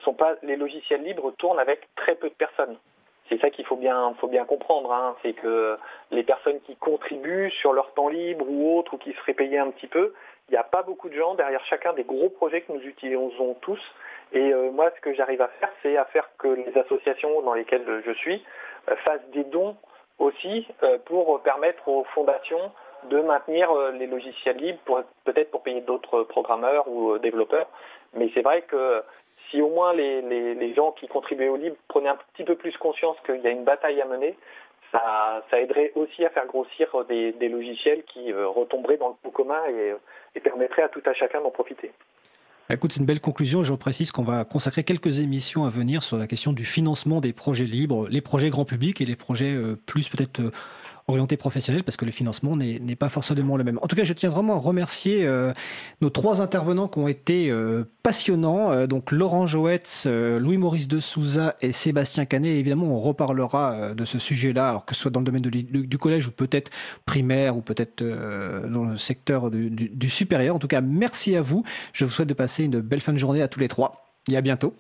sont 0.03 0.13
pas 0.13 0.35
les 0.43 0.57
logiciels 0.57 1.03
libres 1.03 1.33
tournent 1.39 1.59
avec 1.59 1.89
très 1.95 2.17
peu 2.17 2.29
de 2.29 2.35
personnes 2.35 2.77
c'est 3.31 3.41
ça 3.41 3.51
qu'il 3.51 3.65
faut 3.65 3.77
bien, 3.77 4.13
comprendre. 4.47 4.93
Hein. 4.93 5.17
C'est 5.23 5.33
que 5.33 5.79
les 6.11 6.25
personnes 6.25 6.61
qui 6.63 6.77
contribuent 6.77 7.51
sur 7.51 7.73
leur 7.73 7.93
temps 7.95 8.09
libre 8.09 8.45
ou 8.49 8.77
autre, 8.77 8.95
ou 8.95 8.99
qui 8.99 9.13
seraient 9.13 9.35
payées 9.35 9.59
un 9.59 9.71
petit 9.71 9.87
peu, 9.87 10.13
il 10.49 10.53
n'y 10.53 10.59
a 10.59 10.65
pas 10.65 10.83
beaucoup 10.83 11.09
de 11.09 11.15
gens 11.15 11.35
derrière 11.35 11.65
chacun 11.67 11.93
des 11.93 12.03
gros 12.03 12.29
projets 12.29 12.63
que 12.63 12.73
nous 12.73 12.83
utilisons 12.83 13.55
tous. 13.61 13.81
Et 14.33 14.53
euh, 14.53 14.71
moi, 14.73 14.91
ce 14.97 15.01
que 15.01 15.15
j'arrive 15.15 15.41
à 15.43 15.49
faire, 15.49 15.71
c'est 15.83 15.97
à 15.97 16.05
faire 16.07 16.29
que 16.39 16.49
les 16.49 16.77
associations 16.77 17.41
dans 17.43 17.55
lesquelles 17.55 18.03
je 18.05 18.13
suis 18.13 18.45
euh, 18.89 18.97
fassent 18.97 19.29
des 19.33 19.45
dons 19.45 19.77
aussi 20.19 20.67
euh, 20.83 20.99
pour 21.05 21.41
permettre 21.43 21.89
aux 21.89 22.05
fondations 22.15 22.73
de 23.05 23.21
maintenir 23.21 23.73
les 23.93 24.07
logiciels 24.07 24.59
libres, 24.59 25.05
peut-être 25.25 25.51
pour 25.51 25.63
payer 25.63 25.81
d'autres 25.81 26.23
programmeurs 26.25 26.87
ou 26.87 27.17
développeurs. 27.17 27.67
Mais 28.13 28.31
c'est 28.35 28.43
vrai 28.43 28.61
que 28.61 29.03
si 29.51 29.61
au 29.61 29.69
moins 29.71 29.93
les, 29.93 30.75
gens 30.75 30.93
qui 30.93 31.09
contribuaient 31.09 31.49
au 31.49 31.57
libre 31.57 31.77
prenaient 31.89 32.09
un 32.09 32.19
petit 32.35 32.45
peu 32.45 32.55
plus 32.55 32.77
conscience 32.77 33.17
qu'il 33.27 33.41
y 33.41 33.47
a 33.47 33.51
une 33.51 33.65
bataille 33.65 34.01
à 34.01 34.07
mener, 34.07 34.37
ça, 34.93 35.43
aiderait 35.53 35.93
aussi 35.95 36.25
à 36.25 36.31
faire 36.31 36.47
grossir 36.47 36.89
des, 37.09 37.49
logiciels 37.49 38.03
qui 38.05 38.33
euh, 38.33 38.49
retomberaient 38.49 38.97
dans 38.97 39.09
le 39.09 39.15
pot 39.23 39.31
commun 39.31 39.61
et, 39.69 39.95
et 40.35 40.41
permettraient 40.41 40.83
à 40.83 40.89
tout 40.89 41.03
à 41.07 41.13
chacun 41.13 41.41
d'en 41.41 41.51
profiter. 41.51 41.93
Écoute, 42.73 42.93
c'est 42.93 43.01
une 43.01 43.07
belle 43.07 43.21
conclusion. 43.21 43.65
Je 43.65 43.75
précise 43.75 44.13
qu'on 44.13 44.23
va 44.23 44.45
consacrer 44.45 44.85
quelques 44.85 45.19
émissions 45.19 45.65
à 45.65 45.71
venir 45.71 46.05
sur 46.05 46.17
la 46.17 46.29
question 46.29 46.53
du 46.53 46.65
financement 46.65 47.21
des 47.21 47.33
projets 47.33 47.65
libres, 47.65 48.07
les 48.09 48.21
projets 48.21 48.49
grand 48.49 48.65
public 48.65 49.01
et 49.01 49.05
les 49.05 49.17
projets 49.17 49.53
euh, 49.53 49.77
plus 49.87 50.09
peut-être 50.09 50.39
euh, 50.39 50.53
orienté 51.11 51.37
professionnel 51.37 51.85
parce 51.85 51.97
que 51.97 52.05
le 52.05 52.11
financement 52.11 52.57
n'est 52.57 52.97
pas 52.97 53.09
forcément 53.09 53.57
le 53.57 53.65
même. 53.65 53.79
En 53.83 53.87
tout 53.87 53.97
cas, 53.97 54.05
je 54.05 54.13
tiens 54.13 54.31
vraiment 54.31 54.55
à 54.55 54.59
remercier 54.59 55.27
euh, 55.27 55.53
nos 56.01 56.11
trois 56.11 56.41
intervenants 56.41 56.89
qui 56.89 56.99
ont 56.99 57.09
été 57.09 57.51
euh, 57.51 57.85
passionnants. 58.03 58.73
Euh, 58.73 58.87
donc 58.87 59.13
Laurent 59.13 59.47
Joetz, 59.47 60.07
Louis-Maurice 60.07 60.89
de 60.89 61.01
Souza 61.01 61.57
et 61.61 61.73
Sébastien 61.73 62.25
Canet. 62.25 62.57
Évidemment, 62.57 62.87
on 62.87 62.99
reparlera 62.99 63.95
de 63.95 64.05
ce 64.05 64.19
sujet-là, 64.19 64.71
alors 64.71 64.85
que 64.85 64.95
ce 64.95 65.03
soit 65.03 65.11
dans 65.11 65.21
le 65.21 65.27
domaine 65.27 65.43
du 65.43 65.99
collège 65.99 66.27
ou 66.29 66.31
peut-être 66.31 66.71
primaire 67.05 67.57
ou 67.57 67.61
peut-être 67.61 68.03
dans 68.03 68.85
le 68.85 68.97
secteur 68.97 69.51
du, 69.51 69.71
du 69.71 70.09
supérieur. 70.09 70.57
En 70.57 70.59
tout 70.59 70.69
cas, 70.69 70.81
merci 70.81 71.37
à 71.37 71.43
vous. 71.43 71.65
Je 71.93 72.05
vous 72.05 72.11
souhaite 72.11 72.29
de 72.29 72.35
passer 72.35 72.65
une 72.65 72.81
belle 72.81 73.01
fin 73.01 73.13
de 73.13 73.19
journée 73.19 73.43
à 73.43 73.49
tous 73.49 73.61
les 73.61 73.69
trois. 73.69 74.07
Et 74.31 74.37
à 74.37 74.41
bientôt. 74.41 74.75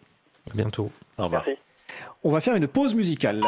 À 0.51 0.55
bientôt. 0.55 0.91
Au 1.19 1.25
revoir. 1.25 1.43
Merci. 1.47 1.61
On 2.23 2.31
va 2.31 2.41
faire 2.41 2.55
une 2.55 2.69
pause 2.69 2.95
musicale. 2.95 3.41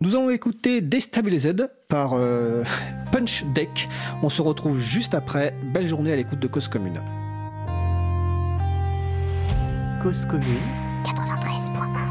Nous 0.00 0.16
allons 0.16 0.30
écouter 0.30 0.80
Destabilized 0.80 1.70
par 1.88 2.14
euh, 2.14 2.64
Punch 3.12 3.44
Deck. 3.54 3.88
On 4.22 4.28
se 4.28 4.42
retrouve 4.42 4.78
juste 4.78 5.14
après. 5.14 5.54
Belle 5.72 5.86
journée 5.86 6.12
à 6.12 6.16
l'écoute 6.16 6.40
de 6.40 6.48
Cause 6.48 6.68
Commune. 6.68 7.00
Cause 10.02 10.26
Commune 10.26 10.58
93.1 11.04 12.03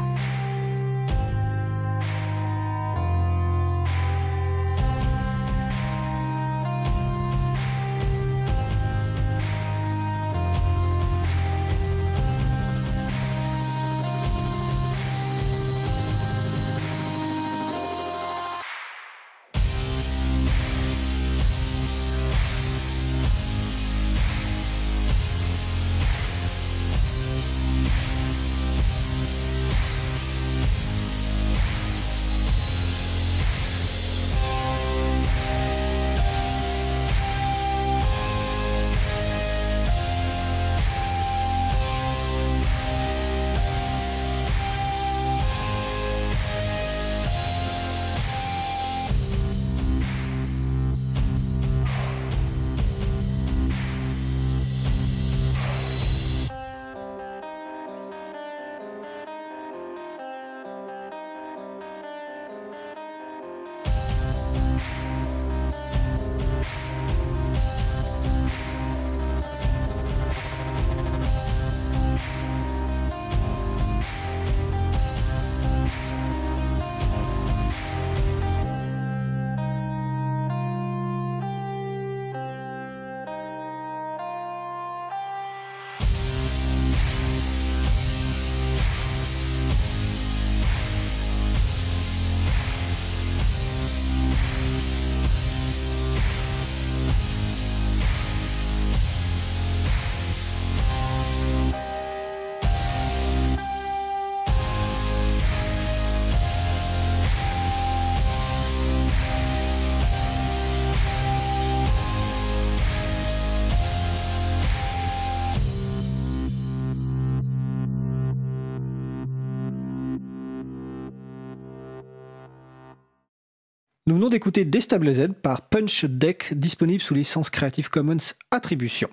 venons 124.24 124.30
d'écouter 124.30 124.64
Destabilized 124.64 125.34
par 125.34 125.60
Punch 125.60 126.06
Deck, 126.06 126.54
disponible 126.54 127.02
sous 127.02 127.12
licence 127.12 127.50
Creative 127.50 127.90
Commons 127.90 128.32
Attribution. 128.50 129.10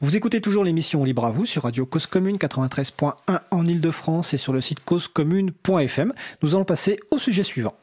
Vous 0.00 0.16
écoutez 0.16 0.40
toujours 0.40 0.62
l'émission 0.62 1.02
Libre 1.02 1.24
à 1.24 1.32
vous 1.32 1.46
sur 1.46 1.64
Radio 1.64 1.84
Cause 1.84 2.06
Commune 2.06 2.36
93.1 2.36 3.40
en 3.50 3.66
Ile-de-France 3.66 4.34
et 4.34 4.38
sur 4.38 4.52
le 4.52 4.60
site 4.60 4.78
causecommune.fm. 4.84 6.12
Nous 6.42 6.54
allons 6.54 6.64
passer 6.64 7.00
au 7.10 7.18
sujet 7.18 7.42
suivant. 7.42 7.74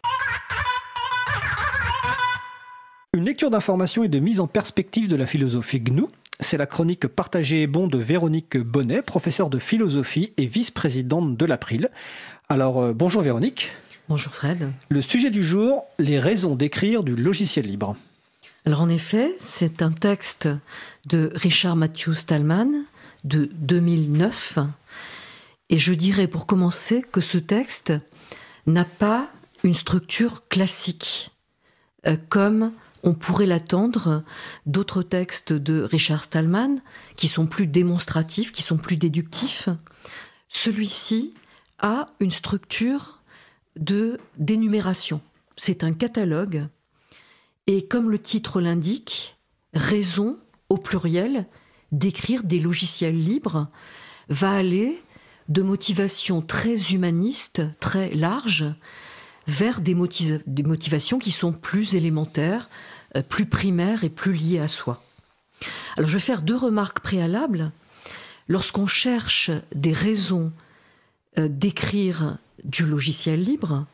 Une 3.14 3.26
lecture 3.26 3.52
d'information 3.52 4.06
et 4.06 4.08
de 4.08 4.20
mise 4.20 4.40
en 4.40 4.48
perspective 4.48 5.10
de 5.10 5.18
la 5.18 5.28
philosophie 5.28 5.82
GNU. 5.82 6.06
C'est 6.40 6.58
la 6.58 6.66
chronique 6.66 7.08
Partagée 7.08 7.64
et 7.64 7.68
bon 7.68 7.88
de 7.88 7.98
Véronique 7.98 8.58
Bonnet, 8.58 9.02
professeure 9.02 9.50
de 9.50 9.60
philosophie 9.60 10.32
et 10.38 10.46
vice-présidente 10.46 11.36
de 11.36 11.46
l'April. 11.46 11.90
Alors, 12.48 12.82
euh, 12.82 12.94
bonjour 12.94 13.22
Véronique. 13.22 13.70
Bonjour 14.10 14.34
Fred. 14.34 14.74
Le 14.90 15.02
sujet 15.02 15.30
du 15.30 15.44
jour, 15.44 15.86
les 16.00 16.18
raisons 16.18 16.56
d'écrire 16.56 17.04
du 17.04 17.16
logiciel 17.16 17.68
libre. 17.68 17.96
Alors 18.66 18.82
en 18.82 18.90
effet, 18.90 19.36
c'est 19.40 19.84
un 19.84 19.92
texte 19.92 20.50
de 21.06 21.32
Richard 21.36 21.76
Matthew 21.76 22.14
Stallman 22.14 22.86
de 23.24 23.52
2009. 23.54 24.58
Et 25.70 25.78
je 25.78 25.94
dirais 25.94 26.26
pour 26.26 26.48
commencer 26.48 27.04
que 27.04 27.22
ce 27.22 27.38
texte 27.38 27.94
n'a 28.66 28.84
pas 28.84 29.30
une 29.64 29.76
structure 29.76 30.48
classique, 30.48 31.30
euh, 32.08 32.18
comme 32.30 32.72
on 33.04 33.14
pourrait 33.14 33.46
l'attendre 33.46 34.24
d'autres 34.66 35.04
textes 35.04 35.54
de 35.54 35.84
Richard 35.84 36.24
Stallman, 36.24 36.78
qui 37.16 37.28
sont 37.28 37.46
plus 37.46 37.68
démonstratifs, 37.68 38.52
qui 38.54 38.64
sont 38.64 38.78
plus 38.78 38.98
déductifs. 38.98 39.70
Celui-ci 40.48 41.36
a 41.78 42.08
une 42.20 42.32
structure 42.32 43.19
de 43.80 44.20
d'énumération. 44.38 45.22
C'est 45.58 45.84
un 45.84 45.94
catalogue 45.94 46.68
et 47.68 47.86
comme 47.86 48.10
le 48.10 48.20
titre 48.20 48.62
l'indique, 48.62 49.38
raison 49.74 50.38
au 50.70 50.78
pluriel 50.78 51.46
d'écrire 51.92 52.44
des 52.44 52.60
logiciels 52.60 53.18
libres 53.18 53.68
va 54.30 54.52
aller 54.52 55.02
de 55.50 55.64
motivations 55.64 56.42
très 56.42 56.94
humanistes, 56.94 57.64
très 57.80 58.14
larges, 58.14 58.66
vers 59.48 59.82
des, 59.82 59.96
motivations 59.96 61.18
qui 61.18 61.32
sont 61.32 61.54
plus 61.54 61.96
élémentaires, 61.96 62.70
euh, 63.16 63.24
plus 63.24 63.48
primaires 63.48 64.04
et 64.04 64.10
plus 64.10 64.34
liées 64.34 64.60
à 64.60 64.68
soi. 64.68 65.04
Alors 65.98 66.08
je 66.08 66.14
vais 66.14 66.24
faire 66.24 66.44
deux 66.44 66.56
remarques 66.56 67.00
préalables. 67.00 67.72
Lorsqu'on 68.48 68.86
cherche 68.86 69.50
des 69.74 69.94
raisons 69.94 70.52
euh, 71.40 71.48
d'écrire 71.48 72.38
du 72.64 72.86
logiciel 72.86 73.42
libre, 73.42 73.86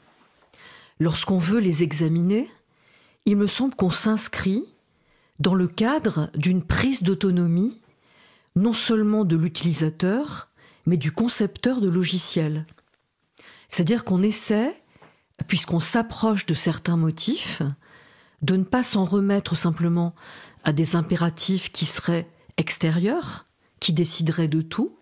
lorsqu'on 0.99 1.39
veut 1.39 1.59
les 1.59 1.83
examiner, 1.83 2.49
il 3.25 3.35
me 3.35 3.47
semble 3.47 3.75
qu'on 3.75 3.89
s'inscrit 3.89 4.65
dans 5.39 5.55
le 5.55 5.67
cadre 5.67 6.29
d'une 6.35 6.63
prise 6.63 7.03
d'autonomie 7.03 7.81
non 8.55 8.73
seulement 8.73 9.25
de 9.25 9.35
l'utilisateur, 9.35 10.49
mais 10.85 10.97
du 10.97 11.11
concepteur 11.11 11.81
de 11.81 11.89
logiciel. 11.89 12.65
C'est-à-dire 13.67 14.05
qu'on 14.05 14.23
essaie, 14.23 14.81
puisqu'on 15.47 15.81
s'approche 15.81 16.45
de 16.45 16.53
certains 16.53 16.95
motifs, 16.95 17.61
de 18.41 18.55
ne 18.55 18.63
pas 18.63 18.83
s'en 18.83 19.03
remettre 19.03 19.55
simplement 19.55 20.15
à 20.63 20.71
des 20.71 20.95
impératifs 20.95 21.71
qui 21.71 21.85
seraient 21.85 22.29
extérieurs, 22.57 23.45
qui 23.79 23.91
décideraient 23.91 24.47
de 24.47 24.61
tout, 24.61 24.97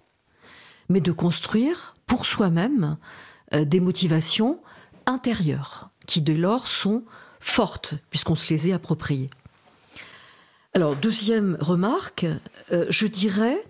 mais 0.89 1.01
de 1.01 1.11
construire 1.11 1.95
pour 2.07 2.25
soi-même 2.25 2.97
des 3.53 3.79
motivations 3.79 4.59
intérieures, 5.05 5.89
qui 6.05 6.21
dès 6.21 6.35
lors 6.35 6.67
sont 6.67 7.03
fortes, 7.39 7.95
puisqu'on 8.09 8.35
se 8.35 8.49
les 8.49 8.69
est 8.69 8.73
appropriées. 8.73 9.29
Alors, 10.73 10.95
deuxième 10.95 11.57
remarque, 11.59 12.25
euh, 12.71 12.85
je 12.89 13.05
dirais 13.05 13.63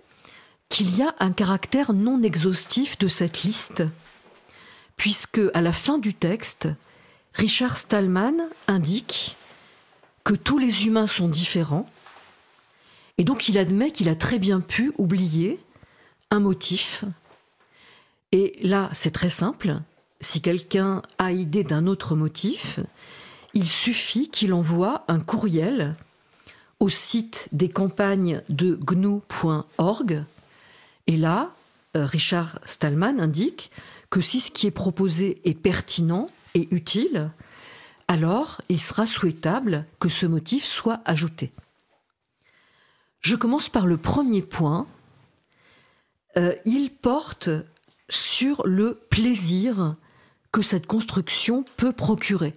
qu'il 0.68 0.96
y 0.96 1.02
a 1.02 1.14
un 1.18 1.32
caractère 1.32 1.92
non 1.92 2.22
exhaustif 2.22 2.98
de 2.98 3.08
cette 3.08 3.42
liste, 3.42 3.82
puisque 4.96 5.40
à 5.52 5.60
la 5.60 5.72
fin 5.72 5.98
du 5.98 6.14
texte, 6.14 6.68
Richard 7.34 7.76
Stallman 7.76 8.34
indique 8.68 9.36
que 10.22 10.34
tous 10.34 10.56
les 10.56 10.86
humains 10.86 11.06
sont 11.06 11.28
différents, 11.28 11.90
et 13.18 13.24
donc 13.24 13.48
il 13.48 13.58
admet 13.58 13.90
qu'il 13.90 14.08
a 14.08 14.16
très 14.16 14.38
bien 14.38 14.60
pu 14.60 14.92
oublier 14.96 15.60
un 16.30 16.40
motif 16.40 17.04
et 18.34 18.58
là, 18.62 18.90
c'est 18.94 19.12
très 19.12 19.30
simple. 19.30 19.76
Si 20.20 20.42
quelqu'un 20.42 21.02
a 21.18 21.30
idée 21.30 21.62
d'un 21.62 21.86
autre 21.86 22.16
motif, 22.16 22.80
il 23.52 23.68
suffit 23.68 24.28
qu'il 24.28 24.52
envoie 24.52 25.04
un 25.06 25.20
courriel 25.20 25.94
au 26.80 26.88
site 26.88 27.48
des 27.52 27.68
campagnes 27.68 28.42
de 28.48 28.76
gnu.org. 28.90 30.24
Et 31.06 31.16
là, 31.16 31.52
euh, 31.94 32.06
Richard 32.06 32.58
Stallman 32.64 33.20
indique 33.20 33.70
que 34.10 34.20
si 34.20 34.40
ce 34.40 34.50
qui 34.50 34.66
est 34.66 34.72
proposé 34.72 35.40
est 35.48 35.54
pertinent 35.54 36.28
et 36.54 36.66
utile, 36.74 37.30
alors 38.08 38.62
il 38.68 38.80
sera 38.80 39.06
souhaitable 39.06 39.86
que 40.00 40.08
ce 40.08 40.26
motif 40.26 40.64
soit 40.64 41.02
ajouté. 41.04 41.52
Je 43.20 43.36
commence 43.36 43.68
par 43.68 43.86
le 43.86 43.96
premier 43.96 44.42
point. 44.42 44.88
Euh, 46.36 46.56
il 46.64 46.90
porte 46.90 47.48
sur 48.08 48.66
le 48.66 48.94
plaisir 48.94 49.96
que 50.52 50.62
cette 50.62 50.86
construction 50.86 51.64
peut 51.76 51.92
procurer. 51.92 52.54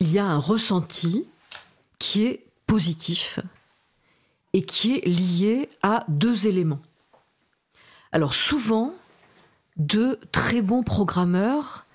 Il 0.00 0.12
y 0.12 0.18
a 0.18 0.26
un 0.26 0.38
ressenti 0.38 1.26
qui 1.98 2.24
est 2.24 2.46
positif 2.66 3.40
et 4.52 4.62
qui 4.62 4.94
est 4.94 5.06
lié 5.06 5.68
à 5.82 6.04
deux 6.08 6.46
éléments. 6.46 6.82
Alors 8.12 8.34
souvent, 8.34 8.94
de 9.76 10.18
très 10.32 10.62
bons 10.62 10.82
programmeurs 10.82 11.86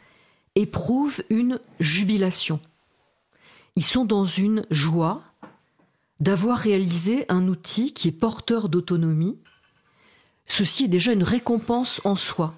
éprouvent 0.55 1.23
une 1.29 1.59
jubilation. 1.79 2.59
Ils 3.75 3.85
sont 3.85 4.05
dans 4.05 4.25
une 4.25 4.65
joie 4.69 5.23
d'avoir 6.19 6.57
réalisé 6.57 7.25
un 7.29 7.47
outil 7.47 7.93
qui 7.93 8.09
est 8.09 8.11
porteur 8.11 8.69
d'autonomie 8.69 9.39
ceci 10.51 10.85
est 10.85 10.89
déjà 10.89 11.13
une 11.13 11.23
récompense 11.23 12.01
en 12.03 12.15
soi. 12.15 12.53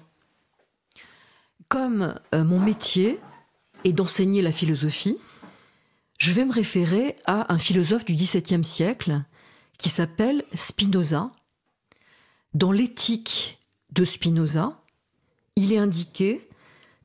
Comme 1.68 2.14
euh, 2.34 2.44
mon 2.44 2.58
métier 2.58 3.20
est 3.84 3.92
d'enseigner 3.92 4.42
la 4.42 4.52
philosophie, 4.52 5.16
je 6.18 6.32
vais 6.32 6.44
me 6.44 6.52
référer 6.52 7.16
à 7.24 7.52
un 7.52 7.58
philosophe 7.58 8.04
du 8.04 8.14
XVIIe 8.14 8.64
siècle 8.64 9.22
qui 9.78 9.90
s'appelle 9.90 10.44
Spinoza. 10.54 11.30
Dans 12.52 12.72
l'éthique 12.72 13.58
de 13.92 14.04
Spinoza, 14.04 14.80
il 15.56 15.72
est 15.72 15.78
indiqué 15.78 16.48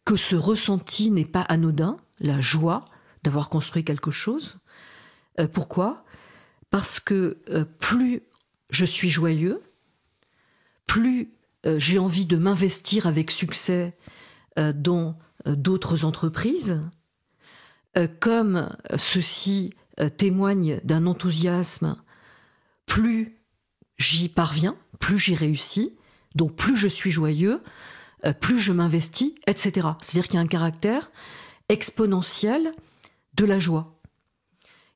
que 0.05 0.15
ce 0.15 0.35
ressenti 0.35 1.11
n'est 1.11 1.25
pas 1.25 1.41
anodin, 1.41 1.97
la 2.19 2.41
joie 2.41 2.85
d'avoir 3.23 3.49
construit 3.49 3.83
quelque 3.83 4.11
chose. 4.11 4.57
Euh, 5.39 5.47
pourquoi? 5.47 6.03
Parce 6.71 6.99
que 6.99 7.37
euh, 7.49 7.65
plus 7.65 8.23
je 8.69 8.85
suis 8.85 9.09
joyeux, 9.09 9.61
plus 10.89 11.31
euh, 11.67 11.77
j'ai 11.77 11.99
envie 11.99 12.25
de 12.25 12.35
m'investir 12.35 13.05
avec 13.05 13.29
succès 13.29 13.95
euh, 14.57 14.73
dans 14.73 15.19
euh, 15.47 15.55
d'autres 15.55 16.03
entreprises, 16.03 16.81
comme 18.19 18.69
ceci 18.95 19.73
témoigne 20.15 20.79
d'un 20.85 21.05
enthousiasme, 21.05 21.97
plus 22.85 23.41
j'y 23.97 24.29
parviens, 24.29 24.77
plus 24.99 25.17
j'y 25.17 25.35
réussis, 25.35 25.97
donc 26.33 26.55
plus 26.55 26.77
je 26.77 26.87
suis 26.87 27.11
joyeux, 27.11 27.61
plus 28.39 28.57
je 28.57 28.71
m'investis, 28.71 29.33
etc. 29.47 29.87
C'est-à-dire 29.99 30.27
qu'il 30.27 30.35
y 30.35 30.37
a 30.37 30.41
un 30.41 30.47
caractère 30.47 31.11
exponentiel 31.67 32.71
de 33.33 33.43
la 33.43 33.59
joie. 33.59 33.99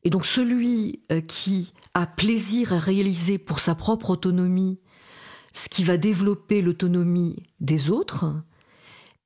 Et 0.04 0.10
donc 0.10 0.26
celui 0.26 1.02
qui 1.28 1.74
a 1.96 2.06
plaisir 2.06 2.72
à 2.72 2.80
réaliser 2.80 3.40
pour 3.40 3.60
sa 3.60 3.76
propre 3.76 4.12
autonomie 4.12 4.80
ce 5.54 5.70
qui 5.70 5.84
va 5.84 5.98
développer 5.98 6.62
l'autonomie 6.62 7.44
des 7.60 7.90
autres 7.90 8.36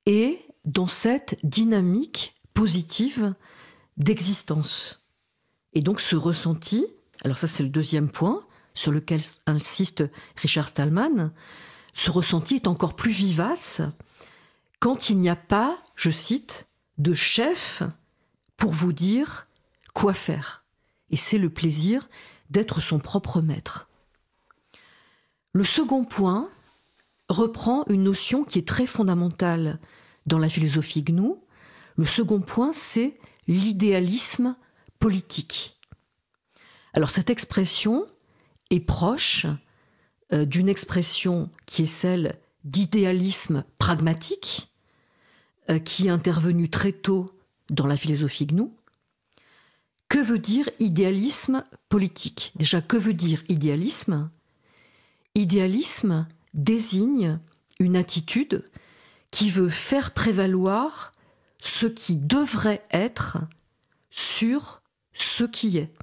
et 0.06 0.40
dans 0.64 0.86
cette 0.86 1.38
dynamique 1.42 2.34
positive 2.54 3.34
d'existence. 3.96 5.06
Et 5.72 5.80
donc 5.80 6.00
ce 6.00 6.16
ressenti, 6.16 6.86
alors 7.24 7.38
ça 7.38 7.48
c'est 7.48 7.62
le 7.62 7.68
deuxième 7.68 8.10
point 8.10 8.42
sur 8.74 8.92
lequel 8.92 9.20
insiste 9.46 10.04
Richard 10.36 10.68
Stallman, 10.68 11.32
ce 11.94 12.10
ressenti 12.10 12.54
est 12.54 12.68
encore 12.68 12.94
plus 12.94 13.10
vivace 13.10 13.80
quand 14.78 15.10
il 15.10 15.18
n'y 15.18 15.28
a 15.28 15.36
pas, 15.36 15.82
je 15.96 16.10
cite, 16.10 16.68
de 16.98 17.12
chef 17.12 17.82
pour 18.56 18.72
vous 18.72 18.92
dire 18.92 19.48
quoi 19.94 20.14
faire. 20.14 20.64
Et 21.10 21.16
c'est 21.16 21.38
le 21.38 21.50
plaisir 21.50 22.08
d'être 22.50 22.80
son 22.80 22.98
propre 22.98 23.40
maître. 23.40 23.87
Le 25.52 25.64
second 25.64 26.04
point 26.04 26.50
reprend 27.28 27.84
une 27.88 28.04
notion 28.04 28.44
qui 28.44 28.58
est 28.58 28.68
très 28.68 28.86
fondamentale 28.86 29.78
dans 30.26 30.38
la 30.38 30.48
philosophie 30.48 31.02
GNU. 31.02 31.34
Le 31.96 32.04
second 32.04 32.40
point, 32.40 32.72
c'est 32.72 33.18
l'idéalisme 33.46 34.56
politique. 34.98 35.78
Alors 36.92 37.10
cette 37.10 37.30
expression 37.30 38.06
est 38.70 38.80
proche 38.80 39.46
euh, 40.32 40.44
d'une 40.44 40.68
expression 40.68 41.50
qui 41.66 41.82
est 41.82 41.86
celle 41.86 42.36
d'idéalisme 42.64 43.64
pragmatique, 43.78 44.70
euh, 45.70 45.78
qui 45.78 46.06
est 46.06 46.10
intervenue 46.10 46.68
très 46.68 46.92
tôt 46.92 47.32
dans 47.70 47.86
la 47.86 47.96
philosophie 47.96 48.46
GNU. 48.46 48.68
Que 50.08 50.18
veut 50.18 50.38
dire 50.38 50.68
idéalisme 50.78 51.64
politique? 51.88 52.52
Déjà, 52.56 52.80
que 52.80 52.96
veut 52.96 53.14
dire 53.14 53.42
idéalisme? 53.48 54.30
Idéalisme 55.38 56.26
désigne 56.52 57.38
une 57.78 57.94
attitude 57.94 58.68
qui 59.30 59.50
veut 59.50 59.68
faire 59.68 60.12
prévaloir 60.12 61.12
ce 61.60 61.86
qui 61.86 62.18
devrait 62.18 62.82
être 62.90 63.38
sur 64.10 64.82
ce 65.12 65.44
qui 65.44 65.78
est. 65.78 65.94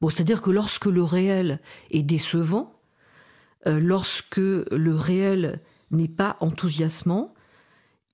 Bon, 0.00 0.08
c'est-à-dire 0.08 0.40
que 0.40 0.52
lorsque 0.52 0.86
le 0.86 1.02
réel 1.02 1.60
est 1.90 2.04
décevant, 2.04 2.80
euh, 3.66 3.80
lorsque 3.80 4.36
le 4.36 4.94
réel 4.94 5.60
n'est 5.90 6.06
pas 6.06 6.36
enthousiasmant, 6.38 7.34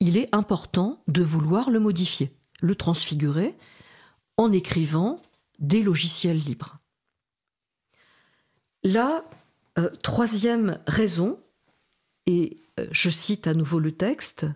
il 0.00 0.16
est 0.16 0.34
important 0.34 1.02
de 1.06 1.22
vouloir 1.22 1.68
le 1.68 1.80
modifier, 1.80 2.34
le 2.62 2.74
transfigurer, 2.74 3.58
en 4.38 4.52
écrivant 4.52 5.20
des 5.58 5.82
logiciels 5.82 6.38
libres. 6.38 6.78
La 8.82 9.22
euh, 9.80 9.90
troisième 10.02 10.78
raison, 10.86 11.38
et 12.26 12.56
euh, 12.78 12.86
je 12.92 13.10
cite 13.10 13.46
à 13.46 13.54
nouveau 13.54 13.78
le 13.78 13.92
texte, 13.92 14.46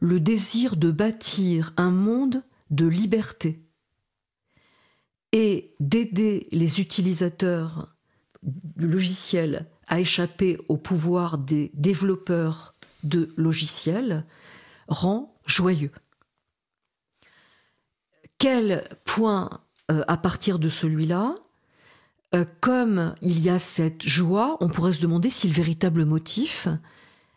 le 0.00 0.20
désir 0.20 0.76
de 0.76 0.90
bâtir 0.90 1.72
un 1.76 1.90
monde 1.90 2.42
de 2.70 2.86
liberté 2.86 3.62
et 5.32 5.74
d'aider 5.80 6.46
les 6.50 6.80
utilisateurs 6.80 7.94
du 8.42 8.88
logiciel 8.88 9.66
à 9.86 10.00
échapper 10.00 10.58
au 10.68 10.76
pouvoir 10.76 11.38
des 11.38 11.70
développeurs 11.74 12.74
de 13.02 13.32
logiciels 13.36 14.24
rend 14.88 15.38
joyeux. 15.46 15.92
Quel 18.38 18.88
point 19.04 19.50
euh, 19.90 20.02
à 20.08 20.16
partir 20.16 20.58
de 20.58 20.68
celui-là? 20.68 21.34
Euh, 22.34 22.44
Comme 22.60 23.14
il 23.22 23.40
y 23.40 23.48
a 23.48 23.58
cette 23.58 24.06
joie, 24.06 24.56
on 24.60 24.68
pourrait 24.68 24.92
se 24.92 25.00
demander 25.00 25.30
si 25.30 25.48
le 25.48 25.54
véritable 25.54 26.04
motif 26.04 26.68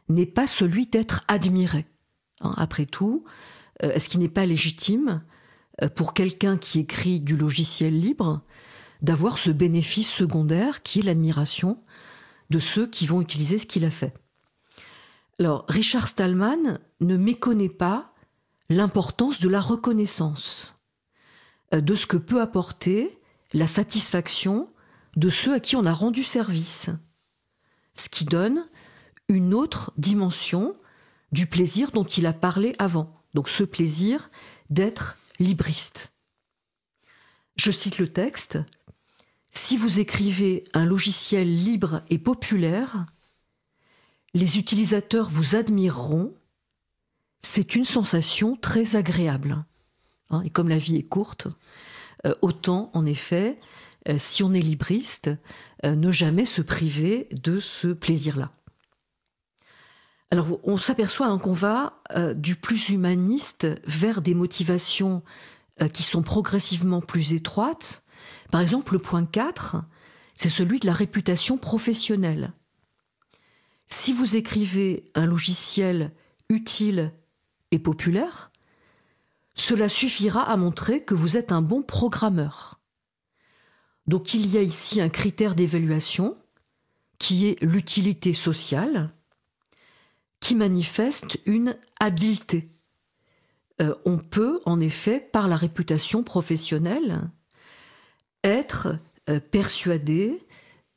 n'est 0.09 0.25
pas 0.25 0.47
celui 0.47 0.87
d'être 0.87 1.23
admiré. 1.27 1.85
Hein, 2.41 2.53
après 2.57 2.85
tout, 2.85 3.23
euh, 3.83 3.91
est-ce 3.91 4.09
qu'il 4.09 4.19
n'est 4.19 4.29
pas 4.29 4.45
légitime 4.45 5.23
pour 5.95 6.13
quelqu'un 6.13 6.57
qui 6.57 6.79
écrit 6.79 7.19
du 7.19 7.35
logiciel 7.35 7.99
libre 7.99 8.43
d'avoir 9.01 9.39
ce 9.39 9.49
bénéfice 9.49 10.09
secondaire 10.09 10.83
qui 10.83 10.99
est 10.99 11.03
l'admiration 11.03 11.79
de 12.51 12.59
ceux 12.59 12.85
qui 12.85 13.07
vont 13.07 13.21
utiliser 13.21 13.57
ce 13.57 13.65
qu'il 13.65 13.83
a 13.83 13.89
fait? 13.89 14.13
Alors, 15.39 15.65
Richard 15.67 16.07
Stallman 16.07 16.79
ne 17.01 17.17
méconnaît 17.17 17.69
pas 17.69 18.13
l'importance 18.69 19.39
de 19.39 19.49
la 19.49 19.59
reconnaissance. 19.59 20.79
Euh, 21.73 21.81
de 21.81 21.95
ce 21.95 22.05
que 22.05 22.17
peut 22.17 22.41
apporter 22.41 23.19
la 23.53 23.67
satisfaction 23.67 24.69
de 25.15 25.29
ceux 25.29 25.53
à 25.53 25.59
qui 25.59 25.75
on 25.75 25.85
a 25.85 25.93
rendu 25.93 26.23
service. 26.23 26.89
Ce 27.93 28.09
qui 28.09 28.25
donne 28.25 28.67
une 29.29 29.53
autre 29.53 29.93
dimension 29.97 30.75
du 31.31 31.47
plaisir 31.47 31.91
dont 31.91 32.03
il 32.03 32.25
a 32.25 32.33
parlé 32.33 32.75
avant. 32.79 33.21
Donc 33.33 33.49
ce 33.49 33.63
plaisir 33.63 34.29
d'être 34.69 35.17
libriste. 35.39 36.13
Je 37.55 37.71
cite 37.71 37.97
le 37.97 38.11
texte. 38.11 38.59
Si 39.51 39.77
vous 39.77 39.99
écrivez 39.99 40.65
un 40.73 40.85
logiciel 40.85 41.47
libre 41.47 42.01
et 42.09 42.17
populaire, 42.17 43.05
les 44.33 44.57
utilisateurs 44.57 45.29
vous 45.29 45.55
admireront. 45.55 46.33
C'est 47.41 47.75
une 47.75 47.85
sensation 47.85 48.55
très 48.55 48.95
agréable. 48.95 49.63
Hein, 50.29 50.41
et 50.43 50.49
comme 50.49 50.69
la 50.69 50.79
vie 50.79 50.95
est 50.95 51.07
courte, 51.07 51.47
euh, 52.25 52.33
autant 52.41 52.89
en 52.93 53.05
effet, 53.05 53.59
euh, 54.09 54.17
si 54.17 54.43
on 54.43 54.53
est 54.53 54.59
libriste, 54.59 55.29
euh, 55.85 55.95
ne 55.95 56.11
jamais 56.11 56.45
se 56.45 56.61
priver 56.61 57.27
de 57.31 57.59
ce 57.59 57.87
plaisir-là. 57.87 58.51
Alors 60.31 60.59
on 60.63 60.77
s'aperçoit 60.77 61.27
hein, 61.27 61.37
qu'on 61.37 61.53
va 61.53 62.01
du 62.35 62.55
plus 62.55 62.89
humaniste 62.89 63.67
vers 63.85 64.23
des 64.23 64.33
motivations 64.33 65.21
qui 65.93 66.01
sont 66.01 66.23
progressivement 66.23 67.01
plus 67.01 67.33
étroites. 67.33 68.03
Par 68.49 68.59
exemple, 68.59 68.93
le 68.93 68.99
point 68.99 69.25
4, 69.25 69.83
c'est 70.33 70.49
celui 70.49 70.79
de 70.79 70.87
la 70.87 70.93
réputation 70.93 71.59
professionnelle. 71.59 72.51
Si 73.87 74.11
vous 74.11 74.35
écrivez 74.35 75.05
un 75.13 75.27
logiciel 75.27 76.11
utile 76.49 77.13
et 77.69 77.79
populaire, 77.79 78.51
cela 79.55 79.87
suffira 79.87 80.41
à 80.41 80.57
montrer 80.57 81.03
que 81.03 81.13
vous 81.13 81.37
êtes 81.37 81.51
un 81.51 81.61
bon 81.61 81.83
programmeur. 81.83 82.79
Donc 84.07 84.33
il 84.33 84.47
y 84.47 84.57
a 84.57 84.61
ici 84.61 85.01
un 85.01 85.09
critère 85.09 85.55
d'évaluation 85.55 86.37
qui 87.19 87.47
est 87.47 87.61
l'utilité 87.61 88.33
sociale, 88.33 89.11
qui 90.39 90.55
manifeste 90.55 91.39
une 91.45 91.77
habileté. 91.99 92.69
Euh, 93.81 93.95
on 94.05 94.17
peut 94.17 94.59
en 94.65 94.79
effet, 94.79 95.19
par 95.19 95.47
la 95.47 95.55
réputation 95.55 96.23
professionnelle, 96.23 97.21
être 98.43 98.97
euh, 99.29 99.39
persuadé 99.39 100.45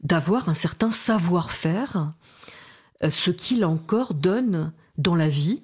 d'avoir 0.00 0.48
un 0.48 0.54
certain 0.54 0.90
savoir-faire, 0.90 2.12
euh, 3.04 3.10
ce 3.10 3.30
qui 3.30 3.56
là 3.56 3.68
encore 3.68 4.14
donne 4.14 4.72
dans 4.98 5.14
la 5.14 5.28
vie 5.28 5.62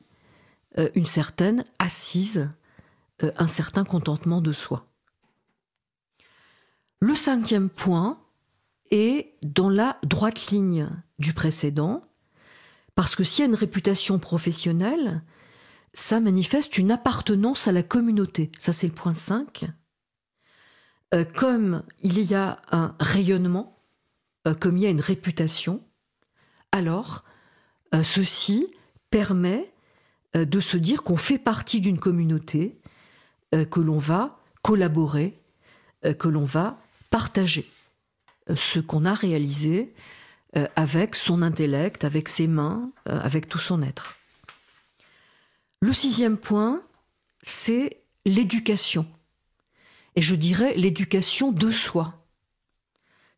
une 0.95 1.05
certaine 1.05 1.65
assise 1.79 2.49
un 3.21 3.47
certain 3.47 3.85
contentement 3.85 4.41
de 4.41 4.53
soi. 4.53 4.87
Le 7.03 7.17
cinquième 7.17 7.69
point 7.69 8.23
est 8.93 9.35
dans 9.43 9.69
la 9.69 9.99
droite 10.05 10.53
ligne 10.53 10.89
du 11.19 11.33
précédent, 11.33 12.05
parce 12.95 13.17
que 13.17 13.25
s'il 13.25 13.41
y 13.41 13.43
a 13.43 13.49
une 13.49 13.57
réputation 13.57 14.21
professionnelle, 14.21 15.25
ça 15.95 16.21
manifeste 16.21 16.79
une 16.79 16.93
appartenance 16.93 17.67
à 17.67 17.73
la 17.73 17.83
communauté. 17.83 18.53
Ça, 18.57 18.73
c'est 18.73 18.87
le 18.87 18.93
point 18.93 19.15
5. 19.15 19.65
Euh, 21.13 21.25
comme 21.25 21.83
il 22.03 22.23
y 22.23 22.35
a 22.35 22.63
un 22.71 22.95
rayonnement, 23.01 23.83
euh, 24.47 24.55
comme 24.55 24.77
il 24.77 24.85
y 24.85 24.87
a 24.87 24.91
une 24.91 25.01
réputation, 25.01 25.83
alors 26.71 27.25
ceci 28.05 28.69
permet 29.11 29.75
de 30.35 30.61
se 30.61 30.77
dire 30.77 31.03
qu'on 31.03 31.17
fait 31.17 31.39
partie 31.39 31.81
d'une 31.81 31.99
communauté 31.99 32.81
euh, 33.55 33.65
que 33.65 33.81
l'on 33.81 33.99
va 33.99 34.39
collaborer, 34.63 35.43
euh, 36.05 36.15
que 36.15 36.29
l'on 36.29 36.45
va 36.45 36.82
partager 37.13 37.71
euh, 38.51 38.57
ce 38.57 38.81
qu'on 38.81 39.05
a 39.05 39.15
réalisé 39.15 39.95
avec 40.77 41.15
son 41.15 41.41
intellect, 41.41 42.05
avec 42.05 42.29
ses 42.29 42.47
mains, 42.47 42.91
avec 43.07 43.49
tout 43.49 43.59
son 43.59 43.81
être. 43.81 44.19
Le 45.81 45.95
sixième 45.95 46.37
point, 46.37 46.83
c'est 47.43 48.03
l'éducation. 48.27 49.07
Et 50.15 50.21
je 50.21 50.35
dirais 50.35 50.75
l'éducation 50.77 51.53
de 51.53 51.71
soi. 51.71 52.23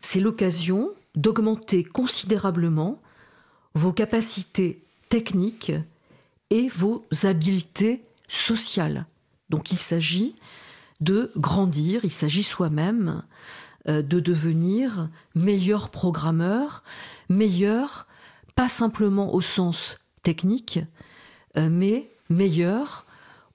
C'est 0.00 0.18
l'occasion 0.18 0.90
d'augmenter 1.14 1.84
considérablement 1.84 3.00
vos 3.74 3.92
capacités 3.92 4.82
techniques 5.08 5.72
et 6.50 6.68
vos 6.68 7.06
habiletés 7.22 8.02
sociales. 8.28 9.06
Donc 9.50 9.72
il 9.72 9.78
s'agit 9.78 10.34
de 11.00 11.32
grandir, 11.36 12.04
il 12.04 12.10
s'agit 12.10 12.42
soi-même 12.42 13.08
euh, 13.08 13.28
de 13.86 14.20
devenir 14.20 15.10
meilleur 15.34 15.90
programmeur, 15.90 16.82
meilleur 17.28 18.06
pas 18.54 18.68
simplement 18.68 19.34
au 19.34 19.40
sens 19.40 19.98
technique, 20.22 20.80
euh, 21.56 21.68
mais 21.70 22.10
meilleur 22.30 23.06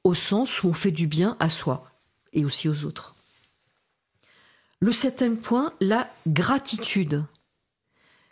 au 0.03 0.13
sens 0.13 0.63
où 0.63 0.67
on 0.67 0.73
fait 0.73 0.91
du 0.91 1.07
bien 1.07 1.35
à 1.39 1.49
soi 1.49 1.91
et 2.33 2.45
aussi 2.45 2.69
aux 2.69 2.85
autres. 2.85 3.15
Le 4.79 4.91
septième 4.93 5.37
point, 5.37 5.73
la 5.81 6.09
gratitude. 6.27 7.25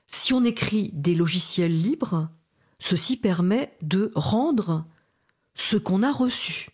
Si 0.07 0.31
on 0.31 0.45
écrit 0.45 0.91
des 0.93 1.13
logiciels 1.13 1.77
libres, 1.77 2.29
ceci 2.79 3.17
permet 3.17 3.75
de 3.81 4.11
rendre 4.15 4.85
ce 5.55 5.75
qu'on 5.75 6.03
a 6.03 6.11
reçu. 6.11 6.69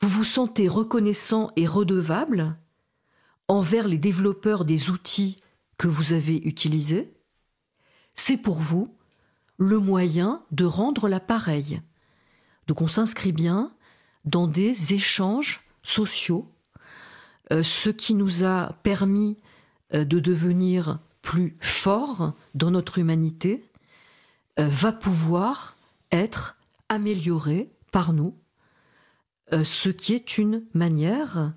Vous 0.00 0.08
vous 0.08 0.24
sentez 0.24 0.66
reconnaissant 0.66 1.52
et 1.54 1.66
redevable 1.66 2.56
envers 3.48 3.88
les 3.88 3.98
développeurs 3.98 4.64
des 4.64 4.90
outils 4.90 5.36
que 5.78 5.88
vous 5.88 6.12
avez 6.12 6.36
utilisés. 6.36 7.14
C'est 8.14 8.36
pour 8.36 8.58
vous 8.58 8.94
le 9.56 9.78
moyen 9.78 10.42
de 10.50 10.64
rendre 10.64 11.08
l'appareil. 11.08 11.80
Donc 12.66 12.82
on 12.82 12.88
s'inscrit 12.88 13.32
bien 13.32 13.72
dans 14.24 14.46
des 14.46 14.92
échanges 14.92 15.62
sociaux, 15.82 16.52
euh, 17.52 17.62
ce 17.62 17.88
qui 17.88 18.14
nous 18.14 18.44
a 18.44 18.74
permis 18.82 19.38
euh, 19.94 20.04
de 20.04 20.20
devenir 20.20 21.00
plus 21.22 21.56
forts 21.60 22.34
dans 22.54 22.70
notre 22.70 22.98
humanité, 22.98 23.64
va 24.56 24.90
pouvoir 24.90 25.76
être 26.10 26.56
amélioré 26.88 27.70
par 27.92 28.12
nous, 28.12 28.34
ce 29.52 29.88
qui 29.88 30.14
est 30.14 30.36
une 30.36 30.64
manière 30.74 31.52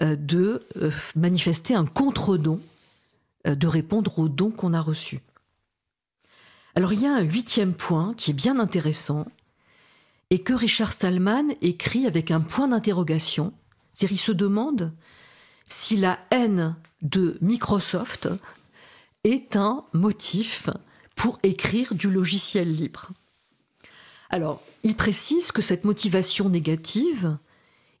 de 0.00 0.66
manifester 1.14 1.74
un 1.74 1.86
contre-don, 1.86 2.60
de 3.44 3.66
répondre 3.66 4.18
aux 4.18 4.28
dons 4.28 4.50
qu'on 4.50 4.74
a 4.74 4.80
reçus. 4.80 5.20
Alors 6.74 6.92
il 6.92 7.00
y 7.02 7.06
a 7.06 7.14
un 7.14 7.22
huitième 7.22 7.74
point 7.74 8.14
qui 8.14 8.30
est 8.30 8.34
bien 8.34 8.58
intéressant 8.58 9.26
et 10.30 10.40
que 10.40 10.52
Richard 10.52 10.92
Stallman 10.92 11.48
écrit 11.60 12.06
avec 12.06 12.30
un 12.30 12.40
point 12.40 12.68
d'interrogation. 12.68 13.52
C'est-à-dire 13.92 14.16
il 14.16 14.20
se 14.20 14.32
demande 14.32 14.92
si 15.66 15.96
la 15.96 16.18
haine 16.30 16.76
de 17.02 17.38
Microsoft 17.40 18.28
est 19.24 19.56
un 19.56 19.84
motif 19.92 20.70
pour 21.16 21.38
écrire 21.42 21.94
du 21.94 22.10
logiciel 22.10 22.72
libre. 22.72 23.10
Alors, 24.30 24.62
il 24.84 24.94
précise 24.94 25.52
que 25.52 25.62
cette 25.62 25.84
motivation 25.84 26.48
négative 26.48 27.36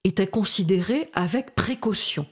est 0.04 0.20
à 0.20 0.26
considérer 0.26 1.10
avec 1.12 1.54
précaution. 1.54 2.26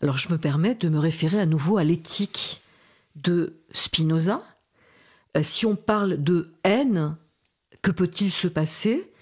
Alors, 0.00 0.18
je 0.18 0.30
me 0.30 0.38
permets 0.38 0.74
de 0.74 0.88
me 0.88 0.98
référer 0.98 1.38
à 1.38 1.46
nouveau 1.46 1.76
à 1.76 1.84
l'éthique 1.84 2.60
de 3.16 3.62
Spinoza, 3.72 4.42
euh, 5.36 5.42
si 5.42 5.66
on 5.66 5.76
parle 5.76 6.22
de 6.22 6.52
haine, 6.64 7.16
que 7.82 7.90
peut-il 7.90 8.30
se 8.30 8.48
passer? 8.48 9.12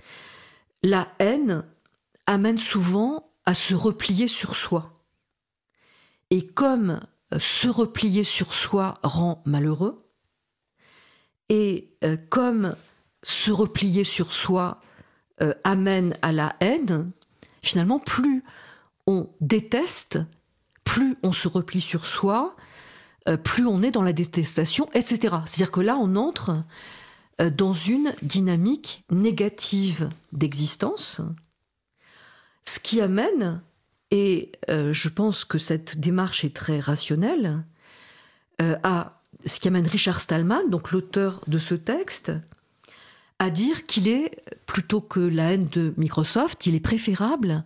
La 0.82 1.08
haine 1.18 1.64
amène 2.26 2.58
souvent 2.58 3.32
à 3.44 3.54
se 3.54 3.74
replier 3.74 4.28
sur 4.28 4.56
soi. 4.56 5.04
Et 6.30 6.46
comme 6.46 7.00
euh, 7.32 7.38
se 7.38 7.68
replier 7.68 8.24
sur 8.24 8.52
soi 8.52 8.98
rend 9.02 9.42
malheureux, 9.44 9.98
et 11.48 11.96
euh, 12.04 12.16
comme 12.28 12.76
se 13.22 13.50
replier 13.50 14.04
sur 14.04 14.32
soi 14.32 14.80
amène 15.64 16.16
à 16.22 16.32
la 16.32 16.54
haine, 16.60 17.10
finalement, 17.62 17.98
plus 17.98 18.44
on 19.06 19.28
déteste, 19.40 20.18
plus 20.84 21.16
on 21.22 21.32
se 21.32 21.48
replie 21.48 21.80
sur 21.80 22.06
soi, 22.06 22.56
euh, 23.28 23.36
plus 23.36 23.66
on 23.66 23.82
est 23.82 23.90
dans 23.90 24.02
la 24.02 24.12
détestation, 24.12 24.88
etc. 24.92 25.36
C'est-à-dire 25.46 25.70
que 25.70 25.80
là, 25.80 25.96
on 25.96 26.16
entre 26.16 26.64
euh, 27.40 27.50
dans 27.50 27.72
une 27.72 28.14
dynamique 28.22 29.04
négative 29.10 30.08
d'existence, 30.32 31.20
ce 32.64 32.80
qui 32.80 33.00
amène, 33.00 33.62
et 34.10 34.52
euh, 34.68 34.92
je 34.92 35.08
pense 35.08 35.44
que 35.44 35.58
cette 35.58 35.98
démarche 36.00 36.44
est 36.44 36.54
très 36.54 36.80
rationnelle, 36.80 37.64
à 38.82 39.22
ce 39.46 39.58
qui 39.58 39.68
amène 39.68 39.86
Richard 39.86 40.20
Stallman, 40.20 40.68
donc 40.68 40.90
l'auteur 40.90 41.40
de 41.46 41.56
ce 41.56 41.74
texte, 41.74 42.30
à 43.40 43.50
dire 43.50 43.86
qu'il 43.86 44.06
est, 44.06 44.44
plutôt 44.66 45.00
que 45.00 45.18
la 45.18 45.52
haine 45.54 45.68
de 45.68 45.92
Microsoft, 45.96 46.66
il 46.66 46.76
est 46.76 46.80
préférable 46.80 47.64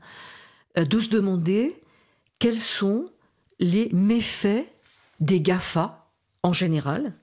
de 0.77 1.01
se 1.01 1.09
demander 1.09 1.79
quels 2.39 2.61
sont 2.61 3.11
les 3.59 3.91
méfaits 3.93 4.67
des 5.21 5.41
GAFA 5.41 6.09
en 6.43 6.53
général, 6.53 7.15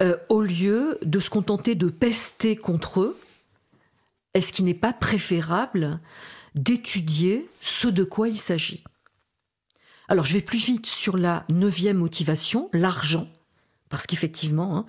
euh, 0.00 0.16
au 0.28 0.42
lieu 0.42 0.98
de 1.02 1.18
se 1.18 1.30
contenter 1.30 1.74
de 1.74 1.88
pester 1.88 2.56
contre 2.56 3.00
eux, 3.00 3.18
est-ce 4.34 4.52
qu'il 4.52 4.66
n'est 4.66 4.74
pas 4.74 4.92
préférable 4.92 6.00
d'étudier 6.54 7.48
ce 7.60 7.88
de 7.88 8.04
quoi 8.04 8.28
il 8.28 8.38
s'agit? 8.38 8.84
Alors 10.06 10.24
je 10.24 10.34
vais 10.34 10.40
plus 10.40 10.64
vite 10.64 10.86
sur 10.86 11.16
la 11.16 11.44
neuvième 11.48 11.98
motivation, 11.98 12.68
l'argent, 12.72 13.28
parce 13.88 14.06
qu'effectivement, 14.06 14.76
hein, 14.76 14.86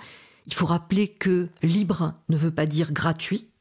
il 0.49 0.55
faut 0.55 0.65
rappeler 0.65 1.09
que 1.09 1.47
libre 1.61 2.15
ne 2.27 2.35
veut 2.35 2.49
pas 2.49 2.65
dire 2.65 2.91
gratuit. 2.91 3.51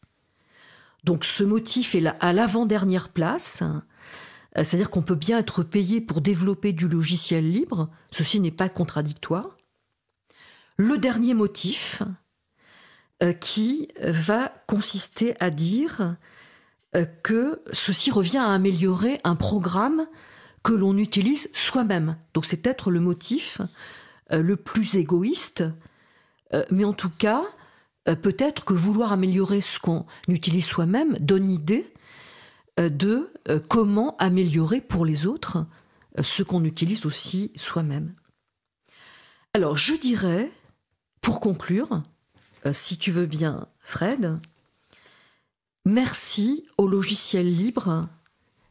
Donc 1.05 1.27
ce 1.27 1.44
motif 1.44 1.94
est 1.94 2.06
à 2.19 2.32
l'avant-dernière 2.32 3.10
place. 3.10 3.62
Euh, 4.56 4.65
c'est-à-dire 4.65 4.89
qu'on 4.89 5.02
peut 5.02 5.15
bien 5.15 5.39
être 5.39 5.62
payé 5.62 6.01
pour 6.01 6.23
développer 6.23 6.73
du 6.73 6.89
logiciel 6.89 7.51
libre, 7.51 7.90
ceci 8.10 8.40
n'est 8.40 8.51
pas 8.51 8.70
contradictoire. 8.70 9.59
Le 10.78 10.97
dernier 10.97 11.35
motif, 11.35 12.02
euh, 13.23 13.35
qui 13.35 13.89
va 14.02 14.55
consister 14.66 15.35
à 15.40 15.51
dire 15.51 16.16
euh, 16.97 17.05
que 17.23 17.60
ceci 17.70 18.10
revient 18.10 18.39
à 18.39 18.55
améliorer 18.55 19.20
un 19.24 19.36
programme 19.36 20.06
que 20.62 20.73
l'on 20.73 20.97
utilise 20.97 21.51
soi-même. 21.52 22.16
Donc 22.32 22.47
c'est 22.47 22.56
peut-être 22.56 22.90
le 22.90 23.01
motif 23.01 23.60
le 24.31 24.56
plus 24.56 24.97
égoïste, 24.97 25.65
mais 26.70 26.84
en 26.84 26.92
tout 26.92 27.10
cas, 27.10 27.44
peut-être 28.04 28.64
que 28.64 28.72
vouloir 28.72 29.12
améliorer 29.12 29.60
ce 29.60 29.78
qu'on 29.78 30.06
utilise 30.28 30.64
soi-même 30.64 31.16
donne 31.18 31.50
idée 31.50 31.92
euh, 32.78 32.88
de 32.88 33.32
euh, 33.48 33.60
comment 33.66 34.16
améliorer 34.18 34.80
pour 34.80 35.04
les 35.04 35.26
autres 35.26 35.66
euh, 36.18 36.22
ce 36.22 36.42
qu'on 36.42 36.64
utilise 36.64 37.06
aussi 37.06 37.52
soi-même. 37.56 38.14
Alors 39.54 39.76
je 39.76 39.94
dirais, 39.94 40.50
pour 41.20 41.40
conclure, 41.40 42.02
si 42.72 42.98
tu 42.98 43.10
veux 43.10 43.26
bien 43.26 43.66
Fred, 43.80 44.38
merci 45.84 46.66
au 46.76 46.86
logiciel 46.86 47.50
libre 47.50 48.08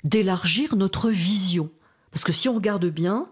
d'élargir 0.04 0.76
notre 0.76 1.10
vision. 1.10 1.72
Parce 2.12 2.24
que 2.24 2.32
si 2.32 2.48
on 2.48 2.54
regarde 2.54 2.86
bien, 2.86 3.28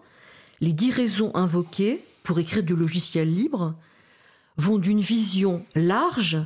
les 0.60 0.72
dix 0.72 0.90
raisons 0.90 1.30
invoquées 1.34 2.02
pour 2.24 2.38
écrire 2.38 2.64
du 2.64 2.74
logiciel 2.74 3.32
libre 3.32 3.76
vont 4.56 4.78
d'une 4.78 5.00
vision 5.00 5.64
large 5.74 6.38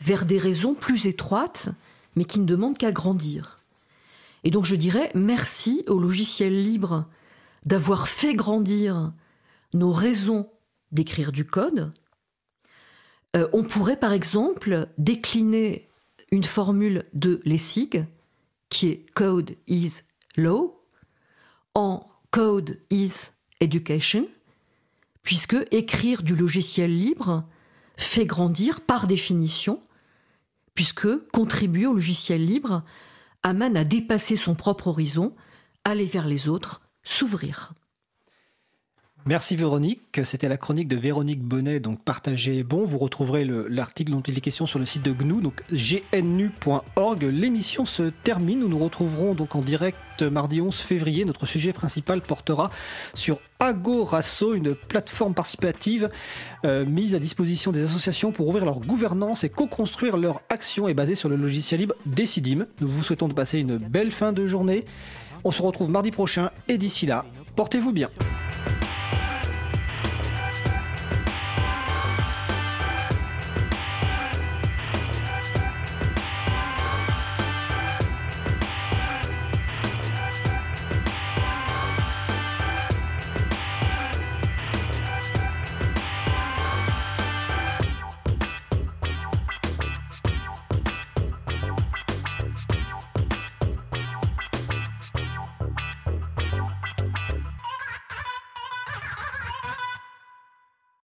vers 0.00 0.24
des 0.24 0.38
raisons 0.38 0.74
plus 0.74 1.06
étroites, 1.06 1.70
mais 2.16 2.24
qui 2.24 2.40
ne 2.40 2.46
demandent 2.46 2.78
qu'à 2.78 2.92
grandir. 2.92 3.60
Et 4.44 4.50
donc 4.50 4.64
je 4.64 4.76
dirais 4.76 5.10
merci 5.14 5.84
au 5.86 5.98
logiciel 5.98 6.64
libre 6.64 7.06
d'avoir 7.66 8.08
fait 8.08 8.34
grandir 8.34 9.12
nos 9.74 9.92
raisons 9.92 10.48
d'écrire 10.92 11.32
du 11.32 11.44
code. 11.44 11.92
Euh, 13.36 13.48
on 13.52 13.62
pourrait 13.62 13.98
par 13.98 14.12
exemple 14.12 14.88
décliner 14.98 15.88
une 16.32 16.44
formule 16.44 17.04
de 17.12 17.40
Lessig 17.44 18.06
qui 18.68 18.88
est 18.88 19.06
Code 19.14 19.56
is 19.66 20.02
Law 20.36 20.80
en 21.74 22.08
Code 22.30 22.78
is 22.90 23.30
Education, 23.60 24.26
puisque 25.22 25.56
écrire 25.70 26.22
du 26.22 26.34
logiciel 26.34 26.96
libre 26.96 27.44
fait 27.96 28.26
grandir 28.26 28.80
par 28.80 29.06
définition, 29.06 29.82
puisque 30.74 31.08
contribuer 31.30 31.86
au 31.86 31.94
logiciel 31.94 32.44
libre 32.44 32.82
amène 33.42 33.76
à 33.76 33.84
dépasser 33.84 34.36
son 34.36 34.54
propre 34.54 34.88
horizon, 34.88 35.34
aller 35.84 36.06
vers 36.06 36.26
les 36.26 36.48
autres, 36.48 36.82
s'ouvrir. 37.02 37.72
Merci 39.26 39.54
Véronique. 39.54 40.20
C'était 40.24 40.48
la 40.48 40.56
chronique 40.56 40.88
de 40.88 40.96
Véronique 40.96 41.42
Bonnet, 41.42 41.78
donc 41.78 42.02
partagez 42.02 42.62
bon. 42.62 42.84
Vous 42.84 42.96
retrouverez 42.96 43.44
l'article 43.44 44.12
dont 44.12 44.22
il 44.22 44.36
est 44.36 44.40
question 44.40 44.64
sur 44.64 44.78
le 44.78 44.86
site 44.86 45.02
de 45.02 45.12
GNU, 45.12 45.42
donc 45.42 45.62
gnu.org. 45.70 47.22
L'émission 47.24 47.84
se 47.84 48.04
termine. 48.24 48.60
Nous 48.60 48.68
nous 48.68 48.78
retrouverons 48.78 49.34
donc 49.34 49.54
en 49.54 49.60
direct 49.60 50.22
mardi 50.22 50.62
11 50.62 50.74
février. 50.74 51.26
Notre 51.26 51.44
sujet 51.44 51.74
principal 51.74 52.22
portera 52.22 52.70
sur 53.12 53.40
Agorasso, 53.58 54.54
une 54.54 54.74
plateforme 54.74 55.34
participative 55.34 56.08
euh, 56.64 56.86
mise 56.86 57.14
à 57.14 57.18
disposition 57.18 57.72
des 57.72 57.84
associations 57.84 58.32
pour 58.32 58.48
ouvrir 58.48 58.64
leur 58.64 58.80
gouvernance 58.80 59.44
et 59.44 59.50
co-construire 59.50 60.16
leur 60.16 60.40
action 60.48 60.88
et 60.88 60.94
basée 60.94 61.14
sur 61.14 61.28
le 61.28 61.36
logiciel 61.36 61.80
libre 61.80 61.94
Decidim. 62.06 62.66
Nous 62.80 62.88
vous 62.88 63.02
souhaitons 63.02 63.28
de 63.28 63.34
passer 63.34 63.58
une 63.58 63.76
belle 63.76 64.12
fin 64.12 64.32
de 64.32 64.46
journée. 64.46 64.86
On 65.44 65.50
se 65.50 65.60
retrouve 65.60 65.90
mardi 65.90 66.10
prochain 66.10 66.50
et 66.68 66.78
d'ici 66.78 67.04
là, 67.04 67.26
portez-vous 67.54 67.92
bien. 67.92 68.08